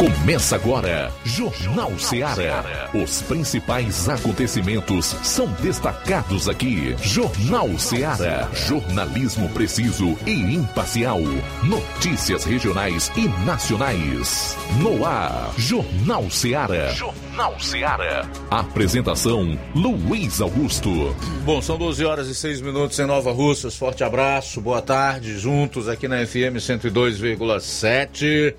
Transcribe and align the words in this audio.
Começa 0.00 0.56
agora, 0.56 1.12
Jornal 1.26 1.92
Ceará. 1.98 2.88
Os 2.94 3.20
principais 3.20 4.08
acontecimentos 4.08 5.04
são 5.22 5.46
destacados 5.60 6.48
aqui. 6.48 6.96
Jornal 7.02 7.78
Ceará. 7.78 8.48
Jornalismo 8.54 9.46
preciso 9.50 10.16
e 10.26 10.54
imparcial. 10.54 11.20
Notícias 11.62 12.44
regionais 12.44 13.12
e 13.14 13.28
nacionais. 13.44 14.56
No 14.80 15.04
ar, 15.04 15.52
Jornal 15.58 16.30
Ceará. 16.30 16.94
Jornal 16.94 17.60
Ceará. 17.60 18.26
Apresentação: 18.50 19.58
Luiz 19.74 20.40
Augusto. 20.40 21.14
Bom, 21.44 21.60
são 21.60 21.76
12 21.76 22.06
horas 22.06 22.26
e 22.28 22.34
6 22.34 22.62
minutos 22.62 22.98
em 22.98 23.04
Nova 23.04 23.32
Russas. 23.32 23.76
Forte 23.76 24.02
abraço, 24.02 24.62
boa 24.62 24.80
tarde, 24.80 25.38
juntos 25.38 25.90
aqui 25.90 26.08
na 26.08 26.26
FM 26.26 26.56
102,7 26.56 28.54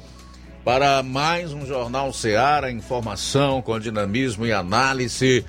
para 0.64 1.02
mais 1.02 1.52
um 1.54 1.66
Jornal 1.66 2.14
Seara, 2.14 2.72
informação 2.72 3.62
com 3.62 3.80
dinamismo 3.80 4.46
e 4.46 4.54
análise, 4.54 5.44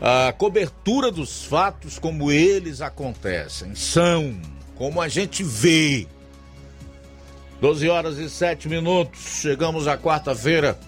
a 0.00 0.32
cobertura 0.32 1.10
dos 1.10 1.44
fatos 1.44 1.98
como 1.98 2.30
eles 2.30 2.80
acontecem, 2.80 3.74
são 3.74 4.38
como 4.76 5.00
a 5.00 5.08
gente 5.08 5.42
vê. 5.42 6.06
12 7.60 7.88
horas 7.88 8.18
e 8.18 8.28
7 8.28 8.68
minutos, 8.68 9.40
chegamos 9.40 9.88
à 9.88 9.96
quarta-feira, 9.96 10.78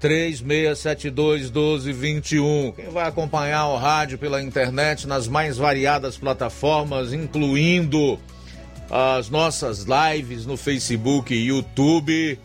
36721221. 0.00 2.72
Quem 2.74 2.88
vai 2.88 3.06
acompanhar 3.06 3.68
o 3.68 3.76
rádio 3.76 4.16
pela 4.16 4.42
internet 4.42 5.06
nas 5.06 5.28
mais 5.28 5.58
variadas 5.58 6.16
plataformas, 6.16 7.12
incluindo 7.12 8.18
as 8.90 9.28
nossas 9.28 9.84
lives 9.84 10.46
no 10.46 10.56
Facebook 10.56 11.34
e 11.34 11.48
YouTube, 11.48 12.38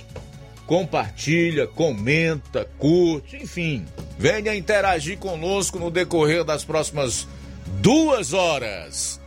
compartilha, 0.65 1.67
comenta, 1.67 2.67
curte, 2.77 3.37
enfim, 3.37 3.85
venha 4.17 4.55
interagir 4.55 5.17
conosco 5.17 5.79
no 5.79 5.91
decorrer 5.91 6.43
das 6.43 6.63
próximas 6.63 7.27
duas 7.81 8.33
horas. 8.33 9.21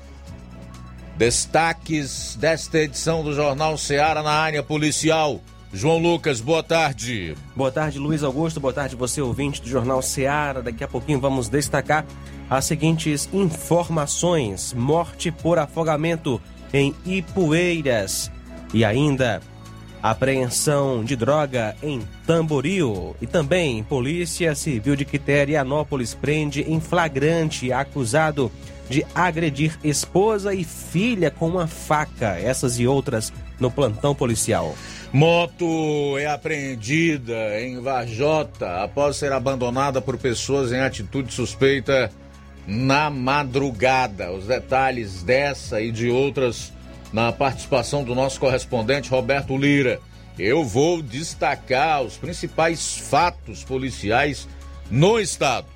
Destaques 1.16 2.36
desta 2.36 2.78
edição 2.78 3.24
do 3.24 3.34
Jornal 3.34 3.76
Seara 3.76 4.22
na 4.22 4.30
área 4.30 4.62
policial. 4.62 5.40
João 5.72 5.98
Lucas, 5.98 6.40
boa 6.40 6.62
tarde. 6.62 7.34
Boa 7.54 7.70
tarde, 7.70 7.98
Luiz 7.98 8.22
Augusto. 8.22 8.60
Boa 8.60 8.72
tarde, 8.72 8.96
você 8.96 9.20
ouvinte 9.20 9.60
do 9.60 9.68
Jornal 9.68 10.00
Seara. 10.00 10.62
Daqui 10.62 10.82
a 10.82 10.88
pouquinho 10.88 11.20
vamos 11.20 11.48
destacar 11.48 12.06
as 12.48 12.64
seguintes 12.64 13.28
informações: 13.32 14.72
morte 14.72 15.30
por 15.30 15.58
afogamento 15.58 16.40
em 16.72 16.94
Ipueiras 17.04 18.30
e 18.72 18.84
ainda 18.84 19.42
apreensão 20.02 21.04
de 21.04 21.16
droga 21.16 21.76
em 21.82 22.00
Tamboril 22.26 23.16
e 23.20 23.26
também 23.26 23.82
Polícia 23.82 24.54
Civil 24.54 24.96
de 24.96 25.04
Quiterianópolis 25.04 26.14
prende 26.14 26.62
em 26.62 26.80
flagrante 26.80 27.72
acusado 27.72 28.50
de 28.88 29.04
agredir 29.14 29.78
esposa 29.84 30.54
e 30.54 30.64
filha 30.64 31.30
com 31.30 31.48
uma 31.48 31.66
faca, 31.66 32.38
essas 32.38 32.78
e 32.78 32.86
outras 32.86 33.32
no 33.60 33.70
plantão 33.70 34.14
policial. 34.14 34.74
Moto 35.12 36.18
é 36.18 36.26
apreendida 36.26 37.60
em 37.60 37.80
Varjota 37.80 38.82
após 38.82 39.16
ser 39.16 39.32
abandonada 39.32 40.00
por 40.00 40.16
pessoas 40.16 40.72
em 40.72 40.80
atitude 40.80 41.32
suspeita 41.32 42.10
na 42.66 43.08
madrugada. 43.08 44.30
Os 44.30 44.46
detalhes 44.46 45.22
dessa 45.22 45.80
e 45.80 45.90
de 45.90 46.10
outras 46.10 46.72
na 47.12 47.32
participação 47.32 48.04
do 48.04 48.14
nosso 48.14 48.38
correspondente 48.38 49.10
Roberto 49.10 49.56
Lira. 49.56 50.00
Eu 50.38 50.64
vou 50.64 51.02
destacar 51.02 52.02
os 52.02 52.16
principais 52.16 52.96
fatos 52.96 53.64
policiais 53.64 54.48
no 54.90 55.18
estado. 55.18 55.66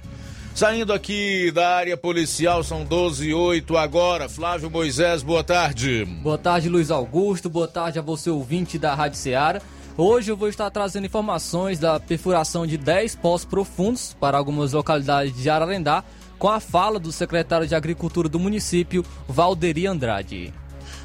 Saindo 0.55 0.93
aqui 0.93 1.51
da 1.51 1.77
área 1.77 1.97
policial, 1.97 2.63
são 2.63 2.85
12 2.85 3.31
e 3.31 3.35
8 3.35 3.77
agora. 3.77 4.29
Flávio 4.29 4.71
Moisés, 4.71 5.23
boa 5.23 5.43
tarde. 5.43 6.05
Boa 6.05 6.37
tarde, 6.37 6.69
Luiz 6.69 6.91
Augusto. 6.91 7.49
Boa 7.49 7.67
tarde 7.67 7.99
a 7.99 8.03
você, 8.03 8.29
ouvinte 8.29 8.79
da 8.79 8.95
Rádio 8.95 9.19
Ceará. 9.19 9.63
Hoje 9.97 10.31
eu 10.31 10.37
vou 10.37 10.49
estar 10.49 10.71
trazendo 10.71 11.07
informações 11.07 11.79
da 11.79 11.99
perfuração 11.99 12.67
de 12.67 12.77
10 12.77 13.17
poços 13.17 13.47
profundos 13.47 14.15
para 14.21 14.39
algumas 14.39 14.73
localidades 14.73 15.35
de 15.35 15.51
Ararendá, 15.51 16.05
com 16.39 16.49
a 16.49 16.61
fala 16.61 16.99
do 16.99 17.13
secretário 17.13 17.67
de 17.67 17.75
Agricultura 17.75 18.29
do 18.29 18.39
município, 18.39 19.05
Valderi 19.29 19.87
Andrade. 19.87 20.53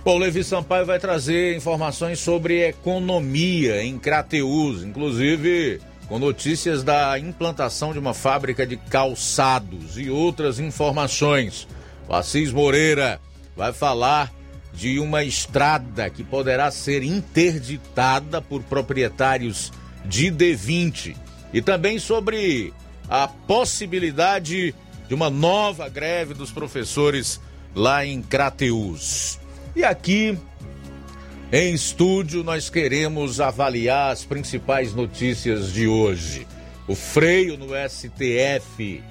Bom, 0.08 0.18
Levi 0.18 0.42
Sampaio 0.42 0.86
vai 0.86 1.00
trazer 1.00 1.58
informações 1.58 2.20
sobre 2.20 2.66
economia 2.66 3.84
em 3.84 4.00
Crateus, 4.00 4.82
inclusive 4.82 5.82
com 6.08 6.18
notícias 6.18 6.82
da 6.82 7.20
implantação 7.20 7.92
de 7.92 8.00
uma 8.00 8.14
fábrica 8.14 8.66
de 8.66 8.78
calçados 8.78 9.98
e 9.98 10.10
outras 10.10 10.62
informações. 10.62 11.68
O 12.08 12.14
Assis 12.14 12.54
Moreira 12.54 13.20
vai 13.54 13.74
falar 13.74 14.32
de 14.74 14.98
uma 14.98 15.26
estrada 15.26 16.10
que 16.10 16.24
poderá 16.24 16.72
ser 16.72 17.04
interditada 17.04 18.42
por 18.42 18.64
proprietários 18.64 19.74
de 20.06 20.32
D20 20.32 21.18
e 21.52 21.62
também 21.62 22.00
sobre 22.00 22.74
a 23.10 23.28
possibilidade 23.28 24.74
de 25.06 25.14
uma 25.14 25.30
nova 25.30 25.90
greve 25.90 26.34
dos 26.34 26.50
professores 26.50 27.42
lá 27.76 28.06
em 28.06 28.22
Crateus. 28.22 29.46
E 29.78 29.84
aqui 29.84 30.36
em 31.52 31.72
estúdio 31.72 32.44
nós 32.44 32.68
queremos 32.68 33.40
avaliar 33.40 34.12
as 34.12 34.26
principais 34.26 34.92
notícias 34.96 35.72
de 35.72 35.88
hoje. 35.88 36.48
O 36.88 36.96
freio 36.96 37.56
no 37.60 37.68
STF. 37.88 39.04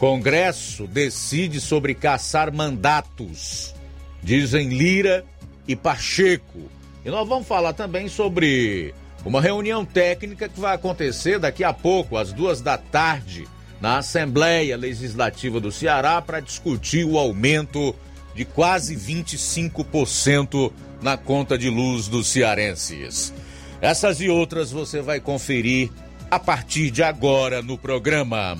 Congresso 0.00 0.88
decide 0.88 1.60
sobre 1.60 1.94
caçar 1.94 2.52
mandatos, 2.52 3.72
dizem 4.20 4.70
Lira 4.70 5.24
e 5.68 5.76
Pacheco. 5.76 6.68
E 7.04 7.08
nós 7.08 7.28
vamos 7.28 7.46
falar 7.46 7.72
também 7.72 8.08
sobre 8.08 8.92
uma 9.24 9.40
reunião 9.40 9.84
técnica 9.84 10.48
que 10.48 10.58
vai 10.58 10.74
acontecer 10.74 11.38
daqui 11.38 11.62
a 11.62 11.72
pouco, 11.72 12.16
às 12.16 12.32
duas 12.32 12.60
da 12.60 12.76
tarde, 12.76 13.46
na 13.80 13.98
Assembleia 13.98 14.76
Legislativa 14.76 15.60
do 15.60 15.70
Ceará, 15.70 16.20
para 16.20 16.40
discutir 16.40 17.04
o 17.04 17.16
aumento 17.16 17.94
de 18.36 18.44
quase 18.44 18.94
25% 18.94 20.70
na 21.02 21.16
conta 21.16 21.56
de 21.56 21.70
luz 21.70 22.06
dos 22.06 22.28
cearenses. 22.28 23.32
Essas 23.80 24.20
e 24.20 24.28
outras 24.28 24.70
você 24.70 25.00
vai 25.00 25.20
conferir 25.20 25.90
a 26.30 26.38
partir 26.38 26.90
de 26.90 27.02
agora 27.02 27.62
no 27.62 27.78
programa. 27.78 28.56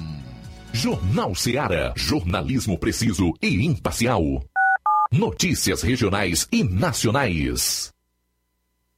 Jornal 0.72 1.34
Ceará, 1.34 1.92
jornalismo 1.94 2.78
preciso 2.78 3.34
e 3.42 3.64
imparcial. 3.64 4.42
Notícias 5.12 5.82
regionais 5.82 6.48
e 6.50 6.64
nacionais. 6.64 7.95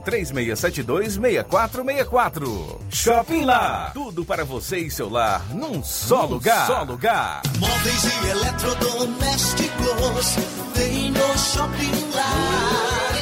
3672 0.00 1.14
6464. 1.14 2.80
Shopping 2.90 3.44
Lá. 3.44 3.92
Tudo 3.94 4.24
para 4.24 4.44
você 4.44 4.78
e 4.78 4.90
seu 4.90 5.08
lar 5.08 5.54
num 5.54 5.80
só 5.82 6.22
num 6.22 6.34
lugar. 6.34 6.66
Só 6.66 6.82
lugar. 6.82 7.42
Móveis 7.58 8.04
e 8.04 8.30
eletrodomésticos 8.30 10.36
tem 10.74 11.10
no 11.10 11.38
Shopping 11.38 12.10
Lá. 12.14 13.21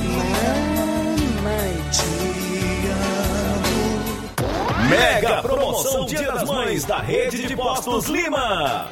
Mega 4.91 5.41
promoção 5.41 6.05
Dia 6.05 6.33
das 6.33 6.43
Mães 6.43 6.83
da 6.83 6.99
Rede 6.99 7.47
de 7.47 7.55
Postos 7.55 8.07
Lima. 8.07 8.91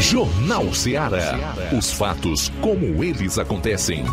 Jornal 0.00 0.72
Ceará. 0.72 1.54
Os 1.76 1.92
fatos 1.92 2.50
como 2.60 3.02
eles 3.02 3.36
acontecem. 3.36 4.04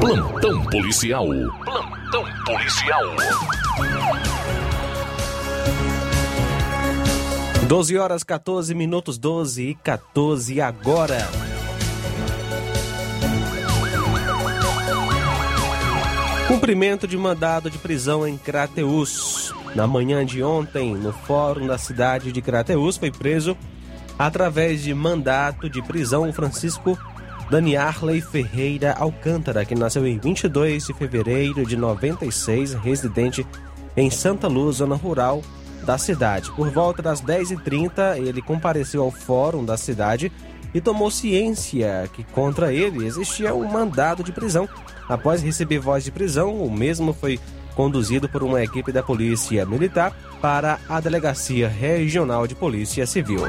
Plantão 0.00 0.64
policial. 0.66 1.26
Plantão 1.64 2.24
policial. 2.44 3.02
12 7.68 7.96
horas 7.96 8.24
14 8.24 8.74
minutos, 8.74 9.16
12 9.16 9.62
e 9.62 9.74
14 9.76 10.60
agora. 10.60 11.28
Cumprimento 16.48 17.06
de 17.06 17.16
mandado 17.16 17.70
de 17.70 17.78
prisão 17.78 18.26
em 18.26 18.36
Crateus. 18.36 19.54
Na 19.74 19.86
manhã 19.86 20.24
de 20.24 20.42
ontem, 20.42 20.94
no 20.94 21.12
fórum 21.12 21.66
da 21.66 21.78
cidade 21.78 22.30
de 22.30 22.42
Crateus, 22.42 22.98
foi 22.98 23.10
preso, 23.10 23.56
através 24.18 24.82
de 24.82 24.92
mandato 24.92 25.68
de 25.68 25.80
prisão, 25.80 26.30
Francisco 26.32 26.98
Daniarley 27.50 28.20
Ferreira 28.20 28.94
Alcântara, 28.98 29.64
que 29.64 29.74
nasceu 29.74 30.06
em 30.06 30.18
22 30.18 30.86
de 30.86 30.94
fevereiro 30.94 31.66
de 31.66 31.76
96, 31.76 32.74
residente 32.74 33.46
em 33.96 34.10
Santa 34.10 34.46
Luz, 34.48 34.76
zona 34.76 34.94
rural 34.94 35.42
da 35.84 35.98
cidade. 35.98 36.50
Por 36.52 36.70
volta 36.70 37.02
das 37.02 37.22
10h30, 37.22 38.18
ele 38.18 38.40
compareceu 38.40 39.02
ao 39.02 39.10
fórum 39.10 39.64
da 39.64 39.76
cidade 39.76 40.30
e 40.74 40.80
tomou 40.80 41.10
ciência 41.10 42.08
que 42.12 42.24
contra 42.24 42.72
ele 42.72 43.06
existia 43.06 43.54
um 43.54 43.70
mandado 43.70 44.22
de 44.22 44.32
prisão. 44.32 44.68
Após 45.08 45.42
receber 45.42 45.78
voz 45.78 46.04
de 46.04 46.10
prisão, 46.10 46.62
o 46.62 46.70
mesmo 46.70 47.12
foi 47.12 47.38
conduzido 47.74 48.28
por 48.28 48.42
uma 48.42 48.62
equipe 48.62 48.92
da 48.92 49.02
Polícia 49.02 49.64
Militar 49.66 50.16
para 50.40 50.78
a 50.88 51.00
Delegacia 51.00 51.68
Regional 51.68 52.46
de 52.46 52.54
Polícia 52.54 53.06
Civil. 53.06 53.40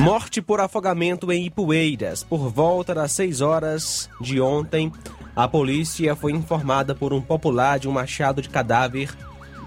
Morte 0.00 0.42
por 0.42 0.60
afogamento 0.60 1.30
em 1.30 1.46
Ipueiras. 1.46 2.24
Por 2.24 2.48
volta 2.48 2.94
das 2.94 3.12
6 3.12 3.40
horas 3.40 4.10
de 4.20 4.40
ontem, 4.40 4.92
a 5.34 5.46
polícia 5.46 6.16
foi 6.16 6.32
informada 6.32 6.94
por 6.94 7.12
um 7.12 7.20
popular 7.20 7.78
de 7.78 7.88
um 7.88 7.92
machado 7.92 8.42
de 8.42 8.48
cadáver 8.48 9.10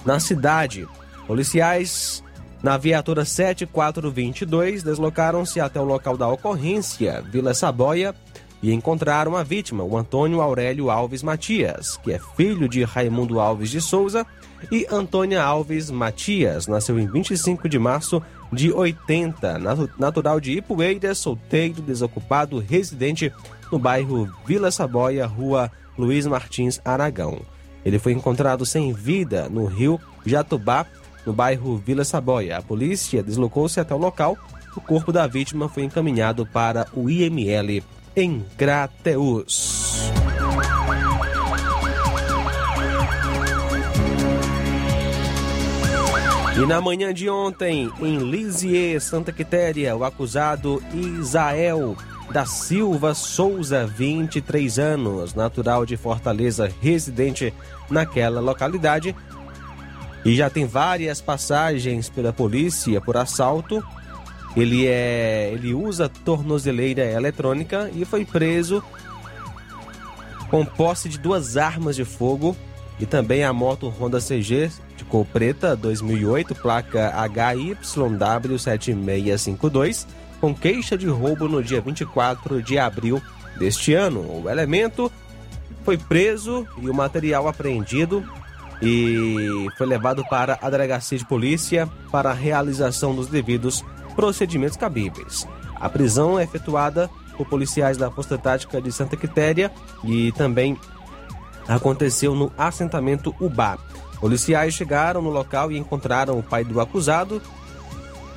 na 0.05 0.19
cidade. 0.19 0.87
Policiais 1.25 2.23
na 2.61 2.77
viatura 2.77 3.23
7422 3.23 4.83
deslocaram-se 4.83 5.59
até 5.59 5.79
o 5.79 5.85
local 5.85 6.17
da 6.17 6.27
ocorrência, 6.27 7.23
Vila 7.31 7.53
Saboia, 7.53 8.13
e 8.63 8.71
encontraram 8.73 9.35
a 9.35 9.43
vítima, 9.43 9.83
o 9.83 9.97
Antônio 9.97 10.41
Aurélio 10.41 10.89
Alves 10.89 11.21
Matias, 11.21 11.97
que 11.97 12.11
é 12.11 12.19
filho 12.35 12.67
de 12.67 12.83
Raimundo 12.83 13.39
Alves 13.39 13.69
de 13.69 13.79
Souza 13.81 14.25
e 14.71 14.87
Antônia 14.89 15.43
Alves 15.43 15.91
Matias, 15.91 16.65
nasceu 16.65 16.97
em 16.99 17.05
25 17.05 17.69
de 17.69 17.77
março 17.77 18.21
de 18.51 18.71
80, 18.71 19.59
natu- 19.59 19.89
natural 19.99 20.39
de 20.39 20.53
Ipueiras, 20.53 21.17
solteiro, 21.17 21.81
desocupado, 21.81 22.57
residente 22.59 23.31
no 23.71 23.77
bairro 23.77 24.29
Vila 24.45 24.71
Saboia, 24.71 25.25
rua 25.27 25.71
Luiz 25.97 26.25
Martins 26.25 26.79
Aragão. 26.83 27.41
Ele 27.83 27.99
foi 27.99 28.13
encontrado 28.13 28.65
sem 28.65 28.91
vida 28.93 29.47
no 29.49 29.65
rio 29.65 29.99
Jatubá, 30.25 30.85
no 31.25 31.33
bairro 31.33 31.77
Vila 31.77 32.03
Saboia. 32.03 32.57
A 32.57 32.61
polícia 32.61 33.21
deslocou-se 33.21 33.79
até 33.79 33.93
o 33.93 33.97
local. 33.99 34.37
O 34.75 34.81
corpo 34.81 35.11
da 35.11 35.27
vítima 35.27 35.69
foi 35.69 35.83
encaminhado 35.83 36.45
para 36.45 36.87
o 36.93 37.09
IML 37.09 37.83
em 38.15 38.45
Crateus. 38.57 40.11
E 46.57 46.65
na 46.65 46.79
manhã 46.79 47.13
de 47.13 47.29
ontem, 47.29 47.91
em 47.99 48.17
Lisieux, 48.17 49.03
Santa 49.03 49.31
Quitéria, 49.33 49.95
o 49.95 50.05
acusado 50.05 50.81
Isael 50.93 51.97
da 52.31 52.45
Silva 52.45 53.13
Souza, 53.13 53.85
23 53.85 54.79
anos, 54.79 55.35
natural 55.35 55.85
de 55.85 55.97
Fortaleza, 55.97 56.71
residente 56.81 57.53
naquela 57.89 58.39
localidade, 58.39 59.15
e 60.23 60.35
já 60.35 60.49
tem 60.49 60.65
várias 60.65 61.21
passagens 61.21 62.09
pela 62.09 62.33
polícia 62.33 62.99
por 62.99 63.15
assalto. 63.15 63.83
Ele 64.55 64.87
é, 64.87 65.51
ele 65.53 65.73
usa 65.73 66.07
tornozeleira 66.07 67.03
eletrônica 67.03 67.91
e 67.93 68.05
foi 68.05 68.23
preso 68.23 68.81
com 70.49 70.65
posse 70.65 71.09
de 71.09 71.17
duas 71.17 71.57
armas 71.57 71.93
de 71.95 72.05
fogo 72.05 72.55
e 72.99 73.05
também 73.05 73.43
a 73.43 73.51
moto 73.51 73.89
Honda 73.89 74.21
CG 74.21 74.71
de 74.95 75.03
cor 75.03 75.25
preta 75.25 75.75
2008, 75.75 76.55
placa 76.55 77.11
HYW7652, 77.27 80.07
com 80.39 80.55
queixa 80.55 80.97
de 80.97 81.07
roubo 81.07 81.49
no 81.49 81.61
dia 81.61 81.81
24 81.81 82.61
de 82.61 82.79
abril 82.79 83.21
deste 83.57 83.93
ano. 83.93 84.43
O 84.43 84.49
elemento 84.49 85.11
foi 85.83 85.97
preso 85.97 86.65
e 86.81 86.89
o 86.89 86.93
material 86.93 87.49
apreendido 87.49 88.23
e 88.81 89.67
foi 89.77 89.87
levado 89.87 90.25
para 90.29 90.57
a 90.61 90.69
delegacia 90.69 91.17
de 91.17 91.25
polícia 91.25 91.89
para 92.11 92.31
a 92.31 92.33
realização 92.33 93.15
dos 93.15 93.27
devidos 93.27 93.85
procedimentos 94.15 94.77
cabíveis. 94.77 95.47
A 95.79 95.89
prisão 95.89 96.39
é 96.39 96.43
efetuada 96.43 97.09
por 97.37 97.45
policiais 97.47 97.97
da 97.97 98.09
Força 98.09 98.37
Tática 98.37 98.81
de 98.81 98.91
Santa 98.91 99.17
Quitéria 99.17 99.71
e 100.03 100.31
também 100.33 100.77
aconteceu 101.67 102.33
no 102.33 102.51
assentamento 102.57 103.35
Ubá. 103.39 103.77
Policiais 104.19 104.73
chegaram 104.73 105.21
no 105.21 105.29
local 105.29 105.71
e 105.71 105.77
encontraram 105.77 106.39
o 106.39 106.43
pai 106.43 106.63
do 106.63 106.79
acusado, 106.79 107.41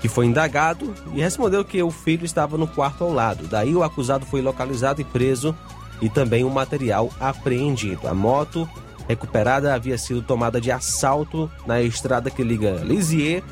que 0.01 0.09
foi 0.09 0.27
indagado 0.27 0.93
e 1.15 1.21
respondeu 1.21 1.65
que 1.65 1.83
o 1.83 1.91
filho 1.91 2.25
estava 2.25 2.59
no 2.59 2.67
quarto 2.67 3.05
ao 3.05 3.13
lado. 3.13 3.47
Daí 3.47 3.75
o 3.75 3.83
acusado 3.83 4.27
foi 4.27 4.43
localizado 4.43 5.01
e 5.01 5.05
preso 5.05 5.57
e 6.01 6.09
também 6.09 6.45
o 6.45 6.51
material 6.51 7.11
apreendido. 7.21 8.07
A 8.07 8.15
moto 8.15 8.69
recuperada 9.09 9.75
havia 9.75 9.97
sido 9.97 10.23
tomada 10.23 10.61
de 10.61 10.71
assalto 10.71 11.51
na 11.67 11.81
estrada 11.81 12.31
que 12.31 12.43
liga 12.43 12.83
Lisieux 12.85 13.43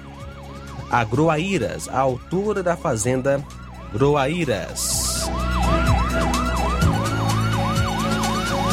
a 0.90 1.04
Groaíras, 1.04 1.88
à 1.88 1.98
altura 1.98 2.62
da 2.62 2.76
fazenda 2.76 3.42
Groaíras. 3.92 5.28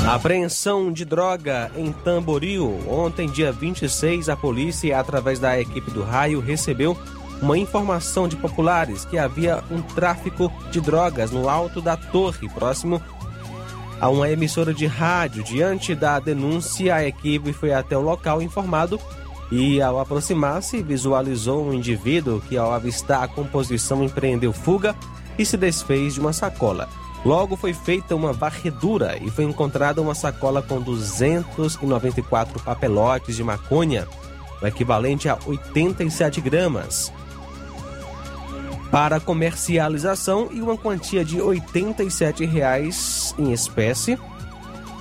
Apreensão 0.08 0.92
de 0.92 1.06
droga 1.06 1.72
em 1.76 1.92
Tamboril. 1.92 2.80
Ontem, 2.88 3.30
dia 3.30 3.52
26, 3.52 4.30
a 4.30 4.36
polícia, 4.36 5.00
através 5.00 5.40
da 5.40 5.60
equipe 5.60 5.90
do 5.92 6.04
raio, 6.04 6.42
recebeu 6.42 6.98
uma 7.42 7.58
informação 7.58 8.28
de 8.28 8.36
populares 8.36 9.06
que 9.06 9.18
havia 9.18 9.64
um 9.72 9.82
tráfico 9.82 10.52
de 10.72 10.80
drogas 10.82 11.32
no 11.32 11.50
alto 11.50 11.82
da 11.82 11.98
torre, 11.98 12.50
próximo 12.50 13.02
a 14.00 14.10
uma 14.10 14.30
emissora 14.30 14.74
de 14.74 14.86
rádio. 14.86 15.44
Diante 15.44 15.96
da 15.96 16.20
denúncia, 16.20 16.96
a 16.96 17.06
equipe 17.06 17.54
foi 17.54 17.74
até 17.74 17.98
o 17.98 18.02
local 18.02 18.42
informado 18.42 19.00
e, 19.52 19.82
ao 19.82 20.00
aproximar-se, 20.00 20.82
visualizou 20.82 21.66
um 21.66 21.74
indivíduo 21.74 22.42
que, 22.42 22.58
ao 22.58 22.74
avistar 22.74 23.24
a 23.24 23.28
composição, 23.28 24.04
empreendeu 24.04 24.52
fuga 24.52 24.96
e 25.38 25.46
se 25.46 25.58
desfez 25.58 26.16
de 26.16 26.20
uma 26.20 26.34
sacola. 26.34 26.90
Logo 27.26 27.56
foi 27.56 27.74
feita 27.74 28.16
uma 28.16 28.34
varredura 28.34 29.18
e 29.22 29.30
foi 29.30 29.46
encontrada 29.46 30.02
uma 30.02 30.14
sacola 30.14 30.62
com 30.62 30.82
294 30.82 32.62
papelotes 32.62 33.36
de 33.36 33.44
maconha, 33.44 34.08
o 34.62 34.68
equivalente 34.68 35.30
a 35.30 35.38
87 35.46 36.42
gramas, 36.42 37.14
para 38.92 39.20
comercialização 39.20 40.50
e 40.52 40.62
uma 40.62 40.78
quantia 40.78 41.24
de 41.24 41.42
87 41.42 42.46
reais 42.46 43.34
em 43.40 43.52
espécie. 43.52 44.20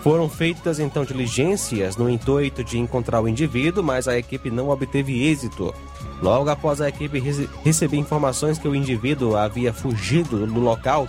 Foram 0.02 0.28
feitas 0.28 0.80
então 0.80 1.04
diligências 1.04 1.97
no 1.97 2.11
intuito 2.11 2.64
de 2.64 2.76
encontrar 2.78 3.21
o 3.21 3.28
indivíduo, 3.28 3.85
mas 3.85 4.09
a 4.09 4.18
equipe 4.18 4.50
não 4.50 4.68
obteve 4.68 5.25
êxito. 5.25 5.73
Logo 6.21 6.50
após 6.50 6.80
a 6.80 6.88
equipe 6.88 7.21
rece- 7.21 7.49
receber 7.64 7.99
informações 7.99 8.59
que 8.59 8.66
o 8.66 8.75
indivíduo 8.75 9.37
havia 9.37 9.73
fugido 9.73 10.44
do 10.47 10.59
local 10.61 11.06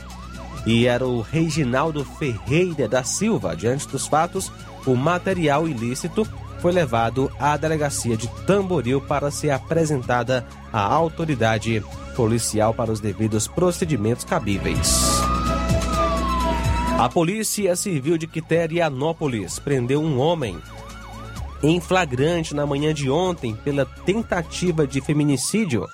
e 0.65 0.85
era 0.85 1.05
o 1.07 1.21
Reginaldo 1.21 2.05
Ferreira 2.05 2.87
da 2.87 3.03
Silva. 3.03 3.55
Diante 3.55 3.87
dos 3.87 4.05
fatos, 4.07 4.51
o 4.85 4.95
material 4.95 5.67
ilícito 5.67 6.27
foi 6.59 6.71
levado 6.71 7.31
à 7.39 7.57
delegacia 7.57 8.15
de 8.15 8.27
Tamboril 8.45 9.01
para 9.01 9.31
ser 9.31 9.49
apresentada 9.49 10.45
à 10.71 10.81
autoridade 10.81 11.83
policial 12.15 12.73
para 12.75 12.91
os 12.91 12.99
devidos 12.99 13.47
procedimentos 13.47 14.23
cabíveis. 14.23 15.22
A 16.97 17.09
Polícia 17.09 17.75
Civil 17.75 18.17
de 18.17 18.27
Quiterianópolis 18.27 19.59
prendeu 19.59 20.01
um 20.01 20.19
homem 20.19 20.57
em 21.61 21.79
flagrante 21.81 22.53
na 22.53 22.65
manhã 22.65 22.93
de 22.93 23.09
ontem 23.09 23.55
pela 23.55 23.85
tentativa 23.85 24.85
de 24.85 25.01
feminicídio 25.01 25.87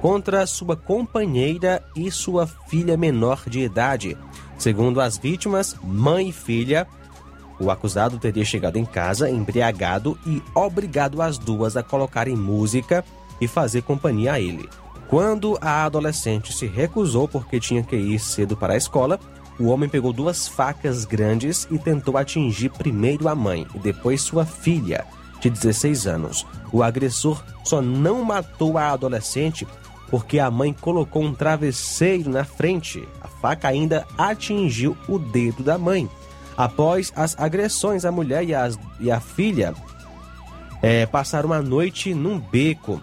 contra 0.00 0.46
sua 0.46 0.74
companheira 0.74 1.84
e 1.94 2.10
sua 2.10 2.46
filha 2.46 2.96
menor 2.96 3.42
de 3.46 3.60
idade. 3.60 4.16
Segundo 4.58 5.00
as 5.00 5.18
vítimas, 5.18 5.76
mãe 5.82 6.30
e 6.30 6.32
filha, 6.32 6.86
o 7.60 7.70
acusado 7.70 8.18
teria 8.18 8.44
chegado 8.44 8.76
em 8.76 8.84
casa 8.84 9.30
embriagado 9.30 10.18
e 10.26 10.42
obrigado 10.54 11.20
as 11.20 11.38
duas 11.38 11.76
a 11.76 11.82
colocarem 11.82 12.34
música 12.34 13.04
e 13.40 13.46
fazer 13.46 13.82
companhia 13.82 14.32
a 14.32 14.40
ele. 14.40 14.68
Quando 15.08 15.56
a 15.60 15.84
adolescente 15.84 16.52
se 16.52 16.66
recusou 16.66 17.28
porque 17.28 17.60
tinha 17.60 17.82
que 17.82 17.94
ir 17.94 18.18
cedo 18.18 18.56
para 18.56 18.74
a 18.74 18.76
escola, 18.76 19.20
o 19.58 19.66
homem 19.68 19.88
pegou 19.88 20.12
duas 20.12 20.46
facas 20.46 21.04
grandes 21.04 21.66
e 21.70 21.78
tentou 21.78 22.16
atingir 22.18 22.70
primeiro 22.70 23.28
a 23.28 23.34
mãe 23.34 23.66
e 23.74 23.78
depois 23.78 24.20
sua 24.20 24.44
filha, 24.44 25.04
de 25.40 25.48
16 25.50 26.06
anos. 26.06 26.46
O 26.72 26.82
agressor 26.82 27.42
só 27.64 27.80
não 27.80 28.22
matou 28.24 28.76
a 28.78 28.90
adolescente 28.90 29.66
porque 30.10 30.38
a 30.38 30.50
mãe 30.50 30.72
colocou 30.72 31.22
um 31.22 31.34
travesseiro 31.34 32.30
na 32.30 32.44
frente. 32.44 33.06
A 33.20 33.28
faca 33.28 33.68
ainda 33.68 34.06
atingiu 34.16 34.96
o 35.08 35.18
dedo 35.18 35.62
da 35.62 35.76
mãe. 35.78 36.08
Após 36.56 37.12
as 37.16 37.38
agressões, 37.38 38.04
a 38.04 38.12
mulher 38.12 38.44
e, 38.44 38.54
as- 38.54 38.78
e 39.00 39.10
a 39.10 39.20
filha 39.20 39.74
eh, 40.82 41.06
passaram 41.06 41.52
a 41.52 41.60
noite 41.60 42.14
num 42.14 42.38
beco, 42.38 43.00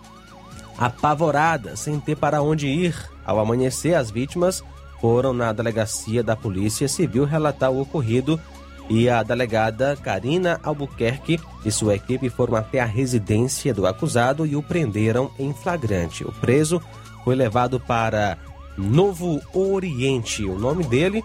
apavoradas, 0.77 1.79
sem 1.81 2.00
ter 2.00 2.15
para 2.15 2.41
onde 2.41 2.67
ir. 2.67 2.95
Ao 3.25 3.39
amanhecer, 3.39 3.95
as 3.95 4.10
vítimas 4.12 4.63
foram 5.03 5.33
na 5.33 5.51
delegacia 5.51 6.24
da 6.24 6.33
Polícia 6.33 6.88
Civil 6.88 7.25
relatar 7.25 7.69
o 7.69 7.81
ocorrido 7.81 8.39
e 8.89 9.10
a 9.10 9.22
delegada 9.22 9.98
Karina 10.01 10.62
Albuquerque 10.63 11.41
e 11.65 11.69
sua 11.69 11.95
equipe 11.95 12.29
foram 12.29 12.55
até 12.55 12.79
a 12.79 12.86
residência 12.86 13.74
do 13.74 13.86
acusado 13.86 14.45
e 14.45 14.55
o 14.55 14.63
prenderam 14.63 15.29
em 15.38 15.53
flagrante. 15.53 16.24
O 16.24 16.31
preso 16.31 16.81
foi 17.25 17.36
levado 17.36 17.81
para 17.81 18.38
Novo 18.77 19.41
Oriente. 19.53 20.45
O 20.45 20.57
nome 20.57 20.86
dele 20.86 21.22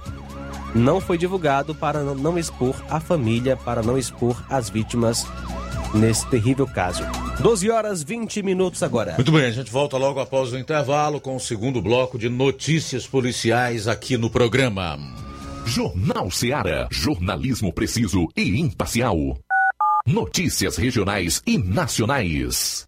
não 0.75 1.01
foi 1.01 1.17
divulgado 1.17 1.73
para 1.73 2.03
não- 2.03 2.37
expor 2.37 2.75
a 2.91 2.99
família, 2.99 3.57
para 3.57 3.81
não 3.81 3.97
expor 3.97 4.43
as 4.51 4.69
vítimas 4.69 5.25
nesse 5.95 6.27
terrível 6.27 6.67
caso. 6.67 7.05
12 7.41 7.71
horas 7.71 8.03
20 8.03 8.43
minutos 8.43 8.83
agora. 8.83 9.15
Muito 9.15 9.31
bem, 9.31 9.45
a 9.45 9.51
gente 9.51 9.71
volta 9.71 9.97
logo 9.97 10.19
após 10.19 10.53
o 10.53 10.59
intervalo 10.59 11.21
com 11.21 11.37
o 11.37 11.41
segundo 11.41 11.81
bloco 11.81 12.19
de 12.19 12.29
notícias 12.29 13.07
policiais 13.07 13.87
aqui 13.87 14.17
no 14.17 14.29
programa. 14.29 14.99
Jornal 15.65 16.31
Seara. 16.33 16.89
Jornalismo 16.91 17.73
preciso 17.73 18.27
e 18.37 18.59
imparcial. 18.59 19.17
Notícias 20.05 20.77
regionais 20.77 21.41
e 21.47 21.59
nacionais. 21.59 22.88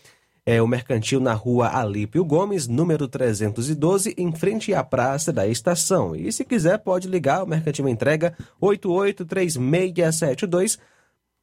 é 0.44 0.60
o 0.60 0.66
mercantil 0.66 1.20
na 1.20 1.34
rua 1.34 1.68
Alípio 1.68 2.24
Gomes, 2.24 2.66
número 2.66 3.06
312, 3.06 4.12
em 4.18 4.32
frente 4.32 4.74
à 4.74 4.82
praça 4.82 5.32
da 5.32 5.46
estação. 5.46 6.16
E 6.16 6.32
se 6.32 6.44
quiser, 6.44 6.78
pode 6.78 7.06
ligar, 7.06 7.44
o 7.44 7.46
mercantil 7.46 7.88
entrega 7.88 8.36
883672 8.60 10.80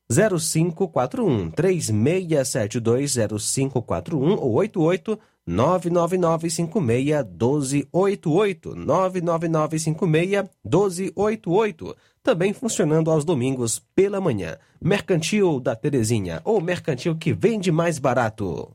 0541 0.09 1.51
3672 1.51 3.15
0541 3.41 4.37
ou 4.37 4.51
88 4.53 5.17
99956 5.47 7.25
1288 7.25 8.75
99956 8.75 10.49
1288 10.65 11.95
também 12.23 12.53
funcionando 12.53 13.11
aos 13.11 13.25
domingos 13.25 13.81
pela 13.95 14.19
manhã. 14.21 14.57
Mercantil 14.81 15.59
da 15.59 15.75
Terezinha, 15.75 16.41
ou 16.43 16.61
mercantil 16.61 17.15
que 17.15 17.33
vende 17.33 17.71
mais 17.71 17.99
barato. 17.99 18.71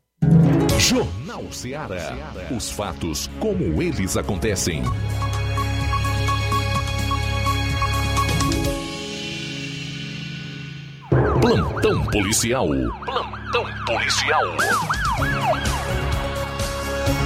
Jornal 0.79 1.51
Ceará. 1.53 2.17
Os 2.55 2.71
fatos 2.71 3.31
como 3.39 3.83
eles 3.83 4.17
acontecem. 4.17 4.83
Plantão 11.41 12.05
policial. 12.07 12.69
Plantão 13.05 13.65
policial. 13.87 14.57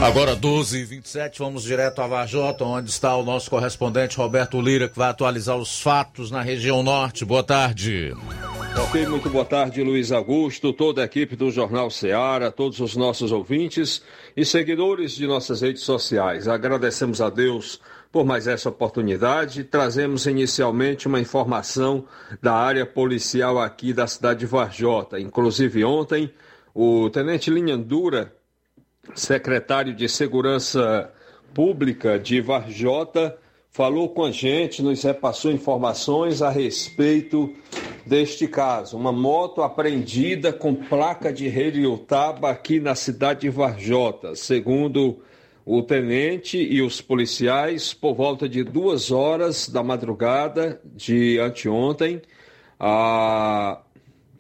Agora 0.01 0.37
12 0.37 0.79
h 0.79 0.87
27 0.88 1.38
vamos 1.41 1.64
direto 1.64 2.01
a 2.01 2.07
Vajota, 2.07 2.64
onde 2.64 2.88
está 2.88 3.17
o 3.17 3.25
nosso 3.25 3.51
correspondente 3.51 4.17
Roberto 4.17 4.61
Lira, 4.61 4.88
que 4.88 4.97
vai 4.97 5.11
atualizar 5.11 5.57
os 5.57 5.81
fatos 5.81 6.31
na 6.31 6.41
região 6.41 6.83
norte. 6.83 7.25
Boa 7.25 7.43
tarde. 7.43 8.14
Ok, 8.81 9.07
muito 9.07 9.29
boa 9.29 9.45
tarde, 9.45 9.83
Luiz 9.83 10.12
Augusto, 10.12 10.73
toda 10.73 11.03
a 11.03 11.05
equipe 11.05 11.35
do 11.35 11.51
Jornal 11.51 11.91
Ceará, 11.91 12.51
todos 12.53 12.79
os 12.79 12.95
nossos 12.97 13.33
ouvintes 13.33 14.01
e 14.37 14.45
seguidores 14.45 15.17
de 15.17 15.27
nossas 15.27 15.62
redes 15.62 15.83
sociais. 15.83 16.47
Agradecemos 16.47 17.21
a 17.21 17.29
Deus 17.29 17.81
por 18.12 18.25
mais 18.25 18.47
essa 18.47 18.69
oportunidade. 18.69 19.64
Trazemos 19.64 20.27
inicialmente 20.27 21.09
uma 21.09 21.21
informação 21.21 22.05
da 22.41 22.55
área 22.55 22.87
policial 22.87 23.59
aqui 23.59 23.93
da 23.93 24.07
cidade 24.07 24.41
de 24.41 24.47
Varjota. 24.47 25.19
Inclusive 25.19 25.85
ontem, 25.85 26.33
o 26.73 27.11
Tenente 27.11 27.51
Linhandura, 27.51 28.33
secretário 29.14 29.94
de 29.94 30.09
Segurança 30.09 31.12
Pública 31.55 32.18
de 32.18 32.40
Varjota, 32.40 33.37
falou 33.71 34.09
com 34.09 34.25
a 34.25 34.31
gente, 34.31 34.83
nos 34.83 35.03
repassou 35.03 35.51
informações 35.51 36.42
a 36.42 36.51
respeito 36.51 37.53
deste 38.07 38.49
caso. 38.49 38.97
Uma 38.97 39.12
moto 39.12 39.62
apreendida 39.62 40.53
com 40.53 40.75
placa 40.75 41.33
de 41.33 41.47
Heliotaba 41.47 42.51
aqui 42.51 42.81
na 42.81 42.94
cidade 42.94 43.42
de 43.42 43.51
Varjota. 43.51 44.35
Segundo 44.35 45.23
o 45.64 45.83
tenente 45.83 46.57
e 46.57 46.81
os 46.81 47.01
policiais, 47.01 47.92
por 47.92 48.14
volta 48.14 48.49
de 48.49 48.64
duas 48.64 49.11
horas 49.11 49.68
da 49.68 49.83
madrugada 49.83 50.81
de 50.85 51.38
anteontem, 51.38 52.23
a, 52.81 53.81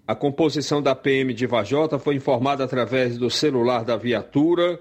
a 0.08 0.14
composição 0.14 0.80
da 0.80 0.94
PM 0.94 1.34
de 1.34 1.46
Vajota 1.46 1.98
foi 1.98 2.14
informada 2.14 2.64
através 2.64 3.18
do 3.18 3.28
celular 3.28 3.84
da 3.84 3.94
viatura 3.94 4.80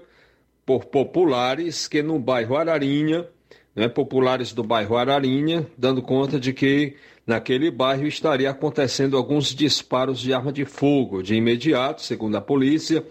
por 0.64 0.86
populares 0.86 1.86
que 1.86 2.02
no 2.02 2.18
bairro 2.18 2.56
Ararinha, 2.56 3.28
né, 3.76 3.88
populares 3.88 4.54
do 4.54 4.64
bairro 4.64 4.96
Ararinha, 4.96 5.66
dando 5.76 6.00
conta 6.00 6.40
de 6.40 6.54
que 6.54 6.96
naquele 7.26 7.70
bairro 7.70 8.06
estaria 8.06 8.48
acontecendo 8.48 9.18
alguns 9.18 9.54
disparos 9.54 10.18
de 10.18 10.32
arma 10.32 10.50
de 10.50 10.64
fogo. 10.64 11.22
De 11.22 11.34
imediato, 11.34 12.00
segundo 12.00 12.38
a 12.38 12.40
polícia, 12.40 13.04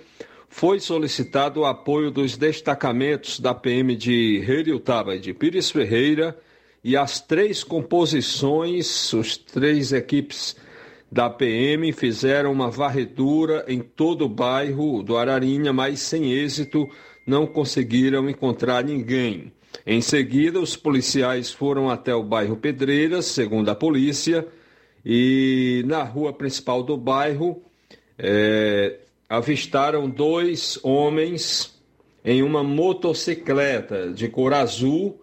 foi 0.49 0.80
solicitado 0.80 1.60
o 1.60 1.65
apoio 1.65 2.10
dos 2.10 2.36
destacamentos 2.36 3.39
da 3.39 3.53
PM 3.53 3.95
de 3.95 4.38
Heriutaba 4.38 5.15
e 5.15 5.19
de 5.19 5.36
Pires 5.36 5.69
Ferreira 5.69 6.36
e 6.84 6.97
as 6.97 7.21
três 7.21 7.63
composições, 7.63 9.13
os 9.13 9.38
três 9.38 9.93
equipes 9.93 10.56
da 11.12 11.30
PM 11.30 11.91
fizeram 11.93 12.52
uma 12.52 12.70
varredura 12.70 13.65
em 13.67 13.80
todo 13.80 14.26
o 14.26 14.30
bairro 14.30 15.02
do 15.02 15.17
Ararinha, 15.17 15.72
mas 15.72 16.02
sem 16.02 16.32
êxito, 16.34 16.88
não 17.26 17.48
conseguiram 17.48 18.30
encontrar 18.30 18.84
ninguém. 18.84 19.52
Em 19.86 20.02
seguida, 20.02 20.60
os 20.60 20.76
policiais 20.76 21.52
foram 21.52 21.89
até 21.89 22.13
o 22.13 22.24
bairro 22.24 22.58
Pedreiras, 22.58 23.26
segundo 23.26 23.70
a 23.70 23.76
polícia, 23.76 24.46
e 25.06 25.84
na 25.86 26.04
rua 26.04 26.34
principal 26.34 26.84
do 26.84 26.98
bairro, 26.98 27.62
é, 28.17 29.00
avistaram 29.30 30.10
dois 30.10 30.78
homens 30.84 31.74
em 32.24 32.43
uma 32.43 32.63
motocicleta 32.63 34.12
de 34.12 34.28
cor 34.28 34.54
azul, 34.54 35.22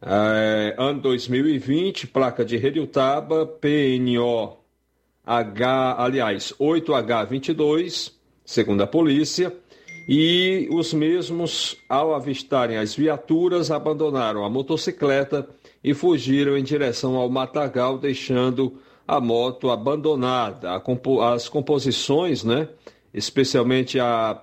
eh, 0.00 0.74
ano 0.78 1.02
2020, 1.02 2.06
placa 2.06 2.42
de 2.42 2.56
Redutaba, 2.56 3.44
PNO 3.44 4.65
H, 5.26 5.96
aliás, 5.98 6.54
8H22, 6.60 8.12
segundo 8.44 8.82
a 8.84 8.86
polícia, 8.86 9.52
e 10.08 10.68
os 10.70 10.94
mesmos, 10.94 11.76
ao 11.88 12.14
avistarem 12.14 12.76
as 12.76 12.94
viaturas, 12.94 13.72
abandonaram 13.72 14.44
a 14.44 14.48
motocicleta 14.48 15.48
e 15.82 15.92
fugiram 15.92 16.56
em 16.56 16.62
direção 16.62 17.16
ao 17.16 17.28
matagal, 17.28 17.98
deixando 17.98 18.78
a 19.06 19.20
moto 19.20 19.68
abandonada. 19.68 20.80
As 21.34 21.48
composições, 21.48 22.44
né? 22.44 22.68
especialmente 23.12 23.98
a 23.98 24.40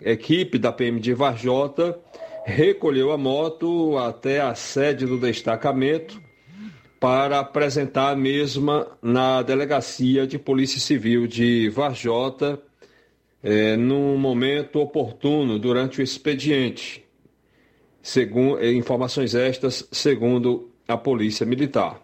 equipe 0.00 0.58
da 0.58 0.70
PM 0.70 1.00
de 1.00 1.12
Varjota, 1.12 1.98
recolheu 2.44 3.10
a 3.10 3.18
moto 3.18 3.98
até 3.98 4.40
a 4.40 4.54
sede 4.54 5.06
do 5.06 5.18
destacamento 5.18 6.29
para 7.00 7.40
apresentar 7.40 8.10
a 8.10 8.16
mesma 8.16 8.86
na 9.00 9.40
delegacia 9.40 10.26
de 10.26 10.38
Polícia 10.38 10.78
Civil 10.78 11.26
de 11.26 11.70
Varjota, 11.70 12.60
é, 13.42 13.74
num 13.74 14.18
momento 14.18 14.78
oportuno 14.78 15.58
durante 15.58 16.00
o 16.00 16.02
expediente. 16.02 17.02
Segundo, 18.02 18.62
informações 18.62 19.34
estas, 19.34 19.88
segundo 19.90 20.70
a 20.86 20.96
Polícia 20.96 21.46
Militar. 21.46 22.02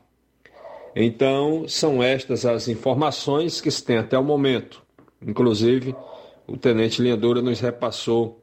Então, 0.94 1.68
são 1.68 2.02
estas 2.02 2.46
as 2.46 2.68
informações 2.68 3.60
que 3.60 3.70
se 3.70 3.84
tem 3.84 3.98
até 3.98 4.18
o 4.18 4.24
momento. 4.24 4.82
Inclusive, 5.20 5.94
o 6.46 6.56
tenente 6.56 7.02
Linhandura 7.02 7.42
nos 7.42 7.60
repassou 7.60 8.42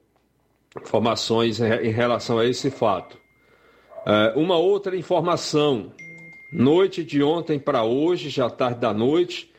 informações 0.79 1.59
em 1.59 1.91
relação 1.91 2.37
a 2.37 2.45
esse 2.45 2.69
fato. 2.69 3.17
É, 4.05 4.33
uma 4.35 4.57
outra 4.57 4.95
informação: 4.95 5.91
noite 6.53 7.03
de 7.03 7.23
ontem 7.23 7.57
para 7.59 7.83
hoje, 7.83 8.29
já 8.29 8.49
tarde 8.49 8.79
da 8.79 8.93
noite, 8.93 9.51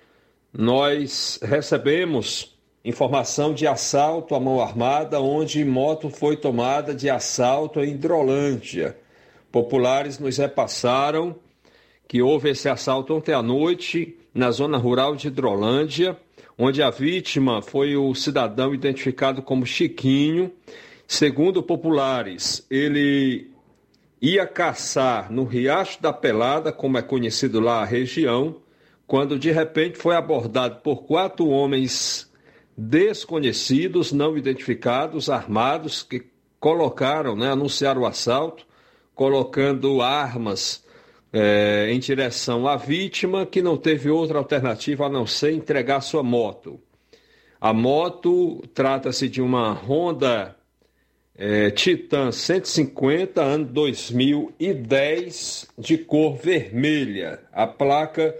nós 0.52 1.38
recebemos 1.42 2.56
informação 2.84 3.52
de 3.52 3.66
assalto 3.66 4.34
à 4.34 4.40
mão 4.40 4.60
armada, 4.60 5.20
onde 5.20 5.64
moto 5.64 6.08
foi 6.08 6.36
tomada 6.36 6.94
de 6.94 7.10
assalto 7.10 7.80
em 7.80 7.92
Hidrolândia. 7.92 8.96
Populares 9.50 10.18
nos 10.18 10.38
repassaram 10.38 11.34
que 12.06 12.22
houve 12.22 12.50
esse 12.50 12.68
assalto 12.68 13.14
ontem 13.14 13.32
à 13.32 13.42
noite 13.42 14.16
na 14.32 14.50
zona 14.50 14.78
rural 14.78 15.16
de 15.16 15.28
Hidrolândia 15.28 16.16
onde 16.58 16.82
a 16.82 16.90
vítima 16.90 17.60
foi 17.60 17.96
o 17.96 18.14
cidadão 18.14 18.74
identificado 18.74 19.42
como 19.42 19.66
Chiquinho. 19.66 20.52
Segundo 21.06 21.62
populares, 21.62 22.66
ele 22.70 23.50
ia 24.24 24.46
caçar 24.46 25.30
no 25.30 25.44
Riacho 25.44 26.00
da 26.00 26.10
Pelada, 26.10 26.72
como 26.72 26.96
é 26.96 27.02
conhecido 27.02 27.60
lá 27.60 27.82
a 27.82 27.84
região, 27.84 28.56
quando 29.06 29.38
de 29.38 29.50
repente 29.50 29.98
foi 29.98 30.16
abordado 30.16 30.80
por 30.80 31.02
quatro 31.02 31.46
homens 31.48 32.32
desconhecidos, 32.74 34.12
não 34.12 34.34
identificados, 34.34 35.28
armados, 35.28 36.02
que 36.02 36.24
colocaram, 36.58 37.36
né, 37.36 37.50
anunciaram 37.50 38.00
o 38.00 38.06
assalto, 38.06 38.66
colocando 39.14 40.00
armas 40.00 40.82
é, 41.30 41.90
em 41.92 41.98
direção 41.98 42.66
à 42.66 42.76
vítima, 42.76 43.44
que 43.44 43.60
não 43.60 43.76
teve 43.76 44.08
outra 44.08 44.38
alternativa 44.38 45.04
a 45.04 45.10
não 45.10 45.26
ser 45.26 45.52
entregar 45.52 46.00
sua 46.00 46.22
moto. 46.22 46.80
A 47.60 47.74
moto 47.74 48.62
trata-se 48.72 49.28
de 49.28 49.42
uma 49.42 49.74
Honda 49.74 50.56
é, 51.36 51.70
Titan 51.70 52.30
150, 52.30 53.42
ano 53.42 53.64
2010, 53.64 55.66
de 55.76 55.98
cor 55.98 56.36
vermelha. 56.36 57.40
A 57.52 57.66
placa, 57.66 58.34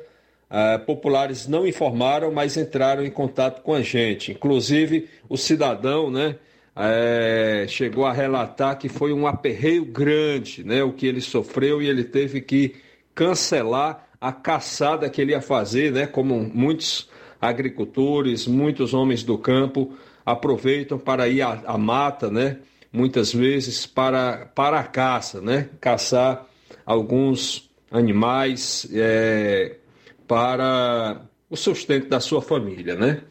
é, 0.48 0.78
populares 0.78 1.48
não 1.48 1.66
informaram, 1.66 2.32
mas 2.32 2.56
entraram 2.56 3.04
em 3.04 3.10
contato 3.10 3.62
com 3.62 3.74
a 3.74 3.82
gente. 3.82 4.30
Inclusive, 4.32 5.08
o 5.28 5.36
cidadão, 5.36 6.10
né? 6.10 6.36
É, 6.76 7.66
chegou 7.68 8.04
a 8.04 8.12
relatar 8.12 8.78
que 8.78 8.88
foi 8.88 9.12
um 9.12 9.28
aperreio 9.28 9.84
grande, 9.84 10.64
né, 10.64 10.82
o 10.82 10.92
que 10.92 11.06
ele 11.06 11.20
sofreu 11.20 11.80
e 11.80 11.88
ele 11.88 12.02
teve 12.02 12.40
que 12.40 12.74
cancelar 13.14 14.08
a 14.20 14.32
caçada 14.32 15.08
que 15.08 15.22
ele 15.22 15.30
ia 15.30 15.40
fazer, 15.40 15.92
né, 15.92 16.04
como 16.04 16.50
muitos 16.52 17.08
agricultores, 17.40 18.48
muitos 18.48 18.92
homens 18.92 19.22
do 19.22 19.38
campo 19.38 19.96
aproveitam 20.26 20.98
para 20.98 21.28
ir 21.28 21.42
à, 21.42 21.62
à 21.66 21.78
mata, 21.78 22.30
né? 22.30 22.58
Muitas 22.94 23.32
vezes 23.32 23.86
para, 23.86 24.46
para 24.54 24.78
a 24.78 24.84
caça, 24.84 25.40
né? 25.40 25.68
Caçar 25.80 26.46
alguns 26.86 27.68
animais 27.90 28.86
é, 28.94 29.78
para 30.28 31.22
o 31.50 31.56
sustento 31.56 32.08
da 32.08 32.20
sua 32.20 32.40
família, 32.40 32.94
né? 32.94 33.22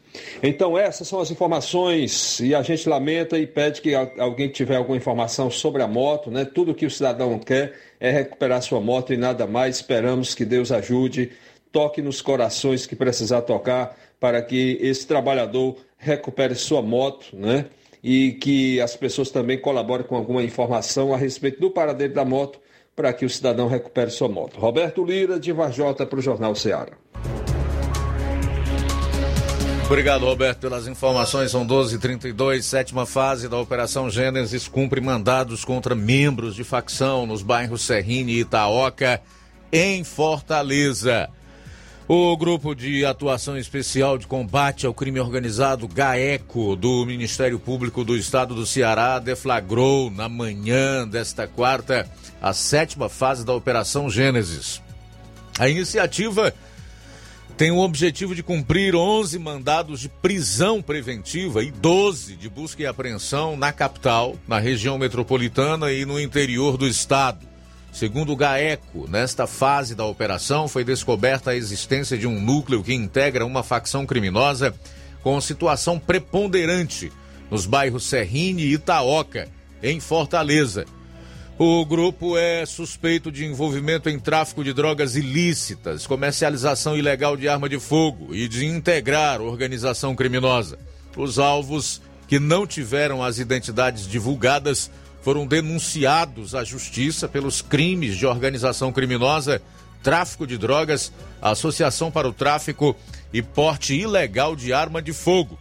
Então 0.44 0.78
essas 0.78 1.08
são 1.08 1.22
as 1.22 1.32
informações 1.32 2.42
e 2.42 2.54
a 2.54 2.62
gente 2.62 2.90
lamenta 2.90 3.40
e 3.40 3.48
pede 3.48 3.82
que 3.82 3.96
alguém 3.96 4.50
tiver 4.50 4.76
alguma 4.76 4.98
informação 4.98 5.50
sobre 5.50 5.82
a 5.82 5.88
moto, 5.88 6.30
né? 6.30 6.44
Tudo 6.44 6.76
que 6.76 6.86
o 6.86 6.92
cidadão 6.92 7.40
quer 7.40 7.74
é 8.02 8.12
recuperar 8.12 8.62
sua 8.62 8.82
moto 8.82 9.14
e 9.14 9.18
nada 9.18 9.48
mais. 9.48 9.78
Esperamos 9.78 10.36
que 10.36 10.44
Deus 10.44 10.74
ajude, 10.74 11.32
toque 11.72 12.02
nos 12.02 12.22
corações 12.22 12.86
que 12.86 12.98
precisar 12.98 13.44
tocar 13.44 13.98
para 14.20 14.42
que 14.42 14.78
esse 14.82 15.08
trabalhador 15.08 15.78
recupere 15.98 16.54
sua 16.54 16.82
moto, 16.82 17.28
né? 17.32 17.68
E 18.04 18.34
que 18.34 18.82
as 18.82 18.96
pessoas 18.96 19.32
também 19.32 19.58
colaborem 19.58 20.06
com 20.06 20.16
alguma 20.16 20.44
informação 20.44 21.14
a 21.14 21.18
respeito 21.18 21.62
do 21.62 21.72
paradeiro 21.72 22.14
da 22.14 22.26
moto 22.26 22.60
para 22.96 23.14
que 23.14 23.26
o 23.26 23.30
cidadão 23.30 23.68
recupere 23.68 24.12
sua 24.12 24.28
moto. 24.28 24.60
Roberto 24.60 25.04
Lira, 25.04 25.40
de 25.40 25.52
Varjota, 25.52 26.06
para 26.06 26.20
o 26.20 26.22
Jornal 26.22 26.54
Ceará. 26.56 26.94
Obrigado, 29.86 30.26
Roberto, 30.26 30.60
pelas 30.60 30.88
informações. 30.88 31.52
São 31.52 31.68
12h32, 31.68 32.62
sétima 32.62 33.06
fase 33.06 33.50
da 33.50 33.58
Operação 33.58 34.10
Gênesis 34.10 34.68
cumpre 34.68 35.02
mandados 35.02 35.66
contra 35.66 35.94
membros 35.94 36.56
de 36.56 36.64
facção 36.64 37.26
nos 37.26 37.44
bairros 37.44 37.84
Serrini 37.84 38.34
e 38.34 38.40
Itaoca, 38.40 39.22
em 39.72 40.04
Fortaleza. 40.04 41.30
O 42.06 42.36
Grupo 42.36 42.76
de 42.76 43.06
Atuação 43.06 43.58
Especial 43.58 44.18
de 44.18 44.28
Combate 44.28 44.86
ao 44.86 44.94
Crime 44.94 45.22
Organizado, 45.22 45.88
GAECO, 45.88 46.76
do 46.76 47.06
Ministério 47.06 47.58
Público 47.58 48.04
do 48.04 48.18
Estado 48.18 48.54
do 48.54 48.66
Ceará, 48.66 49.20
deflagrou 49.20 50.12
na 50.12 50.28
manhã 50.28 51.08
desta 51.08 51.48
quarta 51.48 52.06
a 52.42 52.52
sétima 52.52 53.08
fase 53.08 53.46
da 53.46 53.54
Operação 53.54 54.10
Gênesis. 54.10 54.82
A 55.58 55.70
iniciativa 55.70 56.54
tem 57.56 57.72
o 57.72 57.80
objetivo 57.80 58.36
de 58.36 58.44
cumprir 58.44 58.96
11 58.96 59.40
mandados 59.40 60.02
de 60.02 60.10
prisão 60.10 60.82
preventiva 60.82 61.64
e 61.64 61.72
12 61.72 62.36
de 62.36 62.50
busca 62.50 62.84
e 62.84 62.86
apreensão 62.86 63.56
na 63.56 63.72
capital, 63.72 64.36
na 64.46 64.60
região 64.60 64.98
metropolitana 64.98 65.90
e 65.94 66.04
no 66.06 66.20
interior 66.20 66.76
do 66.76 66.86
estado. 66.86 67.53
Segundo 67.94 68.34
o 68.34 68.36
GAECO, 68.36 69.08
nesta 69.08 69.48
fase 69.48 69.96
da 69.96 70.04
operação 70.04 70.68
foi 70.68 70.84
descoberta 70.84 71.52
a 71.52 71.56
existência 71.56 72.18
de 72.18 72.28
um 72.28 72.42
núcleo 72.42 72.84
que 72.84 72.94
integra 72.94 73.46
uma 73.46 73.64
facção 73.64 74.06
criminosa 74.06 74.74
com 75.22 75.40
situação 75.40 75.98
preponderante 75.98 77.12
nos 77.50 77.66
bairros 77.66 78.06
Serrine 78.06 78.64
e 78.64 78.74
Itaoca, 78.74 79.48
em 79.82 80.00
Fortaleza 80.00 80.86
o 81.58 81.86
grupo 81.86 82.36
é 82.36 82.66
suspeito 82.66 83.32
de 83.32 83.46
envolvimento 83.46 84.10
em 84.10 84.20
tráfico 84.20 84.64
de 84.64 84.74
drogas 84.74 85.16
ilícitas, 85.16 86.08
comercialização 86.08 86.98
ilegal 86.98 87.38
de 87.38 87.48
arma 87.48 87.70
de 87.70 87.80
fogo 87.80 88.34
e 88.34 88.48
de 88.48 88.66
integrar 88.66 89.40
organização 89.40 90.16
criminosa. 90.16 90.80
Os 91.16 91.38
alvos 91.38 92.02
que 92.28 92.40
não 92.40 92.66
tiveram 92.66 93.22
as 93.22 93.38
identidades 93.38 94.08
divulgadas 94.08 94.90
foram 95.24 95.48
denunciados 95.48 96.54
à 96.54 96.66
justiça 96.66 97.30
pelos 97.30 97.62
crimes 97.62 98.18
de 98.18 98.26
organização 98.26 98.92
criminosa, 98.92 99.62
tráfico 100.04 100.46
de 100.46 100.58
drogas, 100.58 101.14
associação 101.42 102.12
para 102.12 102.28
o 102.28 102.34
tráfico 102.34 102.94
e 103.32 103.42
porte 103.42 103.96
ilegal 103.96 104.54
de 104.54 104.74
arma 104.74 105.02
de 105.02 105.14
fogo. 105.14 105.58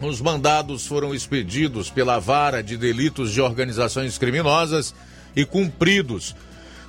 Os 0.00 0.20
mandados 0.20 0.84
foram 0.84 1.14
expedidos 1.14 1.90
pela 1.90 2.18
Vara 2.18 2.60
de 2.60 2.76
Delitos 2.76 3.32
de 3.32 3.40
Organizações 3.40 4.18
Criminosas 4.18 4.92
e 5.34 5.44
cumpridos 5.44 6.34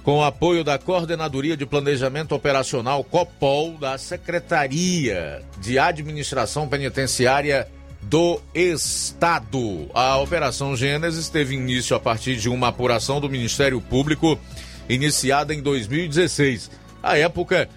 com 0.03 0.17
o 0.17 0.23
apoio 0.23 0.63
da 0.63 0.79
Coordenadoria 0.79 1.55
de 1.55 1.65
Planejamento 1.65 2.33
Operacional 2.33 3.03
COPOL 3.03 3.77
da 3.77 3.97
Secretaria 3.99 5.43
de 5.59 5.77
Administração 5.77 6.67
Penitenciária 6.67 7.67
do 8.01 8.39
Estado. 8.53 9.89
A 9.93 10.17
Operação 10.17 10.75
Gênesis 10.75 11.29
teve 11.29 11.55
início 11.55 11.95
a 11.95 11.99
partir 11.99 12.38
de 12.38 12.49
uma 12.49 12.69
apuração 12.69 13.19
do 13.19 13.29
Ministério 13.29 13.81
Público 13.81 14.39
iniciada 14.88 15.53
em 15.53 15.62
2016. 15.62 16.71
À 17.03 17.17
época, 17.17 17.69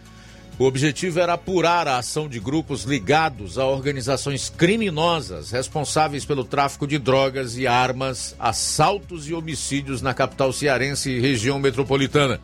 o 0.59 0.65
objetivo 0.65 1.19
era 1.19 1.33
apurar 1.33 1.89
a 1.89 1.99
ação 1.99 2.29
de 2.29 2.39
grupos 2.39 2.85
ligados 2.85 3.59
a 3.59 3.67
organizações 3.67 4.49
criminosas 4.49 5.51
responsáveis 5.51 6.25
pelo 6.25 6.45
tráfico 6.45 6.87
de 6.87 6.99
drogas 6.99 7.57
e 7.57 7.67
armas, 7.67 8.37
assaltos 8.39 9.29
e 9.29 9.35
homicídios 9.35 10.03
na 10.03 10.15
capital 10.15 10.53
cearense 10.53 11.11
e 11.11 11.21
região 11.21 11.59
metropolitana. 11.59 12.41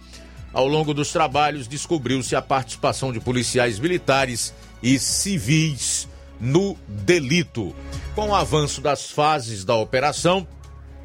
Ao 0.53 0.67
longo 0.67 0.95
dos 0.95 1.13
trabalhos, 1.13 1.69
descobriu-se 1.69 2.35
a 2.35 2.43
participação 2.43 3.13
de 3.13 3.21
policiais 3.21 3.79
militares 3.79 4.55
e 4.83 4.99
civis 4.99 6.09
no 6.41 6.77
delito. 6.89 7.75
Com 8.15 8.31
o 8.31 8.35
avanço 8.35 8.81
das 8.81 9.11
fases 9.11 9.65
da 9.65 9.75
operação, 9.75 10.47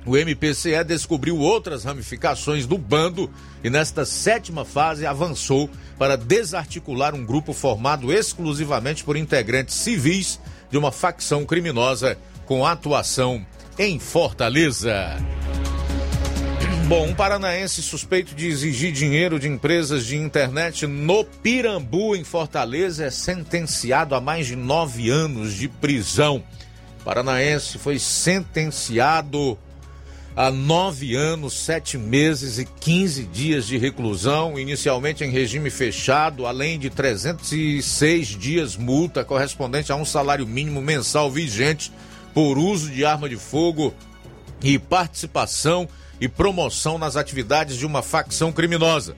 o 0.06 0.18
MPCE 0.18 0.84
descobriu 0.84 1.38
outras 1.38 1.84
ramificações 1.86 2.66
do 2.66 2.78
bando 2.78 3.32
e, 3.64 3.70
nesta 3.70 4.06
sétima 4.06 4.66
fase, 4.66 5.06
avançou 5.06 5.70
para 5.98 6.18
desarticular 6.18 7.16
um 7.16 7.26
grupo 7.26 7.54
formado 7.54 8.12
exclusivamente 8.12 9.04
por 9.04 9.16
integrantes 9.16 9.76
civis 9.76 10.40
de 10.70 10.78
uma 10.78 10.92
facção 10.92 11.46
criminosa 11.46 12.18
com 12.46 12.66
atuação 12.66 13.46
em 13.78 13.98
Fortaleza. 14.00 15.18
Bom, 16.96 17.08
um 17.08 17.16
paranaense 17.16 17.82
suspeito 17.82 18.36
de 18.36 18.46
exigir 18.46 18.92
dinheiro 18.92 19.40
de 19.40 19.48
empresas 19.48 20.06
de 20.06 20.16
internet 20.16 20.86
no 20.86 21.26
Pirambu, 21.26 22.16
em 22.16 22.24
Fortaleza, 22.24 23.06
é 23.06 23.10
sentenciado 23.10 24.14
a 24.14 24.22
mais 24.22 24.46
de 24.46 24.56
nove 24.56 25.10
anos 25.10 25.56
de 25.56 25.68
prisão. 25.68 26.44
Paranaense 27.04 27.80
foi 27.80 27.98
sentenciado 27.98 29.58
a 30.36 30.52
nove 30.52 31.16
anos, 31.16 31.54
sete 31.54 31.98
meses 31.98 32.60
e 32.60 32.66
15 32.66 33.24
dias 33.24 33.66
de 33.66 33.76
reclusão, 33.80 34.60
inicialmente 34.60 35.24
em 35.24 35.32
regime 35.32 35.72
fechado, 35.72 36.46
além 36.46 36.78
de 36.78 36.92
306 36.92 38.28
dias 38.28 38.78
multa 38.78 39.26
correspondente 39.26 39.92
a 39.92 39.96
um 39.96 40.06
salário 40.06 40.46
mínimo 40.46 40.80
mensal 40.80 41.32
vigente 41.32 41.92
por 42.36 42.60
uso 42.60 42.92
de 42.92 43.04
arma 43.04 43.28
de 43.28 43.38
fogo 43.38 43.96
e 44.62 44.78
participação 44.78 45.90
e 46.24 46.28
promoção 46.30 46.98
nas 46.98 47.18
atividades 47.18 47.76
de 47.76 47.86
uma 47.86 48.02
facção 48.02 48.50
criminosa. 48.50 49.14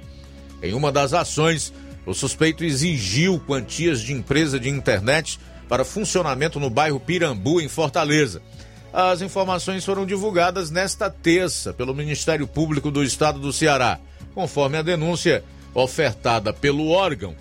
Em 0.59 0.73
uma 0.73 0.91
das 0.91 1.13
ações, 1.13 1.71
o 2.03 2.15
suspeito 2.15 2.63
exigiu 2.63 3.39
quantias 3.45 4.01
de 4.01 4.11
empresa 4.11 4.59
de 4.59 4.69
internet 4.69 5.39
para 5.69 5.85
funcionamento 5.85 6.59
no 6.59 6.67
bairro 6.67 6.99
Pirambu, 6.99 7.61
em 7.61 7.67
Fortaleza. 7.67 8.41
As 8.91 9.21
informações 9.21 9.85
foram 9.85 10.03
divulgadas 10.03 10.71
nesta 10.71 11.07
terça 11.07 11.71
pelo 11.71 11.93
Ministério 11.93 12.47
Público 12.47 12.89
do 12.89 13.03
Estado 13.03 13.37
do 13.37 13.53
Ceará, 13.53 13.99
conforme 14.33 14.79
a 14.79 14.81
denúncia 14.81 15.43
ofertada 15.75 16.51
pelo 16.51 16.89
órgão 16.89 17.35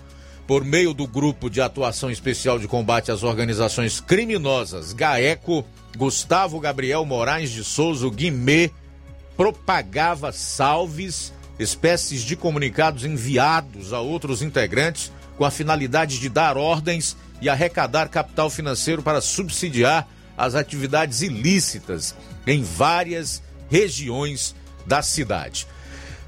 por 0.46 0.62
meio 0.62 0.92
do 0.92 1.07
Grupo 1.07 1.48
de 1.48 1.62
Atuação 1.62 2.11
Especial 2.11 2.59
de 2.59 2.68
Combate 2.68 3.11
às 3.11 3.22
Organizações 3.22 3.98
Criminosas, 3.98 4.92
GAECO, 4.92 5.64
Gustavo 5.96 6.61
Gabriel 6.61 7.03
Moraes 7.07 7.50
de 7.50 7.64
Souza 7.64 8.07
Guimê 8.11 8.70
propagava 9.37 10.33
salves, 10.33 11.33
espécies 11.59 12.23
de 12.23 12.37
comunicados 12.37 13.05
enviados 13.05 13.92
a 13.92 14.01
outros 14.01 14.42
integrantes 14.42 15.12
com 15.37 15.44
a 15.44 15.51
finalidade 15.51 16.20
de 16.20 16.29
dar 16.29 16.57
ordens 16.57 17.16
e 17.40 17.49
arrecadar 17.49 18.09
capital 18.09 18.49
financeiro 18.49 19.03
para 19.03 19.20
subsidiar 19.20 20.09
as 20.37 20.55
atividades 20.55 21.23
ilícitas 21.23 22.14
em 22.47 22.62
várias 22.62 23.42
regiões 23.70 24.55
da 24.87 25.03
cidade. 25.03 25.66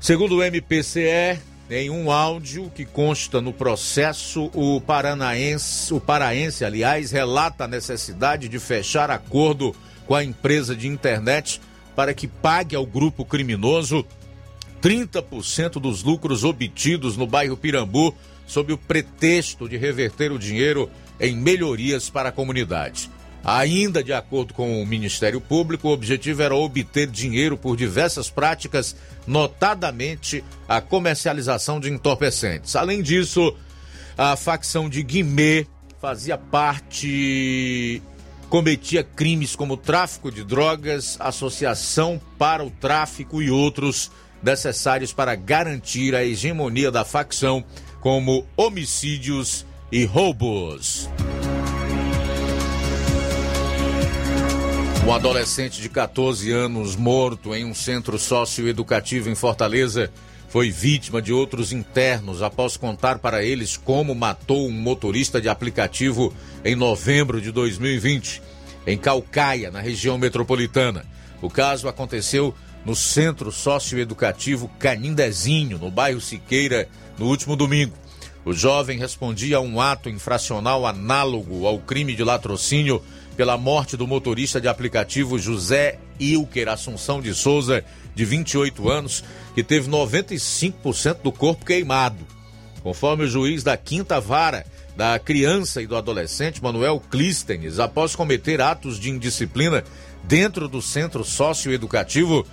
Segundo 0.00 0.36
o 0.36 0.42
MPCE, 0.42 1.38
em 1.68 1.90
um 1.90 2.10
áudio 2.10 2.70
que 2.70 2.84
consta 2.84 3.40
no 3.40 3.52
processo, 3.52 4.50
o 4.54 4.80
paranaense, 4.80 5.92
o 5.92 6.00
paraense, 6.00 6.64
aliás, 6.64 7.10
relata 7.10 7.64
a 7.64 7.68
necessidade 7.68 8.48
de 8.48 8.58
fechar 8.58 9.10
acordo 9.10 9.74
com 10.06 10.14
a 10.14 10.22
empresa 10.22 10.76
de 10.76 10.86
internet 10.86 11.60
para 11.96 12.12
que 12.14 12.28
pague 12.28 12.76
ao 12.76 12.86
grupo 12.86 13.24
criminoso 13.24 14.06
30% 14.82 15.80
dos 15.80 16.02
lucros 16.02 16.44
obtidos 16.44 17.16
no 17.16 17.26
bairro 17.26 17.56
Pirambu, 17.56 18.14
sob 18.46 18.72
o 18.72 18.78
pretexto 18.78 19.68
de 19.68 19.76
reverter 19.76 20.30
o 20.30 20.38
dinheiro 20.38 20.88
em 21.18 21.34
melhorias 21.34 22.08
para 22.08 22.28
a 22.28 22.32
comunidade. 22.32 23.10
Ainda 23.42 24.02
de 24.02 24.12
acordo 24.12 24.52
com 24.52 24.82
o 24.82 24.86
Ministério 24.86 25.40
Público, 25.40 25.88
o 25.88 25.92
objetivo 25.92 26.42
era 26.42 26.54
obter 26.54 27.08
dinheiro 27.08 27.56
por 27.56 27.76
diversas 27.76 28.28
práticas, 28.28 28.94
notadamente 29.26 30.44
a 30.68 30.80
comercialização 30.80 31.80
de 31.80 31.90
entorpecentes. 31.90 32.76
Além 32.76 33.02
disso, 33.02 33.56
a 34.18 34.36
facção 34.36 34.88
de 34.88 35.02
Guimê 35.02 35.66
fazia 36.00 36.36
parte 36.36 38.02
cometia 38.48 39.02
crimes 39.02 39.56
como 39.56 39.76
tráfico 39.76 40.30
de 40.30 40.44
drogas, 40.44 41.16
associação 41.20 42.20
para 42.38 42.64
o 42.64 42.70
tráfico 42.70 43.42
e 43.42 43.50
outros 43.50 44.10
necessários 44.42 45.12
para 45.12 45.34
garantir 45.34 46.14
a 46.14 46.24
hegemonia 46.24 46.90
da 46.90 47.04
facção, 47.04 47.64
como 48.00 48.46
homicídios 48.56 49.66
e 49.90 50.04
roubos. 50.04 51.08
Um 55.06 55.12
adolescente 55.12 55.80
de 55.80 55.88
14 55.88 56.50
anos 56.50 56.96
morto 56.96 57.54
em 57.54 57.64
um 57.64 57.74
centro 57.74 58.18
socioeducativo 58.18 59.30
em 59.30 59.36
Fortaleza 59.36 60.10
foi 60.56 60.70
vítima 60.70 61.20
de 61.20 61.34
outros 61.34 61.70
internos 61.70 62.40
após 62.40 62.78
contar 62.78 63.18
para 63.18 63.44
eles 63.44 63.76
como 63.76 64.14
matou 64.14 64.66
um 64.66 64.72
motorista 64.72 65.38
de 65.38 65.50
aplicativo 65.50 66.32
em 66.64 66.74
novembro 66.74 67.42
de 67.42 67.52
2020, 67.52 68.40
em 68.86 68.96
Calcaia, 68.96 69.70
na 69.70 69.80
região 69.80 70.16
metropolitana. 70.16 71.04
O 71.42 71.50
caso 71.50 71.88
aconteceu 71.88 72.54
no 72.86 72.96
Centro 72.96 73.52
Socioeducativo 73.52 74.70
Canindezinho, 74.78 75.76
no 75.76 75.90
bairro 75.90 76.22
Siqueira, 76.22 76.88
no 77.18 77.26
último 77.26 77.54
domingo. 77.54 77.92
O 78.42 78.54
jovem 78.54 78.98
respondia 78.98 79.58
a 79.58 79.60
um 79.60 79.78
ato 79.78 80.08
infracional 80.08 80.86
análogo 80.86 81.66
ao 81.66 81.80
crime 81.80 82.14
de 82.14 82.24
latrocínio 82.24 83.02
pela 83.36 83.58
morte 83.58 83.94
do 83.94 84.06
motorista 84.06 84.58
de 84.58 84.68
aplicativo 84.68 85.38
José 85.38 85.98
Ilker 86.18 86.68
Assunção 86.68 87.20
de 87.20 87.34
Souza, 87.34 87.84
de 88.16 88.24
28 88.24 88.88
anos, 88.90 89.22
que 89.54 89.62
teve 89.62 89.90
95% 89.90 91.18
do 91.22 91.30
corpo 91.30 91.66
queimado. 91.66 92.26
Conforme 92.82 93.24
o 93.24 93.28
juiz 93.28 93.62
da 93.62 93.76
quinta 93.76 94.18
vara 94.18 94.64
da 94.96 95.18
criança 95.18 95.82
e 95.82 95.86
do 95.86 95.94
adolescente, 95.94 96.62
Manuel 96.62 97.00
Clístenes, 97.10 97.78
após 97.78 98.16
cometer 98.16 98.62
atos 98.62 98.98
de 98.98 99.10
indisciplina 99.10 99.84
dentro 100.24 100.66
do 100.66 100.80
centro 100.80 101.22
socioeducativo, 101.22 102.46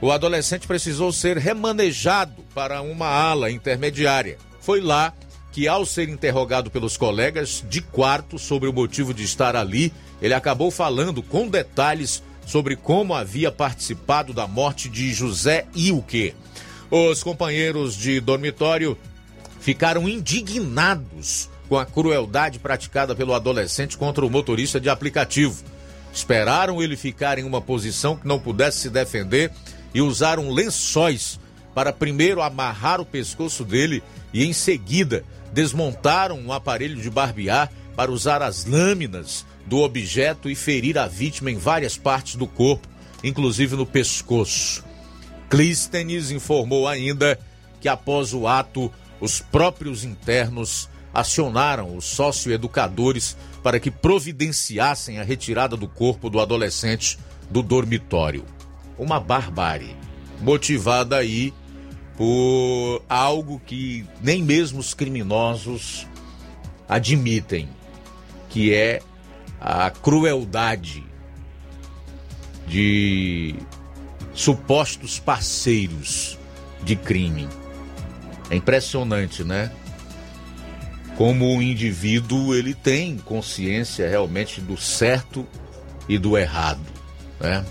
o 0.00 0.10
adolescente 0.10 0.66
precisou 0.66 1.12
ser 1.12 1.38
remanejado 1.38 2.42
para 2.52 2.82
uma 2.82 3.06
ala 3.06 3.52
intermediária. 3.52 4.36
Foi 4.60 4.80
lá 4.80 5.14
que, 5.52 5.68
ao 5.68 5.86
ser 5.86 6.08
interrogado 6.08 6.72
pelos 6.72 6.96
colegas 6.96 7.64
de 7.68 7.80
quarto 7.80 8.36
sobre 8.36 8.68
o 8.68 8.72
motivo 8.72 9.14
de 9.14 9.22
estar 9.22 9.54
ali, 9.54 9.92
ele 10.20 10.34
acabou 10.34 10.72
falando 10.72 11.22
com 11.22 11.46
detalhes 11.46 12.20
sobre 12.46 12.76
como 12.76 13.14
havia 13.14 13.50
participado 13.50 14.32
da 14.32 14.46
morte 14.46 14.88
de 14.88 15.12
José 15.12 15.66
Ilke. 15.74 16.34
Os 16.90 17.22
companheiros 17.22 17.96
de 17.96 18.20
dormitório 18.20 18.96
ficaram 19.60 20.08
indignados 20.08 21.48
com 21.68 21.78
a 21.78 21.86
crueldade 21.86 22.58
praticada 22.58 23.14
pelo 23.14 23.34
adolescente 23.34 23.96
contra 23.96 24.24
o 24.24 24.30
motorista 24.30 24.78
de 24.78 24.88
aplicativo. 24.88 25.64
Esperaram 26.12 26.82
ele 26.82 26.96
ficar 26.96 27.38
em 27.38 27.44
uma 27.44 27.60
posição 27.60 28.16
que 28.16 28.28
não 28.28 28.38
pudesse 28.38 28.78
se 28.78 28.90
defender 28.90 29.50
e 29.92 30.00
usaram 30.00 30.50
lençóis 30.50 31.40
para 31.74 31.92
primeiro 31.92 32.40
amarrar 32.40 33.00
o 33.00 33.06
pescoço 33.06 33.64
dele 33.64 34.02
e 34.32 34.44
em 34.44 34.52
seguida 34.52 35.24
desmontaram 35.52 36.38
um 36.38 36.52
aparelho 36.52 37.00
de 37.00 37.10
barbear 37.10 37.70
para 37.96 38.10
usar 38.10 38.42
as 38.42 38.64
lâminas 38.64 39.44
do 39.66 39.78
objeto 39.78 40.50
e 40.50 40.54
ferir 40.54 40.98
a 40.98 41.06
vítima 41.06 41.50
em 41.50 41.56
várias 41.56 41.96
partes 41.96 42.36
do 42.36 42.46
corpo, 42.46 42.88
inclusive 43.22 43.76
no 43.76 43.86
pescoço. 43.86 44.84
Clístenes 45.48 46.30
informou 46.30 46.88
ainda 46.88 47.38
que 47.80 47.88
após 47.88 48.32
o 48.32 48.46
ato, 48.46 48.92
os 49.20 49.40
próprios 49.40 50.04
internos 50.04 50.88
acionaram 51.12 51.96
os 51.96 52.04
socioeducadores 52.04 53.36
para 53.62 53.78
que 53.78 53.90
providenciassem 53.90 55.18
a 55.18 55.22
retirada 55.22 55.76
do 55.76 55.86
corpo 55.86 56.28
do 56.28 56.40
adolescente 56.40 57.18
do 57.50 57.62
dormitório. 57.62 58.44
Uma 58.98 59.20
barbárie, 59.20 59.96
motivada 60.40 61.16
aí 61.16 61.54
por 62.16 63.02
algo 63.08 63.60
que 63.64 64.04
nem 64.20 64.42
mesmo 64.42 64.80
os 64.80 64.94
criminosos 64.94 66.06
admitem, 66.88 67.68
que 68.48 68.72
é 68.72 69.00
a 69.66 69.88
crueldade 69.88 71.02
de 72.66 73.54
supostos 74.34 75.18
parceiros 75.18 76.38
de 76.82 76.94
crime. 76.94 77.48
É 78.50 78.56
impressionante, 78.56 79.42
né? 79.42 79.72
Como 81.16 81.56
o 81.56 81.62
indivíduo 81.62 82.54
ele 82.54 82.74
tem 82.74 83.16
consciência 83.16 84.06
realmente 84.06 84.60
do 84.60 84.76
certo 84.76 85.46
e 86.06 86.18
do 86.18 86.36
errado, 86.36 86.84
né? 87.40 87.64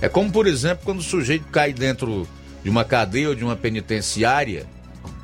É 0.00 0.08
como, 0.08 0.32
por 0.32 0.48
exemplo, 0.48 0.84
quando 0.84 0.98
o 0.98 1.02
sujeito 1.02 1.46
cai 1.46 1.72
dentro 1.72 2.26
de 2.64 2.68
uma 2.68 2.84
cadeia 2.84 3.28
ou 3.28 3.36
de 3.36 3.44
uma 3.44 3.54
penitenciária 3.54 4.66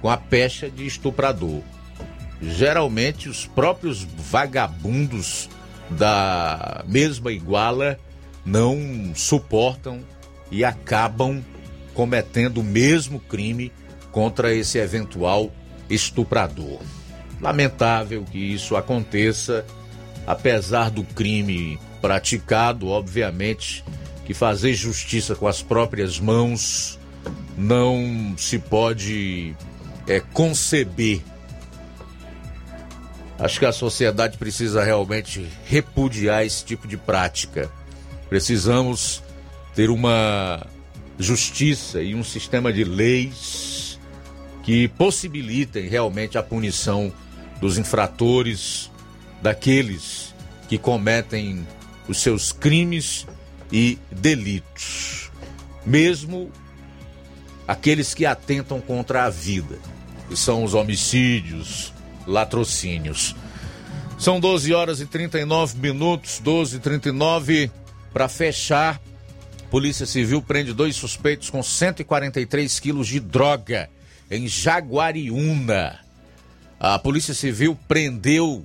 com 0.01 0.09
a 0.09 0.17
pecha 0.17 0.71
de 0.71 0.87
estuprador. 0.87 1.63
Geralmente 2.41 3.29
os 3.29 3.45
próprios 3.45 4.05
vagabundos 4.05 5.49
da 5.91 6.85
mesma 6.87 7.33
iguala 7.33 7.99
não 8.45 9.13
suportam 9.15 10.01
e 10.51 10.65
acabam 10.65 11.43
cometendo 11.95 12.59
o 12.59 12.65
mesmo 12.65 13.21
crime 13.21 13.73
contra 14.11 14.55
esse 14.55 14.79
eventual 14.79 15.53
estuprador. 15.89 16.81
Lamentável 17.41 18.25
que 18.25 18.39
isso 18.39 18.77
aconteça, 18.77 19.65
apesar 20.27 20.91
do 20.91 21.03
crime 21.03 21.79
praticado, 22.01 22.89
obviamente, 22.89 23.85
que 24.25 24.35
fazer 24.35 24.75
justiça 24.75 25.35
com 25.35 25.47
as 25.47 25.63
próprias 25.63 26.19
mãos 26.19 26.99
não 27.57 28.35
se 28.37 28.59
pode 28.59 29.55
é, 30.07 30.21
conceber 30.21 31.23
Acho 33.41 33.59
que 33.59 33.65
a 33.65 33.73
sociedade 33.73 34.37
precisa 34.37 34.85
realmente 34.85 35.47
repudiar 35.65 36.45
esse 36.45 36.63
tipo 36.63 36.87
de 36.87 36.99
prática. 36.99 37.71
Precisamos 38.29 39.23
ter 39.75 39.89
uma 39.89 40.67
justiça 41.19 42.03
e 42.03 42.15
um 42.15 42.23
sistema 42.23 42.71
de 42.71 42.85
leis 42.85 43.99
que 44.63 44.89
possibilitem 44.89 45.89
realmente 45.89 46.37
a 46.37 46.43
punição 46.43 47.11
dos 47.63 47.79
infratores, 47.79 48.91
daqueles 49.41 50.35
que 50.69 50.77
cometem 50.77 51.67
os 52.07 52.19
seus 52.19 52.53
crimes 52.53 53.27
e 53.73 53.99
delitos, 54.11 55.31
mesmo 55.85 56.53
aqueles 57.67 58.13
que 58.13 58.27
atentam 58.27 58.83
contra 58.83 59.25
a 59.25 59.31
vida, 59.31 59.79
que 60.29 60.37
são 60.37 60.63
os 60.63 60.75
homicídios, 60.75 61.91
latrocínios. 62.31 63.35
São 64.19 64.39
12 64.39 64.73
horas 64.73 65.01
e 65.01 65.07
39 65.07 65.79
minutos, 65.79 66.39
12 66.41 66.77
e 66.77 66.79
39 66.79 67.71
para 68.13 68.29
fechar. 68.29 69.01
Polícia 69.71 70.07
Civil 70.07 70.43
prende 70.43 70.73
dois 70.73 70.97
suspeitos 70.97 71.49
com 71.51 71.63
143 71.63 72.81
quilos 72.81 73.09
de 73.09 73.21
droga 73.21 73.89
em 74.31 74.47
Jaguariúna. 74.47 76.01
A 76.79 76.99
Polícia 76.99 77.35
Civil 77.35 77.79
prendeu 77.89 78.65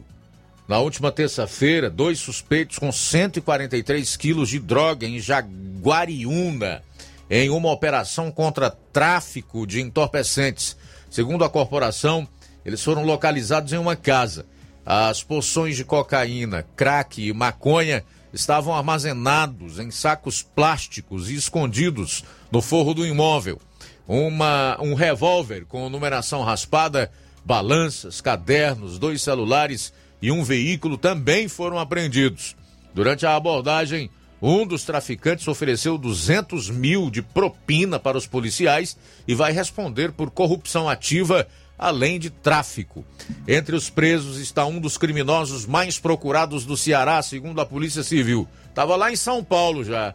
na 0.67 0.80
última 0.80 1.12
terça-feira 1.12 1.89
dois 1.89 2.19
suspeitos 2.19 2.80
com 2.80 2.91
143 2.91 4.17
quilos 4.17 4.49
de 4.49 4.60
droga 4.60 5.06
em 5.06 5.19
Jaguariúna 5.19 6.82
em 7.30 7.49
uma 7.49 7.71
operação 7.71 8.32
contra 8.32 8.69
tráfico 8.69 9.65
de 9.65 9.82
entorpecentes. 9.82 10.75
Segundo 11.10 11.43
a 11.43 11.49
corporação, 11.49 12.28
eles 12.65 12.84
foram 12.84 13.04
localizados 13.04 13.71
em 13.71 13.78
uma 13.78 13.95
casa. 13.95 14.45
As 14.86 15.23
porções 15.23 15.75
de 15.75 15.86
cocaína, 15.86 16.65
crack 16.75 17.25
e 17.25 17.32
maconha 17.32 18.04
estavam 18.34 18.73
armazenados 18.73 19.80
em 19.80 19.89
sacos 19.91 20.41
plásticos 20.41 21.30
e 21.30 21.36
escondidos 21.36 22.23
no 22.51 22.62
forro 22.62 22.93
do 22.93 23.06
imóvel. 23.06 23.62
Uma, 24.08 24.78
um 24.82 24.93
revólver 24.93 25.65
com 25.65 25.89
numeração 25.89 26.43
raspada, 26.43 27.12
balanças, 27.43 28.21
cadernos, 28.21 29.00
dois 29.00 29.21
celulares 29.21 29.94
e 30.21 30.31
um 30.31 30.44
veículo 30.44 30.98
também 30.98 31.48
foram 31.48 31.79
apreendidos. 31.79 32.56
Durante 32.94 33.25
a 33.25 33.35
abordagem, 33.35 34.10
um 34.42 34.65
dos 34.65 34.83
traficantes 34.83 35.48
ofereceu 35.48 35.98
200 35.98 36.69
mil 36.69 37.10
de 37.10 37.21
propina 37.21 38.00
para 38.00 38.17
os 38.17 38.27
policiais 38.27 38.98
e 39.27 39.33
vai 39.33 39.52
responder 39.52 40.12
por 40.12 40.29
corrupção 40.29 40.89
ativa 40.89 41.48
além 41.78 42.19
de 42.19 42.30
tráfico. 42.30 43.06
Entre 43.48 43.76
os 43.76 43.90
presos 43.90 44.38
está 44.38 44.65
um 44.65 44.80
dos 44.80 44.98
criminosos 44.98 45.65
mais 45.65 46.00
procurados 46.00 46.65
do 46.65 46.78
Ceará, 46.78 47.21
segundo 47.21 47.60
a 47.62 47.65
Polícia 47.65 48.04
Civil. 48.04 48.48
Estava 48.69 48.96
lá 48.96 49.12
em 49.12 49.15
São 49.15 49.44
Paulo 49.44 49.84
já. 49.84 50.13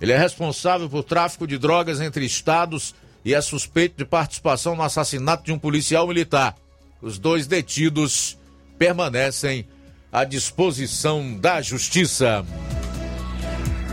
Ele 0.00 0.12
é 0.12 0.18
responsável 0.18 0.88
por 0.88 1.04
tráfico 1.04 1.46
de 1.46 1.58
drogas 1.58 2.00
entre 2.00 2.24
estados 2.24 2.94
e 3.24 3.34
é 3.34 3.40
suspeito 3.40 3.98
de 3.98 4.04
participação 4.04 4.74
no 4.74 4.82
assassinato 4.82 5.44
de 5.44 5.52
um 5.52 5.58
policial 5.58 6.06
militar. 6.06 6.56
Os 7.02 7.18
dois 7.18 7.46
detidos 7.46 8.38
permanecem 8.78 9.66
à 10.10 10.24
disposição 10.24 11.36
da 11.36 11.60
Justiça. 11.60 12.44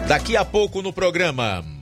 Daqui 0.07 0.37
a 0.37 0.45
pouco 0.45 0.81
no 0.81 0.93
programa. 0.93 1.76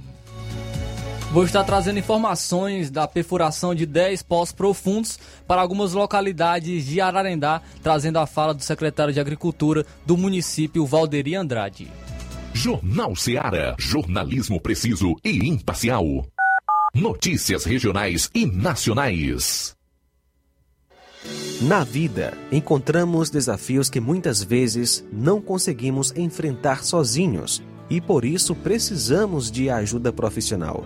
Vou 1.35 1.43
estar 1.43 1.65
trazendo 1.65 1.99
informações 1.99 2.89
da 2.89 3.05
perfuração 3.05 3.75
de 3.75 3.85
10 3.85 4.23
poços 4.23 4.55
profundos 4.55 5.19
para 5.45 5.59
algumas 5.59 5.91
localidades 5.91 6.85
de 6.85 7.01
Ararendá, 7.01 7.61
trazendo 7.83 8.19
a 8.19 8.25
fala 8.25 8.53
do 8.53 8.63
secretário 8.63 9.13
de 9.13 9.19
Agricultura 9.19 9.85
do 10.05 10.15
município, 10.15 10.85
Valderi 10.85 11.35
Andrade. 11.35 11.91
Jornal 12.53 13.17
Seara. 13.17 13.75
Jornalismo 13.77 14.61
preciso 14.61 15.13
e 15.25 15.45
imparcial. 15.45 16.05
Notícias 16.93 17.65
regionais 17.65 18.29
e 18.33 18.45
nacionais. 18.45 19.75
Na 21.63 21.83
vida, 21.83 22.33
encontramos 22.49 23.29
desafios 23.29 23.89
que 23.89 23.99
muitas 23.99 24.41
vezes 24.41 25.03
não 25.11 25.41
conseguimos 25.41 26.13
enfrentar 26.15 26.85
sozinhos 26.85 27.61
e 27.89 27.99
por 27.99 28.23
isso 28.23 28.55
precisamos 28.55 29.51
de 29.51 29.69
ajuda 29.69 30.13
profissional. 30.13 30.85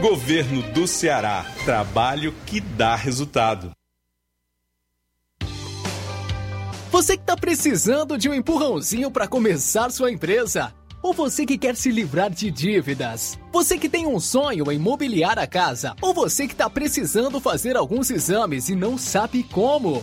Governo 0.00 0.60
do 0.72 0.86
Ceará. 0.86 1.46
Trabalho 1.64 2.34
que 2.46 2.60
dá 2.60 2.94
resultado. 2.94 3.70
Você 6.90 7.16
que 7.16 7.22
está 7.22 7.36
precisando 7.36 8.18
de 8.18 8.28
um 8.28 8.34
empurrãozinho 8.34 9.10
para 9.10 9.26
começar 9.26 9.90
sua 9.90 10.10
empresa? 10.10 10.74
Ou 11.02 11.12
você 11.12 11.46
que 11.46 11.58
quer 11.58 11.76
se 11.76 11.90
livrar 11.90 12.30
de 12.30 12.50
dívidas? 12.50 13.38
Você 13.52 13.78
que 13.78 13.88
tem 13.88 14.06
um 14.06 14.18
sonho 14.18 14.70
em 14.70 14.78
mobiliar 14.78 15.38
a 15.38 15.46
casa? 15.46 15.94
Ou 16.00 16.12
você 16.12 16.46
que 16.46 16.54
está 16.54 16.68
precisando 16.68 17.40
fazer 17.40 17.76
alguns 17.76 18.10
exames 18.10 18.68
e 18.68 18.74
não 18.74 18.98
sabe 18.98 19.42
como? 19.44 20.02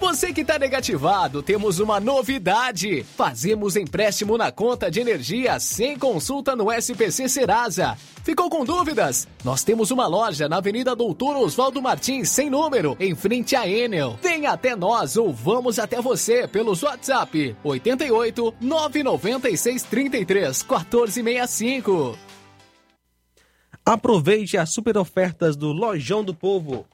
Você 0.00 0.32
que 0.32 0.40
está 0.40 0.58
negativado, 0.58 1.42
temos 1.42 1.78
uma 1.78 2.00
novidade. 2.00 3.04
Fazemos 3.16 3.76
empréstimo 3.76 4.36
na 4.36 4.50
conta 4.50 4.90
de 4.90 5.00
energia 5.00 5.58
sem 5.60 5.98
consulta 5.98 6.54
no 6.56 6.70
SPC 6.70 7.28
Serasa. 7.28 7.96
Ficou 8.22 8.48
com 8.48 8.64
dúvidas? 8.64 9.28
Nós 9.44 9.62
temos 9.62 9.90
uma 9.90 10.06
loja 10.06 10.48
na 10.48 10.56
Avenida 10.56 10.96
Doutor 10.96 11.36
Oswaldo 11.36 11.80
Martins, 11.80 12.30
sem 12.30 12.48
número, 12.48 12.96
em 12.98 13.14
frente 13.14 13.54
à 13.54 13.68
Enel. 13.68 14.18
Venha 14.22 14.52
até 14.52 14.74
nós 14.74 15.16
ou 15.16 15.32
vamos 15.32 15.78
até 15.78 16.00
você 16.00 16.48
pelos 16.48 16.82
WhatsApp 16.82 17.54
88 17.62 18.54
996 18.60 19.82
33 19.82 20.62
1465. 20.62 22.18
Aproveite 23.84 24.56
as 24.56 24.70
super 24.70 24.96
ofertas 24.96 25.56
do 25.56 25.70
Lojão 25.70 26.24
do 26.24 26.34
Povo 26.34 26.86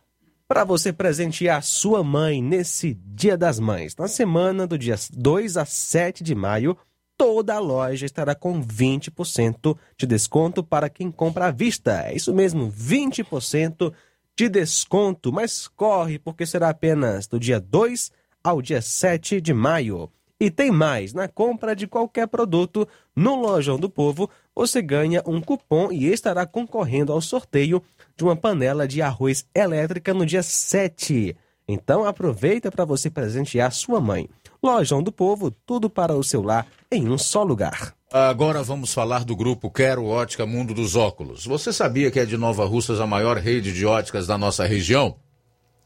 para 0.51 0.65
você 0.65 0.93
presentear 0.93 1.63
sua 1.63 2.03
mãe 2.03 2.43
nesse 2.43 2.95
Dia 3.07 3.37
das 3.37 3.61
Mães. 3.61 3.95
Na 3.95 4.09
semana 4.09 4.67
do 4.67 4.77
dia 4.77 4.97
2 5.13 5.57
a 5.57 5.65
7 5.65 6.25
de 6.25 6.35
maio, 6.35 6.77
toda 7.17 7.55
a 7.55 7.61
loja 7.61 8.05
estará 8.05 8.35
com 8.35 8.61
20% 8.61 9.79
de 9.97 10.07
desconto 10.09 10.65
para 10.65 10.91
quem 10.91 11.09
compra 11.09 11.47
à 11.47 11.51
vista. 11.53 12.03
É 12.05 12.17
isso 12.17 12.35
mesmo, 12.35 12.69
20% 12.69 13.93
de 14.37 14.49
desconto, 14.49 15.33
mas 15.33 15.69
corre 15.69 16.19
porque 16.19 16.45
será 16.45 16.71
apenas 16.71 17.29
do 17.29 17.39
dia 17.39 17.61
2 17.61 18.11
ao 18.43 18.61
dia 18.61 18.83
7 18.83 19.41
de 19.41 19.55
maio. 19.55 20.11
E 20.41 20.51
tem 20.51 20.71
mais, 20.71 21.13
na 21.13 21.29
compra 21.29 21.77
de 21.77 21.87
qualquer 21.87 22.27
produto 22.27 22.89
no 23.15 23.35
Lojão 23.35 23.79
do 23.79 23.91
Povo, 23.91 24.31
você 24.57 24.81
ganha 24.81 25.23
um 25.27 25.39
cupom 25.39 25.93
e 25.93 26.07
estará 26.07 26.47
concorrendo 26.47 27.13
ao 27.13 27.21
sorteio 27.21 27.83
de 28.17 28.25
uma 28.25 28.35
panela 28.35 28.89
de 28.89 29.03
arroz 29.03 29.45
elétrica 29.55 30.15
no 30.15 30.25
dia 30.25 30.43
7. 30.43 31.37
Então 31.69 32.07
aproveita 32.07 32.71
para 32.71 32.87
você 32.87 33.11
presentear 33.11 33.71
sua 33.71 34.01
mãe. 34.01 34.31
Lojão 34.63 35.03
do 35.03 35.13
Povo, 35.13 35.51
tudo 35.51 35.91
para 35.91 36.15
o 36.15 36.25
seu 36.25 36.43
lar 36.43 36.67
em 36.91 37.07
um 37.07 37.19
só 37.19 37.43
lugar. 37.43 37.95
Agora 38.11 38.63
vamos 38.63 38.95
falar 38.95 39.27
do 39.27 39.37
grupo 39.37 39.71
Quero 39.71 40.07
Ótica 40.07 40.47
Mundo 40.47 40.73
dos 40.73 40.97
Óculos. 40.97 41.45
Você 41.45 41.71
sabia 41.71 42.11
que 42.11 42.19
é 42.19 42.25
de 42.25 42.39
Nova 42.39 42.65
Russas 42.65 42.99
a 42.99 43.07
maior 43.07 43.37
rede 43.37 43.75
de 43.75 43.85
óticas 43.85 44.27
da 44.27 44.39
nossa 44.39 44.65
região? 44.65 45.17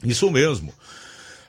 Isso 0.02 0.30
mesmo. 0.30 0.72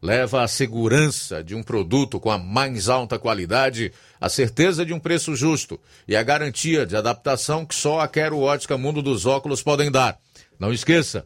leva 0.00 0.42
a 0.42 0.48
segurança 0.48 1.42
de 1.42 1.54
um 1.54 1.62
produto 1.62 2.20
com 2.20 2.30
a 2.30 2.38
mais 2.38 2.88
alta 2.88 3.18
qualidade, 3.18 3.92
a 4.20 4.28
certeza 4.28 4.84
de 4.84 4.92
um 4.92 5.00
preço 5.00 5.34
justo 5.34 5.78
e 6.06 6.14
a 6.14 6.22
garantia 6.22 6.86
de 6.86 6.96
adaptação 6.96 7.66
que 7.66 7.74
só 7.74 8.00
a 8.00 8.08
Quero 8.08 8.38
Ótica 8.38 8.78
Mundo 8.78 9.02
dos 9.02 9.26
Óculos 9.26 9.62
podem 9.62 9.90
dar. 9.90 10.18
Não 10.58 10.72
esqueça, 10.72 11.24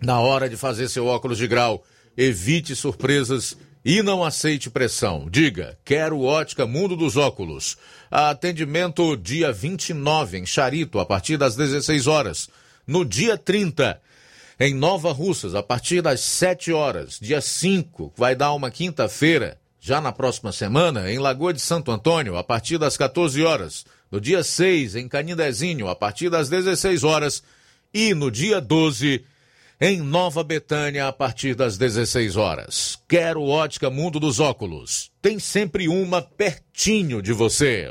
na 0.00 0.20
hora 0.20 0.48
de 0.48 0.56
fazer 0.56 0.88
seu 0.88 1.06
óculos 1.06 1.38
de 1.38 1.46
grau, 1.46 1.84
evite 2.16 2.74
surpresas 2.74 3.56
e 3.84 4.02
não 4.02 4.24
aceite 4.24 4.70
pressão. 4.70 5.28
Diga, 5.30 5.78
quero 5.84 6.20
ótica 6.20 6.66
Mundo 6.66 6.96
dos 6.96 7.16
Óculos. 7.16 7.76
Atendimento 8.10 9.16
dia 9.16 9.52
29 9.52 10.38
em 10.38 10.46
Charito, 10.46 10.98
a 10.98 11.06
partir 11.06 11.36
das 11.36 11.56
16 11.56 12.06
horas. 12.06 12.48
No 12.86 13.04
dia 13.04 13.36
30, 13.36 14.00
em 14.60 14.74
Nova 14.74 15.12
Russas, 15.12 15.54
a 15.54 15.62
partir 15.62 16.02
das 16.02 16.20
7 16.20 16.72
horas, 16.72 17.18
dia 17.20 17.40
5, 17.40 18.12
vai 18.16 18.34
dar 18.34 18.52
uma 18.52 18.70
quinta-feira, 18.70 19.56
já 19.80 20.00
na 20.00 20.10
próxima 20.10 20.50
semana, 20.50 21.10
em 21.10 21.18
Lagoa 21.18 21.54
de 21.54 21.60
Santo 21.60 21.92
Antônio, 21.92 22.36
a 22.36 22.42
partir 22.42 22.76
das 22.76 22.96
14 22.96 23.42
horas. 23.44 23.86
No 24.10 24.20
dia 24.20 24.42
6, 24.42 24.96
em 24.96 25.08
Canindezinho, 25.08 25.86
a 25.88 25.94
partir 25.94 26.28
das 26.28 26.48
16 26.48 27.04
horas. 27.04 27.42
E 27.94 28.14
no 28.14 28.30
dia 28.30 28.60
12, 28.60 29.24
em 29.80 30.00
Nova 30.00 30.42
Betânia, 30.42 31.06
a 31.06 31.12
partir 31.12 31.54
das 31.54 31.78
16 31.78 32.36
horas. 32.36 32.98
Quero 33.06 33.44
Ótica 33.44 33.88
Mundo 33.88 34.18
dos 34.18 34.40
Óculos. 34.40 35.10
Tem 35.22 35.38
sempre 35.38 35.88
uma 35.88 36.20
pertinho 36.20 37.22
de 37.22 37.32
você. 37.32 37.90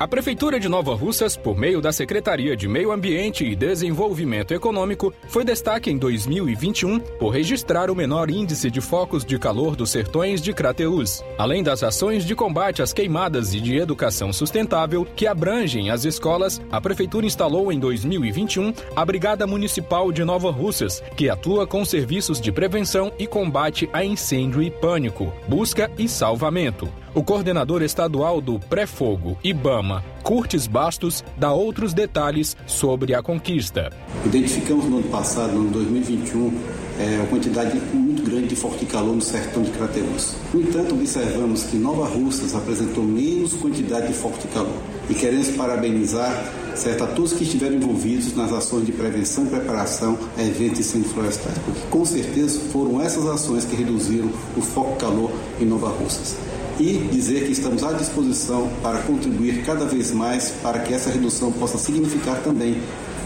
A 0.00 0.06
Prefeitura 0.06 0.60
de 0.60 0.68
Nova 0.68 0.94
Russas, 0.94 1.36
por 1.36 1.58
meio 1.58 1.80
da 1.80 1.90
Secretaria 1.90 2.56
de 2.56 2.68
Meio 2.68 2.92
Ambiente 2.92 3.44
e 3.44 3.56
Desenvolvimento 3.56 4.54
Econômico, 4.54 5.12
foi 5.26 5.44
destaque 5.44 5.90
em 5.90 5.98
2021 5.98 7.00
por 7.00 7.30
registrar 7.30 7.90
o 7.90 7.96
menor 7.96 8.30
índice 8.30 8.70
de 8.70 8.80
focos 8.80 9.24
de 9.24 9.36
calor 9.40 9.74
dos 9.74 9.90
sertões 9.90 10.40
de 10.40 10.52
Crateús. 10.52 11.24
Além 11.36 11.64
das 11.64 11.82
ações 11.82 12.24
de 12.24 12.36
combate 12.36 12.80
às 12.80 12.92
queimadas 12.92 13.52
e 13.54 13.60
de 13.60 13.76
educação 13.76 14.32
sustentável 14.32 15.04
que 15.04 15.26
abrangem 15.26 15.90
as 15.90 16.04
escolas, 16.04 16.62
a 16.70 16.80
Prefeitura 16.80 17.26
instalou 17.26 17.72
em 17.72 17.80
2021 17.80 18.72
a 18.94 19.04
Brigada 19.04 19.48
Municipal 19.48 20.12
de 20.12 20.22
Nova 20.22 20.52
Russas, 20.52 21.02
que 21.16 21.28
atua 21.28 21.66
com 21.66 21.84
serviços 21.84 22.40
de 22.40 22.52
prevenção 22.52 23.12
e 23.18 23.26
combate 23.26 23.90
a 23.92 24.04
incêndio 24.04 24.62
e 24.62 24.70
pânico, 24.70 25.32
busca 25.48 25.90
e 25.98 26.06
salvamento. 26.08 26.88
O 27.14 27.22
coordenador 27.22 27.82
estadual 27.82 28.38
do 28.38 28.58
Pré-Fogo, 28.58 29.38
IBAMA, 29.42 30.04
Curtis 30.22 30.66
Bastos, 30.66 31.24
dá 31.38 31.52
outros 31.52 31.94
detalhes 31.94 32.54
sobre 32.66 33.14
a 33.14 33.22
conquista. 33.22 33.90
Identificamos 34.26 34.84
no 34.84 34.98
ano 34.98 35.08
passado, 35.08 35.54
no 35.54 35.62
ano 35.62 35.70
2021, 35.70 36.52
é, 37.00 37.16
uma 37.16 37.26
quantidade 37.28 37.80
muito 37.94 38.22
grande 38.22 38.48
de 38.48 38.56
forte 38.56 38.84
calor 38.84 39.14
no 39.14 39.22
sertão 39.22 39.62
de 39.62 39.70
Crateús. 39.70 40.36
No 40.52 40.60
entanto, 40.60 40.94
observamos 40.94 41.62
que 41.62 41.76
Nova 41.78 42.06
Russas 42.06 42.54
apresentou 42.54 43.02
menos 43.02 43.54
quantidade 43.54 44.08
de 44.08 44.12
forte 44.12 44.46
calor. 44.48 44.76
E 45.08 45.14
queremos 45.14 45.48
parabenizar 45.52 46.52
certo, 46.74 47.04
a 47.04 47.06
todos 47.06 47.32
que 47.32 47.42
estiveram 47.42 47.76
envolvidos 47.76 48.36
nas 48.36 48.52
ações 48.52 48.84
de 48.84 48.92
prevenção 48.92 49.46
e 49.46 49.48
preparação 49.48 50.18
a 50.36 50.42
eventos 50.42 50.74
de 50.74 50.80
incêndio 50.80 51.08
florestal, 51.08 51.52
porque 51.64 51.80
com 51.90 52.04
certeza 52.04 52.60
foram 52.70 53.00
essas 53.00 53.26
ações 53.26 53.64
que 53.64 53.74
reduziram 53.74 54.30
o 54.56 54.60
foco 54.60 54.96
calor 54.96 55.32
em 55.58 55.64
Nova 55.64 55.88
Russas 55.88 56.36
e 56.78 57.08
dizer 57.10 57.44
que 57.44 57.52
estamos 57.52 57.82
à 57.82 57.92
disposição 57.92 58.70
para 58.82 59.00
contribuir 59.02 59.64
cada 59.64 59.84
vez 59.84 60.12
mais 60.12 60.50
para 60.62 60.80
que 60.80 60.94
essa 60.94 61.10
redução 61.10 61.52
possa 61.52 61.78
significar 61.78 62.42
também 62.42 62.80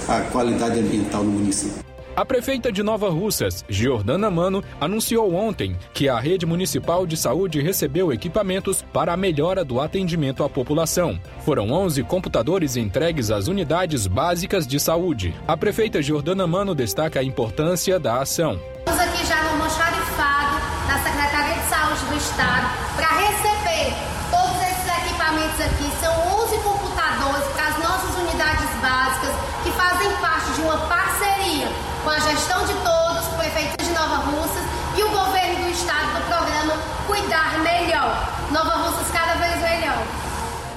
a 0.09 0.21
qualidade 0.21 0.81
ambiental 0.81 1.23
no 1.23 1.33
município. 1.33 1.83
A 2.15 2.27
prefeita 2.27 2.71
de 2.71 2.83
Nova 2.83 3.09
Russas, 3.09 3.65
Giordana 3.71 4.31
Mano, 4.31 4.63
anunciou 4.79 5.35
ontem 5.35 5.75
que 5.95 6.11
a 6.11 6.21
rede 6.21 6.45
municipal 6.45 7.07
de 7.07 7.17
saúde 7.17 7.63
recebeu 7.63 8.13
equipamentos 8.13 8.85
para 8.93 9.15
a 9.15 9.17
melhora 9.17 9.65
do 9.65 9.81
atendimento 9.81 10.45
à 10.45 10.49
população. 10.49 11.19
Foram 11.43 11.71
11 11.71 12.03
computadores 12.03 12.77
entregues 12.77 13.31
às 13.31 13.49
unidades 13.49 14.07
básicas 14.07 14.67
de 14.67 14.79
saúde. 14.79 15.35
A 15.49 15.57
prefeita 15.57 16.03
Giordana 16.03 16.47
Mano 16.47 16.75
destaca 16.75 17.19
a 17.19 17.25
importância 17.25 17.99
da 17.99 18.21
ação. 18.21 18.61
Estamos 18.81 19.01
aqui 19.01 19.27
já 19.27 19.43
no 19.45 19.51
almoxarifado 19.53 20.61
da 20.87 20.99
Secretaria 20.99 21.63
de 21.63 21.69
Saúde 21.71 22.05
do 22.11 22.17
Estado 22.19 22.67
para 22.95 23.09
receber 23.09 23.95
todos 24.31 24.61
esses 24.61 24.87
equipamentos 25.01 25.61
aqui. 25.65 25.89
São 25.99 26.13
11 26.45 26.59
computadores 26.59 27.45
para 27.55 27.69
as 27.69 27.79
nossas 27.79 28.21
unidades 28.21 28.69
básicas 28.83 29.35
que 29.65 29.71
fazem 29.73 30.11
parte 30.21 30.53
de 30.53 30.61
uma 30.61 30.77
parceria 30.77 31.93
com 32.05 32.11
a 32.11 32.19
gestão 32.19 32.67
de 32.67 32.75
todos, 32.75 33.27
o 33.29 33.37
prefeito 33.37 33.85
de 33.85 33.91
Nova 33.91 34.17
Russas 34.17 34.65
e 34.97 35.03
o 35.05 35.09
governo 35.11 35.65
do 35.65 35.71
estado 35.71 36.19
do 36.19 36.27
programa 36.27 36.75
Cuidar 37.07 37.61
Melhor. 37.61 38.29
Nova 38.51 38.75
Russas 38.77 39.09
cada 39.13 39.35
vez 39.35 39.57
melhor. 39.63 40.03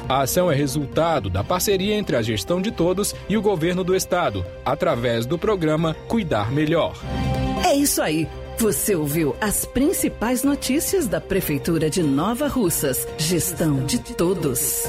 A 0.08 0.22
ação 0.22 0.52
é 0.52 0.56
resultado 0.56 1.32
da 1.32 1.44
parceria 1.44 1.96
entre 1.96 2.16
a 2.16 2.22
gestão 2.22 2.62
de 2.62 2.72
todos 2.72 3.16
e 3.28 3.36
o 3.36 3.42
governo 3.42 3.84
do 3.84 3.96
estado, 3.96 4.46
através 4.64 5.26
do 5.26 5.38
programa 5.38 5.96
Cuidar 6.08 6.52
Melhor. 6.52 6.96
É 7.66 7.74
isso 7.74 8.02
aí. 8.02 8.28
Você 8.60 8.96
ouviu 8.96 9.36
as 9.42 9.66
principais 9.66 10.44
notícias 10.44 11.08
da 11.08 11.20
Prefeitura 11.20 11.90
de 11.90 12.04
Nova 12.04 12.48
Russas. 12.48 13.08
Gestão 13.18 13.84
de 13.86 14.00
todos. 14.00 14.84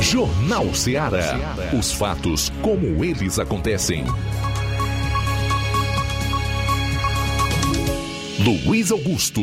Jornal 0.00 0.74
Ceará. 0.74 1.38
Os 1.78 1.92
fatos 1.92 2.50
como 2.62 3.04
eles 3.04 3.38
acontecem. 3.38 4.04
Luiz 8.38 8.90
Augusto. 8.90 9.42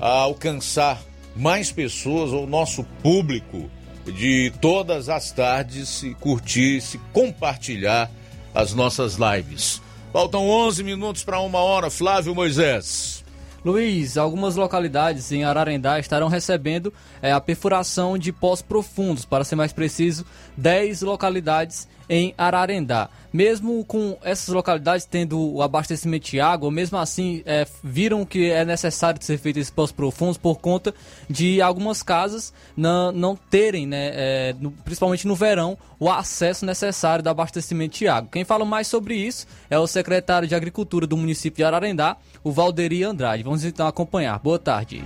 a 0.01 0.09
alcançar 0.09 1.01
mais 1.35 1.71
pessoas, 1.71 2.33
o 2.33 2.47
nosso 2.47 2.85
público 3.03 3.71
de 4.07 4.53
todas 4.61 5.09
as 5.09 5.31
tardes, 5.31 5.89
se 5.89 6.15
curtir, 6.15 6.81
se 6.81 6.99
compartilhar 7.13 8.11
as 8.57 8.73
nossas 8.73 9.17
lives. 9.17 9.83
Faltam 10.11 10.49
11 10.49 10.83
minutos 10.83 11.23
para 11.23 11.39
uma 11.41 11.59
hora, 11.59 11.91
Flávio 11.91 12.35
Moisés. 12.35 13.23
Luiz, 13.63 14.17
algumas 14.17 14.57
localidades 14.57 15.31
em 15.31 15.45
Ararendá 15.45 15.99
estarão 15.99 16.29
recebendo 16.29 16.91
é, 17.21 17.33
a 17.33 17.41
perfuração 17.41 18.17
de 18.17 18.33
pós 18.33 18.63
profundos, 18.63 19.27
para 19.27 19.45
ser 19.45 19.57
mais 19.57 19.75
preciso, 19.75 20.25
10 20.57 21.03
localidades 21.03 21.87
em 22.09 22.35
Ararendá. 22.37 23.09
Mesmo 23.33 23.85
com 23.85 24.17
essas 24.23 24.49
localidades 24.49 25.05
tendo 25.05 25.39
o 25.39 25.63
abastecimento 25.63 26.31
de 26.31 26.41
água, 26.41 26.71
mesmo 26.71 26.97
assim 26.97 27.43
é, 27.45 27.67
viram 27.83 28.25
que 28.25 28.51
é 28.51 28.65
necessário 28.65 29.23
ser 29.23 29.39
feito 29.39 29.59
esses 29.59 29.71
poços 29.71 29.93
profundos 29.93 30.39
por 30.39 30.59
conta 30.59 30.95
de 31.29 31.61
algumas 31.61 32.03
casas 32.03 32.53
não, 32.77 33.13
não 33.13 33.37
terem, 33.37 33.87
né, 33.87 34.11
é, 34.15 34.55
no, 34.59 34.71
principalmente 34.71 35.27
no 35.27 35.35
verão, 35.35 35.77
o 35.99 36.11
acesso 36.11 36.65
necessário 36.65 37.23
do 37.23 37.29
abastecimento 37.29 37.99
de 37.99 38.09
água. 38.09 38.31
Quem 38.33 38.45
fala 38.45 38.65
mais 38.65 38.87
sobre 38.87 39.15
isso 39.15 39.47
é 39.69 39.79
o 39.79 39.87
secretário 39.87 40.49
de 40.49 40.55
Agricultura 40.55 41.07
do 41.07 41.17
município 41.17 41.59
de 41.59 41.65
Ararendá, 41.65 42.17
o 42.43 42.51
Valderi 42.51 43.05
Andrade. 43.05 43.43
Vamos 43.43 43.65
então 43.65 43.87
acompanhar. 43.87 44.39
Boa 44.39 44.59
tarde. 44.59 45.05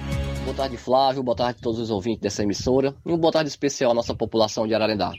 Boa 0.51 0.57
tarde, 0.57 0.77
Flávio. 0.77 1.23
Boa 1.23 1.37
tarde 1.37 1.59
a 1.61 1.63
todos 1.63 1.79
os 1.79 1.91
ouvintes 1.93 2.23
dessa 2.23 2.43
emissora. 2.43 2.93
E 3.07 3.09
uma 3.09 3.17
boa 3.17 3.33
tarde 3.33 3.49
especial 3.49 3.93
à 3.93 3.95
nossa 3.95 4.17
população 4.17 4.67
de 4.67 4.75
Ararendá. 4.75 5.13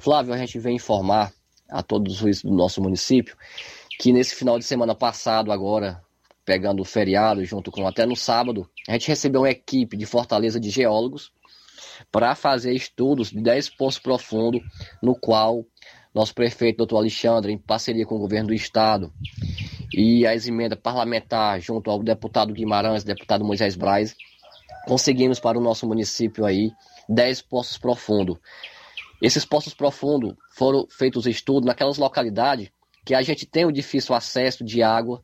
Flávio, 0.00 0.32
a 0.32 0.38
gente 0.38 0.58
vem 0.58 0.76
informar 0.76 1.30
a 1.68 1.82
todos 1.82 2.22
os 2.22 2.40
do 2.40 2.50
nosso 2.50 2.80
município 2.80 3.36
que 4.00 4.14
nesse 4.14 4.34
final 4.34 4.58
de 4.58 4.64
semana 4.64 4.94
passado, 4.94 5.52
agora, 5.52 6.00
pegando 6.42 6.80
o 6.80 6.86
feriado, 6.86 7.44
junto 7.44 7.70
com 7.70 7.86
até 7.86 8.06
no 8.06 8.16
sábado, 8.16 8.66
a 8.88 8.92
gente 8.92 9.08
recebeu 9.08 9.42
uma 9.42 9.50
equipe 9.50 9.94
de 9.94 10.06
Fortaleza 10.06 10.58
de 10.58 10.70
geólogos 10.70 11.30
para 12.10 12.34
fazer 12.34 12.72
estudos 12.72 13.30
de 13.30 13.42
10 13.42 13.68
poços 13.76 14.00
profundos, 14.00 14.62
no 15.02 15.14
qual 15.14 15.66
nosso 16.14 16.34
prefeito, 16.34 16.78
doutor 16.78 16.96
Alexandre, 16.96 17.52
em 17.52 17.58
parceria 17.58 18.06
com 18.06 18.16
o 18.16 18.20
governo 18.20 18.48
do 18.48 18.54
estado, 18.54 19.12
e 19.92 20.26
as 20.26 20.48
emendas 20.48 20.78
parlamentares, 20.82 21.62
junto 21.62 21.90
ao 21.90 22.02
deputado 22.02 22.54
Guimarães, 22.54 23.04
deputado 23.04 23.44
Moisés 23.44 23.76
Braz, 23.76 24.16
conseguimos 24.88 25.38
para 25.38 25.58
o 25.58 25.60
nosso 25.60 25.86
município 25.86 26.46
aí 26.46 26.72
10 27.10 27.42
poços 27.42 27.76
profundos. 27.76 28.38
Esses 29.20 29.44
poços 29.44 29.74
profundos 29.74 30.34
foram 30.56 30.86
feitos 30.88 31.26
estudos 31.26 31.66
naquelas 31.66 31.98
localidades 31.98 32.70
que 33.04 33.14
a 33.14 33.20
gente 33.20 33.44
tem 33.44 33.66
o 33.66 33.72
difícil 33.72 34.14
acesso 34.14 34.64
de 34.64 34.82
água 34.82 35.20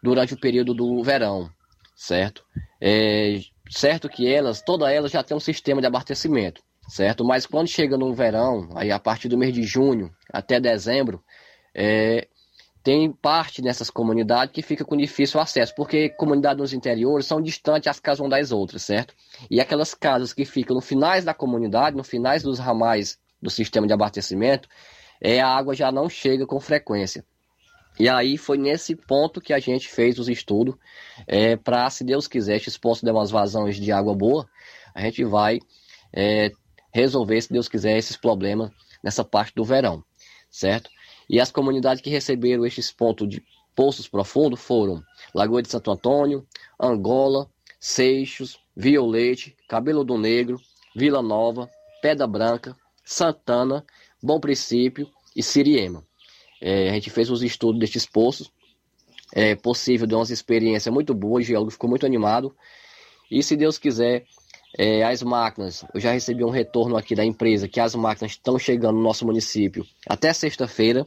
durante 0.00 0.34
o 0.34 0.40
período 0.40 0.72
do 0.72 1.02
verão, 1.02 1.50
certo? 1.96 2.44
É, 2.80 3.40
certo 3.68 4.08
que 4.08 4.32
elas, 4.32 4.62
todas 4.62 4.88
elas 4.88 5.10
já 5.10 5.22
têm 5.24 5.36
um 5.36 5.40
sistema 5.40 5.80
de 5.80 5.88
abastecimento, 5.88 6.62
certo? 6.88 7.24
Mas 7.24 7.44
quando 7.44 7.66
chega 7.66 7.98
no 7.98 8.14
verão, 8.14 8.68
aí 8.76 8.92
a 8.92 9.00
partir 9.00 9.28
do 9.28 9.36
mês 9.36 9.52
de 9.52 9.64
junho 9.64 10.10
até 10.32 10.60
dezembro, 10.60 11.20
é, 11.74 12.28
tem 12.82 13.10
parte 13.12 13.60
dessas 13.60 13.90
comunidades 13.90 14.52
que 14.52 14.62
fica 14.62 14.84
com 14.84 14.96
difícil 14.96 15.40
acesso, 15.40 15.74
porque 15.74 16.08
comunidades 16.10 16.60
nos 16.60 16.72
interiores 16.72 17.26
são 17.26 17.40
distantes 17.40 17.88
as 17.88 18.00
casas 18.00 18.20
umas 18.20 18.30
das 18.30 18.52
outras, 18.52 18.82
certo? 18.82 19.14
E 19.50 19.60
aquelas 19.60 19.94
casas 19.94 20.32
que 20.32 20.44
ficam 20.44 20.74
no 20.74 20.80
finais 20.80 21.24
da 21.24 21.34
comunidade, 21.34 21.96
no 21.96 22.04
finais 22.04 22.42
dos 22.42 22.58
ramais 22.58 23.18
do 23.42 23.50
sistema 23.50 23.86
de 23.86 23.92
abastecimento, 23.92 24.68
é, 25.20 25.40
a 25.40 25.48
água 25.48 25.74
já 25.74 25.90
não 25.90 26.08
chega 26.08 26.46
com 26.46 26.60
frequência. 26.60 27.24
E 27.98 28.08
aí 28.08 28.36
foi 28.36 28.56
nesse 28.56 28.94
ponto 28.94 29.40
que 29.40 29.52
a 29.52 29.58
gente 29.58 29.88
fez 29.88 30.18
os 30.18 30.28
estudos 30.28 30.76
é, 31.26 31.56
para, 31.56 31.90
se 31.90 32.04
Deus 32.04 32.28
quiser, 32.28 32.56
esses 32.56 32.78
poços 32.78 33.02
der 33.02 33.12
umas 33.12 33.30
vazões 33.30 33.76
de 33.76 33.90
água 33.90 34.14
boa, 34.14 34.48
a 34.94 35.02
gente 35.02 35.24
vai 35.24 35.58
é, 36.12 36.52
resolver, 36.92 37.40
se 37.40 37.52
Deus 37.52 37.68
quiser, 37.68 37.96
esses 37.98 38.16
problemas 38.16 38.70
nessa 39.02 39.24
parte 39.24 39.52
do 39.54 39.64
verão, 39.64 40.04
certo? 40.48 40.88
E 41.28 41.40
as 41.40 41.50
comunidades 41.50 42.00
que 42.00 42.10
receberam 42.10 42.64
estes 42.64 42.90
pontos 42.90 43.28
de 43.28 43.42
poços 43.74 44.08
profundos 44.08 44.60
foram 44.60 45.02
Lagoa 45.34 45.62
de 45.62 45.70
Santo 45.70 45.90
Antônio, 45.90 46.46
Angola, 46.80 47.48
Seixos, 47.78 48.58
Violete, 48.74 49.56
Cabelo 49.68 50.04
do 50.04 50.16
Negro, 50.16 50.60
Vila 50.96 51.22
Nova, 51.22 51.70
Pedra 52.00 52.26
Branca, 52.26 52.76
Santana, 53.04 53.84
Bom 54.22 54.40
Princípio 54.40 55.08
e 55.36 55.42
Siriema. 55.42 56.04
É, 56.60 56.90
a 56.90 56.94
gente 56.94 57.10
fez 57.10 57.30
os 57.30 57.42
estudos 57.42 57.78
destes 57.78 58.06
poços. 58.06 58.50
É 59.32 59.54
possível 59.54 60.06
de 60.06 60.14
umas 60.14 60.30
experiências 60.30 60.92
muito 60.92 61.14
boas, 61.14 61.44
o 61.44 61.46
geólogo 61.46 61.70
ficou 61.70 61.88
muito 61.88 62.06
animado. 62.06 62.56
E 63.30 63.42
se 63.42 63.56
Deus 63.56 63.78
quiser, 63.78 64.24
é, 64.76 65.04
as 65.04 65.22
máquinas, 65.22 65.84
eu 65.94 66.00
já 66.00 66.12
recebi 66.12 66.44
um 66.44 66.50
retorno 66.50 66.96
aqui 66.96 67.14
da 67.14 67.24
empresa 67.24 67.68
que 67.68 67.80
as 67.80 67.94
máquinas 67.94 68.32
estão 68.32 68.58
chegando 68.58 68.96
no 68.96 69.02
nosso 69.02 69.24
município 69.24 69.86
até 70.06 70.32
sexta-feira 70.32 71.06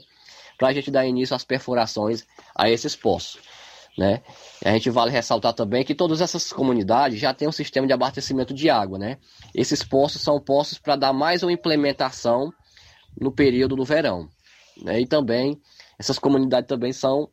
para 0.61 0.67
a 0.67 0.73
gente 0.73 0.91
dar 0.91 1.07
início 1.07 1.35
às 1.35 1.43
perfurações 1.43 2.23
a 2.55 2.69
esses 2.69 2.95
poços. 2.95 3.41
Né? 3.97 4.21
A 4.63 4.69
gente 4.73 4.91
vale 4.91 5.09
ressaltar 5.09 5.53
também 5.53 5.83
que 5.83 5.95
todas 5.95 6.21
essas 6.21 6.53
comunidades 6.53 7.19
já 7.19 7.33
têm 7.33 7.47
um 7.47 7.51
sistema 7.51 7.87
de 7.87 7.93
abastecimento 7.93 8.53
de 8.53 8.69
água. 8.69 8.99
Né? 8.99 9.17
Esses 9.55 9.81
poços 9.83 10.21
são 10.21 10.39
poços 10.39 10.77
para 10.77 10.95
dar 10.95 11.13
mais 11.13 11.41
uma 11.41 11.51
implementação 11.51 12.53
no 13.19 13.31
período 13.31 13.75
do 13.75 13.83
verão. 13.83 14.29
Né? 14.83 15.01
E 15.01 15.07
também, 15.07 15.59
essas 15.97 16.19
comunidades 16.19 16.67
também 16.67 16.93
são, 16.93 17.27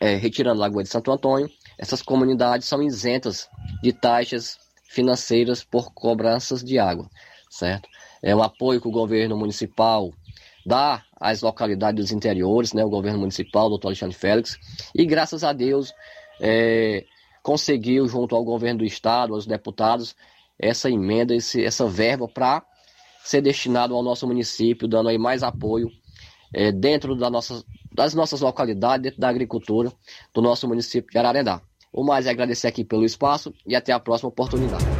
é, 0.00 0.16
retirando 0.16 0.58
Lagoa 0.58 0.82
de 0.82 0.88
Santo 0.88 1.12
Antônio, 1.12 1.48
essas 1.78 2.02
comunidades 2.02 2.66
são 2.66 2.82
isentas 2.82 3.48
de 3.80 3.92
taxas 3.92 4.58
financeiras 4.82 5.62
por 5.62 5.92
cobranças 5.94 6.64
de 6.64 6.76
água, 6.76 7.08
certo? 7.48 7.88
É 8.20 8.34
um 8.34 8.42
apoio 8.42 8.80
que 8.80 8.88
o 8.88 8.90
governo 8.90 9.36
municipal 9.36 10.10
dá 10.68 11.02
às 11.18 11.40
localidades 11.40 12.04
dos 12.04 12.12
interiores, 12.12 12.74
né? 12.74 12.84
O 12.84 12.90
governo 12.90 13.20
municipal, 13.20 13.70
doutor 13.70 13.88
Alexandre 13.88 14.14
Félix, 14.14 14.58
e 14.94 15.06
graças 15.06 15.42
a 15.42 15.52
Deus 15.52 15.94
é, 16.40 17.04
conseguiu, 17.42 18.06
junto 18.06 18.36
ao 18.36 18.44
governo 18.44 18.80
do 18.80 18.84
estado, 18.84 19.34
aos 19.34 19.46
deputados, 19.46 20.14
essa 20.58 20.90
emenda, 20.90 21.34
esse, 21.34 21.64
essa 21.64 21.86
verba 21.86 22.28
para 22.28 22.62
ser 23.24 23.40
destinado 23.40 23.94
ao 23.94 24.02
nosso 24.02 24.26
município, 24.26 24.86
dando 24.86 25.08
aí 25.08 25.18
mais 25.18 25.42
apoio 25.42 25.90
é, 26.52 26.70
dentro 26.70 27.16
da 27.16 27.30
nossa, 27.30 27.64
das 27.90 28.12
nossas 28.14 28.42
localidades, 28.42 29.02
dentro 29.02 29.20
da 29.20 29.28
agricultura 29.28 29.90
do 30.34 30.42
nosso 30.42 30.68
município 30.68 31.10
de 31.10 31.18
Ararendá. 31.18 31.62
O 31.90 32.04
mais 32.04 32.26
é 32.26 32.30
agradecer 32.30 32.68
aqui 32.68 32.84
pelo 32.84 33.04
espaço 33.04 33.54
e 33.66 33.74
até 33.74 33.92
a 33.92 33.98
próxima 33.98 34.28
oportunidade. 34.28 34.97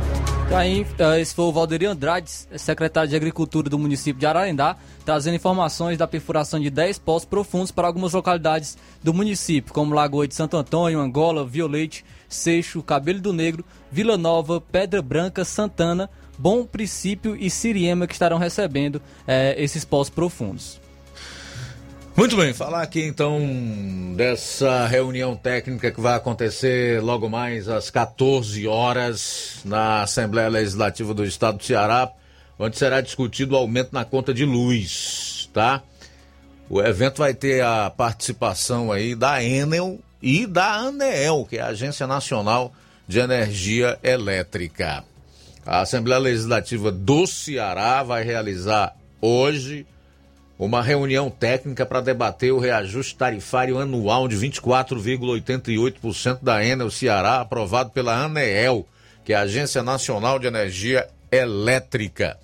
Aí, 0.50 0.86
eh, 0.98 1.20
esse 1.20 1.34
foi 1.34 1.44
o 1.44 1.52
Valderi 1.52 1.84
Andrade, 1.84 2.30
secretário 2.56 3.08
de 3.08 3.14
Agricultura 3.14 3.68
do 3.68 3.78
município 3.78 4.18
de 4.18 4.26
Ararendá, 4.26 4.76
trazendo 5.04 5.36
informações 5.36 5.98
da 5.98 6.08
perfuração 6.08 6.58
de 6.58 6.70
10 6.70 6.98
poços 6.98 7.28
profundos 7.28 7.70
para 7.70 7.86
algumas 7.86 8.14
localidades 8.14 8.76
do 9.02 9.12
município, 9.12 9.74
como 9.74 9.94
Lagoa 9.94 10.26
de 10.26 10.34
Santo 10.34 10.56
Antônio, 10.56 11.00
Angola, 11.00 11.44
Violete, 11.44 12.04
Seixo, 12.28 12.82
Cabelo 12.82 13.20
do 13.20 13.32
Negro, 13.32 13.64
Vila 13.92 14.16
Nova, 14.16 14.60
Pedra 14.60 15.02
Branca, 15.02 15.44
Santana, 15.44 16.08
Bom 16.38 16.64
Princípio 16.64 17.36
e 17.36 17.50
Siriema, 17.50 18.06
que 18.06 18.14
estarão 18.14 18.38
recebendo 18.38 19.02
eh, 19.26 19.54
esses 19.58 19.84
poços 19.84 20.10
profundos. 20.10 20.80
Muito 22.18 22.36
bem, 22.36 22.52
falar 22.52 22.82
aqui 22.82 23.04
então 23.04 23.38
dessa 24.16 24.88
reunião 24.88 25.36
técnica 25.36 25.92
que 25.92 26.00
vai 26.00 26.16
acontecer 26.16 27.00
logo 27.00 27.28
mais 27.28 27.68
às 27.68 27.90
14 27.90 28.66
horas 28.66 29.60
na 29.64 30.02
Assembleia 30.02 30.48
Legislativa 30.48 31.14
do 31.14 31.24
Estado 31.24 31.58
do 31.58 31.64
Ceará, 31.64 32.10
onde 32.58 32.76
será 32.76 33.00
discutido 33.00 33.54
o 33.54 33.56
aumento 33.56 33.90
na 33.92 34.04
conta 34.04 34.34
de 34.34 34.44
luz, 34.44 35.48
tá? 35.52 35.80
O 36.68 36.82
evento 36.82 37.18
vai 37.18 37.34
ter 37.34 37.62
a 37.62 37.88
participação 37.88 38.90
aí 38.90 39.14
da 39.14 39.40
Enel 39.40 40.00
e 40.20 40.44
da 40.44 40.74
ANEEL, 40.74 41.46
que 41.48 41.58
é 41.58 41.60
a 41.60 41.66
Agência 41.66 42.04
Nacional 42.08 42.72
de 43.06 43.20
Energia 43.20 43.96
Elétrica. 44.02 45.04
A 45.64 45.82
Assembleia 45.82 46.18
Legislativa 46.18 46.90
do 46.90 47.28
Ceará 47.28 48.02
vai 48.02 48.24
realizar 48.24 48.96
hoje 49.20 49.86
uma 50.58 50.82
reunião 50.82 51.30
técnica 51.30 51.86
para 51.86 52.00
debater 52.00 52.52
o 52.52 52.58
reajuste 52.58 53.14
tarifário 53.14 53.78
anual 53.78 54.26
de 54.26 54.36
24,88% 54.36 56.40
da 56.42 56.64
Enel 56.64 56.90
Ceará, 56.90 57.40
aprovado 57.40 57.90
pela 57.90 58.24
ANEEL, 58.24 58.84
que 59.24 59.32
é 59.32 59.36
a 59.36 59.42
Agência 59.42 59.84
Nacional 59.84 60.38
de 60.38 60.48
Energia 60.48 61.06
Elétrica. 61.30 62.36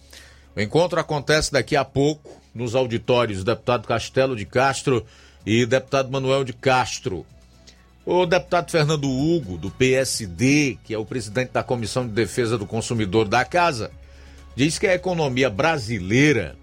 O 0.54 0.60
encontro 0.60 1.00
acontece 1.00 1.50
daqui 1.50 1.74
a 1.74 1.84
pouco 1.84 2.40
nos 2.54 2.76
auditórios 2.76 3.38
do 3.38 3.46
deputado 3.46 3.88
Castelo 3.88 4.36
de 4.36 4.46
Castro 4.46 5.04
e 5.44 5.66
deputado 5.66 6.12
Manuel 6.12 6.44
de 6.44 6.52
Castro. 6.52 7.26
O 8.06 8.26
deputado 8.26 8.70
Fernando 8.70 9.10
Hugo, 9.10 9.58
do 9.58 9.72
PSD, 9.72 10.78
que 10.84 10.94
é 10.94 10.98
o 10.98 11.04
presidente 11.04 11.50
da 11.52 11.64
Comissão 11.64 12.06
de 12.06 12.12
Defesa 12.12 12.56
do 12.56 12.66
Consumidor 12.66 13.26
da 13.26 13.44
Casa, 13.44 13.90
diz 14.54 14.78
que 14.78 14.86
a 14.86 14.94
economia 14.94 15.50
brasileira 15.50 16.54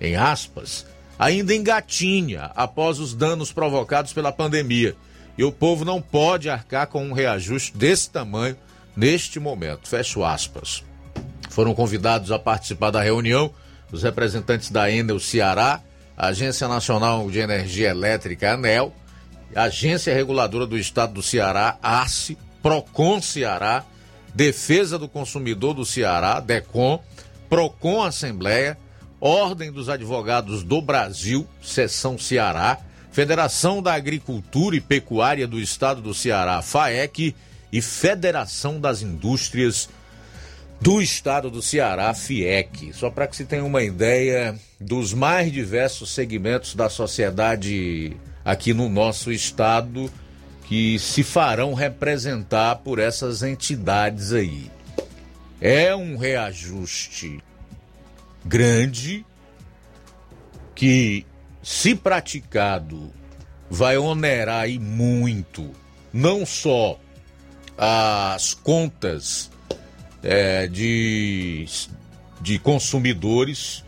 em 0.00 0.16
aspas, 0.16 0.86
ainda 1.18 1.54
engatinha 1.54 2.50
após 2.54 2.98
os 2.98 3.14
danos 3.14 3.52
provocados 3.52 4.12
pela 4.12 4.32
pandemia. 4.32 4.94
E 5.38 5.44
o 5.44 5.52
povo 5.52 5.84
não 5.84 6.00
pode 6.00 6.48
arcar 6.48 6.86
com 6.86 7.04
um 7.04 7.12
reajuste 7.12 7.76
desse 7.76 8.10
tamanho 8.10 8.56
neste 8.96 9.38
momento. 9.38 9.88
Fecho 9.88 10.24
aspas. 10.24 10.82
Foram 11.50 11.74
convidados 11.74 12.32
a 12.32 12.38
participar 12.38 12.90
da 12.90 13.02
reunião 13.02 13.52
os 13.92 14.02
representantes 14.02 14.70
da 14.70 14.90
Enel 14.90 15.20
Ceará, 15.20 15.80
Agência 16.16 16.66
Nacional 16.66 17.30
de 17.30 17.38
Energia 17.38 17.90
Elétrica, 17.90 18.54
ANEL, 18.54 18.92
Agência 19.54 20.14
Reguladora 20.14 20.66
do 20.66 20.76
Estado 20.76 21.14
do 21.14 21.22
Ceará, 21.22 21.78
ACE, 21.82 22.36
PROCON 22.62 23.22
Ceará, 23.22 23.84
Defesa 24.34 24.98
do 24.98 25.08
Consumidor 25.08 25.74
do 25.74 25.84
Ceará, 25.84 26.40
DECOM, 26.40 27.00
PROCON 27.48 28.02
Assembleia, 28.02 28.76
Ordem 29.20 29.72
dos 29.72 29.88
Advogados 29.88 30.62
do 30.62 30.80
Brasil, 30.80 31.46
Seção 31.62 32.18
Ceará, 32.18 32.78
Federação 33.10 33.82
da 33.82 33.94
Agricultura 33.94 34.76
e 34.76 34.80
Pecuária 34.80 35.46
do 35.46 35.58
Estado 35.58 36.02
do 36.02 36.12
Ceará, 36.12 36.60
FAEC, 36.60 37.34
e 37.72 37.82
Federação 37.82 38.80
das 38.80 39.02
Indústrias 39.02 39.88
do 40.80 41.00
Estado 41.00 41.50
do 41.50 41.62
Ceará, 41.62 42.12
FIEC. 42.14 42.92
Só 42.92 43.10
para 43.10 43.26
que 43.26 43.36
se 43.36 43.44
tenha 43.44 43.64
uma 43.64 43.82
ideia 43.82 44.54
dos 44.80 45.12
mais 45.12 45.50
diversos 45.50 46.10
segmentos 46.10 46.74
da 46.74 46.88
sociedade 46.88 48.16
aqui 48.44 48.72
no 48.72 48.88
nosso 48.88 49.32
estado 49.32 50.10
que 50.68 50.98
se 50.98 51.22
farão 51.22 51.74
representar 51.74 52.76
por 52.76 52.98
essas 52.98 53.42
entidades 53.42 54.32
aí. 54.32 54.70
É 55.60 55.94
um 55.94 56.16
reajuste 56.16 57.42
grande 58.46 59.24
que, 60.74 61.26
se 61.62 61.94
praticado, 61.94 63.12
vai 63.68 63.96
onerar 63.98 64.68
e 64.68 64.78
muito 64.78 65.72
não 66.12 66.46
só 66.46 66.98
as 67.76 68.54
contas 68.54 69.50
é, 70.22 70.66
de, 70.66 71.66
de 72.40 72.58
consumidores, 72.58 73.84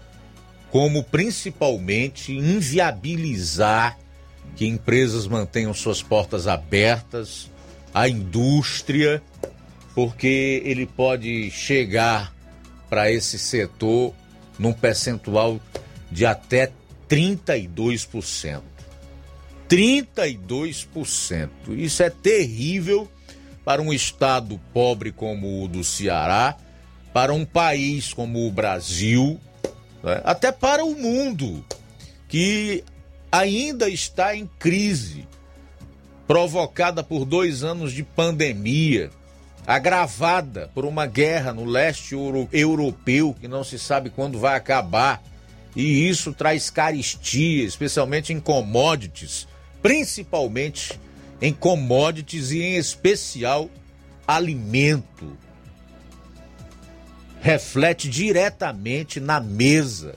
como 0.70 1.02
principalmente 1.02 2.32
inviabilizar 2.32 3.98
que 4.56 4.66
empresas 4.66 5.26
mantenham 5.26 5.72
suas 5.72 6.02
portas 6.02 6.46
abertas, 6.46 7.50
a 7.94 8.09
indústria, 8.09 9.22
porque 9.94 10.62
ele 10.64 10.84
pode 10.84 11.50
chegar 11.50 12.34
para 12.90 13.11
esse 13.11 13.38
setor 13.38 14.14
num 14.59 14.72
percentual 14.72 15.61
de 16.11 16.26
até 16.26 16.72
32%. 17.09 18.62
32%. 19.68 21.50
Isso 21.76 22.02
é 22.02 22.11
terrível 22.11 23.09
para 23.64 23.82
um 23.82 23.92
estado 23.92 24.59
pobre 24.72 25.12
como 25.12 25.62
o 25.62 25.68
do 25.68 25.84
Ceará, 25.84 26.56
para 27.12 27.34
um 27.34 27.44
país 27.44 28.12
como 28.14 28.46
o 28.46 28.50
Brasil, 28.50 29.38
né? 30.02 30.22
até 30.24 30.50
para 30.50 30.84
o 30.84 30.94
mundo, 30.94 31.64
que 32.28 32.82
ainda 33.30 33.90
está 33.90 34.34
em 34.34 34.48
crise, 34.59 35.28
provocada 36.26 37.02
por 37.02 37.24
dois 37.26 37.62
anos 37.62 37.92
de 37.92 38.02
pandemia, 38.02 39.11
agravada 39.69 40.71
por 40.75 40.87
uma 40.87 41.05
guerra 41.05 41.53
no 41.53 41.66
leste 41.66 42.14
euro 42.14 42.49
europeu 42.51 43.37
que 43.39 43.47
não 43.47 43.62
se 43.62 43.79
sabe 43.79 44.09
quando 44.09 44.39
vai 44.39 44.57
acabar. 44.57 45.23
E 45.77 46.09
isso 46.09 46.33
traz 46.33 46.71
caristia, 46.71 47.64
especialmente 47.64 48.33
em 48.33 48.41
commodities, 48.41 49.47
principalmente 49.83 50.99
em 51.39 51.53
commodities 51.53 52.51
e 52.51 52.62
em 52.62 52.77
especial 52.77 53.69
alimento. 54.27 55.37
Reflete 57.43 58.09
diretamente 58.09 59.21
na 59.21 59.39
mesa 59.39 60.14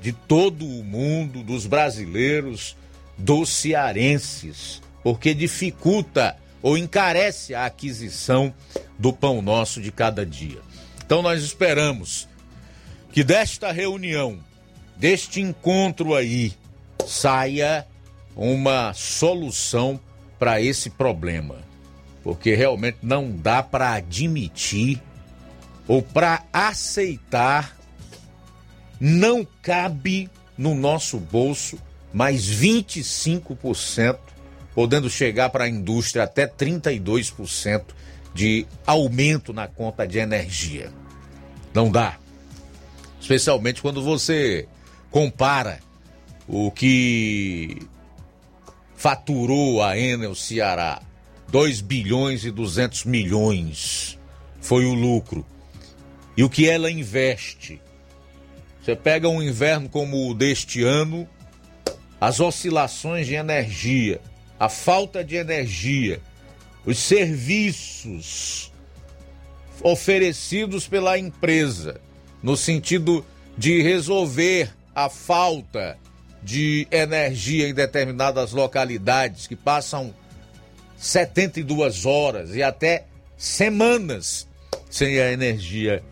de 0.00 0.12
todo 0.12 0.64
o 0.64 0.84
mundo, 0.84 1.42
dos 1.42 1.66
brasileiros, 1.66 2.76
dos 3.18 3.48
cearenses, 3.48 4.80
porque 5.02 5.34
dificulta 5.34 6.36
ou 6.64 6.78
encarece 6.78 7.54
a 7.54 7.66
aquisição 7.66 8.54
do 8.98 9.12
pão 9.12 9.42
nosso 9.42 9.80
de 9.80 9.90
cada 9.90 10.24
dia. 10.24 10.58
Então 11.04 11.22
nós 11.22 11.42
esperamos 11.42 12.28
que 13.12 13.22
desta 13.22 13.70
reunião, 13.70 14.38
deste 14.96 15.40
encontro 15.40 16.14
aí, 16.14 16.52
saia 17.06 17.86
uma 18.34 18.92
solução 18.94 20.00
para 20.38 20.60
esse 20.60 20.90
problema. 20.90 21.56
Porque 22.22 22.54
realmente 22.54 22.98
não 23.02 23.30
dá 23.30 23.62
para 23.62 23.92
admitir 23.92 25.00
ou 25.86 26.02
para 26.02 26.42
aceitar, 26.52 27.76
não 28.98 29.46
cabe 29.62 30.30
no 30.56 30.74
nosso 30.74 31.18
bolso 31.18 31.78
mais 32.12 32.46
25%, 32.46 34.18
podendo 34.74 35.10
chegar 35.10 35.50
para 35.50 35.64
a 35.64 35.68
indústria 35.68 36.24
até 36.24 36.46
32% 36.46 37.84
de 38.34 38.66
aumento 38.86 39.52
na 39.52 39.68
conta 39.68 40.06
de 40.06 40.18
energia. 40.18 40.92
Não 41.72 41.90
dá. 41.90 42.18
Especialmente 43.20 43.80
quando 43.80 44.02
você 44.02 44.68
compara 45.10 45.78
o 46.46 46.70
que 46.70 47.78
faturou 48.96 49.82
a 49.82 49.96
Enel 49.96 50.34
Ceará 50.34 51.00
2 51.48 51.80
bilhões 51.82 52.44
e 52.44 52.50
200 52.50 53.04
milhões 53.04 54.18
foi 54.60 54.86
o 54.86 54.94
lucro. 54.94 55.46
E 56.36 56.42
o 56.42 56.50
que 56.50 56.68
ela 56.68 56.90
investe? 56.90 57.80
Você 58.82 58.96
pega 58.96 59.28
um 59.28 59.40
inverno 59.40 59.88
como 59.88 60.28
o 60.28 60.34
deste 60.34 60.82
ano, 60.82 61.28
as 62.20 62.40
oscilações 62.40 63.26
de 63.26 63.34
energia, 63.34 64.20
a 64.58 64.68
falta 64.68 65.22
de 65.22 65.36
energia, 65.36 66.20
os 66.86 66.98
serviços 66.98 68.72
oferecidos 69.82 70.86
pela 70.86 71.18
empresa 71.18 72.00
no 72.42 72.56
sentido 72.56 73.24
de 73.56 73.82
resolver 73.82 74.70
a 74.94 75.08
falta 75.08 75.98
de 76.42 76.86
energia 76.90 77.68
em 77.68 77.74
determinadas 77.74 78.52
localidades 78.52 79.46
que 79.46 79.56
passam 79.56 80.14
72 80.96 82.04
horas 82.04 82.54
e 82.54 82.62
até 82.62 83.04
semanas 83.36 84.46
sem 84.90 85.18
a 85.20 85.32
energia 85.32 86.02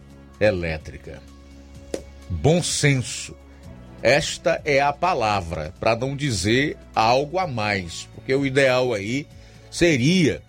elétrica. 0.41 1.21
Bom 2.29 2.63
senso. 2.63 3.37
Esta 4.03 4.61
é 4.65 4.81
a 4.81 4.93
palavra, 4.93 5.73
para 5.79 5.95
não 5.95 6.17
dizer 6.17 6.77
algo 6.93 7.39
a 7.39 7.47
mais, 7.47 8.09
porque 8.15 8.35
o 8.35 8.45
ideal 8.45 8.93
aí 8.93 9.29
seria 9.71 10.43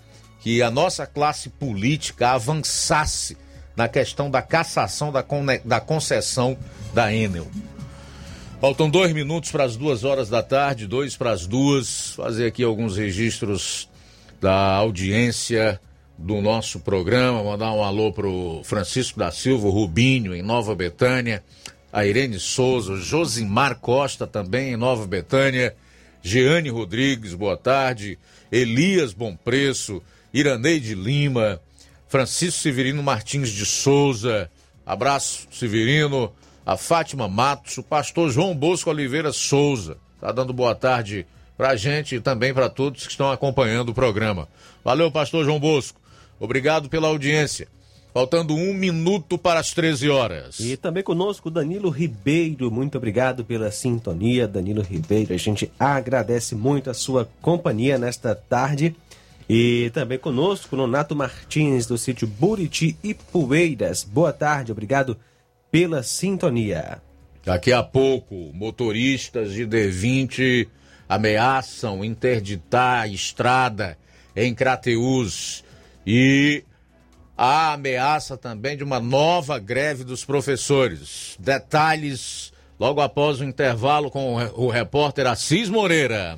que 0.43 0.61
a 0.61 0.69
nossa 0.69 1.07
classe 1.07 1.47
política 1.49 2.31
avançasse 2.31 3.37
na 3.77 3.87
questão 3.87 4.29
da 4.29 4.41
cassação 4.41 5.09
da, 5.09 5.25
da 5.63 5.79
concessão 5.79 6.57
da 6.93 7.13
Enel. 7.13 7.47
Faltam 8.59 8.89
dois 8.89 9.13
minutos 9.13 9.51
para 9.51 9.63
as 9.63 9.77
duas 9.77 10.03
horas 10.03 10.29
da 10.29 10.43
tarde, 10.43 10.85
dois 10.85 11.15
para 11.15 11.31
as 11.31 11.47
duas. 11.47 12.11
Fazer 12.15 12.47
aqui 12.47 12.61
alguns 12.61 12.97
registros 12.97 13.89
da 14.41 14.73
audiência 14.75 15.79
do 16.17 16.41
nosso 16.41 16.79
programa. 16.81 17.41
Mandar 17.41 17.71
um 17.71 17.83
alô 17.83 18.11
para 18.11 18.27
o 18.27 18.63
Francisco 18.65 19.17
da 19.17 19.31
Silva, 19.31 19.69
Rubinho, 19.69 20.35
em 20.35 20.41
Nova 20.41 20.75
Betânia. 20.75 21.41
A 21.91 22.05
Irene 22.05 22.39
Souza, 22.39 22.97
Josimar 22.97 23.79
Costa 23.79 24.27
também 24.27 24.73
em 24.73 24.77
Nova 24.77 25.07
Betânia. 25.07 25.73
Jeane 26.21 26.69
Rodrigues, 26.69 27.33
boa 27.33 27.55
tarde. 27.55 28.17
Elias 28.51 29.13
Bom 29.13 29.35
Preço, 29.35 30.01
Iraneide 30.33 30.95
Lima, 30.95 31.61
Francisco 32.07 32.61
Severino 32.61 33.03
Martins 33.03 33.49
de 33.49 33.65
Souza. 33.65 34.49
Abraço, 34.85 35.47
Severino 35.51 36.33
a 36.65 36.77
Fátima 36.77 37.27
Matos, 37.27 37.77
o 37.77 37.83
pastor 37.83 38.29
João 38.29 38.55
Bosco 38.55 38.89
Oliveira 38.89 39.31
Souza. 39.31 39.97
Tá 40.19 40.31
dando 40.31 40.53
boa 40.53 40.73
tarde 40.73 41.25
pra 41.57 41.75
gente 41.75 42.15
e 42.15 42.21
também 42.21 42.53
para 42.53 42.69
todos 42.69 43.05
que 43.05 43.11
estão 43.11 43.31
acompanhando 43.31 43.89
o 43.89 43.93
programa. 43.93 44.47
Valeu, 44.83 45.11
pastor 45.11 45.43
João 45.43 45.59
Bosco. 45.59 45.99
Obrigado 46.39 46.89
pela 46.89 47.09
audiência. 47.09 47.67
Faltando 48.13 48.53
um 48.53 48.73
minuto 48.75 49.39
para 49.39 49.59
as 49.59 49.73
13 49.73 50.07
horas. 50.07 50.59
E 50.59 50.77
também 50.77 51.01
conosco 51.01 51.49
Danilo 51.49 51.89
Ribeiro. 51.89 52.69
Muito 52.69 52.95
obrigado 52.95 53.43
pela 53.43 53.71
sintonia, 53.71 54.47
Danilo 54.47 54.83
Ribeiro. 54.83 55.33
A 55.33 55.37
gente 55.37 55.71
agradece 55.79 56.53
muito 56.53 56.91
a 56.91 56.93
sua 56.93 57.27
companhia 57.41 57.97
nesta 57.97 58.35
tarde. 58.35 58.95
E 59.49 59.91
também 59.93 60.17
conosco 60.17 60.75
Nonato 60.75 61.15
Martins, 61.15 61.85
do 61.85 61.97
sítio 61.97 62.27
Buriti 62.27 62.97
e 63.03 63.13
Poeiras. 63.13 64.03
Boa 64.03 64.31
tarde, 64.31 64.71
obrigado 64.71 65.17
pela 65.69 66.01
sintonia. 66.03 67.01
Daqui 67.45 67.73
a 67.73 67.83
pouco, 67.83 68.51
motoristas 68.53 69.51
de 69.51 69.65
D20 69.65 70.67
ameaçam 71.09 72.03
interditar 72.05 73.01
a 73.01 73.07
estrada 73.07 73.97
em 74.35 74.55
Crateús 74.55 75.63
e 76.07 76.63
há 77.37 77.73
ameaça 77.73 78.37
também 78.37 78.77
de 78.77 78.83
uma 78.83 78.99
nova 78.99 79.59
greve 79.59 80.03
dos 80.03 80.23
professores. 80.23 81.35
Detalhes 81.37 82.53
logo 82.79 83.01
após 83.01 83.41
o 83.41 83.43
intervalo 83.43 84.09
com 84.09 84.35
o 84.35 84.69
repórter 84.69 85.27
Assis 85.27 85.69
Moreira. 85.69 86.37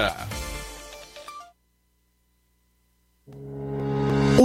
Yeah. 0.00 0.49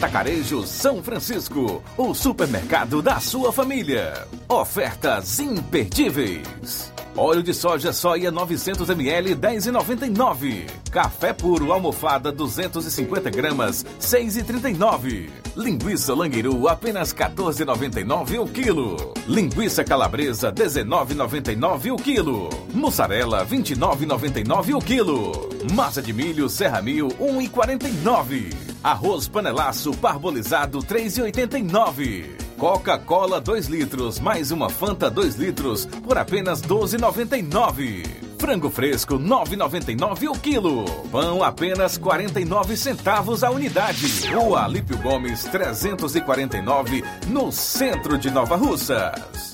Atacarejo 0.00 0.66
São 0.66 1.02
Francisco, 1.02 1.82
o 1.94 2.14
supermercado 2.14 3.02
da 3.02 3.20
sua 3.20 3.52
família. 3.52 4.26
Ofertas 4.48 5.38
imperdíveis. 5.38 6.90
Óleo 7.16 7.42
de 7.42 7.52
soja 7.52 7.92
soia 7.92 8.30
900 8.30 8.88
ml 8.88 9.34
10,99. 9.34 10.66
Café 10.90 11.32
puro 11.32 11.72
almofada 11.72 12.30
250 12.30 13.30
gramas 13.30 13.84
6,39. 14.00 15.28
Linguiça 15.56 16.14
languiru 16.14 16.68
apenas 16.68 17.12
14,99 17.12 18.40
o 18.40 18.46
quilo. 18.46 19.12
Linguiça 19.26 19.82
calabresa 19.82 20.52
19,99 20.52 21.92
o 21.92 21.96
quilo. 21.96 22.48
Mussarela 22.72 23.44
29,99 23.44 24.74
o 24.74 24.78
quilo. 24.78 25.50
Massa 25.74 26.00
de 26.00 26.12
milho 26.12 26.48
Serra 26.48 26.80
Mil 26.80 27.08
1,49. 27.08 28.54
Arroz 28.82 29.28
panelaço 29.28 29.92
parbolizado 29.96 30.78
3,89. 30.78 32.49
Coca-Cola 32.60 33.40
2 33.40 33.68
litros 33.68 34.20
mais 34.20 34.50
uma 34.50 34.68
Fanta 34.68 35.10
2 35.10 35.36
litros 35.36 35.86
por 35.86 36.18
apenas 36.18 36.60
12,99. 36.60 38.06
Frango 38.38 38.68
fresco 38.68 39.14
9,99 39.14 40.28
o 40.28 40.38
quilo. 40.38 40.84
Pão 41.10 41.42
apenas 41.42 41.96
49 41.96 42.76
centavos 42.76 43.42
a 43.42 43.50
unidade. 43.50 44.28
Rua 44.28 44.64
Alípio 44.64 44.98
Gomes 44.98 45.44
349 45.44 47.02
no 47.28 47.50
centro 47.50 48.18
de 48.18 48.30
Nova 48.30 48.56
Russas. 48.56 49.49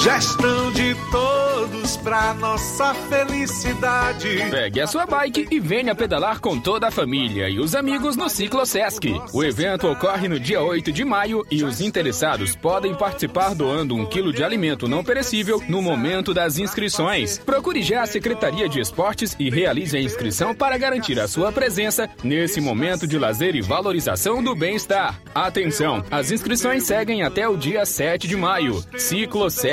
Gestão 0.00 0.70
de 0.70 0.94
todos 1.10 1.96
pra 1.96 2.32
nossa 2.34 2.94
felicidade. 2.94 4.28
Pegue 4.48 4.80
a 4.80 4.86
sua 4.86 5.06
bike 5.06 5.48
e 5.50 5.58
venha 5.58 5.92
pedalar 5.92 6.38
com 6.38 6.58
toda 6.58 6.86
a 6.86 6.90
família 6.90 7.48
e 7.48 7.58
os 7.58 7.74
amigos 7.74 8.14
no 8.14 8.30
Ciclo 8.30 8.64
Sesc. 8.64 9.12
O 9.32 9.42
evento 9.42 9.88
ocorre 9.88 10.28
no 10.28 10.38
dia 10.38 10.62
8 10.62 10.92
de 10.92 11.04
maio 11.04 11.44
e 11.50 11.64
os 11.64 11.80
interessados 11.80 12.54
podem 12.54 12.94
participar 12.94 13.56
doando 13.56 13.96
um 13.96 14.06
quilo 14.06 14.32
de 14.32 14.44
alimento 14.44 14.86
não 14.86 15.02
perecível 15.02 15.60
no 15.68 15.82
momento 15.82 16.32
das 16.32 16.58
inscrições. 16.58 17.38
Procure 17.38 17.82
já 17.82 18.02
a 18.02 18.06
Secretaria 18.06 18.68
de 18.68 18.80
Esportes 18.80 19.34
e 19.38 19.50
realize 19.50 19.96
a 19.96 20.00
inscrição 20.00 20.54
para 20.54 20.78
garantir 20.78 21.18
a 21.18 21.26
sua 21.26 21.50
presença 21.50 22.08
nesse 22.22 22.60
momento 22.60 23.04
de 23.04 23.18
lazer 23.18 23.56
e 23.56 23.60
valorização 23.60 24.42
do 24.42 24.54
bem-estar. 24.54 25.20
Atenção, 25.34 26.04
as 26.08 26.30
inscrições 26.30 26.84
seguem 26.84 27.24
até 27.24 27.48
o 27.48 27.56
dia 27.56 27.84
7 27.84 28.28
de 28.28 28.36
maio. 28.36 28.82
Ciclo 28.96 29.50
Sesc 29.50 29.71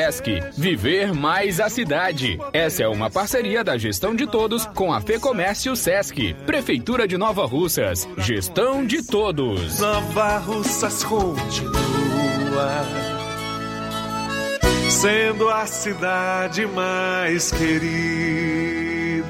Viver 0.58 1.14
mais 1.14 1.60
a 1.60 1.70
cidade. 1.70 2.40
Essa 2.54 2.84
é 2.84 2.88
uma 2.88 3.10
parceria 3.10 3.64
da 3.64 3.78
gestão 3.78 4.16
de 4.16 4.26
todos 4.26 4.66
com 4.66 4.94
a 4.94 5.02
Fecomércio 5.02 5.76
Sesc. 5.76 6.34
Prefeitura 6.46 7.08
de 7.08 7.18
Nova 7.18 7.46
Russas. 7.46 8.08
Gestão 8.18 8.86
de 8.86 9.06
todos. 9.06 9.80
Nova 9.80 10.38
Russas 10.38 11.04
continua 11.04 12.86
sendo 14.90 15.50
a 15.50 15.66
cidade 15.66 16.66
mais 16.66 17.52
querida. 17.52 19.30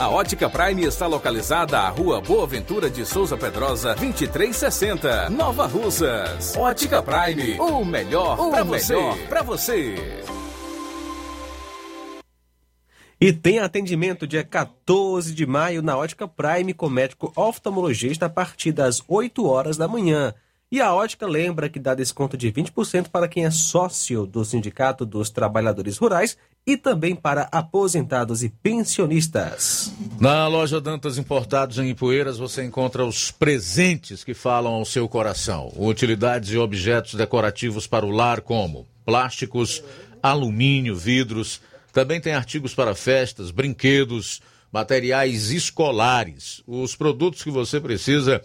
A 0.00 0.08
Ótica 0.08 0.50
Prime 0.50 0.82
está 0.82 1.06
localizada 1.06 1.78
à 1.78 1.88
Rua 1.88 2.20
Boa 2.20 2.48
Ventura 2.48 2.90
de 2.90 3.06
Souza 3.06 3.36
Pedrosa, 3.36 3.94
2360, 3.94 5.30
Nova 5.30 5.68
Russas. 5.68 6.56
Ótica 6.56 7.00
Prime, 7.00 7.56
o 7.60 7.84
melhor 7.84 8.36
para 8.50 8.64
você. 8.64 8.96
Para 9.28 9.42
você. 9.42 9.94
E 13.20 13.32
tem 13.32 13.60
atendimento 13.60 14.26
dia 14.26 14.42
14 14.42 15.32
de 15.32 15.46
maio 15.46 15.80
na 15.80 15.96
Ótica 15.96 16.26
Prime 16.26 16.74
com 16.74 16.88
médico 16.88 17.32
oftalmologista 17.36 18.26
a 18.26 18.30
partir 18.30 18.72
das 18.72 19.00
8 19.06 19.46
horas 19.46 19.76
da 19.76 19.86
manhã. 19.86 20.34
E 20.72 20.80
a 20.80 20.94
Ótica 20.94 21.26
lembra 21.26 21.68
que 21.68 21.80
dá 21.80 21.96
desconto 21.96 22.36
de 22.36 22.52
20% 22.52 23.08
para 23.08 23.26
quem 23.26 23.44
é 23.44 23.50
sócio 23.50 24.24
do 24.24 24.44
Sindicato 24.44 25.04
dos 25.04 25.28
Trabalhadores 25.28 25.98
Rurais 25.98 26.36
e 26.64 26.76
também 26.76 27.16
para 27.16 27.48
aposentados 27.50 28.44
e 28.44 28.48
pensionistas. 28.48 29.92
Na 30.20 30.46
loja 30.46 30.80
Dantas 30.80 31.18
Importados 31.18 31.76
em 31.78 31.90
Ipueiras 31.90 32.38
você 32.38 32.62
encontra 32.62 33.04
os 33.04 33.32
presentes 33.32 34.22
que 34.22 34.32
falam 34.32 34.74
ao 34.74 34.84
seu 34.84 35.08
coração. 35.08 35.72
Utilidades 35.76 36.50
e 36.50 36.56
objetos 36.56 37.14
decorativos 37.14 37.88
para 37.88 38.06
o 38.06 38.10
lar 38.10 38.40
como 38.40 38.86
plásticos, 39.04 39.82
alumínio, 40.22 40.94
vidros. 40.94 41.60
Também 41.92 42.20
tem 42.20 42.32
artigos 42.32 42.76
para 42.76 42.94
festas, 42.94 43.50
brinquedos, 43.50 44.40
materiais 44.70 45.50
escolares. 45.50 46.62
Os 46.64 46.94
produtos 46.94 47.42
que 47.42 47.50
você 47.50 47.80
precisa 47.80 48.40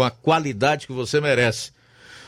com 0.00 0.04
a 0.04 0.10
qualidade 0.10 0.86
que 0.86 0.94
você 0.94 1.20
merece. 1.20 1.72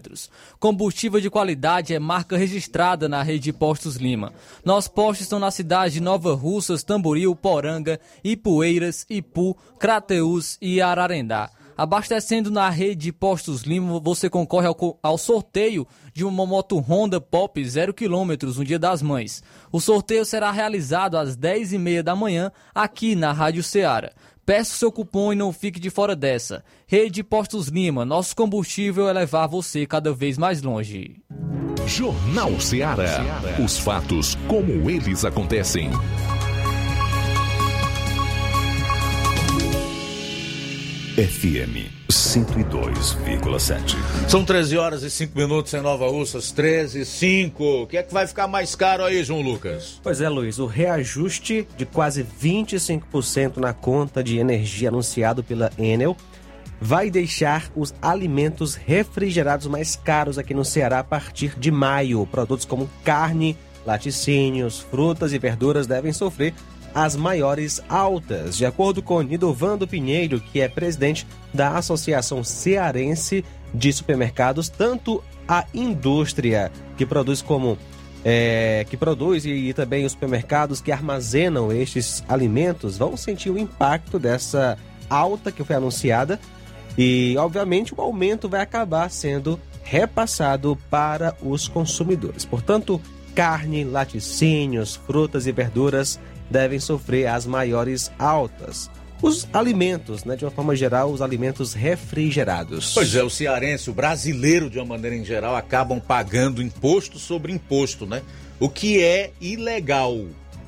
Combustível 0.60 1.22
de 1.22 1.30
qualidade 1.30 1.94
é 1.94 2.00
marca 2.00 2.36
registrada 2.36 3.08
na 3.08 3.22
Rede 3.22 3.54
Postos 3.54 3.98
Lima. 3.98 4.34
Nossos 4.66 4.88
postos 4.88 5.22
estão 5.22 5.38
na 5.38 5.52
cidade 5.52 5.94
de 5.94 6.02
Nova 6.02 6.34
Russas, 6.34 6.82
Tamboril, 6.82 7.36
Poranga, 7.36 8.00
Ipueiras, 8.24 9.06
Ipu, 9.08 9.56
Crateús 9.78 10.58
e 10.60 10.82
Ararendá. 10.82 11.52
Abastecendo 11.80 12.52
na 12.52 12.70
rede 12.70 13.04
de 13.04 13.14
Postos 13.14 13.62
Lima, 13.62 14.02
você 14.02 14.30
concorre 14.30 14.68
ao, 14.68 15.00
ao, 15.02 15.18
sorteio 15.18 15.88
de 16.14 16.26
uma 16.26 16.46
moto 16.46 16.78
Honda 16.78 17.22
Pop 17.22 17.64
0 17.64 17.94
km 17.94 18.54
no 18.54 18.66
Dia 18.66 18.78
das 18.78 19.02
Mães. 19.02 19.42
O 19.72 19.80
sorteio 19.80 20.26
será 20.26 20.52
realizado 20.52 21.16
às 21.16 21.38
10h30 21.38 22.02
da 22.02 22.18
manhã 22.18 22.52
aqui 22.76 23.16
na 23.16 23.32
Rádio 23.32 23.64
Ceará. 23.64 24.12
Peça 24.46 24.74
o 24.74 24.78
seu 24.78 24.92
cupom 24.92 25.32
e 25.32 25.38
não 25.38 25.54
fique 25.54 25.80
de 25.80 25.90
fora 25.90 26.18
dessa. 26.18 26.66
Rede 26.86 27.24
Postos 27.24 27.70
Lima, 27.70 28.04
nosso 28.04 28.36
combustível 28.36 29.08
é 29.08 29.14
levar 29.14 29.48
você 29.48 29.86
cada 29.86 30.12
vez 30.12 30.38
mais 30.38 30.62
longe. 30.62 31.24
Jornal 31.88 32.60
Ceará. 32.60 33.24
Os 33.64 33.80
fatos 33.80 34.36
como 34.50 34.90
eles 34.90 35.24
acontecem. 35.24 35.92
FM 41.16 41.90
102,7. 42.08 43.96
São 44.30 44.46
13 44.46 44.78
horas 44.78 45.04
e 45.04 45.10
5 45.10 45.38
minutos 45.38 45.74
em 45.74 45.82
Nova 45.82 46.08
Russas, 46.08 46.52
13 46.52 47.02
e 47.02 47.06
5. 47.06 47.64
O 47.64 47.88
que 47.88 47.98
é 47.98 48.04
que 48.04 48.14
vai 48.14 48.28
ficar 48.28 48.48
mais 48.48 48.76
caro 48.76 49.04
aí, 49.04 49.24
João 49.24 49.42
Lucas? 49.42 50.00
Pois 50.04 50.22
é, 50.22 50.30
Luiz, 50.30 50.60
o 50.60 50.66
reajuste 50.66 51.68
de 51.76 51.86
quase 51.86 52.24
25% 52.24 53.58
na 53.58 53.74
conta 53.74 54.24
de 54.24 54.38
energia 54.38 54.90
anunciado 54.90 55.44
pela 55.44 55.72
Enel 55.78 56.16
vai 56.80 57.10
deixar 57.10 57.70
os 57.76 57.94
alimentos 58.02 58.76
refrigerados 58.76 59.68
mais 59.68 59.96
caros 59.96 60.38
aqui 60.38 60.54
no 60.54 60.64
Ceará 60.64 61.00
a 61.00 61.04
partir 61.04 61.58
de 61.60 61.72
maio. 61.72 62.26
Produtos 62.28 62.66
como 62.66 62.90
carne, 63.04 63.58
laticínios, 63.86 64.80
frutas 64.80 65.34
e 65.34 65.40
verduras 65.40 65.88
devem 65.88 66.14
sofrer 66.14 66.54
as 66.94 67.16
maiores 67.16 67.82
altas. 67.88 68.58
De 68.58 68.66
acordo 68.66 69.02
com 69.02 69.22
Nidovando 69.22 69.88
Pinheiro, 69.88 70.40
que 70.40 70.62
é 70.62 70.68
presidente 70.68 71.26
da 71.54 71.78
Associação 71.78 72.44
Cearense 72.44 73.44
de 73.74 73.92
Supermercados, 73.94 74.70
tanto 74.70 75.24
a 75.48 75.66
indústria 75.74 76.72
que 76.98 77.06
produz 77.06 77.42
como 77.42 77.78
é, 78.24 78.86
que 78.90 78.98
produz 78.98 79.46
e, 79.46 79.50
e 79.50 79.74
também 79.74 80.06
os 80.06 80.12
supermercados 80.12 80.82
que 80.82 80.92
armazenam 80.92 81.72
estes 81.72 82.24
alimentos 82.28 82.98
vão 82.98 83.16
sentir 83.16 83.50
o 83.50 83.58
impacto 83.58 84.20
dessa 84.20 84.78
alta 85.10 85.52
que 85.52 85.64
foi 85.64 85.76
anunciada 85.76 86.40
e, 86.98 87.36
obviamente, 87.38 87.94
o 87.96 88.02
aumento 88.02 88.50
vai 88.50 88.62
acabar 88.62 89.10
sendo 89.10 89.60
repassado 89.84 90.78
para 90.90 91.36
os 91.42 91.68
consumidores. 91.68 92.46
Portanto, 92.46 93.02
carne, 93.34 93.84
laticínios, 93.84 94.96
frutas 94.96 95.48
e 95.48 95.52
verduras 95.52 96.20
devem 96.50 96.80
sofrer 96.80 97.28
as 97.28 97.46
maiores 97.46 98.12
altas. 98.18 98.90
Os 99.22 99.48
alimentos, 99.52 100.24
né, 100.24 100.36
de 100.38 100.46
uma 100.46 100.52
forma 100.52 100.76
geral, 100.76 101.12
os 101.12 101.22
alimentos 101.22 101.74
refrigerados. 101.74 102.94
Pois 102.94 103.14
é, 103.14 103.22
o 103.22 103.30
cearense, 103.30 103.90
o 103.90 103.94
brasileiro, 103.94 104.70
de 104.70 104.80
uma 104.80 104.86
maneira 104.86 105.16
em 105.16 105.26
geral, 105.26 105.58
acabam 105.58 106.00
pagando 106.00 106.62
imposto 106.62 107.20
sobre 107.20 107.52
imposto, 107.52 108.06
né? 108.06 108.22
O 108.60 108.70
que 108.70 109.04
é 109.04 109.32
ilegal. 109.42 110.26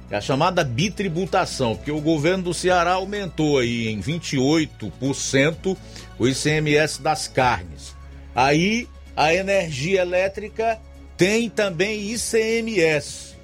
É 0.09 0.17
a 0.17 0.21
chamada 0.21 0.65
bitributação, 0.65 1.77
porque 1.77 1.91
o 1.91 2.01
governo 2.01 2.43
do 2.43 2.53
Ceará 2.53 2.93
aumentou 2.93 3.59
aí 3.59 3.88
em 3.88 4.01
28% 4.01 5.77
o 6.19 6.27
ICMS 6.27 7.01
das 7.01 7.29
carnes. 7.29 7.95
Aí 8.36 8.89
a 9.15 9.34
energia 9.34 10.01
elétrica 10.01 10.77
tem 11.15 11.49
também 11.49 12.11
ICMS. 12.11 13.38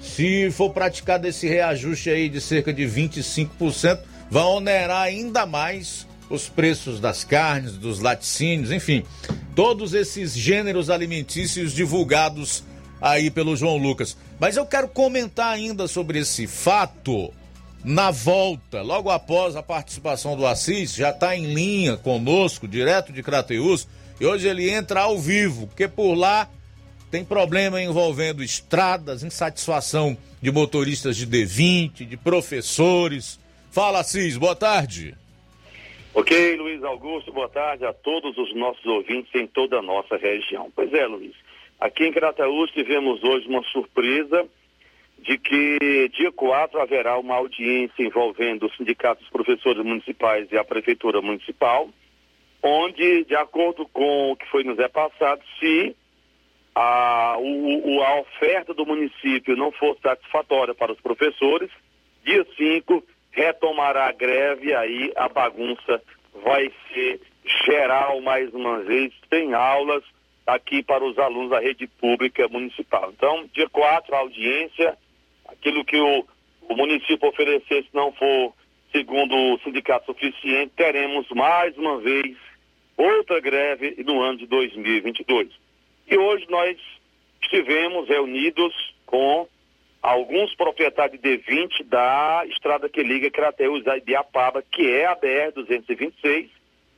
Se 0.00 0.50
for 0.50 0.70
praticado 0.70 1.26
esse 1.26 1.48
reajuste 1.48 2.10
aí 2.10 2.28
de 2.28 2.40
cerca 2.40 2.72
de 2.72 2.84
25%, 2.84 3.98
vai 4.30 4.44
onerar 4.44 5.02
ainda 5.02 5.46
mais 5.46 6.06
os 6.28 6.48
preços 6.48 7.00
das 7.00 7.24
carnes, 7.24 7.72
dos 7.72 8.00
laticínios, 8.00 8.72
enfim, 8.72 9.04
todos 9.54 9.94
esses 9.94 10.36
gêneros 10.36 10.90
alimentícios 10.90 11.72
divulgados 11.72 12.64
aí 13.00 13.30
pelo 13.30 13.56
João 13.56 13.76
Lucas. 13.76 14.16
Mas 14.38 14.56
eu 14.56 14.66
quero 14.66 14.88
comentar 14.88 15.52
ainda 15.52 15.86
sobre 15.86 16.18
esse 16.18 16.46
fato 16.46 17.32
na 17.84 18.10
volta, 18.10 18.82
logo 18.82 19.10
após 19.10 19.54
a 19.54 19.62
participação 19.62 20.36
do 20.36 20.44
Assis, 20.44 20.92
já 20.94 21.10
está 21.10 21.36
em 21.36 21.54
linha 21.54 21.96
conosco, 21.96 22.66
direto 22.66 23.12
de 23.12 23.22
Crateus, 23.22 23.86
e 24.20 24.26
hoje 24.26 24.48
ele 24.48 24.68
entra 24.68 25.02
ao 25.02 25.16
vivo, 25.18 25.68
porque 25.68 25.86
por 25.86 26.14
lá 26.14 26.48
tem 27.10 27.24
problema 27.24 27.80
envolvendo 27.80 28.42
estradas, 28.42 29.22
insatisfação 29.22 30.16
de 30.40 30.50
motoristas 30.50 31.16
de 31.16 31.26
D20, 31.26 32.06
de 32.06 32.16
professores. 32.16 33.38
Fala, 33.70 34.00
Assis, 34.00 34.36
boa 34.36 34.56
tarde. 34.56 35.14
Ok, 36.14 36.56
Luiz 36.56 36.82
Augusto, 36.82 37.32
boa 37.32 37.48
tarde 37.48 37.84
a 37.84 37.92
todos 37.92 38.36
os 38.38 38.54
nossos 38.54 38.84
ouvintes 38.86 39.34
em 39.34 39.46
toda 39.46 39.78
a 39.78 39.82
nossa 39.82 40.16
região. 40.16 40.72
Pois 40.74 40.92
é, 40.92 41.06
Luiz, 41.06 41.34
aqui 41.78 42.06
em 42.06 42.12
Crateus 42.12 42.70
tivemos 42.70 43.22
hoje 43.22 43.46
uma 43.46 43.62
surpresa 43.64 44.46
de 45.18 45.36
que 45.38 46.08
dia 46.16 46.32
4 46.32 46.80
haverá 46.80 47.18
uma 47.18 47.34
audiência 47.34 48.02
envolvendo 48.02 48.66
os 48.66 48.76
sindicatos 48.76 49.24
dos 49.24 49.32
professores 49.32 49.84
municipais 49.84 50.50
e 50.50 50.56
a 50.56 50.64
prefeitura 50.64 51.20
municipal, 51.20 51.88
onde, 52.62 53.24
de 53.24 53.34
acordo 53.34 53.86
com 53.88 54.32
o 54.32 54.36
que 54.36 54.46
foi 54.46 54.64
nos 54.64 54.78
é 54.78 54.88
passado, 54.88 55.42
se 55.60 55.94
a, 56.78 57.38
o, 57.38 58.02
a 58.02 58.20
oferta 58.20 58.74
do 58.74 58.84
município 58.84 59.56
não 59.56 59.72
for 59.72 59.96
satisfatória 60.02 60.74
para 60.74 60.92
os 60.92 61.00
professores, 61.00 61.70
dia 62.22 62.46
5 62.54 63.02
retomará 63.32 64.08
a 64.08 64.12
greve, 64.12 64.74
aí 64.74 65.10
a 65.16 65.26
bagunça 65.26 66.02
vai 66.44 66.70
ser 66.92 67.18
geral 67.64 68.20
mais 68.20 68.52
uma 68.52 68.80
vez, 68.80 69.10
tem 69.30 69.54
aulas 69.54 70.04
aqui 70.46 70.82
para 70.82 71.02
os 71.02 71.18
alunos 71.18 71.50
da 71.50 71.60
rede 71.60 71.86
pública 71.86 72.46
municipal. 72.48 73.10
Então, 73.16 73.48
dia 73.54 73.68
4, 73.70 74.14
a 74.14 74.18
audiência, 74.18 74.98
aquilo 75.48 75.82
que 75.82 75.96
o, 75.96 76.26
o 76.68 76.76
município 76.76 77.26
oferecer, 77.26 77.84
se 77.84 77.90
não 77.94 78.12
for 78.12 78.52
segundo 78.92 79.34
o 79.34 79.58
sindicato 79.60 80.12
suficiente, 80.12 80.72
teremos 80.76 81.26
mais 81.30 81.76
uma 81.78 81.98
vez 82.00 82.36
outra 82.98 83.40
greve 83.40 83.96
no 84.04 84.20
ano 84.20 84.38
de 84.38 84.46
2022. 84.46 85.65
E 86.08 86.16
hoje 86.16 86.46
nós 86.48 86.78
estivemos 87.42 88.08
reunidos 88.08 88.72
com 89.04 89.48
alguns 90.00 90.54
proprietários 90.54 91.20
de 91.20 91.38
D20 91.38 91.84
da 91.84 92.44
estrada 92.46 92.88
que 92.88 93.02
liga 93.02 93.30
Crateus 93.30 93.86
a 93.88 93.96
Ibiapaba, 93.96 94.62
que 94.62 94.88
é 94.92 95.06
a 95.06 95.16
BR-226, 95.16 96.48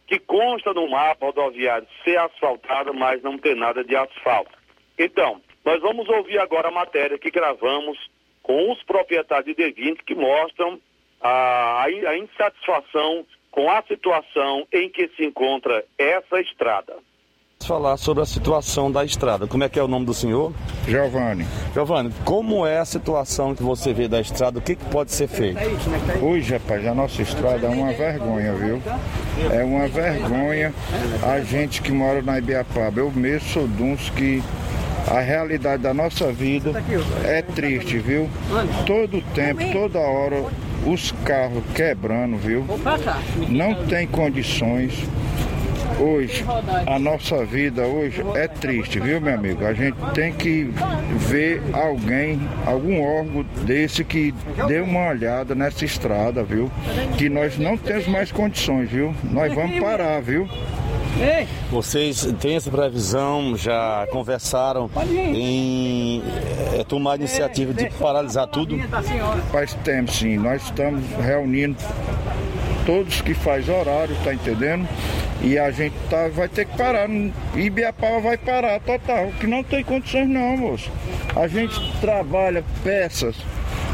que 0.06 0.18
consta 0.18 0.74
no 0.74 0.88
mapa 0.90 1.26
rodoviário 1.26 1.88
ser 2.04 2.18
asfaltada, 2.18 2.92
mas 2.92 3.22
não 3.22 3.38
tem 3.38 3.54
nada 3.54 3.82
de 3.82 3.96
asfalto. 3.96 4.52
Então, 4.98 5.40
nós 5.64 5.80
vamos 5.80 6.08
ouvir 6.08 6.38
agora 6.38 6.68
a 6.68 6.72
matéria 6.72 7.18
que 7.18 7.30
gravamos 7.30 7.98
com 8.42 8.72
os 8.72 8.82
proprietários 8.82 9.54
de 9.56 9.62
D20 9.62 9.98
que 10.04 10.14
mostram 10.14 10.78
a, 11.20 11.84
a 11.84 12.18
insatisfação 12.18 13.26
com 13.50 13.70
a 13.70 13.82
situação 13.82 14.66
em 14.72 14.88
que 14.90 15.08
se 15.16 15.24
encontra 15.24 15.84
essa 15.96 16.40
estrada 16.40 16.96
falar 17.68 17.98
sobre 17.98 18.22
a 18.22 18.26
situação 18.26 18.90
da 18.90 19.04
estrada. 19.04 19.46
Como 19.46 19.62
é 19.62 19.68
que 19.68 19.78
é 19.78 19.82
o 19.82 19.86
nome 19.86 20.06
do 20.06 20.14
senhor? 20.14 20.54
Giovanni. 20.88 21.46
Giovanni, 21.74 22.10
como 22.24 22.66
é 22.66 22.78
a 22.78 22.84
situação 22.86 23.54
que 23.54 23.62
você 23.62 23.92
vê 23.92 24.08
da 24.08 24.18
estrada? 24.18 24.58
O 24.58 24.62
que, 24.62 24.74
que 24.74 24.84
pode 24.86 25.12
ser 25.12 25.28
feito? 25.28 25.60
Hoje, 26.22 26.54
rapaz, 26.54 26.86
a 26.86 26.94
nossa 26.94 27.20
estrada 27.20 27.66
é 27.66 27.68
uma 27.68 27.92
vergonha, 27.92 28.54
viu? 28.54 28.82
É 29.52 29.62
uma 29.62 29.86
vergonha 29.86 30.72
a 31.22 31.40
gente 31.40 31.82
que 31.82 31.92
mora 31.92 32.22
na 32.22 32.38
Ibiapaba. 32.38 33.00
Eu 33.00 33.12
mesmo 33.12 33.46
sou 33.50 33.68
de 33.68 33.82
uns 33.82 34.08
que 34.10 34.42
a 35.06 35.20
realidade 35.20 35.82
da 35.82 35.92
nossa 35.92 36.32
vida 36.32 36.72
é 37.22 37.42
triste, 37.42 37.98
viu? 37.98 38.30
Todo 38.86 39.20
tempo, 39.34 39.60
toda 39.72 39.98
hora, 39.98 40.42
os 40.86 41.12
carros 41.22 41.62
quebrando, 41.74 42.38
viu? 42.38 42.64
Não 43.50 43.74
tem 43.86 44.06
condições 44.06 45.06
hoje, 46.00 46.44
a 46.86 46.98
nossa 46.98 47.44
vida 47.44 47.82
hoje 47.82 48.24
é 48.34 48.48
triste, 48.48 49.00
viu, 49.00 49.20
meu 49.20 49.34
amigo? 49.34 49.64
A 49.64 49.72
gente 49.72 49.96
tem 50.14 50.32
que 50.32 50.72
ver 51.16 51.62
alguém, 51.72 52.40
algum 52.66 53.02
órgão 53.02 53.44
desse 53.62 54.04
que 54.04 54.34
dê 54.66 54.80
uma 54.80 55.08
olhada 55.08 55.54
nessa 55.54 55.84
estrada, 55.84 56.42
viu? 56.42 56.70
Que 57.16 57.28
nós 57.28 57.58
não 57.58 57.76
temos 57.76 58.06
mais 58.06 58.32
condições, 58.32 58.90
viu? 58.90 59.14
Nós 59.24 59.52
vamos 59.52 59.78
parar, 59.80 60.20
viu? 60.20 60.48
Vocês 61.70 62.32
têm 62.40 62.56
essa 62.56 62.70
previsão, 62.70 63.56
já 63.56 64.06
conversaram 64.10 64.88
em 65.34 66.22
é, 66.78 66.84
tomar 66.84 67.12
a 67.12 67.16
iniciativa 67.16 67.74
de 67.74 67.90
paralisar 67.90 68.46
tudo? 68.46 68.78
Faz 69.50 69.74
tempo 69.74 70.12
sim, 70.12 70.36
nós 70.36 70.62
estamos 70.62 71.02
reunindo 71.20 71.76
todos 72.88 73.20
que 73.20 73.34
faz 73.34 73.68
horário, 73.68 74.16
tá 74.24 74.32
entendendo? 74.32 74.88
E 75.42 75.58
a 75.58 75.70
gente 75.70 75.94
tá, 76.08 76.26
vai 76.28 76.48
ter 76.48 76.64
que 76.64 76.74
parar. 76.74 77.06
Ibiapaba 77.54 78.18
vai 78.18 78.38
parar 78.38 78.80
total, 78.80 79.30
que 79.38 79.46
não 79.46 79.62
tem 79.62 79.84
condições 79.84 80.26
não, 80.26 80.56
moço. 80.56 80.90
A 81.36 81.46
gente 81.46 81.78
trabalha 82.00 82.64
peças 82.82 83.36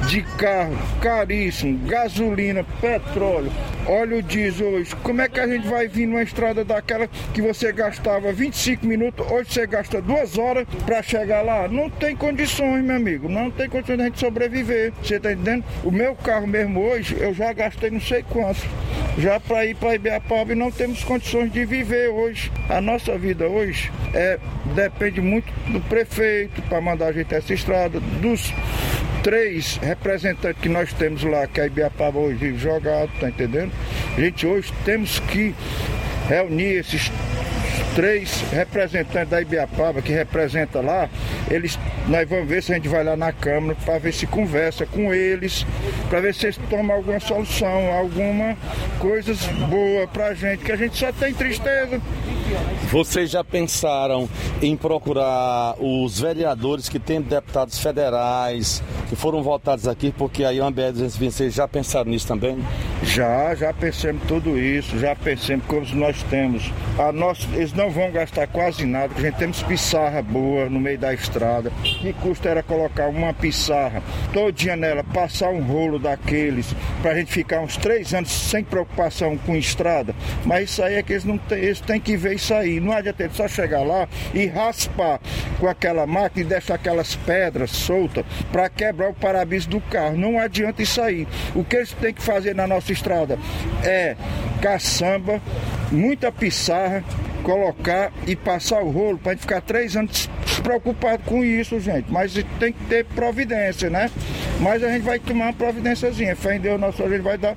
de 0.09 0.23
carro 0.23 0.77
caríssimo, 1.01 1.79
gasolina, 1.87 2.65
petróleo, 2.81 3.51
óleo 3.87 4.23
diesel 4.23 4.69
hoje. 4.69 4.95
Como 4.97 5.23
é 5.23 5.29
que 5.29 5.41
a 5.41 5.47
gente 5.47 5.67
vai 5.67 5.89
vir 5.89 6.07
numa 6.07 6.23
estrada 6.23 6.65
daquela 6.65 7.09
que 7.33 7.41
você 7.41 7.73
gastava 7.73 8.33
25 8.33 8.87
minutos, 8.87 9.27
hoje 9.31 9.53
você 9.53 9.67
gasta 9.67 10.03
duas 10.03 10.37
horas 10.37 10.67
para 10.85 11.03
chegar 11.03 11.43
lá? 11.43 11.69
Não 11.69 11.89
tem 11.89 12.15
condições, 12.15 12.85
meu 12.85 12.97
amigo. 12.97 13.29
Não 13.29 13.51
tem 13.51 13.69
condições 13.69 13.97
de 13.97 14.03
a 14.03 14.07
gente 14.07 14.21
sobreviver. 14.21 14.93
Você 15.03 15.19
tá 15.19 15.33
entendendo? 15.33 15.65
O 15.83 15.91
meu 15.91 16.15
carro 16.15 16.47
mesmo 16.47 16.81
hoje, 16.81 17.17
eu 17.19 17.33
já 17.33 17.53
gastei 17.53 17.91
não 17.91 18.01
sei 18.01 18.23
quanto. 18.23 18.61
Já 19.19 19.39
para 19.39 19.65
ir 19.65 19.77
para 19.77 19.95
Ibiapaba 19.95 20.53
e 20.53 20.55
não 20.55 20.71
temos 20.71 21.03
condições 21.05 21.53
de 21.53 21.65
viver 21.65 22.09
hoje. 22.09 22.51
A 22.69 22.81
nossa 22.81 23.17
vida 23.17 23.47
hoje 23.47 23.91
é, 24.13 24.39
depende 24.75 25.21
muito 25.21 25.53
do 25.69 25.81
prefeito 25.81 26.61
para 26.63 26.81
mandar 26.81 27.07
a 27.07 27.13
gente 27.13 27.35
essa 27.35 27.55
estrada, 27.55 28.01
dos 28.21 28.53
três 29.25 29.79
representantes 29.79 30.61
que 30.61 30.69
nós 30.69 30.93
temos 30.93 31.25
lá, 31.25 31.47
que 31.47 31.59
a 31.59 31.67
Ibiapaba 31.67 32.19
hoje 32.19 32.55
jogado, 32.59 33.11
tá 33.19 33.31
entendendo? 33.31 33.73
Gente 34.19 34.47
hoje 34.47 34.71
temos 34.85 35.19
que 35.19 35.55
reunir 36.29 36.75
esses 36.75 37.11
três 37.95 38.43
representantes 38.51 39.31
da 39.31 39.41
Ibiapaba 39.41 40.03
que 40.03 40.13
representa 40.13 40.81
lá, 40.81 41.09
eles 41.51 41.79
nós 42.09 42.29
vamos 42.29 42.49
ver 42.49 42.63
se 42.63 42.73
a 42.73 42.77
gente 42.77 42.89
vai 42.89 43.05
lá 43.05 43.17
na 43.17 43.33
Câmara 43.33 43.77
para 43.85 43.99
ver 43.99 44.13
se 44.13 44.27
conversa 44.27 44.85
com 44.85 45.15
eles, 45.15 45.65
para 46.11 46.21
ver 46.21 46.35
se 46.35 46.47
eles 46.47 46.59
tomam 46.69 46.97
alguma 46.97 47.21
solução, 47.21 47.93
alguma 47.93 48.57
coisas 48.99 49.39
boa 49.69 50.07
pra 50.09 50.35
gente, 50.35 50.65
que 50.65 50.73
a 50.73 50.77
gente 50.77 50.97
só 50.97 51.13
tem 51.13 51.33
tristeza. 51.33 52.01
Vocês 52.91 53.31
já 53.31 53.43
pensaram 53.43 54.29
em 54.61 54.77
procurar 54.77 55.75
os 55.81 56.21
vereadores 56.21 56.89
que 56.89 56.99
têm 56.99 57.21
deputados 57.21 57.79
federais 57.79 58.83
que 59.09 59.17
foram 59.17 59.43
votados 59.43 59.89
aqui, 59.89 60.13
porque 60.17 60.45
aí 60.45 60.61
o 60.61 60.71
BR 60.71 60.93
226 60.93 61.55
já 61.55 61.67
pensaram 61.67 62.11
nisso 62.11 62.27
também? 62.27 62.59
Já, 63.05 63.55
já 63.55 63.73
pensamos 63.73 64.23
tudo 64.27 64.59
isso, 64.59 64.99
já 64.99 65.15
pensamos 65.15 65.65
como 65.67 65.87
nós 65.95 66.23
temos. 66.25 66.73
A 66.99 67.13
nossa, 67.13 67.47
eles 67.55 67.73
não 67.73 67.91
vão 67.91 68.11
gastar 68.11 68.47
quase 68.47 68.87
nada, 68.87 69.09
porque 69.09 69.27
a 69.27 69.31
gente 69.31 69.39
temos 69.39 69.63
pissarra 69.63 70.23
boa 70.23 70.69
no 70.71 70.81
meio 70.81 70.99
da 70.99 71.13
estrada. 71.13 71.71
Que 71.83 72.13
custa 72.15 72.49
era 72.49 72.63
colocar 72.63 73.09
uma 73.09 73.33
pissarra 73.35 74.03
todinha 74.33 74.75
nela, 74.75 75.05
passar 75.05 75.51
um 75.51 75.63
rolo 75.63 75.99
daqueles, 75.99 76.75
pra 77.03 77.15
gente 77.15 77.31
ficar 77.31 77.61
uns 77.61 77.77
três 77.77 78.15
anos 78.15 78.33
sem 78.33 78.65
preocupação 78.65 79.37
com 79.37 79.55
estrada. 79.55 80.15
Mas 80.45 80.71
isso 80.71 80.83
aí 80.83 80.95
é 80.95 81.03
que 81.03 81.13
eles 81.13 81.25
não 81.25 81.37
têm, 81.37 81.59
eles 81.59 81.81
têm 81.81 82.01
que 82.01 82.17
ver 82.17 82.35
isso 82.35 82.55
aí. 82.55 82.81
Não 82.81 82.93
adianta 82.93 83.31
só 83.35 83.47
chegar 83.47 83.83
lá 83.83 84.09
e 84.33 84.47
raspar 84.47 85.21
com 85.61 85.69
aquela 85.69 86.07
máquina 86.07 86.47
e 86.47 86.49
deixar 86.49 86.75
aquelas 86.75 87.15
pedras 87.15 87.71
soltas 87.71 88.25
para 88.51 88.69
quebrar 88.69 89.11
o 89.11 89.15
para-brisa 89.15 89.69
do 89.69 89.81
carro. 89.81 90.17
Não 90.17 90.39
adianta 90.39 90.83
isso 90.83 91.01
aí. 91.01 91.29
O 91.55 91.63
que 91.63 91.77
eles 91.77 91.93
têm 91.93 92.15
que 92.15 92.23
fazer 92.23 92.55
na 92.55 92.67
nossa 92.67 92.94
estrada. 92.95 93.39
É 93.83 94.17
caçamba, 94.63 95.41
muita 95.95 96.31
pissarra, 96.33 97.05
colocar 97.43 98.13
e 98.27 98.35
passar 98.35 98.83
o 98.83 98.91
rolo 98.91 99.19
para 99.19 99.33
gente 99.33 99.43
ficar 99.43 99.61
três 99.61 99.97
anos 99.97 100.29
preocupado 100.63 101.23
com 101.25 101.45
isso, 101.45 101.79
gente. 101.79 102.11
Mas 102.11 102.33
tem 102.59 102.73
que 102.73 102.85
ter 102.87 103.05
providência, 103.05 103.91
né? 103.91 104.11
Mas 104.61 104.83
a 104.83 104.89
gente 104.91 105.03
vai 105.03 105.19
tomar 105.19 105.47
uma 105.47 105.53
providênciazinha. 105.53 106.35
Fé 106.35 106.57
em 106.57 106.61
Deus, 106.61 106.81
nosso 106.81 107.03
a 107.03 107.09
gente 107.09 107.21
vai 107.21 107.37
dar, 107.37 107.57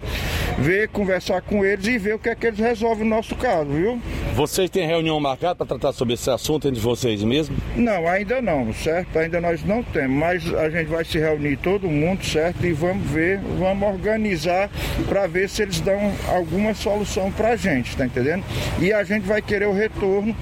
ver, 0.58 0.90
conversar 0.90 1.42
com 1.42 1.64
eles 1.64 1.86
e 1.88 1.98
ver 1.98 2.16
o 2.16 2.20
que 2.20 2.30
é 2.30 2.36
que 2.36 2.48
eles 2.48 2.60
resolvem 2.60 3.06
no 3.06 3.16
nosso 3.16 3.36
caso, 3.36 3.70
viu? 3.70 4.02
Vocês 4.36 4.70
têm 4.70 4.86
reunião 4.86 5.20
marcada 5.20 5.56
para 5.56 5.66
tratar 5.66 5.94
sobre 5.94 6.16
esse 6.16 6.30
assunto 6.30 6.68
entre 6.68 6.80
vocês 6.80 7.24
mesmo? 7.24 7.56
Não, 7.76 8.08
ainda 8.08 8.42
não, 8.42 8.74
certo? 8.74 9.18
Ainda 9.18 9.40
nós 9.40 9.64
não 9.64 9.82
temos, 9.84 10.18
mas 10.18 10.54
a 10.54 10.70
gente 10.70 10.88
vai 10.88 11.06
se 11.06 11.18
reunir 11.18 11.58
todo 11.58 11.88
mundo, 11.88 12.24
certo? 12.26 12.66
E 12.66 12.74
vamos 12.74 13.10
ver, 13.10 13.40
vamos 13.58 13.88
organizar 13.88 14.70
para 15.08 15.28
ver 15.28 15.50
se 15.50 15.62
eles 15.62 15.80
dão 15.80 16.12
alguma 16.28 16.74
solução 16.74 17.32
para 17.32 17.50
a 17.50 17.56
gente, 17.56 17.96
tá 17.96 18.06
entendendo? 18.06 18.27
E 18.80 18.94
a 18.94 19.04
gente 19.04 19.26
vai 19.26 19.42
querer 19.42 19.68
o 19.68 19.74
retorno 19.74 20.36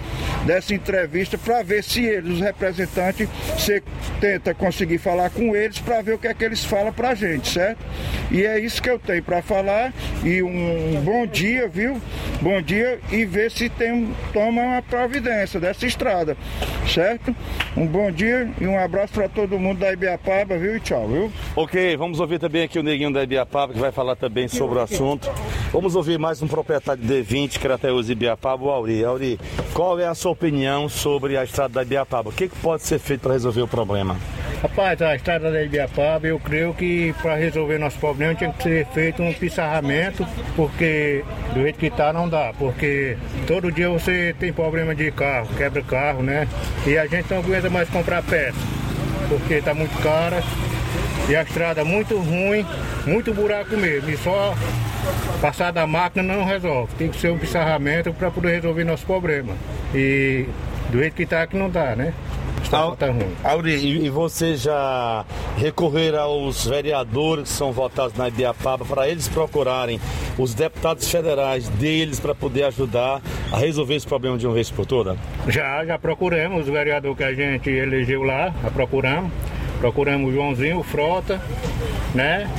dessa 0.45 0.73
entrevista 0.73 1.37
para 1.37 1.63
ver 1.63 1.83
se 1.83 2.05
eles, 2.05 2.35
os 2.35 2.39
representantes, 2.39 3.27
você 3.57 3.81
tenta 4.21 4.53
conseguir 4.53 4.99
falar 4.99 5.29
com 5.29 5.55
eles 5.55 5.79
para 5.79 6.01
ver 6.01 6.13
o 6.13 6.17
que 6.17 6.27
é 6.27 6.33
que 6.33 6.43
eles 6.43 6.63
falam 6.63 6.93
para 6.93 7.09
a 7.09 7.15
gente, 7.15 7.49
certo? 7.49 7.83
E 8.31 8.45
é 8.45 8.59
isso 8.59 8.81
que 8.81 8.89
eu 8.89 8.99
tenho 8.99 9.23
para 9.23 9.41
falar 9.41 9.93
e 10.23 10.41
um 10.41 11.01
bom 11.03 11.25
dia, 11.25 11.67
viu? 11.67 11.99
Bom 12.41 12.61
dia 12.61 12.99
e 13.11 13.25
ver 13.25 13.49
se 13.49 13.69
tem, 13.69 14.13
toma 14.33 14.61
uma 14.61 14.81
providência 14.81 15.59
dessa 15.59 15.85
estrada, 15.85 16.37
certo? 16.87 17.35
Um 17.75 17.87
bom 17.87 18.11
dia 18.11 18.49
e 18.59 18.67
um 18.67 18.77
abraço 18.77 19.13
para 19.13 19.27
todo 19.27 19.57
mundo 19.57 19.79
da 19.79 19.93
Ibiapaba, 19.93 20.57
viu? 20.57 20.75
E 20.77 20.79
tchau, 20.79 21.07
viu? 21.07 21.31
Ok, 21.55 21.97
vamos 21.97 22.19
ouvir 22.19 22.39
também 22.39 22.63
aqui 22.63 22.77
o 22.77 22.83
Neguinho 22.83 23.11
da 23.11 23.23
Ibiapaba, 23.23 23.73
que 23.73 23.79
vai 23.79 23.91
falar 23.91 24.15
também 24.15 24.47
sobre 24.47 24.77
o 24.77 24.81
assunto. 24.81 25.31
Vamos 25.71 25.95
ouvir 25.95 26.19
mais 26.19 26.41
um 26.41 26.47
proprietário 26.47 27.01
de 27.01 27.23
D20, 27.23 27.59
Crateus 27.75 28.09
Ibiapaba, 28.09 28.63
o 28.63 28.69
Auri. 28.69 29.03
Auri, 29.03 29.39
qual 29.73 29.99
é 29.99 30.07
a 30.07 30.15
sua 30.15 30.31
opinião 30.31 30.87
sobre 30.87 31.37
a 31.37 31.43
estrada 31.43 31.73
da 31.73 31.83
Ibiapaba? 31.83 32.29
O 32.29 32.33
que, 32.33 32.47
que 32.47 32.55
pode 32.57 32.83
ser 32.83 32.99
feito 32.99 33.21
para 33.21 33.33
resolver 33.33 33.61
o 33.61 33.67
problema? 33.67 34.15
Rapaz, 34.61 35.01
a 35.01 35.15
estrada 35.15 35.51
da 35.51 35.61
Ibiapaba, 35.61 36.25
eu 36.25 36.39
creio 36.39 36.73
que 36.73 37.13
para 37.21 37.35
resolver 37.35 37.77
nosso 37.77 37.99
problema 37.99 38.33
tinha 38.33 38.51
que 38.51 38.63
ser 38.63 38.87
feito 38.87 39.21
um 39.21 39.33
pissarramento, 39.33 40.25
porque 40.55 41.23
do 41.53 41.61
jeito 41.61 41.77
que 41.77 41.89
tá 41.89 42.13
não 42.13 42.29
dá, 42.29 42.53
porque 42.57 43.17
todo 43.45 43.71
dia 43.71 43.89
você 43.89 44.33
tem 44.39 44.53
problema 44.53 44.95
de 44.95 45.11
carro, 45.11 45.47
quebra 45.57 45.81
carro, 45.83 46.23
né? 46.23 46.47
E 46.87 46.97
a 46.97 47.05
gente 47.05 47.29
não 47.29 47.39
aguenta 47.39 47.69
mais 47.69 47.89
comprar 47.89 48.23
peça, 48.23 48.57
porque 49.29 49.61
tá 49.61 49.73
muito 49.73 50.01
cara 50.01 50.41
e 51.29 51.35
a 51.35 51.41
estrada 51.41 51.83
muito 51.83 52.17
ruim, 52.17 52.65
muito 53.05 53.33
buraco 53.33 53.75
mesmo, 53.75 54.09
e 54.09 54.17
só 54.17 54.53
passar 55.41 55.71
da 55.71 55.87
máquina 55.87 56.35
não 56.35 56.45
resolve. 56.45 56.93
Tem 56.95 57.09
que 57.09 57.19
ser 57.19 57.31
um 57.31 57.37
pissarramento 57.37 58.13
para 58.13 58.29
poder 58.29 58.55
resolver 58.55 58.83
nosso 58.83 59.05
problema. 59.05 59.53
E 59.93 60.45
do 60.89 60.99
jeito 60.99 61.15
que 61.15 61.25
tá 61.25 61.45
que 61.47 61.57
não 61.57 61.69
dá, 61.69 61.95
né? 61.95 62.13
Está 62.63 62.95
tá 62.95 63.07
ruim. 63.07 63.35
Auri, 63.43 63.75
e, 63.75 64.05
e 64.05 64.09
você 64.09 64.55
já 64.55 65.23
recorrer 65.57 66.15
aos 66.15 66.65
vereadores 66.67 67.43
que 67.43 67.49
são 67.49 67.71
votados 67.71 68.17
na 68.17 68.27
Ibiapaba 68.27 68.83
para 68.83 69.07
eles 69.07 69.27
procurarem 69.27 69.99
os 70.37 70.53
deputados 70.53 71.09
federais 71.09 71.69
deles 71.69 72.19
para 72.19 72.33
poder 72.33 72.63
ajudar 72.63 73.21
a 73.51 73.57
resolver 73.57 73.95
esse 73.95 74.07
problema 74.07 74.37
de 74.37 74.47
uma 74.47 74.55
vez 74.55 74.71
por 74.71 74.85
toda? 74.85 75.15
Já, 75.47 75.85
já 75.85 75.99
procuramos 75.99 76.67
o 76.67 76.71
vereador 76.71 77.15
que 77.15 77.23
a 77.23 77.33
gente 77.33 77.69
elegeu 77.69 78.23
lá, 78.23 78.53
já 78.63 78.71
procuramos. 78.71 79.31
Procuramos 79.79 80.29
o 80.29 80.33
Joãozinho, 80.33 80.79
o 80.79 80.83
Frota, 80.83 81.41
né? 82.13 82.49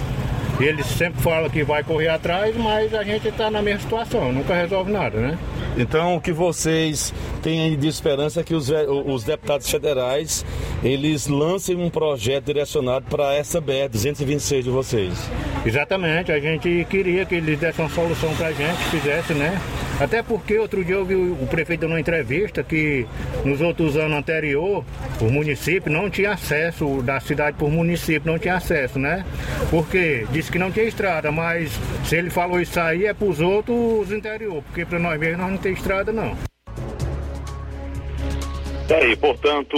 Ele 0.58 0.82
sempre 0.82 1.20
fala 1.22 1.50
que 1.50 1.62
vai 1.62 1.84
correr 1.84 2.08
atrás, 2.08 2.56
mas 2.56 2.94
a 2.94 3.04
gente 3.04 3.28
está 3.28 3.50
na 3.50 3.60
mesma 3.60 3.80
situação, 3.80 4.32
nunca 4.32 4.54
resolve 4.54 4.90
nada, 4.90 5.18
né? 5.18 5.38
Então, 5.76 6.16
o 6.16 6.20
que 6.20 6.32
vocês 6.32 7.12
têm 7.42 7.76
de 7.76 7.86
esperança 7.86 8.40
é 8.40 8.42
que 8.42 8.54
os, 8.54 8.70
os 9.04 9.24
deputados 9.24 9.70
federais 9.70 10.44
eles 10.82 11.26
lancem 11.26 11.76
um 11.76 11.90
projeto 11.90 12.46
direcionado 12.46 13.04
para 13.10 13.34
essa 13.34 13.60
BR 13.60 13.90
226 13.90 14.64
de 14.64 14.70
vocês. 14.70 15.30
Exatamente, 15.66 16.32
a 16.32 16.40
gente 16.40 16.86
queria 16.88 17.26
que 17.26 17.34
eles 17.34 17.58
dessem 17.58 17.84
uma 17.84 17.90
solução 17.90 18.34
pra 18.36 18.52
gente, 18.52 18.78
fizesse, 18.90 19.34
né? 19.34 19.60
Até 19.98 20.22
porque 20.22 20.58
outro 20.58 20.84
dia 20.84 20.94
eu 20.94 21.04
vi 21.06 21.14
o 21.14 21.46
prefeito 21.46 21.80
dando 21.80 21.92
uma 21.92 22.00
entrevista 22.00 22.62
que 22.62 23.06
nos 23.44 23.62
outros 23.62 23.96
anos 23.96 24.18
anterior 24.18 24.84
o 25.20 25.30
município 25.32 25.90
não 25.90 26.10
tinha 26.10 26.32
acesso, 26.32 27.02
da 27.02 27.18
cidade 27.18 27.56
por 27.56 27.70
município 27.70 28.30
não 28.30 28.38
tinha 28.38 28.56
acesso, 28.56 28.98
né? 28.98 29.24
Porque 29.70 30.26
disse 30.30 30.52
que 30.52 30.58
não 30.58 30.70
tinha 30.70 30.84
estrada, 30.84 31.32
mas 31.32 31.72
se 32.04 32.16
ele 32.16 32.28
falou 32.28 32.60
isso 32.60 32.78
aí 32.78 33.06
é 33.06 33.14
pros 33.14 33.40
outros 33.40 34.12
interior, 34.12 34.62
porque 34.64 34.84
para 34.84 34.98
nós 34.98 35.18
mesmos 35.18 35.38
nós 35.38 35.50
não 35.52 35.58
tem 35.58 35.72
estrada 35.72 36.12
não. 36.12 36.36
Tá 38.86 38.98
aí, 38.98 39.16
portanto, 39.16 39.76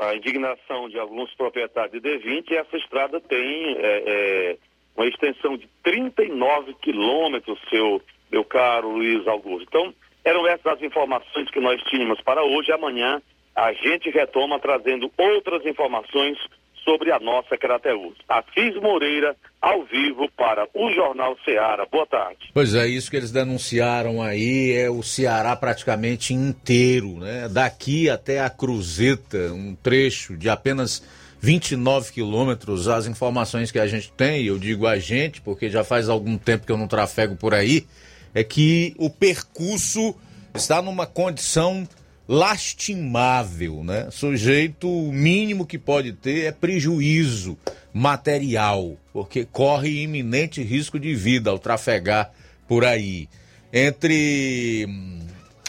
a 0.00 0.14
indignação 0.14 0.88
de 0.88 0.98
alguns 0.98 1.34
proprietários 1.34 2.00
de 2.00 2.00
D20, 2.00 2.52
essa 2.52 2.76
estrada 2.76 3.20
tem 3.20 3.76
é, 3.76 4.02
é, 4.06 4.56
uma 4.96 5.06
extensão 5.06 5.56
de 5.58 5.68
39 5.82 6.74
quilômetros, 6.80 7.58
seu 7.68 8.00
meu 8.30 8.44
caro 8.44 8.90
Luiz 8.90 9.26
Augusto. 9.26 9.66
Então, 9.68 9.94
eram 10.24 10.46
essas 10.46 10.66
as 10.66 10.82
informações 10.82 11.50
que 11.50 11.60
nós 11.60 11.82
tínhamos 11.84 12.20
para 12.20 12.42
hoje. 12.42 12.70
Amanhã 12.72 13.22
a 13.54 13.72
gente 13.72 14.10
retoma 14.10 14.60
trazendo 14.60 15.10
outras 15.16 15.64
informações 15.66 16.38
sobre 16.84 17.12
a 17.12 17.18
nossa 17.18 17.56
Crateus. 17.56 18.14
Assis 18.28 18.74
Moreira, 18.76 19.36
ao 19.60 19.84
vivo 19.84 20.30
para 20.36 20.66
o 20.72 20.90
Jornal 20.90 21.36
Ceará. 21.44 21.84
Boa 21.90 22.06
tarde. 22.06 22.50
Pois 22.54 22.74
é, 22.74 22.86
isso 22.86 23.10
que 23.10 23.16
eles 23.16 23.30
denunciaram 23.30 24.22
aí 24.22 24.72
é 24.72 24.88
o 24.88 25.02
Ceará 25.02 25.54
praticamente 25.54 26.32
inteiro, 26.32 27.18
né? 27.18 27.48
Daqui 27.48 28.08
até 28.08 28.40
a 28.40 28.48
Cruzeta, 28.48 29.52
um 29.52 29.74
trecho 29.74 30.36
de 30.36 30.48
apenas 30.48 31.02
29 31.40 32.12
quilômetros. 32.12 32.88
As 32.88 33.06
informações 33.06 33.70
que 33.70 33.78
a 33.78 33.86
gente 33.86 34.10
tem, 34.12 34.46
eu 34.46 34.58
digo 34.58 34.86
a 34.86 34.98
gente, 34.98 35.40
porque 35.40 35.68
já 35.68 35.84
faz 35.84 36.08
algum 36.08 36.38
tempo 36.38 36.64
que 36.64 36.72
eu 36.72 36.78
não 36.78 36.88
trafego 36.88 37.36
por 37.36 37.52
aí, 37.52 37.86
é 38.34 38.44
que 38.44 38.94
o 38.98 39.08
percurso 39.10 40.14
está 40.54 40.82
numa 40.82 41.06
condição 41.06 41.86
lastimável, 42.28 43.82
né? 43.82 44.08
Sujeito, 44.10 44.88
o 44.88 45.12
mínimo 45.12 45.64
que 45.66 45.78
pode 45.78 46.12
ter 46.12 46.44
é 46.44 46.52
prejuízo 46.52 47.56
material, 47.92 48.96
porque 49.12 49.46
corre 49.46 50.02
iminente 50.02 50.62
risco 50.62 50.98
de 50.98 51.14
vida 51.14 51.50
ao 51.50 51.58
trafegar 51.58 52.30
por 52.68 52.84
aí. 52.84 53.28
Entre 53.72 54.84
hum, 54.86 55.20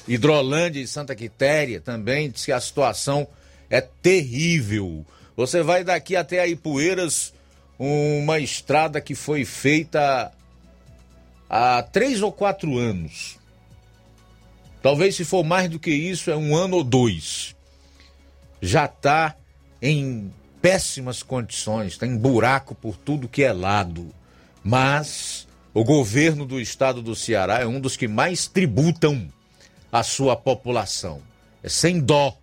Hidrolândia 0.08 0.82
e 0.82 0.88
Santa 0.88 1.16
Quitéria 1.16 1.80
também 1.80 2.30
diz 2.30 2.46
que 2.46 2.52
a 2.52 2.60
situação 2.60 3.28
é 3.70 3.80
terrível. 3.80 5.06
Você 5.38 5.64
vai 5.64 5.84
daqui 5.84 6.16
até 6.16 6.46
Ipueiras, 6.48 7.34
uma 7.78 8.40
estrada 8.40 9.00
que 9.00 9.16
foi 9.16 9.46
feita 9.46 10.32
há 11.50 11.82
três 11.82 12.22
ou 12.22 12.32
quatro 12.32 12.78
anos. 12.78 13.38
Talvez 14.82 15.16
se 15.16 15.26
for 15.26 15.44
mais 15.44 15.70
do 15.70 15.80
que 15.80 15.92
isso, 15.92 16.30
é 16.30 16.38
um 16.38 16.56
ano 16.56 16.78
ou 16.78 16.84
dois. 16.84 17.56
Já 18.62 18.86
está 18.86 19.36
em 19.82 20.32
péssimas 20.62 21.24
condições, 21.24 21.98
tem 21.98 22.18
buraco 22.18 22.76
por 22.76 22.96
tudo 22.96 23.28
que 23.28 23.44
é 23.44 23.52
lado. 23.52 24.14
Mas 24.64 25.48
o 25.74 25.84
governo 25.84 26.46
do 26.46 26.60
estado 26.60 27.02
do 27.02 27.16
Ceará 27.16 27.60
é 27.60 27.66
um 27.66 27.80
dos 27.80 27.98
que 27.98 28.08
mais 28.08 28.48
tributam 28.48 29.32
a 29.92 30.04
sua 30.04 30.36
população. 30.36 31.22
É 31.64 31.70
sem 31.70 32.00
dó. 32.00 32.38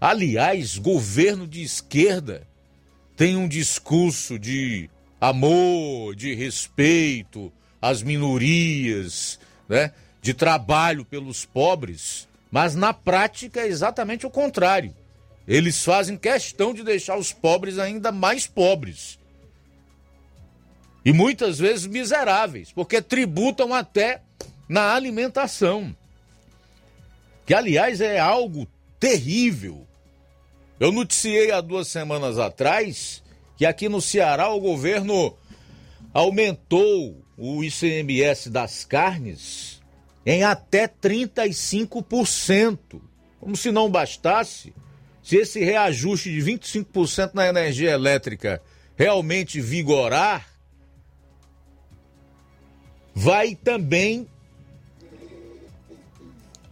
Aliás, 0.00 0.78
governo 0.78 1.46
de 1.46 1.62
esquerda 1.62 2.46
tem 3.16 3.36
um 3.36 3.46
discurso 3.46 4.38
de 4.38 4.90
amor, 5.22 6.16
de 6.16 6.34
respeito 6.34 7.52
às 7.80 8.02
minorias, 8.02 9.38
né? 9.68 9.92
de 10.20 10.34
trabalho 10.34 11.04
pelos 11.04 11.44
pobres, 11.44 12.26
mas 12.50 12.74
na 12.74 12.92
prática 12.92 13.60
é 13.60 13.68
exatamente 13.68 14.26
o 14.26 14.30
contrário. 14.30 14.92
Eles 15.46 15.84
fazem 15.84 16.16
questão 16.16 16.74
de 16.74 16.82
deixar 16.82 17.16
os 17.16 17.32
pobres 17.32 17.78
ainda 17.78 18.10
mais 18.10 18.48
pobres. 18.48 19.16
E 21.04 21.12
muitas 21.12 21.56
vezes 21.56 21.86
miseráveis, 21.86 22.72
porque 22.72 23.00
tributam 23.00 23.72
até 23.72 24.22
na 24.68 24.92
alimentação. 24.92 25.94
Que, 27.46 27.54
aliás, 27.54 28.00
é 28.00 28.18
algo 28.18 28.66
terrível. 28.98 29.86
Eu 30.80 30.90
noticiei 30.90 31.52
há 31.52 31.60
duas 31.60 31.86
semanas 31.86 32.38
atrás 32.40 33.21
que 33.62 33.66
aqui 33.66 33.88
no 33.88 34.00
Ceará 34.00 34.48
o 34.48 34.58
governo 34.58 35.36
aumentou 36.12 37.24
o 37.38 37.62
ICMS 37.62 38.50
das 38.50 38.84
carnes 38.84 39.80
em 40.26 40.42
até 40.42 40.88
35%. 40.88 43.00
Como 43.38 43.56
se 43.56 43.70
não 43.70 43.88
bastasse, 43.88 44.74
se 45.22 45.36
esse 45.36 45.62
reajuste 45.62 46.32
de 46.32 46.40
25% 46.40 47.34
na 47.34 47.46
energia 47.46 47.92
elétrica 47.92 48.60
realmente 48.96 49.60
vigorar, 49.60 50.44
vai 53.14 53.54
também 53.54 54.26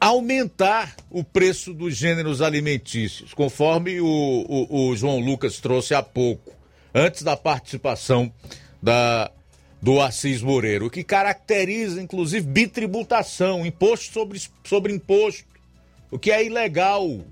aumentar 0.00 0.96
o 1.08 1.22
preço 1.22 1.72
dos 1.72 1.94
gêneros 1.94 2.42
alimentícios, 2.42 3.32
conforme 3.32 4.00
o, 4.00 4.08
o, 4.08 4.88
o, 4.88 4.96
João 4.96 5.20
Lucas 5.20 5.60
trouxe 5.60 5.94
há 5.94 6.02
pouco, 6.02 6.58
antes 6.94 7.22
da 7.22 7.36
participação 7.36 8.32
da, 8.82 9.30
do 9.80 10.00
Assis 10.00 10.42
Moreira, 10.42 10.84
o 10.84 10.90
que 10.90 11.04
caracteriza, 11.04 12.00
inclusive, 12.00 12.46
bitributação, 12.46 13.64
imposto 13.64 14.12
sobre, 14.12 14.40
sobre 14.64 14.92
imposto, 14.92 15.44
o 16.10 16.18
que 16.18 16.30
é 16.30 16.44
ilegal. 16.44 17.24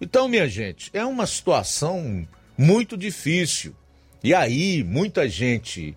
Então, 0.00 0.28
minha 0.28 0.48
gente, 0.48 0.90
é 0.92 1.04
uma 1.04 1.26
situação 1.26 2.26
muito 2.56 2.96
difícil. 2.96 3.74
E 4.22 4.34
aí, 4.34 4.82
muita 4.84 5.28
gente 5.28 5.96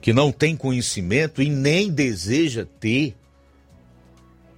que 0.00 0.12
não 0.12 0.32
tem 0.32 0.56
conhecimento 0.56 1.42
e 1.42 1.50
nem 1.50 1.90
deseja 1.90 2.66
ter, 2.78 3.14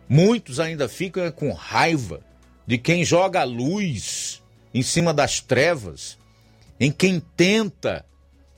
muitos 0.09 0.61
ainda 0.61 0.89
ficam 0.89 1.31
com 1.33 1.53
raiva 1.53 2.21
de 2.67 2.79
quem 2.79 3.05
joga 3.05 3.41
a 3.41 3.45
luz 3.45 4.41
em 4.73 4.83
cima 4.83 5.13
das 5.13 5.41
trevas, 5.41 6.17
em 6.83 6.91
quem 6.91 7.21
tenta 7.37 8.05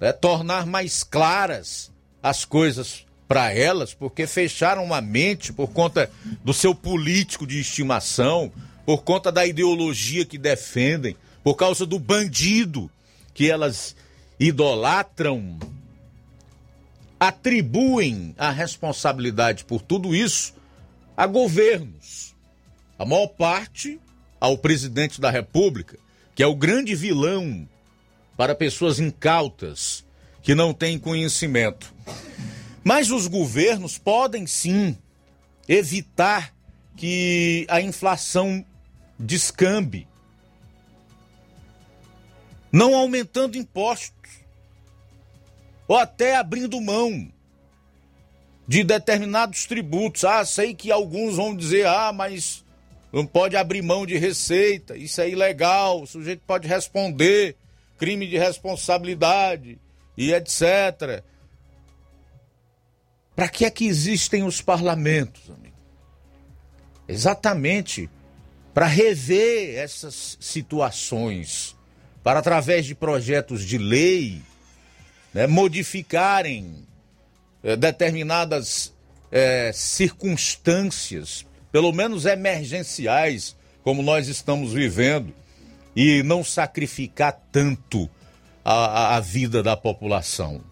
né, 0.01 0.10
tornar 0.10 0.64
mais 0.64 1.05
claras 1.05 1.92
as 2.22 2.42
coisas 2.42 3.05
para 3.28 3.52
elas, 3.52 3.92
porque 3.92 4.26
fecharam 4.26 4.94
a 4.94 5.01
mente 5.02 5.52
por 5.52 5.68
conta 5.68 6.10
do 6.42 6.55
seu 6.55 6.74
político 6.74 7.46
de 7.46 7.60
estimação, 7.60 8.51
por 8.86 9.02
conta 9.02 9.30
da 9.30 9.44
ideologia 9.44 10.24
que 10.24 10.38
defendem, 10.38 11.14
por 11.42 11.55
causa 11.55 11.84
do 11.84 11.98
bandido 11.98 12.90
que 13.34 13.51
elas 13.51 13.94
idolatram, 14.40 15.59
atribuem 17.20 18.34
a 18.38 18.51
responsabilidade 18.51 19.66
por 19.66 19.82
tudo 19.82 20.16
isso 20.16 20.55
a 21.14 21.26
governos. 21.26 22.34
A 22.98 23.05
maior 23.05 23.26
parte 23.26 24.01
ao 24.40 24.56
presidente 24.56 25.20
da 25.20 25.30
República, 25.30 25.98
que 26.34 26.42
é 26.42 26.46
o 26.46 26.56
grande 26.56 26.94
vilão 26.94 27.68
para 28.36 28.55
pessoas 28.55 28.98
incautas 28.98 30.05
que 30.43 30.55
não 30.55 30.74
têm 30.74 30.98
conhecimento. 30.98 31.94
Mas 32.82 33.11
os 33.11 33.27
governos 33.27 33.97
podem 33.97 34.47
sim 34.47 34.97
evitar 35.69 36.55
que 36.97 37.66
a 37.69 37.81
inflação 37.81 38.65
descambe, 39.19 40.06
não 42.70 42.94
aumentando 42.94 43.56
impostos, 43.56 44.12
ou 45.86 45.97
até 45.97 46.36
abrindo 46.36 46.81
mão 46.81 47.31
de 48.66 48.82
determinados 48.82 49.66
tributos. 49.66 50.24
Ah, 50.24 50.44
sei 50.44 50.74
que 50.74 50.90
alguns 50.90 51.36
vão 51.36 51.55
dizer, 51.55 51.86
ah, 51.86 52.12
mas 52.12 52.65
não 53.12 53.27
pode 53.27 53.56
abrir 53.56 53.82
mão 53.82 54.05
de 54.05 54.16
receita, 54.16 54.97
isso 54.97 55.20
é 55.20 55.28
ilegal, 55.28 56.02
o 56.02 56.06
sujeito 56.06 56.43
pode 56.47 56.66
responder, 56.66 57.56
crime 57.98 58.26
de 58.26 58.38
responsabilidade 58.38 59.78
e 60.16 60.32
etc. 60.32 61.22
Para 63.34 63.48
que 63.48 63.64
é 63.64 63.70
que 63.70 63.86
existem 63.86 64.44
os 64.44 64.60
parlamentos, 64.60 65.50
amigo? 65.50 65.74
Exatamente 67.06 68.08
para 68.74 68.86
rever 68.86 69.76
essas 69.78 70.36
situações, 70.40 71.76
para 72.24 72.40
através 72.40 72.84
de 72.84 72.94
projetos 72.94 73.64
de 73.64 73.78
lei, 73.78 74.42
né, 75.32 75.46
modificarem 75.46 76.84
é, 77.62 77.76
determinadas 77.76 78.92
é, 79.30 79.70
circunstâncias, 79.72 81.46
pelo 81.70 81.92
menos 81.92 82.26
emergenciais, 82.26 83.56
como 83.84 84.02
nós 84.02 84.26
estamos 84.26 84.72
vivendo, 84.72 85.32
e 85.94 86.22
não 86.22 86.42
sacrificar 86.42 87.40
tanto 87.52 88.08
a, 88.64 89.16
a 89.16 89.20
vida 89.20 89.62
da 89.62 89.76
população. 89.76 90.62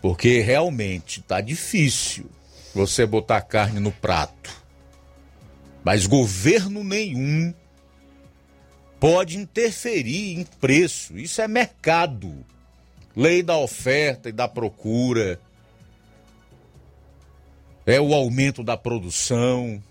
Porque 0.00 0.40
realmente 0.40 1.20
está 1.20 1.40
difícil 1.40 2.30
você 2.74 3.04
botar 3.04 3.40
carne 3.40 3.80
no 3.80 3.90
prato. 3.90 4.56
Mas 5.84 6.06
governo 6.06 6.84
nenhum 6.84 7.52
pode 9.00 9.36
interferir 9.36 10.38
em 10.38 10.44
preço. 10.44 11.18
Isso 11.18 11.40
é 11.40 11.48
mercado. 11.48 12.44
Lei 13.16 13.42
da 13.42 13.56
oferta 13.56 14.28
e 14.28 14.32
da 14.32 14.46
procura. 14.46 15.40
É 17.84 18.00
o 18.00 18.14
aumento 18.14 18.62
da 18.62 18.76
produção. 18.76 19.82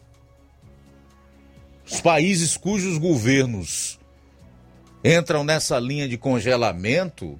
Os 1.89 2.01
países 2.01 2.57
cujos 2.57 2.97
governos 2.97 3.97
entram 5.03 5.43
nessa 5.43 5.79
linha 5.79 6.07
de 6.07 6.17
congelamento 6.17 7.39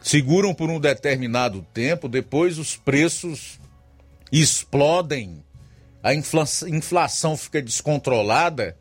seguram 0.00 0.54
por 0.54 0.70
um 0.70 0.78
determinado 0.78 1.66
tempo, 1.72 2.08
depois 2.08 2.58
os 2.58 2.76
preços 2.76 3.58
explodem 4.30 5.42
a 6.02 6.14
inflação 6.14 7.36
fica 7.36 7.60
descontrolada 7.60 8.76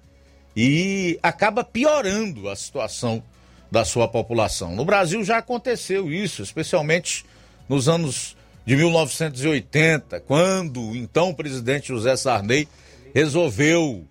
e 0.56 1.20
acaba 1.24 1.64
piorando 1.64 2.50
a 2.50 2.56
situação 2.56 3.24
da 3.72 3.84
sua 3.84 4.08
população. 4.08 4.76
No 4.76 4.86
Brasil 4.86 5.24
já 5.24 5.38
aconteceu 5.38 6.12
isso, 6.12 6.42
especialmente 6.42 7.26
nos 7.68 7.90
anos 7.90 8.36
de 8.66 8.76
1980, 8.76 10.20
quando 10.22 10.82
o 10.82 10.96
então 10.96 11.34
presidente 11.34 11.88
José 11.88 12.16
Sarney 12.16 12.68
resolveu 13.14 14.06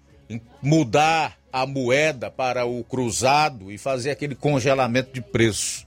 mudar 0.63 1.39
a 1.53 1.67
moeda 1.67 2.31
para 2.31 2.67
o 2.67 2.85
cruzado 2.85 3.71
e 3.71 3.79
fazer 3.79 4.11
aquele 4.11 4.35
congelamento 4.35 5.13
de 5.13 5.21
preço. 5.21 5.87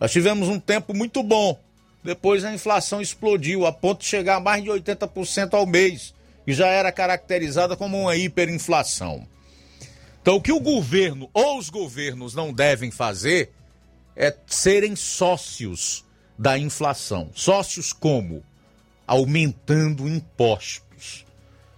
Nós 0.00 0.10
tivemos 0.10 0.48
um 0.48 0.58
tempo 0.58 0.94
muito 0.94 1.22
bom. 1.22 1.58
Depois 2.02 2.44
a 2.44 2.54
inflação 2.54 3.00
explodiu 3.00 3.66
a 3.66 3.72
ponto 3.72 4.00
de 4.00 4.06
chegar 4.06 4.36
a 4.36 4.40
mais 4.40 4.64
de 4.64 4.70
80% 4.70 5.52
ao 5.52 5.66
mês 5.66 6.14
que 6.44 6.52
já 6.52 6.66
era 6.66 6.90
caracterizada 6.90 7.76
como 7.76 8.00
uma 8.00 8.16
hiperinflação. 8.16 9.26
Então, 10.20 10.36
o 10.36 10.42
que 10.42 10.52
o 10.52 10.60
governo 10.60 11.30
ou 11.32 11.58
os 11.58 11.70
governos 11.70 12.34
não 12.34 12.52
devem 12.52 12.90
fazer 12.90 13.52
é 14.16 14.34
serem 14.46 14.96
sócios 14.96 16.04
da 16.38 16.58
inflação. 16.58 17.30
Sócios 17.34 17.92
como? 17.92 18.42
Aumentando 19.06 20.08
impostos. 20.08 20.89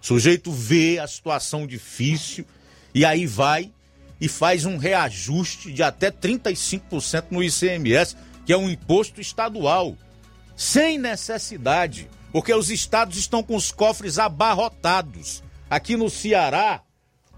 O 0.02 0.04
sujeito 0.04 0.50
vê 0.50 0.98
a 0.98 1.06
situação 1.06 1.64
difícil 1.64 2.44
e 2.92 3.04
aí 3.04 3.24
vai 3.24 3.70
e 4.20 4.26
faz 4.26 4.64
um 4.64 4.76
reajuste 4.76 5.72
de 5.72 5.80
até 5.80 6.10
35% 6.10 7.26
no 7.30 7.42
ICMS, 7.42 8.16
que 8.44 8.52
é 8.52 8.56
um 8.56 8.68
imposto 8.68 9.20
estadual, 9.20 9.96
sem 10.56 10.98
necessidade, 10.98 12.10
porque 12.32 12.52
os 12.52 12.68
estados 12.68 13.16
estão 13.16 13.44
com 13.44 13.54
os 13.54 13.70
cofres 13.70 14.18
abarrotados. 14.18 15.40
Aqui 15.70 15.96
no 15.96 16.10
Ceará, 16.10 16.82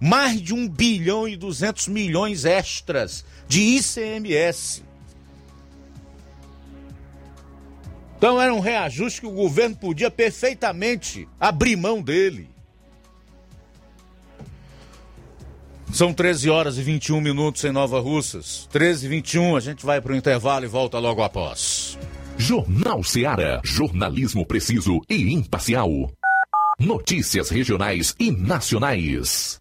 mais 0.01 0.41
de 0.41 0.55
1 0.55 0.67
bilhão 0.67 1.29
e 1.29 1.37
200 1.37 1.89
milhões 1.89 2.47
extras 2.47 3.27
de 3.47 3.61
ICMS. 3.61 4.83
Então 8.17 8.41
era 8.41 8.55
um 8.55 8.61
reajuste 8.61 9.21
que 9.21 9.27
o 9.27 9.33
governo 9.33 9.77
podia 9.77 10.11
perfeitamente 10.11 11.29
abrir 11.39 11.77
mão 11.77 12.01
dele. 12.01 12.54
São 15.95 16.13
13 16.13 16.51
horas 16.51 16.77
e 16.77 16.83
21 16.83 17.21
minutos 17.21 17.63
em 17.63 17.71
Nova 17.71 18.01
Russas. 18.01 18.69
13 18.73 19.07
e 19.07 19.09
21, 19.09 19.55
a 19.55 19.61
gente 19.61 19.87
vai 19.87 20.01
para 20.01 20.13
o 20.13 20.17
intervalo 20.17 20.65
e 20.65 20.69
volta 20.69 20.99
logo 20.99 21.23
após. 21.23 21.97
Jornal 22.37 23.05
Seara. 23.05 23.61
Jornalismo 23.63 24.45
preciso 24.45 25.01
e 25.09 25.33
imparcial. 25.33 25.89
Notícias 26.81 27.49
regionais 27.49 28.13
e 28.19 28.33
nacionais. 28.33 29.61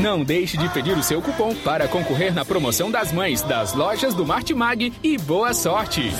Não 0.00 0.24
deixe 0.24 0.56
de 0.56 0.66
pedir 0.70 0.96
o 0.96 1.02
seu 1.02 1.20
cupom 1.20 1.54
para 1.56 1.86
concorrer 1.86 2.32
na 2.32 2.42
promoção 2.42 2.90
das 2.90 3.12
mães 3.12 3.42
das 3.42 3.74
lojas 3.74 4.14
do 4.14 4.24
Martimag 4.24 4.94
e 5.02 5.18
boa 5.18 5.52
sorte! 5.52 6.10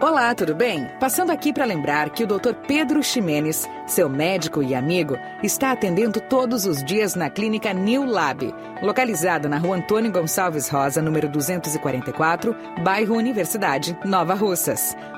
Olá, 0.00 0.34
tudo 0.34 0.54
bem? 0.54 0.86
Passando 0.98 1.30
aqui 1.30 1.52
para 1.52 1.64
lembrar 1.64 2.10
que 2.10 2.24
o 2.24 2.26
Dr. 2.26 2.54
Pedro 2.66 3.02
Ximenes, 3.02 3.68
seu 3.86 4.08
médico 4.08 4.62
e 4.62 4.74
amigo, 4.74 5.18
está 5.42 5.72
atendendo 5.72 6.20
todos 6.20 6.64
os 6.64 6.82
dias 6.82 7.14
na 7.14 7.28
clínica 7.28 7.74
New 7.74 8.06
Lab, 8.06 8.54
localizada 8.82 9.46
na 9.46 9.58
rua 9.58 9.76
Antônio 9.76 10.10
Gonçalves 10.10 10.68
Rosa, 10.68 11.02
número 11.02 11.28
244, 11.28 12.56
bairro 12.82 13.14
Universidade, 13.14 13.98
Nova 14.04 14.32
Russas. 14.34 14.96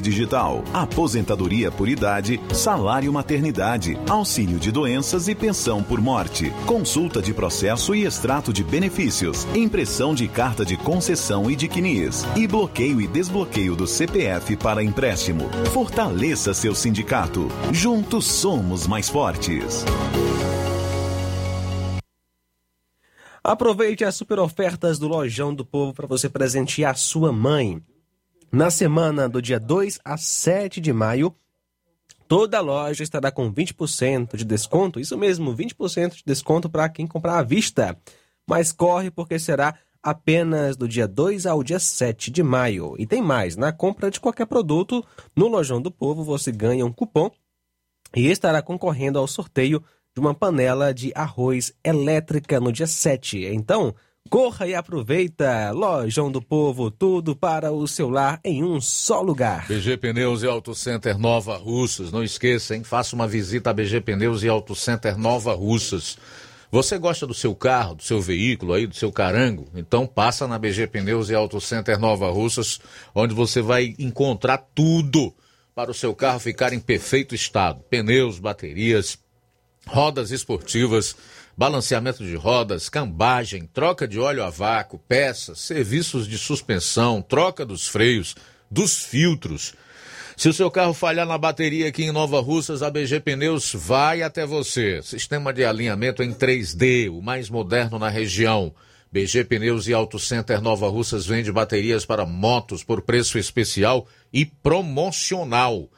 Digital, 0.00 0.62
aposentadoria 0.74 1.70
por 1.70 1.88
idade, 1.88 2.38
salário 2.52 3.12
maternidade, 3.12 3.98
auxílio 4.08 4.58
de 4.58 4.70
doenças 4.70 5.28
e 5.28 5.34
pensão 5.34 5.82
por 5.82 6.00
morte, 6.00 6.52
consulta 6.66 7.22
de 7.22 7.32
processo 7.32 7.94
e 7.94 8.04
extrato 8.04 8.52
de 8.52 8.62
benefícios, 8.62 9.46
impressão 9.54 10.14
de 10.14 10.28
carta 10.28 10.64
de 10.64 10.76
concessão 10.76 11.50
e 11.50 11.56
de 11.56 11.68
CNIS, 11.68 12.26
e 12.36 12.46
bloqueio 12.46 13.00
e 13.00 13.06
desbloqueio 13.06 13.74
do 13.74 13.86
CPF 13.86 14.56
para 14.56 14.82
empréstimo. 14.82 15.48
Fortaleça 15.72 16.52
seu 16.52 16.74
sindicato. 16.74 17.48
Juntos 17.72 18.26
somos 18.26 18.86
mais 18.86 19.08
fortes. 19.08 19.84
Aproveite 23.42 24.04
as 24.04 24.16
super 24.16 24.40
ofertas 24.40 24.98
do 24.98 25.06
Lojão 25.06 25.54
do 25.54 25.64
Povo 25.64 25.94
para 25.94 26.06
você 26.06 26.28
presentear 26.28 26.90
a 26.90 26.96
sua 26.96 27.32
mãe. 27.32 27.80
Na 28.56 28.70
semana 28.70 29.28
do 29.28 29.42
dia 29.42 29.60
2 29.60 30.00
a 30.02 30.16
7 30.16 30.80
de 30.80 30.90
maio, 30.90 31.36
toda 32.26 32.58
loja 32.58 33.02
estará 33.02 33.30
com 33.30 33.52
20% 33.52 34.34
de 34.34 34.46
desconto. 34.46 34.98
Isso 34.98 35.14
mesmo, 35.18 35.54
20% 35.54 36.14
de 36.14 36.22
desconto 36.24 36.66
para 36.66 36.88
quem 36.88 37.06
comprar 37.06 37.38
à 37.38 37.42
vista. 37.42 37.94
Mas 38.48 38.72
corre 38.72 39.10
porque 39.10 39.38
será 39.38 39.74
apenas 40.02 40.74
do 40.74 40.88
dia 40.88 41.06
2 41.06 41.44
ao 41.44 41.62
dia 41.62 41.78
7 41.78 42.30
de 42.30 42.42
maio. 42.42 42.94
E 42.98 43.06
tem 43.06 43.20
mais, 43.20 43.58
na 43.58 43.72
compra 43.72 44.10
de 44.10 44.18
qualquer 44.18 44.46
produto 44.46 45.04
no 45.36 45.48
Lojão 45.48 45.82
do 45.82 45.90
Povo 45.90 46.24
você 46.24 46.50
ganha 46.50 46.86
um 46.86 46.92
cupom 46.92 47.30
e 48.16 48.30
estará 48.30 48.62
concorrendo 48.62 49.18
ao 49.18 49.28
sorteio 49.28 49.84
de 50.14 50.20
uma 50.20 50.32
panela 50.32 50.94
de 50.94 51.12
arroz 51.14 51.74
elétrica 51.84 52.58
no 52.58 52.72
dia 52.72 52.86
7. 52.86 53.44
Então, 53.44 53.94
Corra 54.28 54.66
e 54.66 54.74
aproveita! 54.74 55.70
Lojão 55.70 56.30
do 56.30 56.42
Povo, 56.42 56.90
tudo 56.90 57.36
para 57.36 57.70
o 57.70 57.86
seu 57.86 58.08
lar 58.08 58.40
em 58.44 58.64
um 58.64 58.80
só 58.80 59.20
lugar. 59.20 59.66
BG 59.68 59.96
Pneus 59.96 60.42
e 60.42 60.46
Auto 60.46 60.74
Center 60.74 61.18
Nova 61.18 61.56
Russas. 61.56 62.10
Não 62.10 62.24
esqueça, 62.24 62.74
hein? 62.74 62.82
Faça 62.82 63.14
uma 63.14 63.28
visita 63.28 63.70
a 63.70 63.72
BG 63.72 64.00
Pneus 64.00 64.42
e 64.42 64.48
Auto 64.48 64.74
Center 64.74 65.16
Nova 65.16 65.54
Russas. 65.54 66.18
Você 66.70 66.98
gosta 66.98 67.26
do 67.26 67.34
seu 67.34 67.54
carro, 67.54 67.94
do 67.94 68.02
seu 68.02 68.20
veículo 68.20 68.72
aí, 68.72 68.86
do 68.86 68.94
seu 68.94 69.12
carango? 69.12 69.68
Então 69.74 70.06
passa 70.06 70.48
na 70.48 70.58
BG 70.58 70.88
Pneus 70.88 71.30
e 71.30 71.34
Auto 71.34 71.60
Center 71.60 71.98
Nova 71.98 72.28
Russas, 72.30 72.80
onde 73.14 73.32
você 73.34 73.62
vai 73.62 73.94
encontrar 73.98 74.58
tudo 74.74 75.32
para 75.74 75.90
o 75.90 75.94
seu 75.94 76.14
carro 76.14 76.40
ficar 76.40 76.72
em 76.72 76.80
perfeito 76.80 77.34
estado: 77.34 77.84
pneus, 77.88 78.38
baterias, 78.38 79.18
rodas 79.86 80.30
esportivas, 80.32 81.14
balanceamento 81.56 82.22
de 82.22 82.34
rodas, 82.34 82.88
cambagem, 82.88 83.66
troca 83.66 84.06
de 84.06 84.18
óleo 84.18 84.44
a 84.44 84.50
vácuo, 84.50 84.98
peças, 84.98 85.60
serviços 85.60 86.28
de 86.28 86.36
suspensão, 86.36 87.22
troca 87.22 87.64
dos 87.64 87.88
freios, 87.88 88.34
dos 88.70 89.02
filtros. 89.02 89.74
Se 90.36 90.50
o 90.50 90.52
seu 90.52 90.70
carro 90.70 90.92
falhar 90.92 91.26
na 91.26 91.38
bateria 91.38 91.88
aqui 91.88 92.04
em 92.04 92.12
Nova 92.12 92.40
Russas, 92.40 92.82
a 92.82 92.90
BG 92.90 93.20
Pneus 93.20 93.72
vai 93.72 94.22
até 94.22 94.44
você. 94.44 95.00
Sistema 95.02 95.50
de 95.50 95.64
alinhamento 95.64 96.22
em 96.22 96.34
3D, 96.34 97.10
o 97.10 97.22
mais 97.22 97.48
moderno 97.48 97.98
na 97.98 98.10
região. 98.10 98.74
BG 99.10 99.44
Pneus 99.44 99.88
e 99.88 99.94
Auto 99.94 100.18
Center 100.18 100.60
Nova 100.60 100.88
Russas 100.88 101.24
vende 101.24 101.50
baterias 101.50 102.04
para 102.04 102.26
motos 102.26 102.84
por 102.84 103.00
preço 103.00 103.38
especial 103.38 104.06
e 104.30 104.44
promocional. 104.44 105.88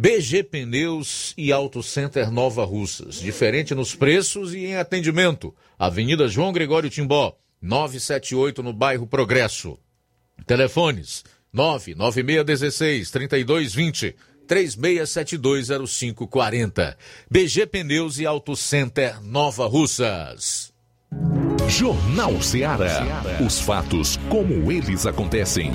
BG 0.00 0.42
Pneus 0.44 1.34
e 1.36 1.52
Auto 1.52 1.82
Center 1.82 2.30
Nova 2.30 2.64
Russas. 2.64 3.20
Diferente 3.20 3.74
nos 3.74 3.94
preços 3.94 4.54
e 4.54 4.64
em 4.64 4.76
atendimento. 4.76 5.54
Avenida 5.78 6.26
João 6.26 6.54
Gregório 6.54 6.88
Timbó, 6.88 7.36
978 7.60 8.62
no 8.62 8.72
bairro 8.72 9.06
Progresso. 9.06 9.78
Telefones 10.46 11.22
99616 11.52 13.10
3220 13.10 14.16
36720540. 14.48 16.96
BG 17.30 17.66
Pneus 17.66 18.18
e 18.18 18.24
Auto 18.24 18.56
Center 18.56 19.22
Nova 19.22 19.66
Russas. 19.66 20.72
Jornal 21.68 22.40
Ceará. 22.40 23.04
Os 23.46 23.60
fatos 23.60 24.16
como 24.30 24.72
eles 24.72 25.04
acontecem. 25.04 25.70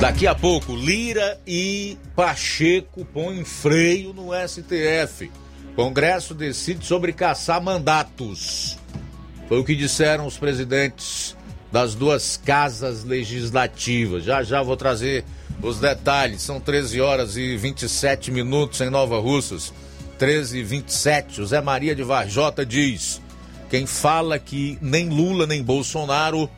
Daqui 0.00 0.28
a 0.28 0.34
pouco, 0.34 0.76
Lira 0.76 1.40
e 1.44 1.98
Pacheco 2.14 3.04
põem 3.04 3.44
freio 3.44 4.12
no 4.12 4.28
STF. 4.46 5.28
Congresso 5.74 6.34
decide 6.34 6.86
sobre 6.86 7.12
caçar 7.12 7.60
mandatos. 7.60 8.78
Foi 9.48 9.58
o 9.58 9.64
que 9.64 9.74
disseram 9.74 10.24
os 10.24 10.38
presidentes 10.38 11.36
das 11.72 11.96
duas 11.96 12.36
casas 12.36 13.02
legislativas. 13.02 14.22
Já 14.22 14.44
já 14.44 14.62
vou 14.62 14.76
trazer 14.76 15.24
os 15.60 15.80
detalhes. 15.80 16.42
São 16.42 16.60
13 16.60 17.00
horas 17.00 17.36
e 17.36 17.56
27 17.56 18.30
minutos 18.30 18.80
em 18.80 18.90
Nova 18.90 19.18
Russas. 19.18 19.72
13 20.16 20.58
e 20.58 20.62
27. 20.62 21.36
José 21.38 21.60
Maria 21.60 21.96
de 21.96 22.04
Varjota 22.04 22.64
diz: 22.64 23.20
quem 23.68 23.84
fala 23.84 24.38
que 24.38 24.78
nem 24.80 25.08
Lula 25.08 25.44
nem 25.44 25.60
Bolsonaro 25.60 26.48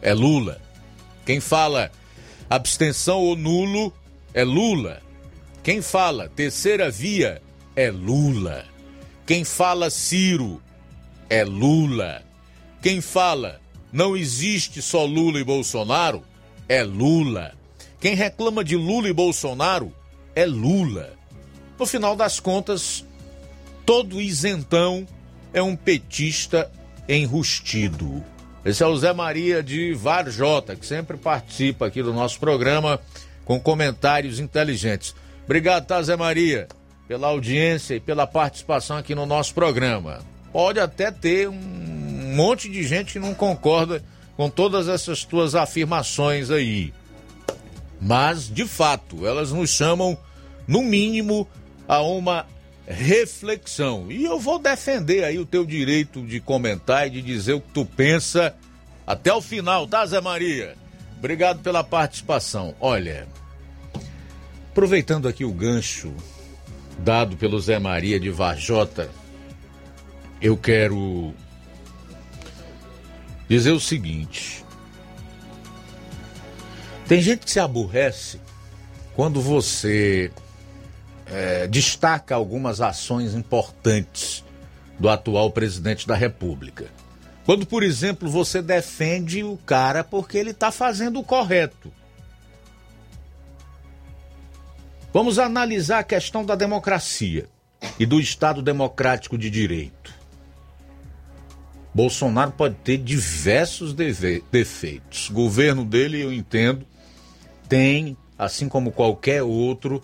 é 0.00 0.14
Lula. 0.14 0.60
Quem 1.26 1.40
fala 1.40 1.90
abstenção 2.54 3.20
ou 3.20 3.36
nulo 3.36 3.92
é 4.32 4.44
Lula. 4.44 5.02
Quem 5.62 5.80
fala 5.80 6.28
terceira 6.28 6.90
via 6.90 7.40
é 7.74 7.90
Lula. 7.90 8.64
Quem 9.26 9.44
fala 9.44 9.90
Ciro 9.90 10.62
é 11.28 11.44
Lula. 11.44 12.22
Quem 12.82 13.00
fala 13.00 13.60
não 13.92 14.16
existe 14.16 14.82
só 14.82 15.04
Lula 15.04 15.40
e 15.40 15.44
Bolsonaro 15.44 16.22
é 16.68 16.82
Lula. 16.82 17.54
Quem 18.00 18.14
reclama 18.14 18.62
de 18.62 18.76
Lula 18.76 19.08
e 19.08 19.12
Bolsonaro 19.12 19.92
é 20.34 20.44
Lula. 20.44 21.14
No 21.78 21.86
final 21.86 22.14
das 22.14 22.38
contas, 22.38 23.04
todo 23.86 24.20
isentão 24.20 25.06
é 25.52 25.62
um 25.62 25.74
petista 25.74 26.70
enrustido. 27.08 28.22
Esse 28.64 28.82
é 28.82 28.86
o 28.86 28.96
Zé 28.96 29.12
Maria 29.12 29.62
de 29.62 29.92
Varjota, 29.92 30.74
que 30.74 30.86
sempre 30.86 31.18
participa 31.18 31.86
aqui 31.86 32.02
do 32.02 32.14
nosso 32.14 32.40
programa 32.40 32.98
com 33.44 33.60
comentários 33.60 34.40
inteligentes. 34.40 35.14
Obrigado, 35.44 35.86
tá, 35.86 36.00
Zé 36.02 36.16
Maria, 36.16 36.66
pela 37.06 37.28
audiência 37.28 37.94
e 37.94 38.00
pela 38.00 38.26
participação 38.26 38.96
aqui 38.96 39.14
no 39.14 39.26
nosso 39.26 39.52
programa. 39.52 40.20
Pode 40.50 40.80
até 40.80 41.10
ter 41.10 41.46
um 41.48 42.34
monte 42.34 42.70
de 42.70 42.82
gente 42.84 43.12
que 43.12 43.18
não 43.18 43.34
concorda 43.34 44.02
com 44.34 44.48
todas 44.48 44.88
essas 44.88 45.24
tuas 45.24 45.54
afirmações 45.54 46.50
aí. 46.50 46.92
Mas, 48.00 48.48
de 48.48 48.66
fato, 48.66 49.26
elas 49.26 49.52
nos 49.52 49.68
chamam, 49.70 50.16
no 50.66 50.82
mínimo, 50.82 51.46
a 51.86 52.00
uma 52.00 52.46
reflexão. 52.86 54.10
E 54.10 54.24
eu 54.24 54.38
vou 54.38 54.58
defender 54.58 55.24
aí 55.24 55.38
o 55.38 55.46
teu 55.46 55.64
direito 55.64 56.22
de 56.22 56.40
comentar 56.40 57.06
e 57.06 57.10
de 57.10 57.22
dizer 57.22 57.54
o 57.54 57.60
que 57.60 57.72
tu 57.72 57.84
pensa 57.84 58.54
até 59.06 59.32
o 59.32 59.40
final, 59.40 59.86
tá, 59.86 60.04
Zé 60.06 60.20
Maria? 60.20 60.76
Obrigado 61.18 61.60
pela 61.62 61.82
participação. 61.82 62.74
Olha, 62.80 63.26
aproveitando 64.70 65.28
aqui 65.28 65.44
o 65.44 65.52
gancho 65.52 66.14
dado 66.98 67.36
pelo 67.36 67.58
Zé 67.60 67.78
Maria 67.78 68.20
de 68.20 68.30
Varjota, 68.30 69.10
eu 70.40 70.56
quero 70.56 71.34
dizer 73.48 73.72
o 73.72 73.80
seguinte. 73.80 74.64
Tem 77.06 77.20
gente 77.20 77.44
que 77.44 77.50
se 77.50 77.60
aborrece 77.60 78.40
quando 79.14 79.40
você 79.40 80.30
é, 81.26 81.66
destaca 81.66 82.34
algumas 82.34 82.80
ações 82.80 83.34
importantes 83.34 84.44
do 84.98 85.08
atual 85.08 85.50
presidente 85.50 86.06
da 86.06 86.14
República. 86.14 86.86
Quando, 87.44 87.66
por 87.66 87.82
exemplo, 87.82 88.28
você 88.28 88.62
defende 88.62 89.42
o 89.42 89.56
cara 89.58 90.02
porque 90.02 90.38
ele 90.38 90.50
está 90.50 90.70
fazendo 90.70 91.20
o 91.20 91.24
correto. 91.24 91.92
Vamos 95.12 95.38
analisar 95.38 96.00
a 96.00 96.04
questão 96.04 96.44
da 96.44 96.54
democracia 96.54 97.46
e 97.98 98.06
do 98.06 98.18
Estado 98.18 98.62
democrático 98.62 99.36
de 99.36 99.50
direito. 99.50 100.12
Bolsonaro 101.94 102.50
pode 102.50 102.74
ter 102.76 102.98
diversos 102.98 103.94
defeitos. 103.94 105.30
O 105.30 105.32
governo 105.32 105.84
dele, 105.84 106.20
eu 106.20 106.32
entendo, 106.32 106.84
tem, 107.68 108.16
assim 108.36 108.68
como 108.68 108.90
qualquer 108.90 109.44
outro, 109.44 110.02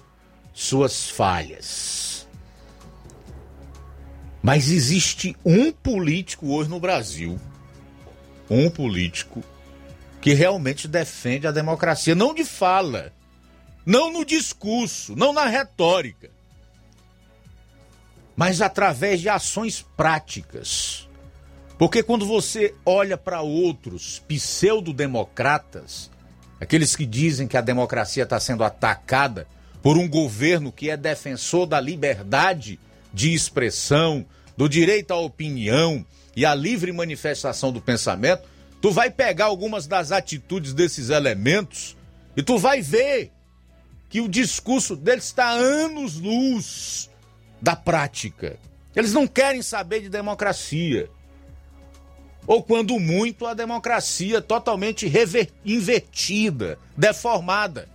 suas 0.60 1.08
falhas. 1.08 2.28
Mas 4.42 4.70
existe 4.70 5.34
um 5.42 5.72
político 5.72 6.52
hoje 6.52 6.68
no 6.68 6.78
Brasil, 6.78 7.40
um 8.48 8.68
político 8.68 9.42
que 10.20 10.34
realmente 10.34 10.86
defende 10.86 11.46
a 11.46 11.50
democracia, 11.50 12.14
não 12.14 12.34
de 12.34 12.44
fala, 12.44 13.10
não 13.86 14.12
no 14.12 14.22
discurso, 14.22 15.16
não 15.16 15.32
na 15.32 15.46
retórica, 15.46 16.30
mas 18.36 18.60
através 18.60 19.20
de 19.22 19.30
ações 19.30 19.84
práticas. 19.96 21.08
Porque 21.78 22.02
quando 22.02 22.26
você 22.26 22.74
olha 22.84 23.16
para 23.16 23.40
outros 23.40 24.22
pseudo-democratas, 24.28 26.10
aqueles 26.60 26.94
que 26.94 27.06
dizem 27.06 27.48
que 27.48 27.56
a 27.56 27.62
democracia 27.62 28.24
está 28.24 28.38
sendo 28.38 28.62
atacada, 28.62 29.46
por 29.82 29.97
um 29.97 30.09
governo 30.09 30.70
que 30.73 30.90
é 30.90 30.97
defensor 30.97 31.66
da 31.66 31.81
liberdade 31.81 32.78
de 33.12 33.32
expressão, 33.32 34.24
do 34.57 34.69
direito 34.69 35.12
à 35.12 35.16
opinião 35.16 36.05
e 36.36 36.44
à 36.44 36.55
livre 36.55 36.93
manifestação 36.93 37.73
do 37.73 37.81
pensamento, 37.81 38.43
tu 38.81 38.90
vai 38.90 39.11
pegar 39.11 39.47
algumas 39.47 39.86
das 39.86 40.12
atitudes 40.12 40.74
desses 40.74 41.09
elementos 41.11 41.97
e 42.36 42.43
tu 42.43 42.59
vai 42.59 42.82
ver 42.82 43.32
que 44.09 44.20
o 44.20 44.28
discurso 44.28 44.97
deles 44.97 45.24
está 45.24 45.51
anos-luz 45.51 47.09
da 47.61 47.74
prática. 47.74 48.59
Eles 48.94 49.12
não 49.12 49.27
querem 49.27 49.62
saber 49.62 50.01
de 50.01 50.09
democracia. 50.09 51.09
Ou, 52.47 52.62
quando 52.62 52.98
muito, 52.98 53.47
a 53.47 53.55
democracia 53.55 54.40
totalmente 54.40 55.11
invertida, 55.65 56.78
deformada 56.97 57.89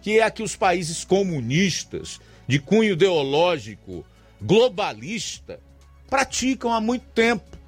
que 0.00 0.18
é 0.18 0.22
a 0.22 0.30
que 0.30 0.42
os 0.42 0.56
países 0.56 1.04
comunistas, 1.04 2.20
de 2.46 2.58
cunho 2.58 2.92
ideológico, 2.92 4.04
globalista, 4.40 5.60
praticam 6.08 6.72
há 6.72 6.80
muito 6.80 7.06
tempo. 7.14 7.58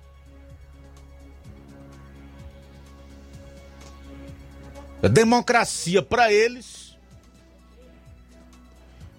A 5.02 5.08
democracia 5.08 6.02
para 6.02 6.32
eles 6.32 6.96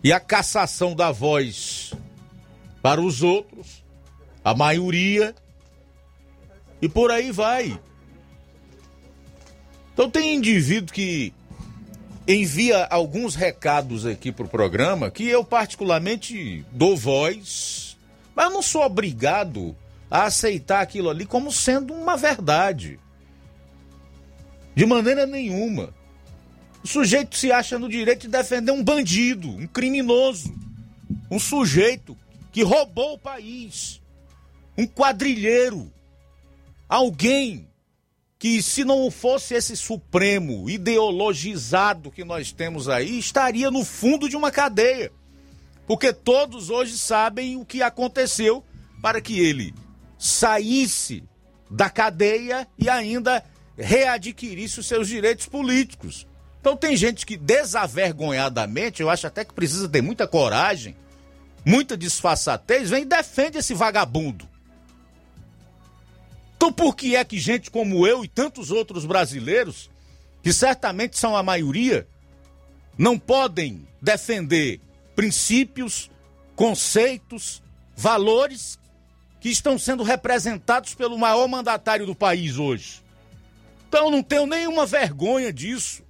e 0.03 0.11
a 0.11 0.19
cassação 0.19 0.95
da 0.95 1.11
voz 1.11 1.93
para 2.81 2.99
os 2.99 3.21
outros, 3.21 3.83
a 4.43 4.55
maioria, 4.55 5.35
e 6.81 6.89
por 6.89 7.11
aí 7.11 7.31
vai. 7.31 7.79
Então 9.93 10.09
tem 10.09 10.35
indivíduo 10.35 10.93
que 10.93 11.33
envia 12.27 12.85
alguns 12.85 13.35
recados 13.35 14.06
aqui 14.06 14.31
para 14.31 14.45
o 14.45 14.49
programa 14.49 15.10
que 15.10 15.27
eu 15.27 15.43
particularmente 15.43 16.65
dou 16.72 16.95
voz, 16.95 17.98
mas 18.35 18.45
eu 18.45 18.52
não 18.52 18.61
sou 18.61 18.84
obrigado 18.84 19.76
a 20.10 20.23
aceitar 20.23 20.81
aquilo 20.81 21.10
ali 21.10 21.26
como 21.26 21.52
sendo 21.52 21.93
uma 21.93 22.18
verdade. 22.18 22.99
De 24.76 24.85
maneira 24.85 25.26
nenhuma. 25.26 25.93
O 26.84 26.88
sujeito 26.88 27.38
se 27.38 27.52
acha 27.52 27.77
no 27.77 27.88
direito 27.88 28.22
de 28.22 28.30
defender 28.30 28.72
um 28.72 28.84
bandido, 28.84 29.49
um 29.49 29.68
criminoso, 29.68 30.53
um 31.30 31.39
sujeito 31.39 32.18
que 32.52 32.64
roubou 32.64 33.14
o 33.14 33.19
país, 33.19 34.02
um 34.77 34.88
quadrilheiro, 34.88 35.91
alguém 36.89 37.68
que, 38.41 38.59
se 38.63 38.84
não 38.84 39.11
fosse 39.11 39.53
esse 39.53 39.77
Supremo 39.77 40.68
ideologizado 40.68 42.09
que 42.09 42.23
nós 42.23 42.51
temos 42.51 42.89
aí, 42.89 43.19
estaria 43.19 43.69
no 43.69 43.85
fundo 43.85 44.27
de 44.27 44.35
uma 44.35 44.49
cadeia. 44.49 45.11
Porque 45.85 46.11
todos 46.11 46.72
hoje 46.72 46.97
sabem 46.97 47.55
o 47.55 47.63
que 47.63 47.84
aconteceu 47.84 48.65
para 48.99 49.22
que 49.22 49.39
ele 49.39 49.76
saísse 50.18 51.23
da 51.69 51.88
cadeia 51.88 52.68
e 52.80 52.89
ainda 52.89 53.45
readquirisse 53.77 54.80
os 54.80 54.88
seus 54.88 55.07
direitos 55.07 55.45
políticos. 55.45 56.26
Então 56.59 56.76
tem 56.76 56.97
gente 56.97 57.27
que 57.27 57.38
desavergonhadamente, 57.38 59.03
eu 59.03 59.09
acho 59.11 59.27
até 59.27 59.45
que 59.45 59.53
precisa 59.53 59.88
ter 59.88 60.01
muita 60.01 60.27
coragem, 60.27 60.95
muita 61.63 61.95
disfarçatez, 61.95 62.89
vem 62.89 63.03
e 63.03 63.05
defende 63.05 63.59
esse 63.59 63.76
vagabundo. 63.76 64.49
Então 66.61 66.71
por 66.71 66.95
que 66.95 67.15
é 67.15 67.25
que 67.25 67.39
gente 67.39 67.71
como 67.71 68.05
eu 68.05 68.23
e 68.23 68.27
tantos 68.27 68.69
outros 68.69 69.03
brasileiros, 69.03 69.89
que 70.43 70.53
certamente 70.53 71.17
são 71.17 71.35
a 71.35 71.41
maioria, 71.41 72.07
não 72.95 73.17
podem 73.17 73.88
defender 73.99 74.79
princípios, 75.15 76.11
conceitos, 76.55 77.63
valores 77.97 78.77
que 79.39 79.49
estão 79.49 79.79
sendo 79.79 80.03
representados 80.03 80.93
pelo 80.93 81.17
maior 81.17 81.47
mandatário 81.47 82.05
do 82.05 82.13
país 82.13 82.59
hoje? 82.59 83.01
Então 83.89 84.11
não 84.11 84.21
tenho 84.21 84.45
nenhuma 84.45 84.85
vergonha 84.85 85.51
disso. 85.51 86.03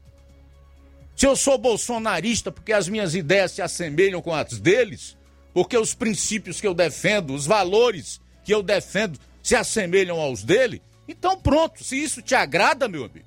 Se 1.15 1.25
eu 1.25 1.37
sou 1.37 1.57
bolsonarista 1.57 2.51
porque 2.51 2.73
as 2.73 2.89
minhas 2.89 3.15
ideias 3.15 3.53
se 3.53 3.61
assemelham 3.61 4.21
com 4.21 4.35
as 4.35 4.59
deles, 4.59 5.15
porque 5.53 5.77
os 5.77 5.93
princípios 5.93 6.59
que 6.59 6.67
eu 6.67 6.73
defendo, 6.73 7.33
os 7.33 7.45
valores 7.45 8.19
que 8.43 8.53
eu 8.53 8.61
defendo 8.61 9.17
se 9.41 9.55
assemelham 9.55 10.19
aos 10.19 10.43
dele, 10.43 10.81
então 11.07 11.39
pronto, 11.39 11.83
se 11.83 12.01
isso 12.01 12.21
te 12.21 12.35
agrada, 12.35 12.87
meu 12.87 13.05
amigo, 13.05 13.25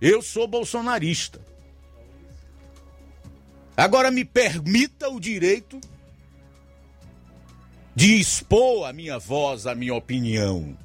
eu 0.00 0.22
sou 0.22 0.46
bolsonarista. 0.46 1.40
Agora 3.76 4.10
me 4.10 4.24
permita 4.24 5.08
o 5.08 5.20
direito 5.20 5.80
de 7.94 8.18
expor 8.18 8.88
a 8.88 8.92
minha 8.92 9.18
voz, 9.18 9.66
a 9.66 9.74
minha 9.74 9.94
opinião. 9.94 10.76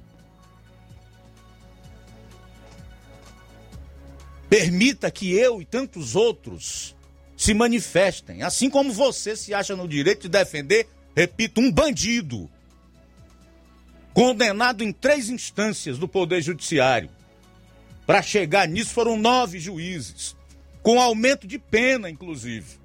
Permita 4.49 5.09
que 5.09 5.31
eu 5.31 5.61
e 5.61 5.65
tantos 5.65 6.15
outros 6.15 6.95
se 7.35 7.53
manifestem, 7.53 8.43
assim 8.43 8.69
como 8.69 8.93
você 8.93 9.35
se 9.35 9.53
acha 9.53 9.75
no 9.75 9.87
direito 9.87 10.23
de 10.23 10.29
defender, 10.29 10.87
repito, 11.15 11.59
um 11.59 11.71
bandido 11.71 12.49
condenado 14.13 14.83
em 14.83 14.91
três 14.91 15.29
instâncias 15.29 15.97
do 15.97 16.07
Poder 16.07 16.41
Judiciário. 16.41 17.09
Para 18.05 18.21
chegar 18.21 18.67
nisso 18.67 18.91
foram 18.91 19.17
nove 19.17 19.59
juízes, 19.59 20.35
com 20.81 21.01
aumento 21.01 21.47
de 21.47 21.57
pena, 21.57 22.09
inclusive, 22.09 22.77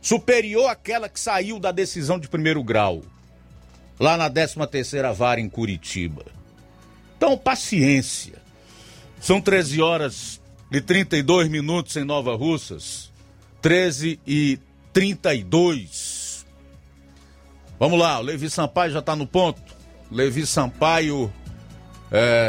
superior 0.00 0.68
àquela 0.68 1.08
que 1.08 1.20
saiu 1.20 1.58
da 1.58 1.70
decisão 1.70 2.18
de 2.18 2.28
primeiro 2.28 2.62
grau, 2.62 3.02
lá 3.98 4.16
na 4.16 4.28
13 4.28 4.66
terceira 4.70 5.12
vara 5.12 5.40
em 5.40 5.48
Curitiba. 5.48 6.26
Então, 7.16 7.36
paciência. 7.36 8.38
São 9.20 9.40
13 9.40 9.82
horas 9.82 10.40
e 10.70 10.80
32 10.80 11.48
minutos 11.48 11.96
em 11.96 12.04
Nova 12.04 12.36
Russas. 12.36 13.10
13 13.60 14.20
e 14.24 14.58
32. 14.92 16.46
Vamos 17.78 17.98
lá, 17.98 18.18
o 18.18 18.22
Levi 18.22 18.48
Sampaio 18.48 18.92
já 18.92 19.00
está 19.00 19.16
no 19.16 19.26
ponto. 19.26 19.77
Levi 20.10 20.46
Sampaio 20.46 21.32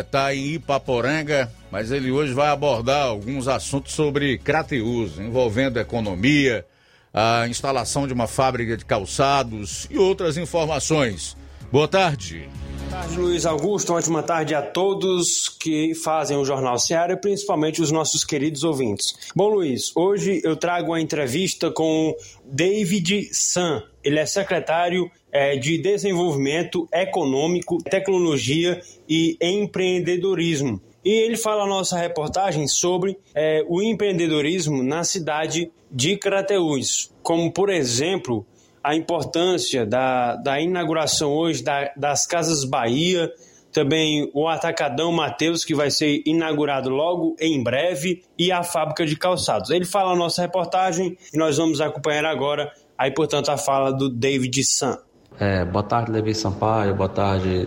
está 0.02 0.34
é, 0.34 0.36
em 0.36 0.54
Ipaporanga, 0.54 1.52
mas 1.72 1.92
ele 1.92 2.12
hoje 2.12 2.34
vai 2.34 2.50
abordar 2.50 3.06
alguns 3.08 3.48
assuntos 3.48 3.94
sobre 3.94 4.38
Crateus, 4.38 5.20
envolvendo 5.20 5.80
economia, 5.80 6.66
a 7.14 7.48
instalação 7.48 8.08
de 8.08 8.14
uma 8.14 8.28
fábrica 8.28 8.78
de 8.78 8.86
calçados 8.86 9.88
e 9.90 9.98
outras 9.98 10.38
informações. 10.38 11.36
Boa 11.72 11.88
tarde. 11.88 12.50
Boa 12.90 13.02
tarde, 13.04 13.20
Luiz 13.20 13.46
Augusto. 13.46 13.92
Uma 13.92 14.00
ótima 14.00 14.24
tarde 14.24 14.56
a 14.56 14.62
todos 14.62 15.48
que 15.48 15.94
fazem 15.94 16.38
o 16.38 16.46
Jornal 16.46 16.80
Seara, 16.80 17.16
principalmente 17.16 17.82
os 17.82 17.92
nossos 17.92 18.24
queridos 18.24 18.64
ouvintes. 18.64 19.14
Bom, 19.36 19.50
Luiz, 19.50 19.92
hoje 19.96 20.42
eu 20.44 20.56
trago 20.56 20.92
uma 20.92 21.02
entrevista 21.02 21.70
com 21.70 22.16
David 22.44 23.30
San. 23.32 23.84
Ele 24.04 24.18
é 24.18 24.26
secretário 24.26 25.12
é, 25.32 25.56
de 25.58 25.78
Desenvolvimento 25.78 26.88
Econômico, 26.92 27.78
Tecnologia 27.84 28.82
e 29.08 29.38
Empreendedorismo. 29.42 30.82
E 31.04 31.10
ele 31.10 31.38
fala 31.38 31.64
na 31.64 31.70
nossa 31.70 31.98
reportagem 31.98 32.68
sobre 32.68 33.18
é, 33.34 33.64
o 33.68 33.82
empreendedorismo 33.82 34.84
na 34.84 35.04
cidade 35.04 35.72
de 35.90 36.18
Crateús, 36.18 37.12
como, 37.24 37.52
por 37.52 37.70
exemplo, 37.70 38.46
a 38.84 38.96
importância 38.96 39.86
da, 39.86 40.36
da 40.36 40.60
inauguração 40.60 41.32
hoje 41.34 41.64
da, 41.64 41.92
das 41.96 42.28
Casas 42.28 42.64
Bahia, 42.64 43.32
também 43.72 44.30
o 44.34 44.48
Atacadão 44.48 45.12
Mateus, 45.12 45.64
que 45.64 45.76
vai 45.76 45.92
ser 45.92 46.22
inaugurado 46.26 46.90
logo 46.90 47.36
em 47.40 47.62
breve, 47.62 48.24
e 48.38 48.52
a 48.52 48.64
fábrica 48.64 49.06
de 49.06 49.16
calçados. 49.16 49.70
Ele 49.70 49.86
fala 49.86 50.12
na 50.12 50.18
nossa 50.18 50.42
reportagem 50.42 51.18
e 51.34 51.38
nós 51.38 51.58
vamos 51.58 51.80
acompanhar 51.80 52.26
agora, 52.26 52.72
aí, 52.98 53.12
portanto, 53.12 53.50
a 53.50 53.58
fala 53.58 53.92
do 53.92 54.10
David 54.10 54.64
San. 54.64 54.98
É, 55.40 55.64
boa 55.64 55.84
tarde, 55.84 56.12
Levi 56.12 56.36
Sampaio, 56.36 56.94
boa 56.94 57.08
tarde 57.08 57.66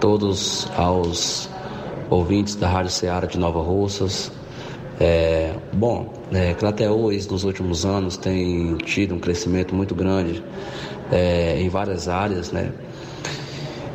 todos 0.00 0.66
aos 0.74 1.46
ouvintes 2.08 2.54
da 2.54 2.66
Rádio 2.66 2.90
Ceará 2.90 3.26
de 3.26 3.38
Nova 3.38 3.60
Russas. 3.60 4.32
É, 4.98 5.52
bom, 5.74 6.10
é, 6.32 6.56
nos 7.30 7.44
últimos 7.44 7.84
anos 7.84 8.16
tem 8.16 8.74
tido 8.78 9.14
um 9.14 9.18
crescimento 9.18 9.74
muito 9.74 9.94
grande 9.94 10.42
é, 11.12 11.60
em 11.60 11.68
várias 11.68 12.08
áreas, 12.08 12.52
né? 12.52 12.72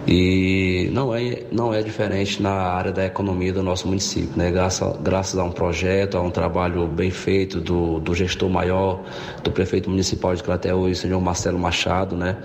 E 0.06 0.90
não 0.92 1.16
é, 1.16 1.44
não 1.52 1.74
é 1.74 1.82
diferente 1.82 2.44
na 2.44 2.52
área 2.52 2.92
da 2.92 3.06
economia 3.06 3.54
do 3.54 3.64
nosso 3.64 3.88
município, 3.88 4.38
né? 4.38 4.52
Graças, 4.52 4.98
graças 5.02 5.40
a 5.40 5.44
um 5.44 5.52
projeto, 5.52 6.18
a 6.18 6.22
um 6.22 6.30
trabalho 6.30 6.86
bem 6.88 7.10
feito 7.10 7.62
do, 7.62 8.00
do 8.02 8.14
gestor 8.14 8.50
maior, 8.50 9.02
do 9.44 9.52
prefeito 9.52 9.90
municipal 9.90 10.36
de 10.36 10.44
Crateús, 10.44 11.00
senhor 11.00 11.22
Marcelo 11.22 11.58
Machado, 11.58 12.18
né? 12.18 12.38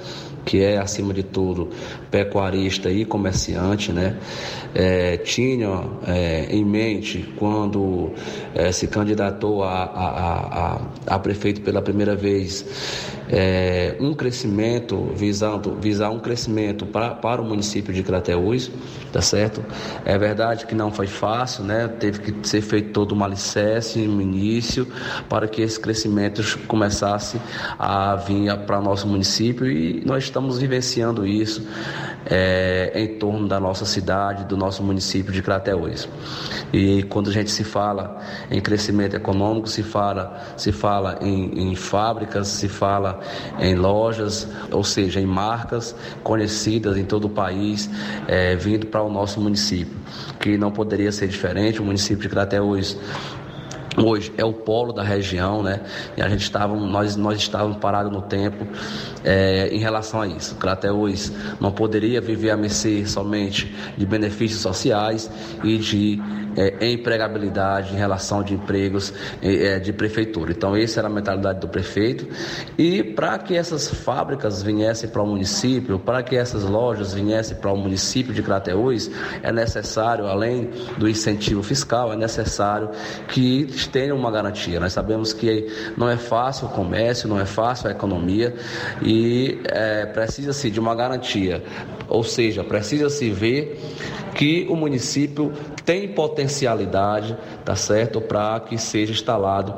Que 0.44 0.62
é, 0.62 0.78
acima 0.78 1.12
de 1.12 1.22
tudo, 1.22 1.68
pecuarista 2.10 2.90
e 2.90 3.04
comerciante, 3.04 3.92
né? 3.92 4.16
É, 4.74 5.16
tinha 5.18 5.84
é, 6.06 6.46
em 6.50 6.64
mente, 6.64 7.32
quando 7.36 8.12
é, 8.54 8.70
se 8.72 8.86
candidatou 8.86 9.62
a, 9.62 9.84
a, 9.84 10.76
a, 10.76 10.80
a, 11.14 11.18
prefeito 11.18 11.60
pela 11.62 11.80
primeira 11.80 12.14
vez, 12.14 12.64
é, 13.30 13.96
um 14.00 14.14
crescimento, 14.14 15.12
visando 15.14 15.76
visar 15.80 16.10
um 16.10 16.18
crescimento 16.18 16.86
pra, 16.86 17.10
para 17.10 17.42
o 17.42 17.44
município 17.44 17.92
de 17.92 18.02
Crateús, 18.02 18.70
tá 19.12 19.20
certo? 19.20 19.64
É 20.04 20.16
verdade 20.16 20.66
que 20.66 20.74
não 20.74 20.90
foi 20.90 21.06
fácil, 21.06 21.64
né? 21.64 21.88
Teve 21.88 22.20
que 22.20 22.48
ser 22.48 22.62
feito 22.62 22.90
todo 22.92 23.14
um 23.14 23.22
alicerce 23.22 23.98
no 24.00 24.20
início 24.20 24.86
para 25.28 25.46
que 25.46 25.62
esse 25.62 25.78
crescimento 25.78 26.42
começasse 26.66 27.40
a 27.78 28.16
vir 28.16 28.56
para 28.66 28.80
nosso 28.80 29.06
município 29.06 29.66
e 29.66 30.02
nós 30.04 30.24
estamos 30.28 30.58
vivenciando 30.58 31.26
isso 31.26 31.66
é, 32.26 32.92
em 32.94 33.18
torno 33.18 33.48
da 33.48 33.58
nossa 33.58 33.84
cidade, 33.84 34.44
do 34.44 34.56
nosso 34.56 34.82
município 34.82 35.32
de 35.32 35.42
Crateús. 35.42 36.08
E 36.72 37.02
quando 37.04 37.30
a 37.30 37.32
gente 37.32 37.50
se 37.50 37.64
fala 37.64 38.20
em 38.50 38.60
crescimento 38.60 39.16
econômico, 39.16 39.68
se 39.68 39.82
fala, 39.82 40.38
se 40.56 40.70
fala 40.70 41.18
em, 41.22 41.70
em 41.70 41.74
fábricas, 41.74 42.48
se 42.48 42.68
fala 42.68 43.20
em 43.58 43.74
lojas, 43.74 44.46
ou 44.70 44.84
seja, 44.84 45.20
em 45.20 45.26
marcas 45.26 45.94
conhecidas 46.22 46.96
em 46.96 47.04
todo 47.04 47.24
o 47.26 47.30
país, 47.30 47.88
é, 48.26 48.54
vindo 48.54 48.86
para 48.86 49.02
o 49.02 49.10
nosso 49.10 49.40
município, 49.40 49.96
que 50.38 50.58
não 50.58 50.70
poderia 50.70 51.10
ser 51.10 51.28
diferente. 51.28 51.80
O 51.80 51.84
município 51.84 52.22
de 52.22 52.28
Crateús 52.28 52.96
hoje 54.04 54.32
é 54.36 54.44
o 54.44 54.52
polo 54.52 54.92
da 54.92 55.02
região, 55.02 55.62
né? 55.62 55.80
E 56.16 56.22
a 56.22 56.28
gente 56.28 56.42
estava, 56.42 56.74
nós, 56.74 57.16
nós 57.16 57.38
estávamos 57.38 57.78
parados 57.78 58.12
no 58.12 58.22
tempo 58.22 58.66
é, 59.24 59.68
em 59.72 59.78
relação 59.78 60.20
a 60.20 60.26
isso. 60.26 60.54
Crateus 60.56 61.32
não 61.60 61.70
poderia 61.70 62.20
viver 62.20 62.50
a 62.50 62.56
mercê 62.56 63.06
somente 63.06 63.74
de 63.96 64.06
benefícios 64.06 64.60
sociais 64.60 65.30
e 65.62 65.78
de 65.78 66.20
é, 66.58 66.90
empregabilidade 66.90 67.94
em 67.94 67.96
relação 67.96 68.42
de 68.42 68.54
empregos 68.54 69.14
é, 69.40 69.78
de 69.78 69.92
prefeitura. 69.92 70.50
Então, 70.50 70.74
essa 70.74 71.00
era 71.00 71.06
a 71.06 71.10
mentalidade 71.10 71.60
do 71.60 71.68
prefeito. 71.68 72.26
E 72.76 73.02
para 73.02 73.38
que 73.38 73.56
essas 73.56 73.88
fábricas 73.88 74.62
viessem 74.62 75.08
para 75.08 75.22
o 75.22 75.26
município, 75.26 75.98
para 76.00 76.22
que 76.22 76.34
essas 76.34 76.64
lojas 76.64 77.14
viessem 77.14 77.56
para 77.56 77.72
o 77.72 77.76
município 77.76 78.34
de 78.34 78.42
Crateús, 78.42 79.08
é 79.42 79.52
necessário, 79.52 80.26
além 80.26 80.70
do 80.96 81.08
incentivo 81.08 81.62
fiscal, 81.62 82.12
é 82.12 82.16
necessário 82.16 82.90
que 83.28 83.66
tenham 83.92 84.16
uma 84.16 84.30
garantia. 84.30 84.80
Nós 84.80 84.92
sabemos 84.92 85.32
que 85.32 85.68
não 85.96 86.08
é 86.08 86.16
fácil 86.16 86.66
o 86.66 86.70
comércio, 86.70 87.28
não 87.28 87.38
é 87.38 87.46
fácil 87.46 87.88
a 87.88 87.92
economia 87.92 88.54
e 89.00 89.60
é, 89.66 90.06
precisa-se 90.06 90.70
de 90.70 90.80
uma 90.80 90.94
garantia. 90.94 91.62
Ou 92.08 92.24
seja, 92.24 92.64
precisa-se 92.64 93.30
ver 93.30 93.78
que 94.34 94.66
o 94.68 94.76
município 94.76 95.52
tem 95.84 96.08
potencialidade, 96.48 97.36
tá 97.64 97.76
certo, 97.76 98.20
para 98.20 98.58
que 98.60 98.78
seja 98.78 99.12
instalado 99.12 99.74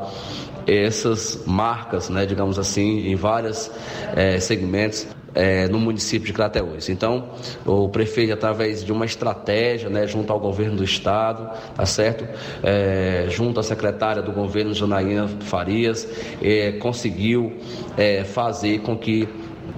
essas 0.67 1.43
marcas, 1.47 2.09
né, 2.09 2.25
digamos 2.25 2.59
assim, 2.59 3.09
em 3.09 3.17
vários 3.17 3.71
é, 4.15 4.39
segmentos 4.39 5.07
é, 5.35 5.67
no 5.69 5.81
município 5.81 6.27
de 6.27 6.33
Crateús. 6.33 6.89
Então, 6.89 7.31
o 7.67 7.89
prefeito, 7.89 8.33
através 8.33 8.85
de 8.85 8.93
uma 8.93 9.05
estratégia, 9.05 9.89
né, 9.89 10.07
junto 10.07 10.33
ao 10.33 10.39
governo 10.39 10.77
do 10.77 10.85
estado, 10.85 11.51
tá 11.75 11.87
certo? 11.87 12.25
É, 12.63 13.27
junto 13.31 13.59
à 13.59 13.63
secretária 13.63 14.23
do 14.23 14.33
governo, 14.33 14.73
Janaína 14.73 15.29
Farias, 15.41 16.07
é, 16.43 16.73
conseguiu 16.73 17.59
fazer 18.33 18.81
com 18.81 18.97
que 18.97 19.29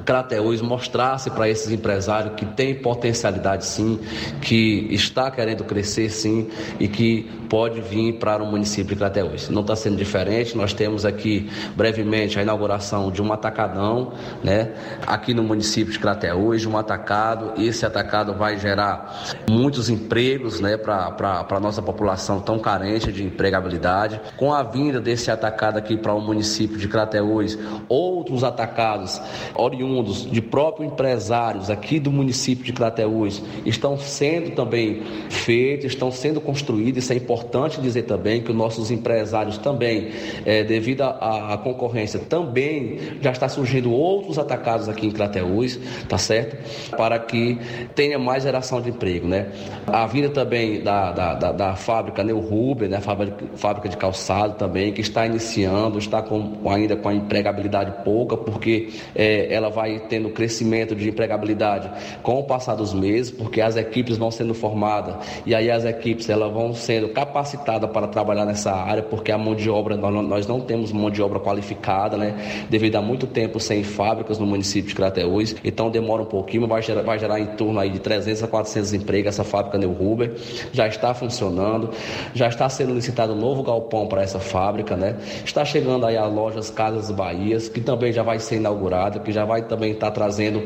Crateús 0.04 0.60
mostrasse 0.60 1.30
para 1.30 1.48
esses 1.48 1.70
empresários 1.70 2.34
que 2.34 2.44
tem 2.44 2.74
potencialidade 2.74 3.64
sim, 3.64 4.00
que 4.40 4.88
está 4.90 5.30
querendo 5.30 5.64
crescer 5.64 6.10
sim 6.10 6.48
e 6.80 6.88
que 6.88 7.30
pode 7.48 7.80
vir 7.80 8.14
para 8.14 8.42
o 8.42 8.46
município 8.46 8.94
de 8.94 8.96
Crateús. 8.96 9.48
Não 9.48 9.60
está 9.60 9.76
sendo 9.76 9.96
diferente, 9.96 10.56
nós 10.56 10.72
temos 10.72 11.04
aqui 11.04 11.50
brevemente 11.76 12.38
a 12.38 12.42
inauguração 12.42 13.10
de 13.10 13.22
um 13.22 13.32
atacadão, 13.32 14.12
né, 14.42 14.72
aqui 15.06 15.34
no 15.34 15.42
município 15.42 15.92
de 15.92 15.98
Crateús, 15.98 16.64
um 16.64 16.76
atacado. 16.76 17.60
Esse 17.62 17.84
atacado 17.84 18.34
vai 18.34 18.58
gerar 18.58 19.34
muitos 19.48 19.90
empregos, 19.90 20.60
né, 20.60 20.76
para 20.76 21.46
a 21.48 21.60
nossa 21.60 21.82
população 21.82 22.40
tão 22.40 22.58
carente 22.58 23.12
de 23.12 23.22
empregabilidade. 23.22 24.20
Com 24.36 24.52
a 24.52 24.62
vinda 24.62 25.00
desse 25.00 25.30
atacado 25.30 25.76
aqui 25.76 25.96
para 25.96 26.14
o 26.14 26.20
município 26.20 26.78
de 26.78 26.88
Crateús, 26.88 27.58
outros 27.88 28.42
atacados 28.44 29.20
oriundos 29.54 29.91
oriundos 29.92 30.30
de 30.30 30.40
próprios 30.40 30.90
empresários 30.90 31.68
aqui 31.70 32.00
do 32.00 32.10
município 32.10 32.64
de 32.64 32.72
Crateús 32.72 33.42
estão 33.66 33.98
sendo 33.98 34.50
também 34.50 35.02
feitos, 35.28 35.86
estão 35.86 36.10
sendo 36.10 36.40
construídos. 36.40 37.04
Isso 37.04 37.12
é 37.12 37.16
importante 37.16 37.80
dizer 37.80 38.02
também 38.02 38.42
que 38.42 38.50
os 38.50 38.56
nossos 38.56 38.90
empresários 38.90 39.58
também, 39.58 40.10
é, 40.44 40.64
devido 40.64 41.02
à 41.02 41.58
concorrência, 41.62 42.18
também 42.18 42.98
já 43.20 43.30
está 43.30 43.48
surgindo 43.48 43.92
outros 43.92 44.38
atacados 44.38 44.88
aqui 44.88 45.06
em 45.06 45.10
Crateús, 45.10 45.78
tá 46.08 46.18
certo? 46.18 46.56
Para 46.96 47.18
que 47.18 47.58
tenha 47.94 48.18
mais 48.18 48.42
geração 48.42 48.80
de 48.80 48.90
emprego, 48.90 49.28
né? 49.28 49.48
A 49.86 50.06
vinda 50.06 50.30
também 50.30 50.82
da, 50.82 51.12
da, 51.12 51.34
da, 51.34 51.52
da 51.52 51.76
fábrica 51.76 52.24
Neo 52.24 52.40
Ruber, 52.40 52.88
né? 52.88 53.00
Fábrica, 53.00 53.44
fábrica 53.56 53.88
de 53.88 53.96
calçado 53.96 54.54
também, 54.54 54.92
que 54.92 55.00
está 55.00 55.26
iniciando, 55.26 55.98
está 55.98 56.22
com, 56.22 56.68
ainda 56.68 56.96
com 56.96 57.08
a 57.08 57.14
empregabilidade 57.14 57.92
pouca, 58.04 58.36
porque 58.36 58.90
é, 59.14 59.52
ela 59.52 59.68
vai 59.68 59.81
tendo 60.08 60.30
crescimento 60.30 60.94
de 60.94 61.08
empregabilidade 61.08 61.90
com 62.22 62.38
o 62.38 62.44
passar 62.44 62.74
dos 62.74 62.92
meses, 62.92 63.30
porque 63.30 63.60
as 63.60 63.76
equipes 63.76 64.16
vão 64.16 64.30
sendo 64.30 64.54
formadas 64.54 65.14
e 65.44 65.54
aí 65.54 65.70
as 65.70 65.84
equipes 65.84 66.28
elas 66.28 66.52
vão 66.52 66.74
sendo 66.74 67.08
capacitadas 67.08 67.90
para 67.90 68.06
trabalhar 68.06 68.44
nessa 68.44 68.72
área, 68.72 69.02
porque 69.02 69.32
a 69.32 69.38
mão 69.38 69.54
de 69.54 69.68
obra, 69.68 69.96
nós 69.96 70.46
não 70.46 70.60
temos 70.60 70.92
mão 70.92 71.10
de 71.10 71.22
obra 71.22 71.40
qualificada, 71.40 72.16
né? 72.16 72.64
Devido 72.68 72.96
a 72.96 73.02
muito 73.02 73.26
tempo 73.26 73.58
sem 73.60 73.82
fábricas 73.82 74.38
no 74.38 74.46
município 74.46 74.88
de 74.88 74.94
Crateús, 74.94 75.54
então 75.64 75.90
demora 75.90 76.22
um 76.22 76.26
pouquinho, 76.26 76.66
vai 76.66 76.82
gerar, 76.82 77.02
vai 77.02 77.18
gerar 77.18 77.40
em 77.40 77.46
torno 77.56 77.78
aí 77.78 77.90
de 77.90 77.98
300 77.98 78.42
a 78.42 78.48
400 78.48 78.92
empregos 78.94 79.28
essa 79.28 79.44
fábrica 79.44 79.78
Neu 79.78 79.92
Ruber, 79.92 80.34
já 80.72 80.86
está 80.86 81.14
funcionando, 81.14 81.90
já 82.34 82.48
está 82.48 82.68
sendo 82.68 82.94
licitado 82.94 83.32
um 83.32 83.36
novo 83.36 83.62
galpão 83.62 84.06
para 84.06 84.22
essa 84.22 84.38
fábrica, 84.38 84.96
né? 84.96 85.16
Está 85.44 85.64
chegando 85.64 86.06
aí 86.06 86.16
a 86.16 86.26
lojas 86.26 86.70
Casas 86.70 87.10
Bahias, 87.10 87.68
que 87.68 87.80
também 87.80 88.12
já 88.12 88.22
vai 88.22 88.38
ser 88.38 88.56
inaugurada, 88.56 89.20
que 89.20 89.32
já 89.32 89.44
vai 89.44 89.62
também 89.72 89.92
está 89.92 90.10
trazendo 90.10 90.62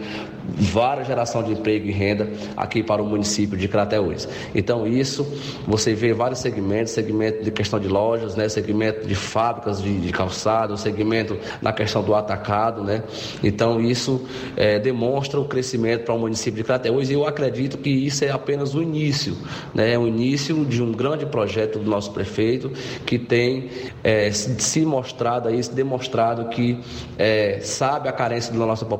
várias 0.48 1.06
geração 1.06 1.42
de 1.42 1.52
emprego 1.52 1.86
e 1.86 1.92
renda 1.92 2.28
aqui 2.56 2.82
para 2.82 3.00
o 3.00 3.06
município 3.06 3.56
de 3.56 3.68
Crateús. 3.68 4.28
Então 4.52 4.86
isso 4.86 5.24
você 5.66 5.94
vê 5.94 6.12
vários 6.12 6.40
segmentos, 6.40 6.92
segmento 6.92 7.44
de 7.44 7.50
questão 7.52 7.78
de 7.78 7.86
lojas, 7.86 8.34
né, 8.34 8.48
segmento 8.48 9.06
de 9.06 9.14
fábricas 9.14 9.80
de, 9.80 10.00
de 10.00 10.12
calçado, 10.12 10.76
segmento 10.76 11.38
na 11.62 11.72
questão 11.72 12.02
do 12.02 12.14
atacado, 12.14 12.82
né. 12.82 13.04
Então 13.44 13.80
isso 13.80 14.26
é, 14.56 14.78
demonstra 14.78 15.38
o 15.40 15.44
crescimento 15.44 16.04
para 16.04 16.14
o 16.14 16.18
município 16.18 16.56
de 16.56 16.64
Crateús 16.64 17.10
e 17.10 17.12
eu 17.12 17.26
acredito 17.26 17.78
que 17.78 17.90
isso 17.90 18.24
é 18.24 18.30
apenas 18.30 18.74
o 18.74 18.82
início, 18.82 19.36
né, 19.72 19.92
é 19.92 19.98
o 19.98 20.06
início 20.06 20.64
de 20.64 20.82
um 20.82 20.90
grande 20.90 21.26
projeto 21.26 21.78
do 21.78 21.88
nosso 21.88 22.10
prefeito 22.10 22.70
que 23.04 23.18
tem 23.18 23.68
é, 24.02 24.30
se 24.32 24.84
mostrado 24.84 25.48
aí, 25.48 25.62
se 25.62 25.72
demonstrado 25.72 26.48
que 26.48 26.80
é, 27.16 27.60
sabe 27.60 28.08
a 28.08 28.12
carência 28.12 28.52
da 28.52 28.66
nossa 28.66 28.84
população, 28.84 28.95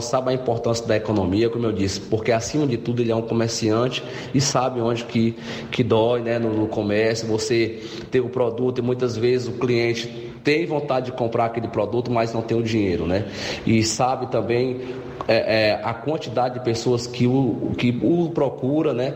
sabe 0.00 0.30
a 0.30 0.32
importância 0.32 0.86
da 0.86 0.96
economia, 0.96 1.48
como 1.48 1.66
eu 1.66 1.72
disse, 1.72 2.00
porque 2.00 2.32
acima 2.32 2.66
de 2.66 2.76
tudo 2.76 3.02
ele 3.02 3.12
é 3.12 3.16
um 3.16 3.22
comerciante 3.22 4.02
e 4.34 4.40
sabe 4.40 4.80
onde 4.80 5.04
que, 5.04 5.36
que 5.70 5.82
dói 5.82 6.20
né, 6.22 6.38
no, 6.38 6.52
no 6.52 6.66
comércio, 6.68 7.26
você 7.26 7.82
ter 8.10 8.20
o 8.20 8.28
produto 8.28 8.78
e 8.78 8.82
muitas 8.82 9.16
vezes 9.16 9.48
o 9.48 9.52
cliente 9.52 10.26
tem 10.42 10.64
vontade 10.64 11.06
de 11.06 11.12
comprar 11.12 11.46
aquele 11.46 11.66
produto, 11.66 12.10
mas 12.10 12.32
não 12.32 12.40
tem 12.40 12.56
o 12.56 12.62
dinheiro, 12.62 13.04
né? 13.04 13.26
E 13.66 13.82
sabe 13.82 14.30
também 14.30 14.80
é, 15.28 15.70
é, 15.70 15.80
a 15.82 15.92
quantidade 15.92 16.54
de 16.54 16.64
pessoas 16.64 17.06
que 17.06 17.26
o, 17.26 17.72
que 17.76 17.98
o 18.02 18.30
procura, 18.30 18.92
né? 18.92 19.14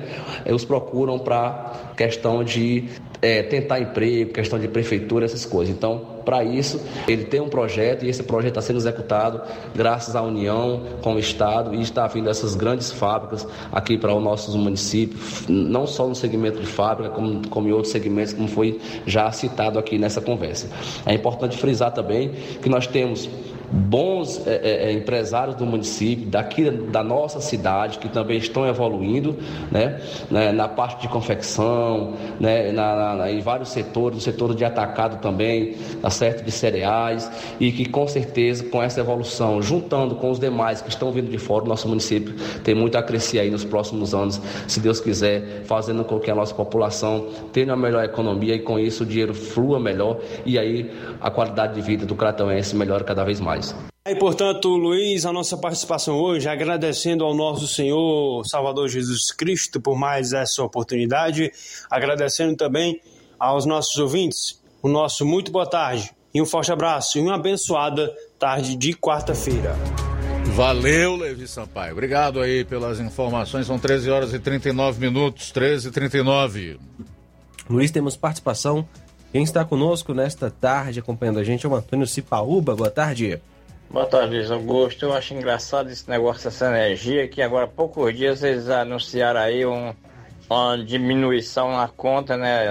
Os 0.53 0.65
procuram 0.65 1.19
para 1.19 1.93
questão 1.97 2.43
de 2.43 2.89
é, 3.23 3.43
tentar 3.43 3.81
emprego, 3.81 4.33
questão 4.33 4.59
de 4.59 4.69
prefeitura, 4.69 5.25
essas 5.25 5.45
coisas. 5.45 5.75
Então, 5.75 6.21
para 6.25 6.43
isso, 6.45 6.81
ele 7.07 7.25
tem 7.25 7.41
um 7.41 7.49
projeto 7.49 8.05
e 8.05 8.09
esse 8.09 8.23
projeto 8.23 8.51
está 8.51 8.63
sendo 8.63 8.77
executado 8.77 9.41
graças 9.75 10.17
à 10.17 10.23
união 10.23 10.83
com 11.03 11.15
o 11.15 11.19
Estado 11.19 11.75
e 11.75 11.81
está 11.81 12.07
vindo 12.07 12.29
essas 12.29 12.55
grandes 12.55 12.91
fábricas 12.91 13.47
aqui 13.73 13.99
para 13.99 14.13
o 14.15 14.21
nosso 14.21 14.57
município, 14.57 15.19
não 15.49 15.87
só 15.87 16.07
no 16.07 16.15
segmento 16.15 16.61
de 16.61 16.67
fábrica, 16.67 17.11
como, 17.11 17.47
como 17.49 17.69
em 17.69 17.73
outros 17.73 17.93
segmentos, 17.93 18.33
como 18.33 18.49
foi 18.49 18.81
já 19.07 19.31
citado 19.33 19.79
aqui 19.79 19.99
nessa 19.99 20.21
conversa. 20.21 20.69
É 21.07 21.15
importante 21.15 21.57
frisar 21.57 21.93
também 21.93 22.31
que 22.63 22.69
nós 22.69 22.87
temos 22.87 23.29
bons 23.71 24.47
é, 24.47 24.55
é, 24.55 24.89
é, 24.89 24.93
empresários 24.93 25.55
do 25.55 25.65
município, 25.65 26.27
daqui 26.27 26.71
da 26.71 27.05
nossa 27.05 27.41
cidade, 27.41 27.99
que 27.99 28.09
também 28.09 28.39
estão 28.39 28.67
evoluindo 28.67 29.37
né, 29.71 30.01
né 30.31 30.53
na 30.53 30.69
parte 30.69 31.03
de 31.03 31.09
confecção, 31.09 32.15
né, 32.39 32.73
na, 32.73 33.15
na, 33.15 33.31
em 33.31 33.41
vários 33.41 33.69
setores, 33.71 34.17
no 34.17 34.23
setor 34.23 34.55
de 34.55 34.65
atacado 34.65 35.21
também, 35.21 35.77
tá 36.03 36.11
certo, 36.11 36.45
de 36.45 36.51
cereais, 36.51 37.31
e 37.61 37.71
que 37.71 37.89
com 37.89 38.07
certeza 38.09 38.65
com 38.65 38.83
essa 38.83 39.01
evolução, 39.01 39.63
juntando 39.63 40.17
com 40.17 40.31
os 40.31 40.41
demais 40.41 40.83
que 40.83 40.89
estão 40.89 41.13
vindo 41.13 41.31
de 41.31 41.39
fora, 41.39 41.65
o 41.65 41.69
nosso 41.69 41.89
município 41.89 42.35
tem 42.65 42.75
muito 42.75 42.97
a 42.99 43.03
crescer 43.03 43.39
aí 43.39 43.51
nos 43.51 43.65
próximos 43.65 44.15
anos, 44.15 44.41
se 44.67 44.81
Deus 44.81 45.01
quiser, 45.01 45.63
fazendo 45.65 46.05
com 46.05 46.19
que 46.19 46.31
a 46.31 46.35
nossa 46.35 46.55
população 46.55 47.29
tenha 47.53 47.67
uma 47.67 47.77
melhor 47.77 48.05
economia 48.05 48.55
e 48.55 48.59
com 48.59 48.79
isso 48.79 49.05
o 49.05 49.07
dinheiro 49.07 49.35
flua 49.35 49.79
melhor 49.79 50.19
e 50.45 50.59
aí 50.59 50.91
a 51.21 51.31
qualidade 51.31 51.75
de 51.75 51.81
vida 51.81 52.05
do 52.05 52.15
cratauense 52.15 52.75
melhora 52.75 53.05
cada 53.05 53.25
vez 53.25 53.41
mais. 53.41 53.60
E, 54.07 54.15
portanto, 54.15 54.69
Luiz, 54.69 55.27
a 55.27 55.33
nossa 55.33 55.57
participação 55.57 56.19
hoje, 56.19 56.49
agradecendo 56.49 57.25
ao 57.25 57.35
nosso 57.35 57.69
Senhor 57.69 58.45
Salvador 58.47 58.89
Jesus 58.89 59.31
Cristo 59.31 59.81
por 59.81 59.97
mais 59.97 60.33
essa 60.33 60.63
oportunidade, 60.63 61.53
agradecendo 61.91 62.57
também 62.57 63.01
aos 63.39 63.67
nossos 63.67 63.97
ouvintes, 63.99 64.61
o 64.83 64.89
nosso 64.89 65.25
muito 65.25 65.53
boa 65.53 65.67
tarde 65.67 66.11
e 66.33 66.41
um 66.41 66.47
forte 66.47 66.73
abraço 66.73 67.19
e 67.19 67.21
uma 67.21 67.35
abençoada 67.35 68.13
tarde 68.39 68.75
de 68.77 68.95
quarta-feira. 68.95 69.77
Valeu, 70.55 71.17
Levi 71.17 71.47
Sampaio. 71.47 71.93
Obrigado 71.93 72.41
aí 72.41 72.65
pelas 72.65 72.99
informações. 73.01 73.67
São 73.67 73.79
13 73.79 74.11
horas 74.11 74.35
e 74.35 74.39
39 74.39 74.99
minutos, 74.99 75.51
13 75.53 75.89
e 75.89 75.91
39. 75.91 76.81
Luiz, 77.69 77.91
temos 77.91 78.17
participação 78.17 78.89
quem 79.33 79.43
está 79.43 79.65
conosco 79.65 80.13
nesta 80.13 80.51
tarde 80.51 81.01
acompanhando 81.01 81.39
a 81.39 81.45
gente 81.45 81.65
é 81.65 81.69
o 81.69 81.75
Antônio 81.75 82.07
Cipaúba. 82.07 82.75
Boa 82.75 82.91
tarde. 82.91 83.41
Boa 83.89 84.07
tarde, 84.07 84.37
Luiz 84.37 84.51
Augusto. 84.51 85.05
Eu 85.05 85.13
acho 85.13 85.35
engraçado 85.35 85.91
esse 85.91 86.09
negócio 86.09 86.45
dessa 86.45 86.67
energia, 86.67 87.27
que 87.29 87.43
agora 87.43 87.65
há 87.65 87.69
poucos 87.69 88.17
dias 88.17 88.43
eles 88.43 88.69
anunciaram 88.69 89.41
aí 89.41 89.67
um, 89.67 89.93
uma 90.49 90.77
diminuição 90.79 91.73
na 91.77 91.89
conta 91.89 92.37
né, 92.37 92.67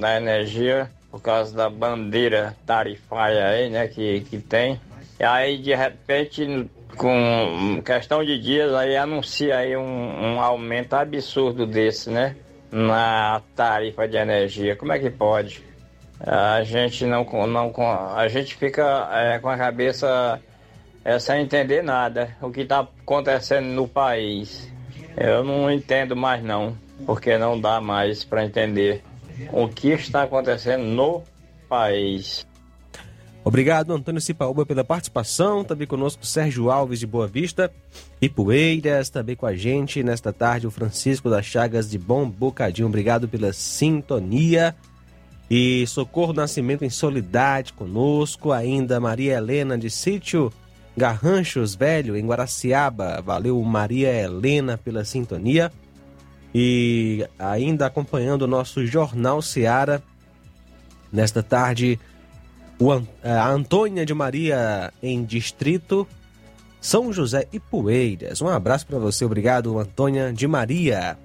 da 0.00 0.16
energia 0.16 0.90
por 1.10 1.20
causa 1.20 1.54
da 1.54 1.68
bandeira 1.68 2.56
tarifária 2.64 3.46
aí, 3.46 3.68
né, 3.68 3.86
que, 3.86 4.20
que 4.22 4.38
tem. 4.38 4.80
E 5.20 5.24
aí, 5.24 5.58
de 5.58 5.74
repente, 5.74 6.70
com 6.96 7.82
questão 7.84 8.24
de 8.24 8.38
dias, 8.38 8.72
aí 8.74 8.96
anuncia 8.96 9.58
aí 9.58 9.76
um, 9.76 9.82
um 9.82 10.40
aumento 10.40 10.94
absurdo 10.94 11.66
desse, 11.66 12.08
né, 12.10 12.34
na 12.70 13.42
tarifa 13.54 14.08
de 14.08 14.16
energia. 14.16 14.74
Como 14.74 14.92
é 14.92 14.98
que 14.98 15.10
pode? 15.10 15.71
A 16.24 16.62
gente 16.62 17.04
não, 17.04 17.24
não 17.46 17.72
a 18.16 18.28
gente 18.28 18.54
fica 18.54 19.08
é, 19.12 19.38
com 19.40 19.48
a 19.48 19.56
cabeça 19.56 20.40
é, 21.04 21.18
sem 21.18 21.42
entender 21.42 21.82
nada 21.82 22.36
o 22.40 22.50
que 22.50 22.60
está 22.60 22.80
acontecendo 22.80 23.66
no 23.66 23.88
país. 23.88 24.70
Eu 25.16 25.42
não 25.42 25.70
entendo 25.70 26.14
mais 26.14 26.42
não, 26.42 26.76
porque 27.04 27.36
não 27.36 27.60
dá 27.60 27.80
mais 27.80 28.24
para 28.24 28.44
entender 28.44 29.02
o 29.52 29.68
que 29.68 29.88
está 29.88 30.22
acontecendo 30.22 30.84
no 30.84 31.22
país. 31.68 32.46
Obrigado, 33.44 33.92
Antônio 33.92 34.20
Cipaúba, 34.20 34.64
pela 34.64 34.84
participação. 34.84 35.64
Também 35.64 35.86
conosco 35.86 36.24
Sérgio 36.24 36.70
Alves 36.70 37.00
de 37.00 37.06
Boa 37.08 37.26
Vista 37.26 37.72
e 38.20 38.28
Poeiras. 38.28 39.10
Também 39.10 39.34
com 39.34 39.46
a 39.46 39.54
gente 39.54 40.04
nesta 40.04 40.32
tarde 40.32 40.68
o 40.68 40.70
Francisco 40.70 41.28
das 41.28 41.44
Chagas 41.44 41.90
de 41.90 41.98
Bom 41.98 42.28
Bocadinho. 42.30 42.86
Obrigado 42.86 43.26
pela 43.26 43.52
sintonia. 43.52 44.76
E 45.54 45.86
Socorro 45.86 46.32
Nascimento 46.32 46.82
em 46.82 46.88
Solidade 46.88 47.74
conosco. 47.74 48.52
Ainda 48.52 48.98
Maria 48.98 49.34
Helena 49.34 49.76
de 49.76 49.90
Sítio 49.90 50.50
Garranchos 50.96 51.74
Velho, 51.74 52.16
em 52.16 52.26
Guaraciaba. 52.26 53.20
Valeu, 53.20 53.62
Maria 53.62 54.10
Helena, 54.10 54.78
pela 54.78 55.04
sintonia. 55.04 55.70
E 56.54 57.28
ainda 57.38 57.84
acompanhando 57.84 58.42
o 58.42 58.46
nosso 58.46 58.86
Jornal 58.86 59.42
Seara 59.42 60.02
nesta 61.12 61.42
tarde 61.42 62.00
o, 62.78 62.90
a 63.22 63.50
Antônia 63.50 64.06
de 64.06 64.14
Maria 64.14 64.90
em 65.02 65.22
Distrito 65.22 66.08
São 66.80 67.12
José 67.12 67.46
e 67.52 67.60
Poeiras. 67.60 68.40
Um 68.40 68.48
abraço 68.48 68.86
para 68.86 68.98
você, 68.98 69.22
obrigado, 69.26 69.78
Antônia 69.78 70.32
de 70.32 70.48
Maria. 70.48 71.18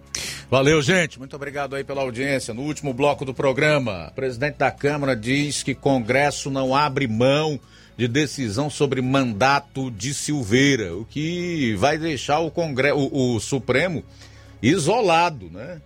Valeu, 0.49 0.81
gente. 0.81 1.19
Muito 1.19 1.35
obrigado 1.35 1.75
aí 1.75 1.83
pela 1.83 2.01
audiência. 2.01 2.53
No 2.53 2.61
último 2.61 2.93
bloco 2.93 3.25
do 3.25 3.33
programa, 3.33 4.07
o 4.11 4.15
presidente 4.15 4.57
da 4.57 4.71
Câmara 4.71 5.15
diz 5.15 5.63
que 5.63 5.75
Congresso 5.75 6.49
não 6.49 6.75
abre 6.75 7.07
mão 7.07 7.59
de 7.97 8.07
decisão 8.07 8.69
sobre 8.69 9.01
mandato 9.01 9.89
de 9.89 10.13
Silveira, 10.13 10.95
o 10.95 11.03
que 11.03 11.75
vai 11.75 11.97
deixar 11.97 12.39
o, 12.39 12.51
Congresso, 12.51 12.95
o, 12.95 13.35
o 13.35 13.39
Supremo 13.39 14.03
isolado, 14.61 15.49
né? 15.51 15.81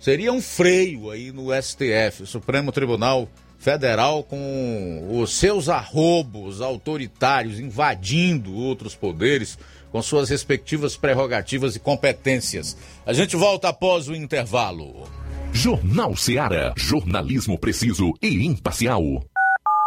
Seria 0.00 0.32
um 0.32 0.40
freio 0.40 1.10
aí 1.10 1.30
no 1.30 1.48
STF, 1.62 2.22
o 2.22 2.26
Supremo 2.26 2.72
Tribunal 2.72 3.28
Federal 3.58 4.22
com 4.22 5.08
os 5.18 5.38
seus 5.38 5.70
arrobos 5.70 6.60
autoritários 6.60 7.58
invadindo 7.58 8.54
outros 8.54 8.94
poderes 8.94 9.58
com 9.94 10.02
suas 10.02 10.28
respectivas 10.28 10.96
prerrogativas 10.96 11.76
e 11.76 11.78
competências. 11.78 12.76
A 13.06 13.12
gente 13.12 13.36
volta 13.36 13.68
após 13.68 14.08
o 14.08 14.14
intervalo. 14.16 15.08
Jornal 15.52 16.16
Seara. 16.16 16.74
Jornalismo 16.76 17.56
preciso 17.56 18.12
e 18.20 18.44
imparcial. 18.44 19.00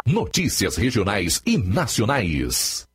Notícias 0.06 0.78
regionais 0.78 1.42
e 1.44 1.58
nacionais. 1.58 2.88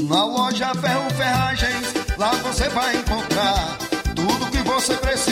Na 0.00 0.24
loja 0.24 0.74
Ferro 0.74 1.10
Ferragens, 1.10 1.94
lá 2.18 2.32
você 2.32 2.68
vai 2.70 2.96
encontrar 2.96 3.78
tudo 4.16 4.50
que 4.50 4.58
você 4.64 4.96
precisa 4.96 5.31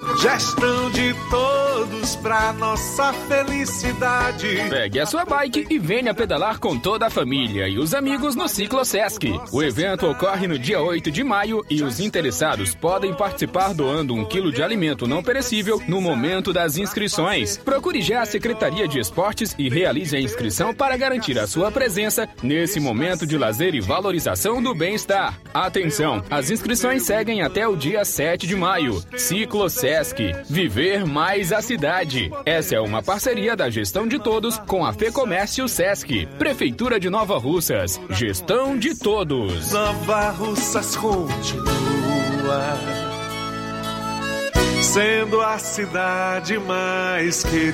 Gestão 0.00 0.90
de 0.90 1.14
todos 1.28 2.16
pra 2.16 2.54
nossa 2.54 3.12
felicidade. 3.12 4.48
Pegue 4.70 4.98
a 4.98 5.04
sua 5.04 5.26
bike 5.26 5.66
e 5.68 5.78
venha 5.78 6.14
pedalar 6.14 6.58
com 6.58 6.78
toda 6.78 7.06
a 7.06 7.10
família 7.10 7.68
e 7.68 7.78
os 7.78 7.92
amigos 7.92 8.34
no 8.34 8.48
Ciclo 8.48 8.82
Sesc. 8.82 9.30
O 9.52 9.62
evento 9.62 10.06
ocorre 10.06 10.46
no 10.46 10.58
dia 10.58 10.80
8 10.80 11.10
de 11.10 11.22
maio 11.22 11.62
e 11.68 11.82
os 11.82 12.00
interessados 12.00 12.74
podem 12.74 13.12
participar 13.12 13.74
doando 13.74 14.14
um 14.14 14.24
quilo 14.24 14.50
de 14.50 14.62
alimento 14.62 15.06
não 15.06 15.22
perecível 15.22 15.80
no 15.86 16.00
momento 16.00 16.50
das 16.50 16.78
inscrições. 16.78 17.58
Procure 17.58 18.00
já 18.00 18.22
a 18.22 18.26
Secretaria 18.26 18.88
de 18.88 18.98
Esportes 18.98 19.54
e 19.58 19.68
realize 19.68 20.16
a 20.16 20.20
inscrição 20.20 20.74
para 20.74 20.96
garantir 20.96 21.38
a 21.38 21.46
sua 21.46 21.70
presença 21.70 22.26
nesse 22.42 22.80
momento 22.80 23.26
de 23.26 23.36
lazer 23.36 23.74
e 23.74 23.80
valorização 23.80 24.62
do 24.62 24.74
bem-estar. 24.74 25.38
Atenção, 25.52 26.24
as 26.30 26.50
inscrições 26.50 27.02
seguem 27.02 27.42
até 27.42 27.68
o 27.68 27.76
dia 27.76 28.02
7 28.02 28.46
de 28.46 28.56
maio. 28.56 29.02
Ciclo 29.14 29.68
Sesc 29.68 29.89
Viver 30.48 31.04
mais 31.04 31.52
a 31.52 31.60
cidade. 31.60 32.30
Essa 32.46 32.76
é 32.76 32.80
uma 32.80 33.02
parceria 33.02 33.56
da 33.56 33.68
gestão 33.68 34.06
de 34.06 34.18
todos 34.18 34.58
com 34.58 34.84
a 34.84 34.92
Fecomércio 34.92 35.68
Sesc. 35.68 36.26
Prefeitura 36.38 37.00
de 37.00 37.10
Nova 37.10 37.38
Russas. 37.38 38.00
Gestão 38.10 38.78
de 38.78 38.98
todos. 38.98 39.72
Nova 39.72 40.30
Russas 40.30 40.96
continua 40.96 41.80
sendo 44.92 45.40
a 45.40 45.56
cidade 45.58 46.58
mais 46.58 47.44
querida. 47.44 47.70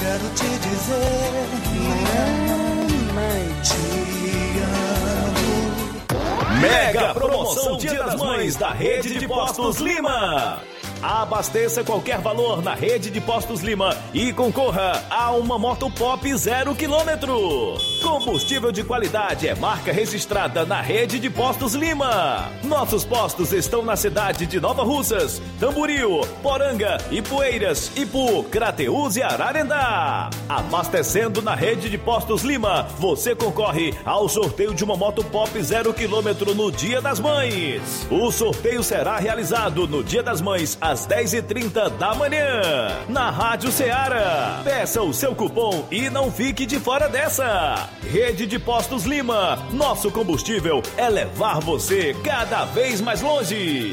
Quero 0.00 0.28
te 0.34 0.48
dizer, 0.68 1.48
mamãe, 3.14 3.48
te 3.62 3.74
amo. 4.60 5.58
Mega 6.60 7.14
promoção 7.14 7.27
Dia 7.88 8.02
das 8.04 8.16
Mães 8.16 8.56
da 8.56 8.70
Rede 8.70 9.18
de 9.18 9.26
Postos 9.26 9.78
Lima. 9.78 10.62
Abasteça 11.02 11.82
qualquer 11.82 12.18
valor 12.18 12.62
na 12.62 12.74
rede 12.74 13.10
de 13.10 13.20
Postos 13.20 13.62
Lima 13.62 13.96
e 14.12 14.32
concorra 14.32 15.02
a 15.08 15.30
uma 15.30 15.58
moto 15.58 15.90
pop 15.90 16.36
zero 16.36 16.74
quilômetro. 16.74 17.78
Combustível 18.08 18.72
de 18.72 18.82
qualidade 18.82 19.46
é 19.46 19.54
marca 19.54 19.92
registrada 19.92 20.64
na 20.64 20.80
rede 20.80 21.20
de 21.20 21.28
Postos 21.28 21.74
Lima. 21.74 22.50
Nossos 22.64 23.04
postos 23.04 23.52
estão 23.52 23.82
na 23.82 23.96
cidade 23.96 24.46
de 24.46 24.58
Nova 24.58 24.82
Russas, 24.82 25.42
Tamboril, 25.60 26.22
Poranga, 26.42 26.96
Ipueiras, 27.10 27.92
Ipu, 27.94 28.44
Crateús 28.44 29.16
e 29.16 29.22
Ararendá. 29.22 30.30
Abastecendo 30.48 31.42
na 31.42 31.54
rede 31.54 31.90
de 31.90 31.98
Postos 31.98 32.42
Lima, 32.42 32.88
você 32.98 33.36
concorre 33.36 33.94
ao 34.06 34.26
sorteio 34.26 34.74
de 34.74 34.82
uma 34.82 34.96
moto 34.96 35.22
pop 35.22 35.62
zero 35.62 35.92
quilômetro 35.92 36.54
no 36.54 36.72
Dia 36.72 37.02
das 37.02 37.20
Mães. 37.20 38.06
O 38.10 38.32
sorteio 38.32 38.82
será 38.82 39.18
realizado 39.18 39.86
no 39.86 40.02
Dia 40.02 40.22
das 40.22 40.40
Mães 40.40 40.78
às 40.80 41.06
10h30 41.06 41.90
da 41.98 42.14
manhã, 42.14 42.90
na 43.06 43.28
Rádio 43.30 43.70
Ceará. 43.70 44.62
Peça 44.64 45.02
o 45.02 45.12
seu 45.12 45.34
cupom 45.34 45.86
e 45.90 46.08
não 46.08 46.32
fique 46.32 46.64
de 46.64 46.80
fora 46.80 47.06
dessa. 47.06 47.97
Rede 48.02 48.46
de 48.46 48.58
Postos 48.58 49.04
Lima, 49.04 49.56
nosso 49.72 50.10
combustível 50.10 50.82
é 50.96 51.08
levar 51.08 51.60
você 51.60 52.14
cada 52.24 52.64
vez 52.64 53.00
mais 53.00 53.20
longe. 53.20 53.92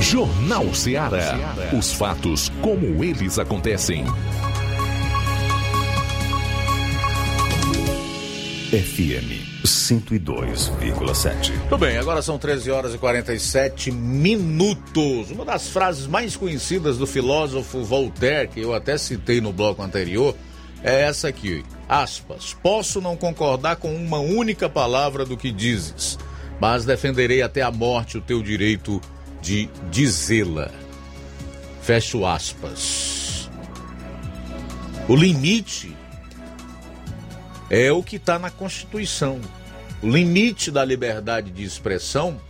Jornal 0.00 0.72
Ceará. 0.74 1.36
Os 1.76 1.92
fatos 1.92 2.50
como 2.62 3.02
eles 3.02 3.38
acontecem. 3.38 4.04
FM 8.70 9.64
102,7. 9.64 11.52
Tudo 11.68 11.78
bem, 11.78 11.98
agora 11.98 12.22
são 12.22 12.38
13 12.38 12.70
horas 12.70 12.94
e 12.94 12.98
47 12.98 13.90
minutos. 13.90 15.30
Uma 15.30 15.44
das 15.44 15.68
frases 15.68 16.06
mais 16.06 16.36
conhecidas 16.36 16.96
do 16.96 17.06
filósofo 17.06 17.82
Voltaire, 17.82 18.48
que 18.48 18.60
eu 18.60 18.74
até 18.74 18.96
citei 18.96 19.40
no 19.40 19.52
bloco 19.52 19.82
anterior, 19.82 20.34
é 20.82 21.02
essa 21.02 21.28
aqui. 21.28 21.64
Aspas. 21.88 22.54
Posso 22.62 23.00
não 23.00 23.16
concordar 23.16 23.76
com 23.76 23.92
uma 23.94 24.18
única 24.18 24.68
palavra 24.68 25.24
do 25.24 25.36
que 25.36 25.50
dizes, 25.50 26.18
mas 26.60 26.84
defenderei 26.84 27.42
até 27.42 27.62
a 27.62 27.70
morte 27.70 28.18
o 28.18 28.22
teu 28.22 28.42
direito 28.42 29.00
de 29.40 29.68
dizê-la. 29.90 30.70
Fecho 31.82 32.26
aspas. 32.26 33.48
O 35.08 35.16
limite 35.16 35.96
é 37.70 37.90
o 37.90 38.02
que 38.02 38.16
está 38.16 38.38
na 38.38 38.50
Constituição. 38.50 39.40
O 40.02 40.08
limite 40.08 40.70
da 40.70 40.84
liberdade 40.84 41.50
de 41.50 41.64
expressão 41.64 42.40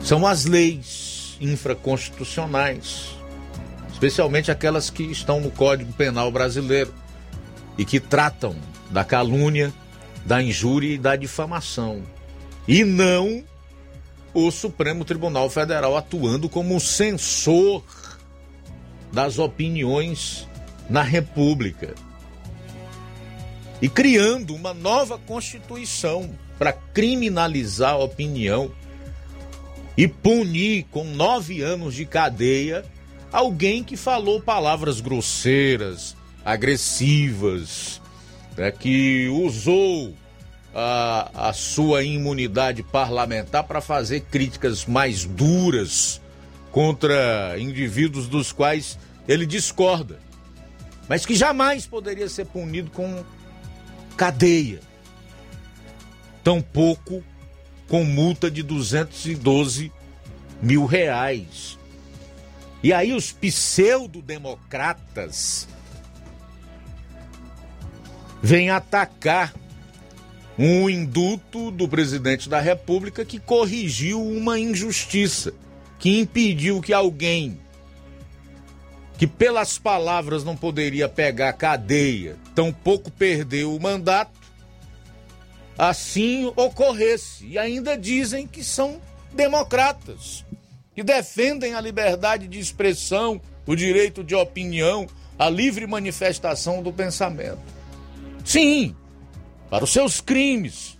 são 0.00 0.26
as 0.26 0.44
leis 0.44 1.36
infraconstitucionais, 1.40 3.16
especialmente 3.92 4.50
aquelas 4.50 4.90
que 4.90 5.02
estão 5.02 5.40
no 5.40 5.50
Código 5.50 5.92
Penal 5.92 6.30
brasileiro 6.30 6.94
e 7.76 7.84
que 7.84 8.00
tratam 8.00 8.56
da 8.90 9.04
calúnia, 9.04 9.72
da 10.24 10.42
injúria 10.42 10.94
e 10.94 10.98
da 10.98 11.16
difamação. 11.16 12.02
E 12.66 12.84
não 12.84 13.42
o 14.34 14.50
Supremo 14.50 15.04
Tribunal 15.04 15.48
Federal 15.50 15.96
atuando 15.96 16.48
como 16.48 16.80
censor 16.80 17.82
das 19.12 19.38
opiniões 19.38 20.48
na 20.88 21.02
República 21.02 21.94
e 23.80 23.88
criando 23.88 24.54
uma 24.54 24.72
nova 24.72 25.18
Constituição 25.18 26.30
para 26.58 26.72
criminalizar 26.72 27.94
a 27.94 27.98
opinião 27.98 28.70
e 29.96 30.08
punir 30.08 30.86
com 30.90 31.04
nove 31.04 31.60
anos 31.60 31.94
de 31.94 32.06
cadeia 32.06 32.84
alguém 33.32 33.82
que 33.82 33.96
falou 33.96 34.40
palavras 34.40 35.00
grosseiras, 35.00 36.16
agressivas, 36.44 38.00
né, 38.56 38.70
que 38.70 39.28
usou 39.28 40.14
a, 40.74 41.48
a 41.48 41.52
sua 41.52 42.02
imunidade 42.02 42.82
parlamentar 42.82 43.64
para 43.64 43.80
fazer 43.80 44.22
críticas 44.22 44.86
mais 44.86 45.24
duras 45.24 46.20
contra 46.70 47.56
indivíduos 47.58 48.28
dos 48.28 48.52
quais 48.52 48.98
ele 49.28 49.44
discorda, 49.44 50.18
mas 51.08 51.26
que 51.26 51.34
jamais 51.34 51.86
poderia 51.86 52.28
ser 52.28 52.46
punido 52.46 52.90
com 52.90 53.22
cadeia, 54.16 54.80
tampouco 56.42 57.22
com 57.88 58.04
multa 58.04 58.50
de 58.50 58.62
212 58.62 59.92
mil 60.62 60.86
reais. 60.86 61.78
E 62.82 62.90
aí 62.92 63.12
os 63.12 63.30
pseudo-democratas 63.30 65.68
vêm 68.42 68.70
atacar 68.70 69.52
um 70.58 70.88
induto 70.88 71.70
do 71.70 71.88
presidente 71.88 72.48
da 72.48 72.60
República 72.60 73.24
que 73.24 73.38
corrigiu 73.38 74.22
uma 74.22 74.58
injustiça, 74.58 75.52
que 75.98 76.18
impediu 76.18 76.80
que 76.80 76.92
alguém 76.92 77.58
que 79.22 79.26
pelas 79.28 79.78
palavras 79.78 80.42
não 80.42 80.56
poderia 80.56 81.08
pegar 81.08 81.52
cadeia, 81.52 82.36
tampouco 82.56 83.08
perdeu 83.08 83.72
o 83.72 83.80
mandato, 83.80 84.32
assim 85.78 86.46
ocorresse. 86.56 87.46
E 87.46 87.56
ainda 87.56 87.96
dizem 87.96 88.48
que 88.48 88.64
são 88.64 89.00
democratas, 89.32 90.44
que 90.92 91.04
defendem 91.04 91.74
a 91.74 91.80
liberdade 91.80 92.48
de 92.48 92.58
expressão, 92.58 93.40
o 93.64 93.76
direito 93.76 94.24
de 94.24 94.34
opinião, 94.34 95.06
a 95.38 95.48
livre 95.48 95.86
manifestação 95.86 96.82
do 96.82 96.92
pensamento. 96.92 97.60
Sim, 98.44 98.96
para 99.72 99.82
os 99.84 99.90
seus 99.90 100.20
crimes, 100.20 100.96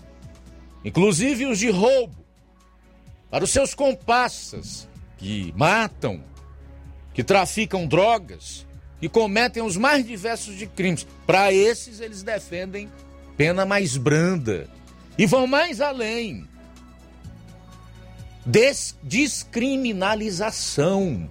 inclusive 0.83 1.45
os 1.45 1.59
de 1.59 1.69
roubo, 1.69 2.25
para 3.31 3.45
os 3.45 3.51
seus 3.51 3.75
comparsas 3.75 4.89
que 5.19 5.53
matam, 5.55 6.25
que 7.13 7.23
traficam 7.23 7.87
drogas, 7.87 8.67
que 8.99 9.11
cometem 9.11 9.63
os 9.63 9.77
mais 9.77 10.07
diversos 10.07 10.57
de 10.57 10.67
crimes. 10.67 11.07
Para 11.27 11.53
esses, 11.53 12.01
eles 12.01 12.23
defendem 12.23 12.91
pena 13.37 13.67
mais 13.67 13.99
branda 13.99 14.67
e 15.19 15.27
vão 15.27 15.47
mais 15.47 15.83
além. 15.83 16.49
Des 18.47 18.97
descriminalização. 19.03 21.29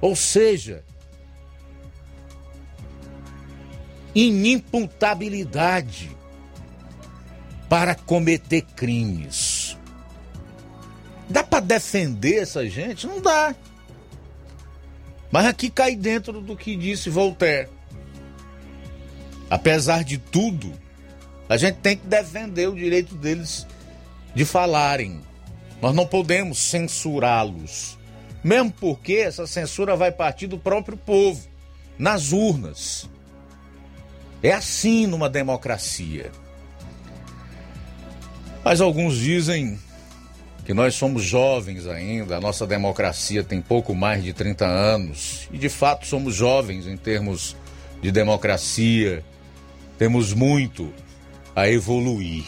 Ou 0.00 0.14
seja, 0.14 0.84
inimputabilidade 4.14 6.19
para 7.70 7.94
cometer 7.94 8.62
crimes. 8.62 9.78
Dá 11.28 11.44
para 11.44 11.60
defender 11.60 12.42
essa 12.42 12.68
gente? 12.68 13.06
Não 13.06 13.20
dá. 13.20 13.54
Mas 15.30 15.46
aqui 15.46 15.70
cai 15.70 15.94
dentro 15.94 16.40
do 16.40 16.56
que 16.56 16.74
disse 16.74 17.08
Voltaire. 17.08 17.68
Apesar 19.48 20.02
de 20.02 20.18
tudo, 20.18 20.72
a 21.48 21.56
gente 21.56 21.76
tem 21.76 21.96
que 21.96 22.08
defender 22.08 22.68
o 22.68 22.74
direito 22.74 23.14
deles 23.14 23.64
de 24.34 24.44
falarem. 24.44 25.20
Nós 25.80 25.94
não 25.94 26.04
podemos 26.04 26.58
censurá-los. 26.58 27.96
Mesmo 28.42 28.72
porque 28.72 29.14
essa 29.14 29.46
censura 29.46 29.94
vai 29.94 30.10
partir 30.10 30.48
do 30.48 30.58
próprio 30.58 30.96
povo, 30.96 31.46
nas 31.96 32.32
urnas. 32.32 33.08
É 34.42 34.50
assim 34.50 35.06
numa 35.06 35.28
democracia. 35.28 36.32
Mas 38.64 38.80
alguns 38.80 39.16
dizem 39.16 39.78
que 40.64 40.74
nós 40.74 40.94
somos 40.94 41.22
jovens 41.22 41.86
ainda, 41.86 42.36
a 42.36 42.40
nossa 42.40 42.66
democracia 42.66 43.42
tem 43.42 43.60
pouco 43.60 43.94
mais 43.94 44.22
de 44.22 44.32
30 44.32 44.66
anos, 44.66 45.48
e 45.52 45.58
de 45.58 45.68
fato 45.68 46.06
somos 46.06 46.34
jovens 46.34 46.86
em 46.86 46.96
termos 46.96 47.56
de 48.02 48.12
democracia, 48.12 49.24
temos 49.98 50.32
muito 50.32 50.92
a 51.56 51.68
evoluir. 51.68 52.44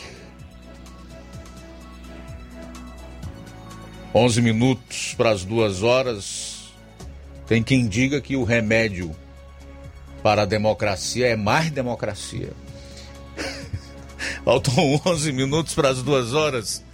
11 4.14 4.42
minutos 4.42 5.14
para 5.14 5.30
as 5.30 5.42
duas 5.44 5.82
horas. 5.82 6.72
Tem 7.46 7.62
quem 7.62 7.88
diga 7.88 8.20
que 8.20 8.36
o 8.36 8.44
remédio 8.44 9.14
para 10.22 10.42
a 10.42 10.46
democracia 10.46 11.26
é 11.28 11.36
mais 11.36 11.70
democracia. 11.70 12.50
Faltam 14.44 15.00
11 15.06 15.32
minutos 15.32 15.74
para 15.74 15.88
as 15.88 16.02
duas 16.02 16.34
horas. 16.34 16.84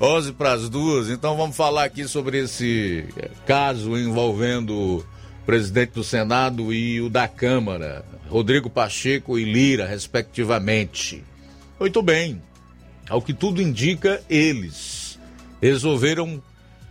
11 0.00 0.32
para 0.32 0.52
as 0.52 0.68
duas. 0.68 1.08
Então 1.08 1.36
vamos 1.36 1.56
falar 1.56 1.84
aqui 1.84 2.08
sobre 2.08 2.38
esse 2.38 3.04
caso 3.46 3.96
envolvendo 3.96 4.74
o 4.74 5.04
presidente 5.46 5.92
do 5.92 6.04
Senado 6.04 6.72
e 6.72 7.00
o 7.00 7.08
da 7.08 7.28
Câmara, 7.28 8.04
Rodrigo 8.28 8.70
Pacheco 8.70 9.38
e 9.38 9.44
Lira, 9.44 9.86
respectivamente. 9.86 11.22
Muito 11.78 12.02
bem. 12.02 12.42
Ao 13.08 13.20
que 13.20 13.34
tudo 13.34 13.60
indica, 13.60 14.22
eles 14.30 15.18
resolveram 15.60 16.42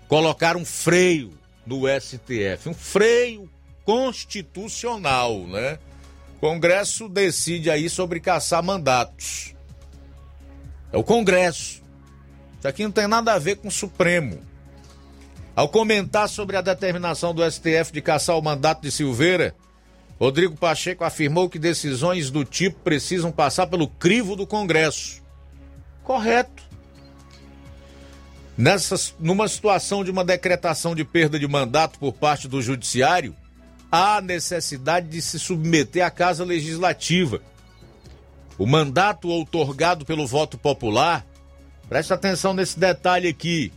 colocar 0.07 0.55
um 0.55 0.65
freio 0.65 1.31
no 1.65 1.83
STF, 1.87 2.69
um 2.69 2.73
freio 2.73 3.49
constitucional, 3.83 5.39
né? 5.47 5.79
O 6.37 6.39
Congresso 6.39 7.07
decide 7.07 7.69
aí 7.69 7.89
sobre 7.89 8.19
caçar 8.19 8.63
mandatos. 8.63 9.53
É 10.91 10.97
o 10.97 11.03
Congresso. 11.03 11.81
Isso 12.59 12.67
aqui 12.67 12.83
não 12.83 12.91
tem 12.91 13.07
nada 13.07 13.33
a 13.33 13.39
ver 13.39 13.57
com 13.57 13.67
o 13.67 13.71
Supremo. 13.71 14.39
Ao 15.55 15.67
comentar 15.67 16.29
sobre 16.29 16.55
a 16.55 16.61
determinação 16.61 17.33
do 17.33 17.49
STF 17.49 17.91
de 17.91 18.01
caçar 18.01 18.37
o 18.37 18.41
mandato 18.41 18.81
de 18.81 18.91
Silveira, 18.91 19.55
Rodrigo 20.19 20.55
Pacheco 20.55 21.03
afirmou 21.03 21.49
que 21.49 21.57
decisões 21.57 22.29
do 22.29 22.45
tipo 22.45 22.79
precisam 22.81 23.31
passar 23.31 23.67
pelo 23.67 23.87
crivo 23.87 24.35
do 24.35 24.45
Congresso. 24.45 25.21
Correto. 26.03 26.63
Nessa, 28.57 28.95
numa 29.19 29.47
situação 29.47 30.03
de 30.03 30.11
uma 30.11 30.23
decretação 30.23 30.93
de 30.93 31.03
perda 31.03 31.39
de 31.39 31.47
mandato 31.47 31.97
por 31.97 32.13
parte 32.13 32.47
do 32.47 32.61
Judiciário, 32.61 33.35
há 33.91 34.21
necessidade 34.21 35.07
de 35.07 35.21
se 35.21 35.39
submeter 35.39 36.05
à 36.05 36.11
Casa 36.11 36.45
Legislativa. 36.45 37.41
O 38.57 38.65
mandato 38.65 39.27
outorgado 39.29 40.05
pelo 40.05 40.27
voto 40.27 40.57
popular, 40.57 41.25
preste 41.89 42.13
atenção 42.13 42.53
nesse 42.53 42.79
detalhe 42.79 43.27
aqui, 43.27 43.71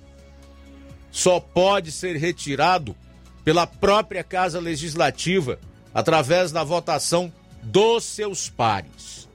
só 1.11 1.39
pode 1.39 1.93
ser 1.93 2.17
retirado 2.17 2.97
pela 3.45 3.67
própria 3.67 4.25
Casa 4.25 4.59
Legislativa 4.59 5.59
através 5.95 6.51
da 6.51 6.65
votação 6.65 7.33
dos 7.63 8.05
seus 8.05 8.49
pares. 8.49 9.29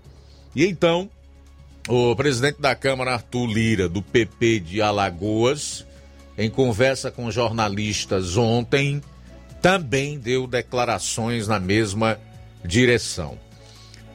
E 0.56 0.66
então, 0.66 1.10
o 1.88 2.16
presidente 2.16 2.60
da 2.62 2.76
Câmara, 2.76 3.14
Arthur 3.14 3.48
Lira, 3.48 3.90
do 3.90 4.02
PP 4.02 4.60
de 4.60 4.82
Alagoas, 4.82 5.86
em 6.38 6.50
conversa 6.50 7.10
com 7.10 7.32
jornalistas 7.32 8.38
ontem, 8.38 9.02
também 9.62 10.20
deu 10.20 10.48
declarações 10.48 11.48
na 11.48 11.60
mesma 11.60 12.20
direção. 12.64 13.38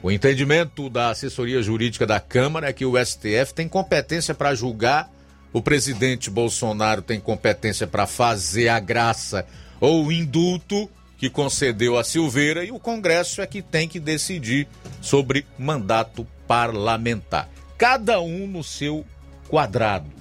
O 0.05 0.11
entendimento 0.11 0.87
da 0.87 1.09
assessoria 1.09 1.63
jurídica 1.63 2.05
da 2.05 2.19
Câmara 2.19 2.69
é 2.69 2.73
que 2.73 2.85
o 2.85 2.93
STF 3.03 3.55
tem 3.55 3.67
competência 3.67 4.35
para 4.35 4.53
julgar, 4.53 5.11
o 5.51 5.63
presidente 5.63 6.29
Bolsonaro 6.29 7.01
tem 7.01 7.19
competência 7.19 7.87
para 7.87 8.05
fazer 8.05 8.69
a 8.69 8.79
graça 8.79 9.47
ou 9.81 10.05
o 10.05 10.11
indulto 10.11 10.87
que 11.17 11.27
concedeu 11.27 11.97
a 11.97 12.03
Silveira 12.03 12.63
e 12.63 12.71
o 12.71 12.77
Congresso 12.77 13.41
é 13.41 13.47
que 13.47 13.63
tem 13.63 13.87
que 13.87 13.99
decidir 13.99 14.67
sobre 15.01 15.43
mandato 15.57 16.23
parlamentar. 16.47 17.49
Cada 17.75 18.21
um 18.21 18.45
no 18.45 18.63
seu 18.63 19.03
quadrado, 19.49 20.11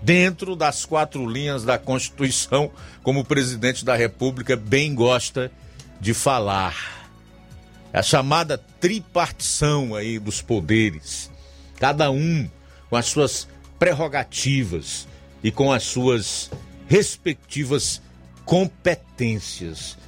dentro 0.00 0.56
das 0.56 0.86
quatro 0.86 1.28
linhas 1.28 1.64
da 1.64 1.76
Constituição, 1.76 2.70
como 3.02 3.20
o 3.20 3.24
presidente 3.26 3.84
da 3.84 3.94
República 3.94 4.56
bem 4.56 4.94
gosta 4.94 5.52
de 6.00 6.14
falar. 6.14 7.01
A 7.92 8.02
chamada 8.02 8.56
tripartição 8.80 9.94
aí 9.94 10.18
dos 10.18 10.40
poderes, 10.40 11.30
cada 11.76 12.10
um 12.10 12.48
com 12.88 12.96
as 12.96 13.06
suas 13.06 13.46
prerrogativas 13.78 15.06
e 15.42 15.50
com 15.50 15.70
as 15.70 15.82
suas 15.82 16.50
respectivas 16.86 18.00
competências. 18.44 19.98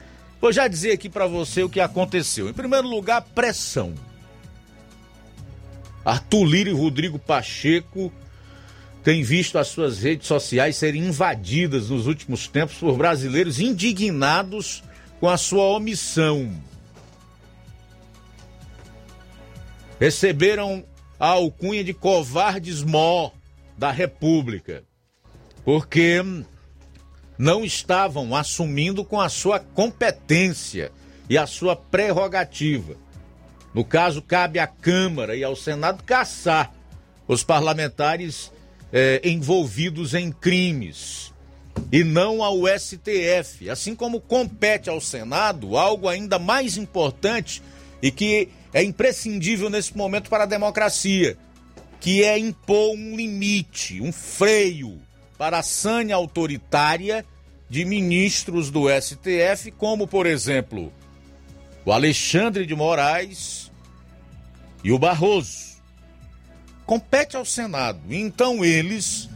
Vou 0.41 0.53
já 0.53 0.69
dizer 0.69 0.93
aqui 0.93 1.09
para 1.09 1.27
você 1.27 1.63
o 1.63 1.69
que 1.69 1.81
aconteceu. 1.81 2.49
Em 2.49 2.53
primeiro 2.53 2.89
lugar, 2.89 3.23
pressão. 3.23 3.95
Arthur 6.05 6.45
Lira 6.45 6.71
e 6.71 6.75
Rodrigo 6.75 7.19
Pacheco 7.19 8.13
têm 9.03 9.23
visto 9.23 9.59
as 9.59 9.69
suas 9.69 10.03
redes 10.03 10.27
sociais 10.27 10.77
serem 10.77 11.07
invadidas 11.07 11.89
nos 11.89 12.07
últimos 12.07 12.47
tempos 12.47 12.77
por 12.77 12.97
brasileiros 12.97 13.59
indignados 13.59 14.83
com 15.19 15.29
a 15.29 15.37
sua 15.37 15.65
omissão. 15.65 16.53
Receberam 20.01 20.85
a 21.19 21.29
alcunha 21.29 21.85
de 21.85 21.95
covardes 21.95 22.83
mó 22.83 23.31
da 23.77 23.91
República, 23.91 24.85
porque 25.65 26.23
não 27.39 27.65
estavam 27.65 28.35
assumindo 28.35 29.05
com 29.05 29.21
a 29.21 29.29
sua 29.29 29.59
competência 29.59 30.93
e 31.29 31.39
a 31.39 31.47
sua 31.47 31.75
prerrogativa. 31.75 32.97
No 33.73 33.85
caso, 33.85 34.23
cabe 34.23 34.59
à 34.59 34.67
Câmara 34.67 35.35
e 35.35 35.43
ao 35.43 35.57
Senado 35.57 36.03
caçar 36.05 36.73
os 37.27 37.43
parlamentares 37.43 38.53
eh, 38.93 39.21
envolvidos 39.25 40.15
em 40.15 40.31
crimes 40.31 41.33
e 41.91 42.05
não 42.05 42.43
ao 42.43 42.63
STF. 42.79 43.69
Assim 43.69 43.95
como 43.95 44.21
compete 44.21 44.89
ao 44.89 45.01
Senado 45.01 45.77
algo 45.77 46.09
ainda 46.09 46.39
mais 46.39 46.77
importante 46.77 47.63
e 48.01 48.11
que 48.11 48.49
é 48.75 48.83
imprescindível 48.83 49.71
nesse 49.71 49.97
momento 49.97 50.29
para 50.29 50.43
a 50.43 50.47
democracia, 50.47 51.39
que 52.01 52.25
é 52.25 52.37
impor 52.37 52.97
um 52.97 53.17
limite, 53.17 54.01
um 54.03 54.13
freio 54.13 55.01
para 55.39 55.61
a 55.61 55.63
sanha 55.63 56.17
autoritária 56.17 57.25
de 57.71 57.85
ministros 57.85 58.73
do 58.73 58.87
STF, 58.89 59.71
como, 59.79 60.09
por 60.09 60.27
exemplo, 60.27 60.93
o 61.85 61.93
Alexandre 61.93 62.67
de 62.67 62.75
Moraes 62.75 63.71
e 64.83 64.91
o 64.91 64.99
Barroso. 64.99 65.75
Compete 66.85 67.37
ao 67.37 67.45
Senado. 67.45 68.01
Então 68.11 68.65
eles, 68.65 69.31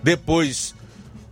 depois 0.00 0.76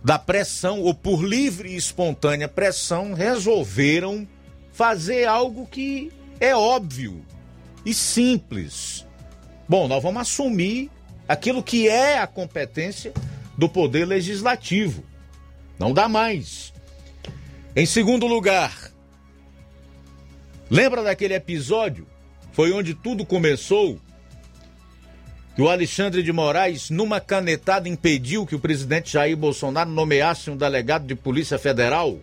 da 0.03 0.19
pressão, 0.19 0.81
ou 0.81 0.93
por 0.93 1.23
livre 1.23 1.69
e 1.69 1.77
espontânea 1.77 2.49
pressão, 2.49 3.13
resolveram 3.13 4.27
fazer 4.73 5.25
algo 5.25 5.65
que 5.65 6.11
é 6.39 6.53
óbvio 6.53 7.23
e 7.85 7.93
simples. 7.93 9.05
Bom, 9.67 9.87
nós 9.87 10.01
vamos 10.01 10.21
assumir 10.21 10.89
aquilo 11.27 11.63
que 11.63 11.87
é 11.87 12.19
a 12.19 12.27
competência 12.27 13.13
do 13.57 13.69
Poder 13.69 14.05
Legislativo. 14.05 15.03
Não 15.77 15.93
dá 15.93 16.07
mais. 16.07 16.73
Em 17.75 17.85
segundo 17.85 18.25
lugar, 18.25 18.91
lembra 20.69 21.03
daquele 21.03 21.33
episódio 21.33 22.07
foi 22.55 22.71
onde 22.71 22.93
tudo 22.93 23.25
começou. 23.25 23.99
Que 25.57 25.61
o 25.61 25.69
Alexandre 25.69 26.23
de 26.23 26.31
Moraes, 26.31 26.89
numa 26.89 27.19
canetada, 27.19 27.89
impediu 27.89 28.45
que 28.45 28.55
o 28.55 28.59
presidente 28.59 29.11
Jair 29.11 29.35
Bolsonaro 29.35 29.89
nomeasse 29.89 30.49
um 30.49 30.55
delegado 30.55 31.05
de 31.05 31.15
Polícia 31.15 31.59
Federal 31.59 32.17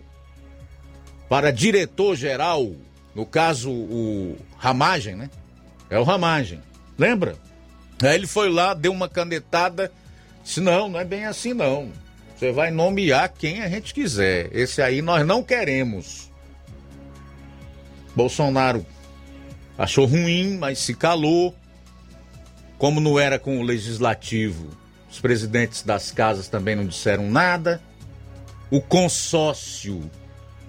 para 1.29 1.51
diretor-geral, 1.51 2.71
no 3.13 3.27
caso 3.27 3.71
o 3.71 4.37
Ramagem, 4.57 5.15
né? 5.15 5.29
É 5.89 5.99
o 5.99 6.03
Ramagem. 6.03 6.61
Lembra? 6.97 7.35
Aí 8.01 8.15
ele 8.15 8.27
foi 8.27 8.49
lá, 8.49 8.73
deu 8.73 8.91
uma 8.91 9.07
canetada, 9.07 9.91
disse: 10.43 10.59
não, 10.59 10.89
não 10.89 10.99
é 10.99 11.05
bem 11.05 11.25
assim 11.25 11.53
não. 11.53 11.91
Você 12.35 12.51
vai 12.51 12.71
nomear 12.71 13.29
quem 13.29 13.61
a 13.61 13.69
gente 13.69 13.93
quiser. 13.93 14.49
Esse 14.51 14.81
aí 14.81 15.01
nós 15.01 15.25
não 15.25 15.41
queremos. 15.43 16.31
Bolsonaro 18.15 18.85
achou 19.77 20.05
ruim, 20.05 20.57
mas 20.57 20.79
se 20.79 20.93
calou. 20.93 21.55
Como 22.77 22.99
não 22.99 23.17
era 23.17 23.39
com 23.39 23.59
o 23.59 23.63
legislativo, 23.63 24.67
os 25.09 25.19
presidentes 25.21 25.83
das 25.83 26.11
casas 26.11 26.49
também 26.49 26.75
não 26.75 26.85
disseram 26.85 27.29
nada. 27.29 27.81
O 28.69 28.81
consórcio, 28.81 30.09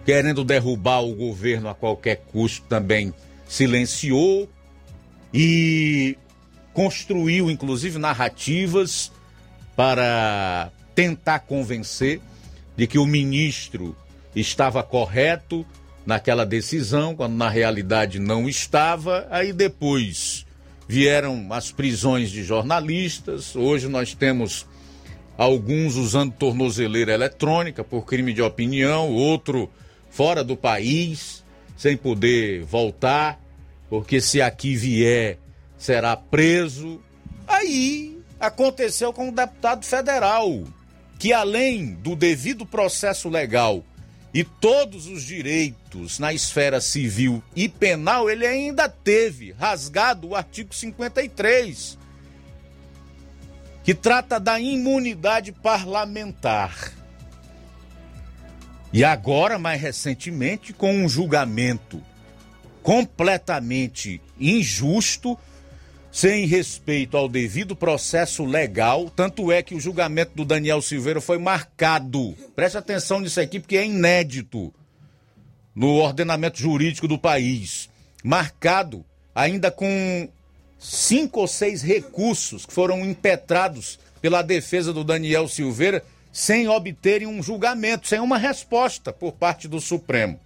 querendo 0.05 0.45
derrubar 0.45 1.01
o 1.01 1.15
governo 1.15 1.69
a 1.69 1.75
qualquer 1.75 2.19
custo, 2.31 2.67
também 2.69 3.13
silenciou 3.49 4.49
e 5.37 6.17
construiu, 6.73 7.51
inclusive, 7.51 7.99
narrativas 7.99 9.11
para 9.75 10.71
tentar 10.95 11.41
convencer 11.41 12.21
de 12.77 12.87
que 12.87 12.99
o 12.99 13.05
ministro 13.05 13.97
estava 14.35 14.81
correto 14.81 15.67
naquela 16.07 16.47
decisão, 16.47 17.17
quando 17.17 17.35
na 17.35 17.49
realidade 17.49 18.21
não 18.21 18.49
estava. 18.49 19.27
Aí 19.29 19.53
depois 19.53 20.47
vieram 20.87 21.49
as 21.51 21.73
prisões 21.73 22.31
de 22.31 22.45
jornalistas. 22.45 23.57
Hoje 23.57 23.89
nós 23.89 24.15
temos 24.15 24.67
alguns 25.37 25.97
usando 25.97 26.33
tornozeleira 26.33 27.13
eletrônica 27.13 27.83
por 27.83 28.05
crime 28.05 28.33
de 28.33 28.43
opinião, 28.43 29.11
outro 29.11 29.69
fora 30.11 30.45
do 30.45 30.57
país, 30.57 31.43
sem 31.77 31.97
poder 31.97 32.63
voltar, 32.63 33.41
porque 33.89 34.21
se 34.21 34.41
aqui 34.41 34.75
vier 34.77 35.39
será 35.79 36.17
preso. 36.17 37.01
Aí 37.47 38.19
aconteceu 38.41 39.13
com 39.13 39.29
o 39.29 39.33
deputado 39.33 39.85
federal, 39.85 40.65
que 41.19 41.33
além 41.33 41.95
do 41.95 42.17
devido 42.17 42.67
processo 42.67 43.29
legal 43.29 43.85
e 44.33 44.43
todos 44.43 45.07
os 45.07 45.23
direitos 45.23 46.19
na 46.19 46.33
esfera 46.33 46.81
civil 46.81 47.43
e 47.55 47.69
penal, 47.69 48.29
ele 48.29 48.47
ainda 48.47 48.89
teve 48.89 49.53
rasgado 49.53 50.29
o 50.29 50.35
artigo 50.35 50.75
53, 50.75 51.99
que 53.85 53.95
trata 53.95 54.41
da 54.41 54.59
imunidade 54.59 55.53
parlamentar. 55.53 56.93
E 58.93 59.05
agora, 59.05 59.59
mais 59.59 59.81
recentemente, 59.81 60.73
com 60.73 60.93
um 60.95 61.09
julgamento 61.09 62.01
completamente 62.85 64.21
injusto, 64.39 65.39
sem 66.13 66.47
respeito 66.47 67.17
ao 67.17 67.29
devido 67.29 67.75
processo 67.75 68.45
legal. 68.45 69.11
Tanto 69.11 69.51
é 69.51 69.63
que 69.63 69.75
o 69.75 69.81
julgamento 69.81 70.33
do 70.37 70.45
Daniel 70.45 70.83
Silveira 70.83 71.21
foi 71.21 71.39
marcado. 71.39 72.37
Preste 72.55 72.77
atenção 72.77 73.21
nisso 73.21 73.41
aqui, 73.41 73.59
porque 73.59 73.79
é 73.79 73.87
inédito 73.87 74.73
no 75.75 75.95
ordenamento 75.95 76.59
jurídico 76.59 77.09
do 77.09 77.19
país. 77.19 77.89
Marcado 78.23 79.03
ainda 79.35 79.71
com 79.71 80.29
cinco 80.79 81.41
ou 81.41 81.49
seis 81.49 81.83
recursos 81.83 82.67
que 82.67 82.73
foram 82.73 83.03
impetrados 83.03 83.99
pela 84.21 84.43
defesa 84.43 84.93
do 84.93 85.03
Daniel 85.03 85.49
Silveira 85.49 86.05
sem 86.31 86.69
obterem 86.69 87.27
um 87.27 87.43
julgamento, 87.43 88.09
sem 88.09 88.21
uma 88.21 88.37
resposta 88.37 89.11
por 89.11 89.33
parte 89.33 89.67
do 89.67 89.81
Supremo. 89.81 90.39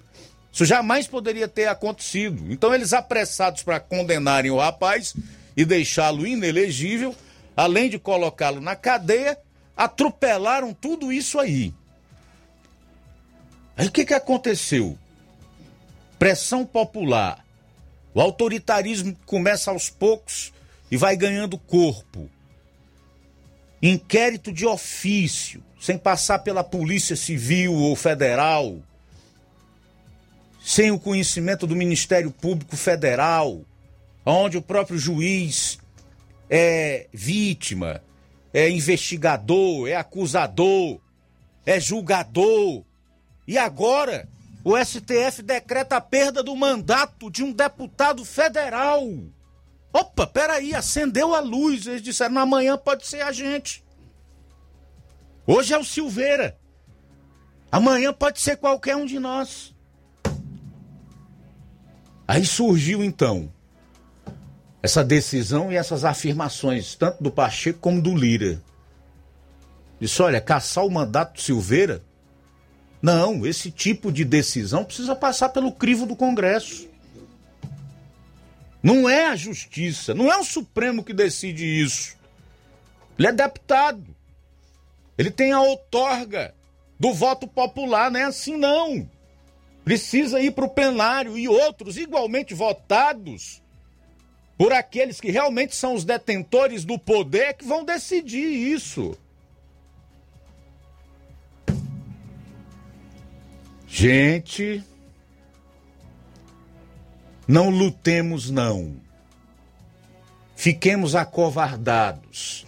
Isso 0.59 0.65
jamais 0.65 1.07
poderia 1.07 1.47
ter 1.47 1.69
acontecido. 1.69 2.53
Então, 2.53 2.75
eles 2.75 2.93
apressados 2.93 3.63
para 3.63 3.79
condenarem 3.79 4.51
o 4.51 4.59
rapaz 4.59 5.15
e 5.57 5.65
deixá-lo 5.65 6.27
inelegível, 6.27 7.15
além 7.57 7.89
de 7.89 7.97
colocá-lo 7.97 8.61
na 8.61 8.75
cadeia, 8.75 9.39
atropelaram 9.77 10.75
tudo 10.75 11.13
isso 11.13 11.39
aí. 11.39 11.73
Aí 13.77 13.87
o 13.87 13.93
que, 13.93 14.05
que 14.05 14.15
aconteceu? 14.15 14.99
Pressão 16.19 16.67
popular. 16.67 17.45
O 18.13 18.21
autoritarismo 18.21 19.17
começa 19.27 19.71
aos 19.71 19.89
poucos 19.89 20.53
e 20.91 20.97
vai 20.97 21.17
ganhando 21.17 21.57
corpo. 21.57 22.29
Inquérito 23.81 24.53
de 24.53 24.67
ofício, 24.67 25.63
sem 25.81 25.97
passar 25.97 26.41
pela 26.41 26.65
Polícia 26.65 27.15
Civil 27.15 27.75
ou 27.75 27.95
Federal, 27.95 28.83
sem 30.69 30.91
o 30.91 30.99
conhecimento 30.99 31.67
do 31.67 31.75
Ministério 31.75 32.31
Público 32.31 32.77
Federal, 32.77 33.63
onde 34.23 34.59
o 34.59 34.63
próprio 34.63 34.99
juiz 34.99 35.79
é 36.51 37.09
vítima, 37.11 38.03
é 38.53 38.69
investigador, 38.69 39.89
é 39.89 39.97
acusador, 39.97 41.01
é 41.65 41.81
julgador. 41.81 42.85
E 43.47 43.57
agora 43.57 44.29
o 44.63 44.77
STF 44.77 45.41
decreta 45.43 45.97
a 45.97 46.03
perda 46.03 46.43
do 46.43 46.55
mandato 46.55 47.31
de 47.31 47.43
um 47.43 47.51
deputado 47.51 48.23
federal. 48.23 49.09
Opa, 49.91 50.27
peraí, 50.27 50.75
acendeu 50.75 51.35
a 51.35 51.41
luz. 51.41 51.87
Eles 51.87 52.03
disseram, 52.03 52.37
amanhã 52.37 52.77
pode 52.77 53.07
ser 53.07 53.23
a 53.23 53.33
gente. 53.33 53.83
Hoje 55.47 55.73
é 55.73 55.79
o 55.79 55.83
Silveira. 55.83 56.59
Amanhã 57.73 58.13
pode 58.13 58.39
ser 58.39 58.59
qualquer 58.59 58.97
um 58.97 59.07
de 59.07 59.19
nós. 59.19 59.78
Aí 62.29 62.45
surgiu 62.45 63.03
então 63.03 63.51
essa 64.83 65.03
decisão 65.03 65.73
e 65.73 65.77
essas 65.77 66.05
afirmações, 66.05 66.95
tanto 66.95 67.23
do 67.23 67.31
Pacheco 67.31 67.79
como 67.79 68.03
do 68.03 68.15
Lira. 68.15 68.63
Disse: 69.99 70.21
olha, 70.21 70.39
caçar 70.39 70.85
o 70.85 70.91
mandato 70.91 71.35
do 71.35 71.41
Silveira? 71.41 72.03
Não, 73.01 73.47
esse 73.47 73.71
tipo 73.71 74.13
de 74.13 74.27
decisão 74.27 74.85
precisa 74.85 75.17
passar 75.17 75.49
pelo 75.49 75.73
crivo 75.73 76.05
do 76.05 76.15
Congresso. 76.15 76.87
Não 78.83 79.09
é 79.09 79.29
a 79.29 79.37
justiça, 79.37 80.13
não 80.13 80.31
é 80.31 80.37
o 80.37 80.45
Supremo 80.45 81.03
que 81.03 81.15
decide 81.15 81.65
isso. 81.65 82.15
Ele 83.19 83.29
é 83.29 83.33
deputado. 83.33 84.05
Ele 85.17 85.31
tem 85.31 85.53
a 85.53 85.63
outorga 85.63 86.55
do 87.01 87.15
voto 87.15 87.49
popular, 87.49 88.11
não 88.11 88.21
é 88.21 88.25
assim 88.25 88.57
não. 88.57 89.09
Precisa 89.89 90.39
ir 90.39 90.51
para 90.51 90.67
o 90.67 90.69
plenário 90.69 91.39
e 91.39 91.49
outros 91.49 91.97
igualmente 91.97 92.53
votados 92.53 93.63
por 94.59 94.71
aqueles 94.71 95.19
que 95.19 95.31
realmente 95.31 95.75
são 95.75 95.95
os 95.95 96.05
detentores 96.05 96.85
do 96.85 96.99
poder 96.99 97.55
que 97.55 97.65
vão 97.65 97.87
decidir 97.87 98.51
isso. 98.53 99.17
Gente, 103.87 104.85
não 107.47 107.71
lutemos 107.71 108.51
não. 108.51 108.95
Fiquemos 110.55 111.15
acovardados. 111.15 112.67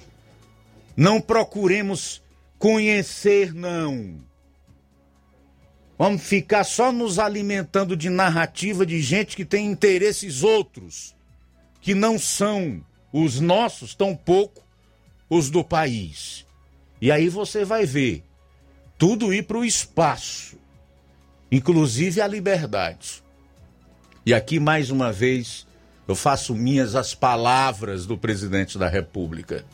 Não 0.96 1.20
procuremos 1.20 2.22
conhecer 2.58 3.52
não. 3.52 4.29
Vamos 6.00 6.22
ficar 6.22 6.64
só 6.64 6.90
nos 6.90 7.18
alimentando 7.18 7.94
de 7.94 8.08
narrativa 8.08 8.86
de 8.86 9.02
gente 9.02 9.36
que 9.36 9.44
tem 9.44 9.66
interesses 9.66 10.42
outros 10.42 11.14
que 11.78 11.94
não 11.94 12.18
são 12.18 12.82
os 13.12 13.38
nossos, 13.38 13.94
tampouco 13.94 14.64
os 15.28 15.50
do 15.50 15.62
país. 15.62 16.46
E 17.02 17.12
aí 17.12 17.28
você 17.28 17.66
vai 17.66 17.84
ver 17.84 18.24
tudo 18.96 19.30
ir 19.30 19.42
para 19.42 19.58
o 19.58 19.64
espaço, 19.64 20.56
inclusive 21.52 22.22
a 22.22 22.26
liberdade. 22.26 23.22
E 24.24 24.32
aqui, 24.32 24.58
mais 24.58 24.88
uma 24.88 25.12
vez, 25.12 25.66
eu 26.08 26.14
faço 26.14 26.54
minhas 26.54 26.94
as 26.94 27.14
palavras 27.14 28.06
do 28.06 28.16
presidente 28.16 28.78
da 28.78 28.88
República. 28.88 29.66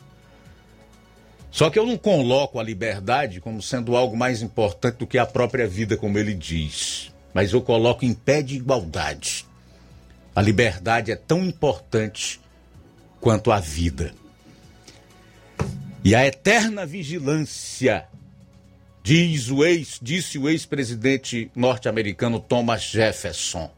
Só 1.57 1.71
que 1.71 1.79
eu 1.79 1.87
não 1.87 1.97
coloco 1.97 2.59
a 2.59 2.63
liberdade 2.63 3.41
como 3.41 3.63
sendo 3.63 3.95
algo 3.95 4.15
mais 4.15 4.43
importante 4.43 4.97
do 4.97 5.07
que 5.07 5.17
a 5.17 5.25
própria 5.25 5.67
vida, 5.67 5.97
como 5.97 6.19
ele 6.19 6.35
diz. 6.35 7.11
Mas 7.33 7.51
eu 7.51 7.63
coloco 7.63 8.05
em 8.05 8.13
pé 8.13 8.43
de 8.43 8.57
igualdade. 8.57 9.43
A 10.35 10.41
liberdade 10.43 11.11
é 11.11 11.15
tão 11.15 11.43
importante 11.43 12.39
quanto 13.19 13.51
a 13.51 13.59
vida. 13.59 14.13
E 16.03 16.13
a 16.13 16.27
eterna 16.27 16.85
vigilância, 16.85 18.07
diz 19.01 19.49
o 19.49 19.65
ex, 19.65 19.97
disse 19.99 20.37
o 20.37 20.47
ex-presidente 20.47 21.49
norte-americano 21.55 22.39
Thomas 22.39 22.83
Jefferson. 22.83 23.71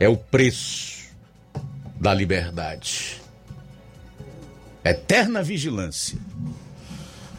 É 0.00 0.08
o 0.08 0.16
preço 0.16 1.14
da 2.00 2.12
liberdade. 2.12 3.21
Eterna 4.84 5.42
vigilância. 5.42 6.18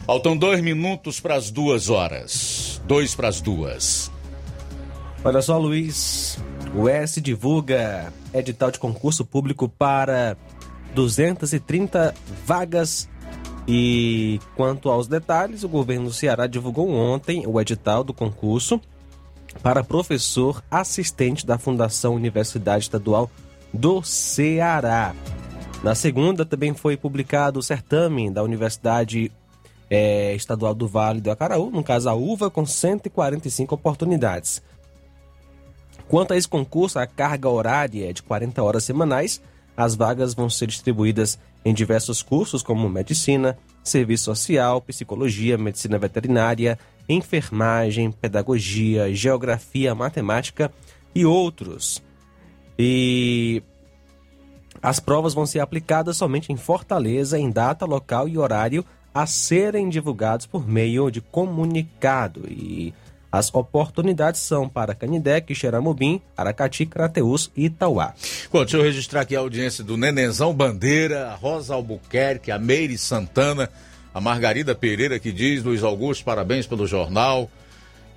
Faltam 0.06 0.36
dois 0.36 0.60
minutos 0.60 1.20
para 1.20 1.34
as 1.34 1.50
duas 1.50 1.90
horas. 1.90 2.80
Dois 2.86 3.14
para 3.14 3.28
as 3.28 3.40
duas. 3.40 4.10
Olha 5.22 5.40
só, 5.40 5.58
Luiz, 5.58 6.38
o 6.74 6.88
S 6.88 7.20
divulga 7.20 8.12
edital 8.32 8.70
de 8.70 8.78
concurso 8.78 9.24
público 9.24 9.68
para 9.68 10.36
230 10.94 12.14
vagas 12.44 13.08
e 13.66 14.38
quanto 14.54 14.90
aos 14.90 15.08
detalhes, 15.08 15.64
o 15.64 15.68
governo 15.68 16.06
do 16.06 16.12
Ceará 16.12 16.46
divulgou 16.46 16.90
ontem 16.90 17.46
o 17.46 17.60
edital 17.60 18.04
do 18.04 18.12
concurso 18.12 18.80
para 19.62 19.84
professor 19.84 20.62
assistente 20.70 21.46
da 21.46 21.58
Fundação 21.58 22.14
Universidade 22.14 22.84
Estadual 22.84 23.30
do 23.72 24.02
Ceará. 24.02 25.14
Na 25.82 25.94
segunda 25.94 26.44
também 26.44 26.72
foi 26.74 26.96
publicado 26.96 27.58
o 27.58 27.62
certame 27.62 28.30
da 28.30 28.42
Universidade 28.42 29.30
é, 29.90 30.34
Estadual 30.34 30.74
do 30.74 30.88
Vale 30.88 31.20
do 31.20 31.30
Acaraú, 31.30 31.70
no 31.70 31.84
caso 31.84 32.08
a 32.08 32.14
UVA, 32.14 32.50
com 32.50 32.64
145 32.64 33.74
oportunidades. 33.74 34.62
Quanto 36.08 36.32
a 36.32 36.36
esse 36.36 36.48
concurso, 36.48 36.98
a 36.98 37.06
carga 37.06 37.48
horária 37.48 38.10
é 38.10 38.12
de 38.12 38.22
40 38.22 38.62
horas 38.62 38.84
semanais. 38.84 39.40
As 39.76 39.94
vagas 39.94 40.34
vão 40.34 40.48
ser 40.48 40.66
distribuídas 40.66 41.38
em 41.64 41.72
diversos 41.72 42.22
cursos, 42.22 42.62
como 42.62 42.88
medicina, 42.88 43.58
serviço 43.82 44.24
social, 44.24 44.80
psicologia, 44.80 45.58
medicina 45.58 45.98
veterinária, 45.98 46.78
enfermagem, 47.08 48.10
pedagogia, 48.12 49.12
geografia, 49.14 49.94
matemática 49.94 50.70
e 51.14 51.24
outros. 51.24 52.02
E 52.78 53.62
as 54.84 55.00
provas 55.00 55.32
vão 55.32 55.46
ser 55.46 55.60
aplicadas 55.60 56.18
somente 56.18 56.52
em 56.52 56.58
Fortaleza, 56.58 57.38
em 57.38 57.50
data, 57.50 57.86
local 57.86 58.28
e 58.28 58.36
horário 58.36 58.84
a 59.14 59.24
serem 59.24 59.88
divulgados 59.88 60.44
por 60.44 60.68
meio 60.68 61.10
de 61.10 61.22
comunicado. 61.22 62.42
E 62.46 62.92
As 63.32 63.52
oportunidades 63.54 64.42
são 64.42 64.68
para 64.68 64.94
Canidé, 64.94 65.40
Quixeramobim, 65.40 66.20
Aracati, 66.36 66.84
Crateus 66.84 67.50
e 67.56 67.64
Itauá. 67.64 68.12
Bom, 68.52 68.58
deixa 68.58 68.76
eu 68.76 68.82
registrar 68.82 69.22
aqui 69.22 69.34
a 69.34 69.38
audiência 69.38 69.82
do 69.82 69.96
Nenenzão 69.96 70.52
Bandeira, 70.52 71.28
a 71.28 71.34
Rosa 71.34 71.72
Albuquerque, 71.74 72.52
a 72.52 72.58
Meire 72.58 72.98
Santana, 72.98 73.70
a 74.12 74.20
Margarida 74.20 74.74
Pereira 74.74 75.18
que 75.18 75.32
diz, 75.32 75.64
Luiz 75.64 75.82
Augusto, 75.82 76.26
parabéns 76.26 76.66
pelo 76.66 76.86
jornal. 76.86 77.50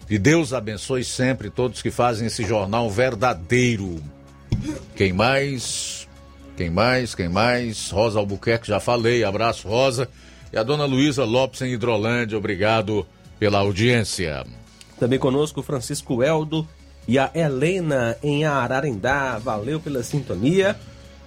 Que 0.06 0.20
Deus 0.20 0.52
abençoe 0.52 1.06
sempre 1.06 1.50
todos 1.50 1.82
que 1.82 1.92
fazem 1.92 2.28
esse 2.28 2.44
jornal 2.44 2.90
verdadeiro. 2.90 4.04
Quem 4.98 5.14
mais? 5.14 6.07
Quem 6.58 6.72
mais? 6.72 7.14
Quem 7.14 7.30
mais? 7.30 7.92
Rosa 7.92 8.18
Albuquerque, 8.18 8.68
já 8.68 8.80
falei. 8.80 9.24
Abraço, 9.24 9.68
Rosa. 9.68 10.10
E 10.52 10.58
a 10.58 10.64
dona 10.64 10.86
Luísa 10.86 11.24
Lopes 11.24 11.62
em 11.62 11.72
Hidrolândia, 11.72 12.36
obrigado 12.36 13.06
pela 13.38 13.60
audiência. 13.60 14.44
Também 15.00 15.20
conosco 15.20 15.62
Francisco 15.62 16.24
Eldo 16.24 16.68
e 17.08 17.20
a 17.20 17.30
Helena 17.36 18.18
em 18.24 18.44
Ararendá. 18.44 19.38
Valeu 19.38 19.80
pela 19.80 20.02
sintonia. 20.02 20.76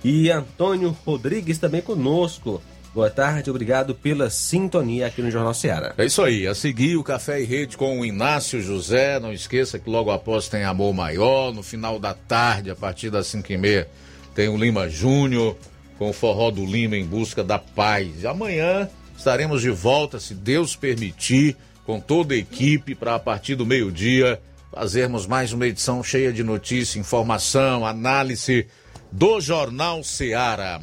E 0.03 0.31
Antônio 0.31 0.97
Rodrigues 1.07 1.59
também 1.59 1.81
conosco. 1.81 2.61
Boa 2.93 3.09
tarde, 3.09 3.51
obrigado 3.51 3.95
pela 3.95 4.29
sintonia 4.31 5.07
aqui 5.07 5.23
no 5.23 5.31
Jornal 5.31 5.55
Ceará. 5.55 5.95
É 5.97 6.07
isso 6.07 6.23
aí, 6.23 6.45
a 6.49 6.57
seguir 6.57 6.97
o 6.97 7.05
Café 7.05 7.41
e 7.41 7.45
Rede 7.45 7.77
com 7.77 8.01
o 8.01 8.05
Inácio 8.05 8.61
José. 8.61 9.21
Não 9.21 9.33
esqueça 9.33 9.79
que 9.79 9.89
logo 9.89 10.11
após 10.11 10.49
tem 10.49 10.65
Amor 10.65 10.93
Maior. 10.93 11.53
No 11.55 11.63
final 11.63 12.01
da 12.01 12.15
tarde, 12.15 12.69
a 12.69 12.75
partir 12.75 13.11
das 13.11 13.29
5 13.29 13.53
e 13.53 13.57
meia, 13.57 13.89
tem 14.35 14.49
o 14.49 14.57
Lima 14.57 14.89
Júnior 14.89 15.57
com 15.99 16.11
o 16.11 16.13
Forró 16.13 16.51
do 16.51 16.65
Lima 16.65 16.97
em 16.97 17.05
busca 17.05 17.45
da 17.45 17.59
paz. 17.59 18.25
Amanhã 18.25 18.89
estaremos 19.17 19.61
de 19.61 19.71
volta, 19.71 20.19
se 20.19 20.35
Deus 20.35 20.75
permitir, 20.75 21.57
com 21.85 22.01
toda 22.01 22.35
a 22.35 22.37
equipe, 22.37 22.95
para 22.95 23.15
a 23.15 23.19
partir 23.19 23.55
do 23.55 23.67
meio-dia 23.67 24.41
fazermos 24.73 25.27
mais 25.27 25.53
uma 25.53 25.67
edição 25.67 26.03
cheia 26.03 26.33
de 26.33 26.45
notícia, 26.45 26.99
informação, 26.99 27.85
análise 27.85 28.67
do 29.11 29.41
Jornal 29.41 30.05
Ceará. 30.05 30.81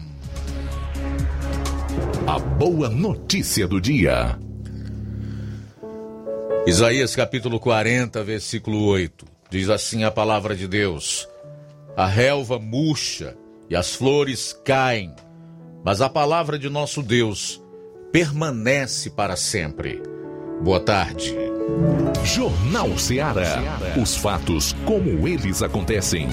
A 2.28 2.38
boa 2.38 2.90
notícia 2.90 3.68
do 3.68 3.80
dia. 3.80 4.38
Isaías 6.66 7.16
capítulo 7.16 7.60
40, 7.60 8.22
versículo 8.26 8.84
8. 8.88 9.26
Diz 9.50 9.70
assim 9.70 10.04
a 10.04 10.12
palavra 10.12 10.54
de 10.54 10.68
Deus: 10.68 11.28
A 11.98 12.06
relva 12.06 12.60
murcha 12.60 13.36
e 13.68 13.76
as 13.76 13.96
flores 13.96 14.54
caem, 14.64 15.16
mas 15.84 16.00
a 16.00 16.08
palavra 16.08 16.60
de 16.60 16.70
nosso 16.70 17.02
Deus 17.02 17.60
permanece 18.12 19.10
para 19.10 19.36
sempre. 19.36 20.00
Boa 20.62 20.80
tarde. 20.80 21.36
Jornal 22.24 22.96
Ceará. 23.00 23.64
Os 24.00 24.16
fatos 24.16 24.74
como 24.86 25.28
eles 25.28 25.64
acontecem. 25.64 26.28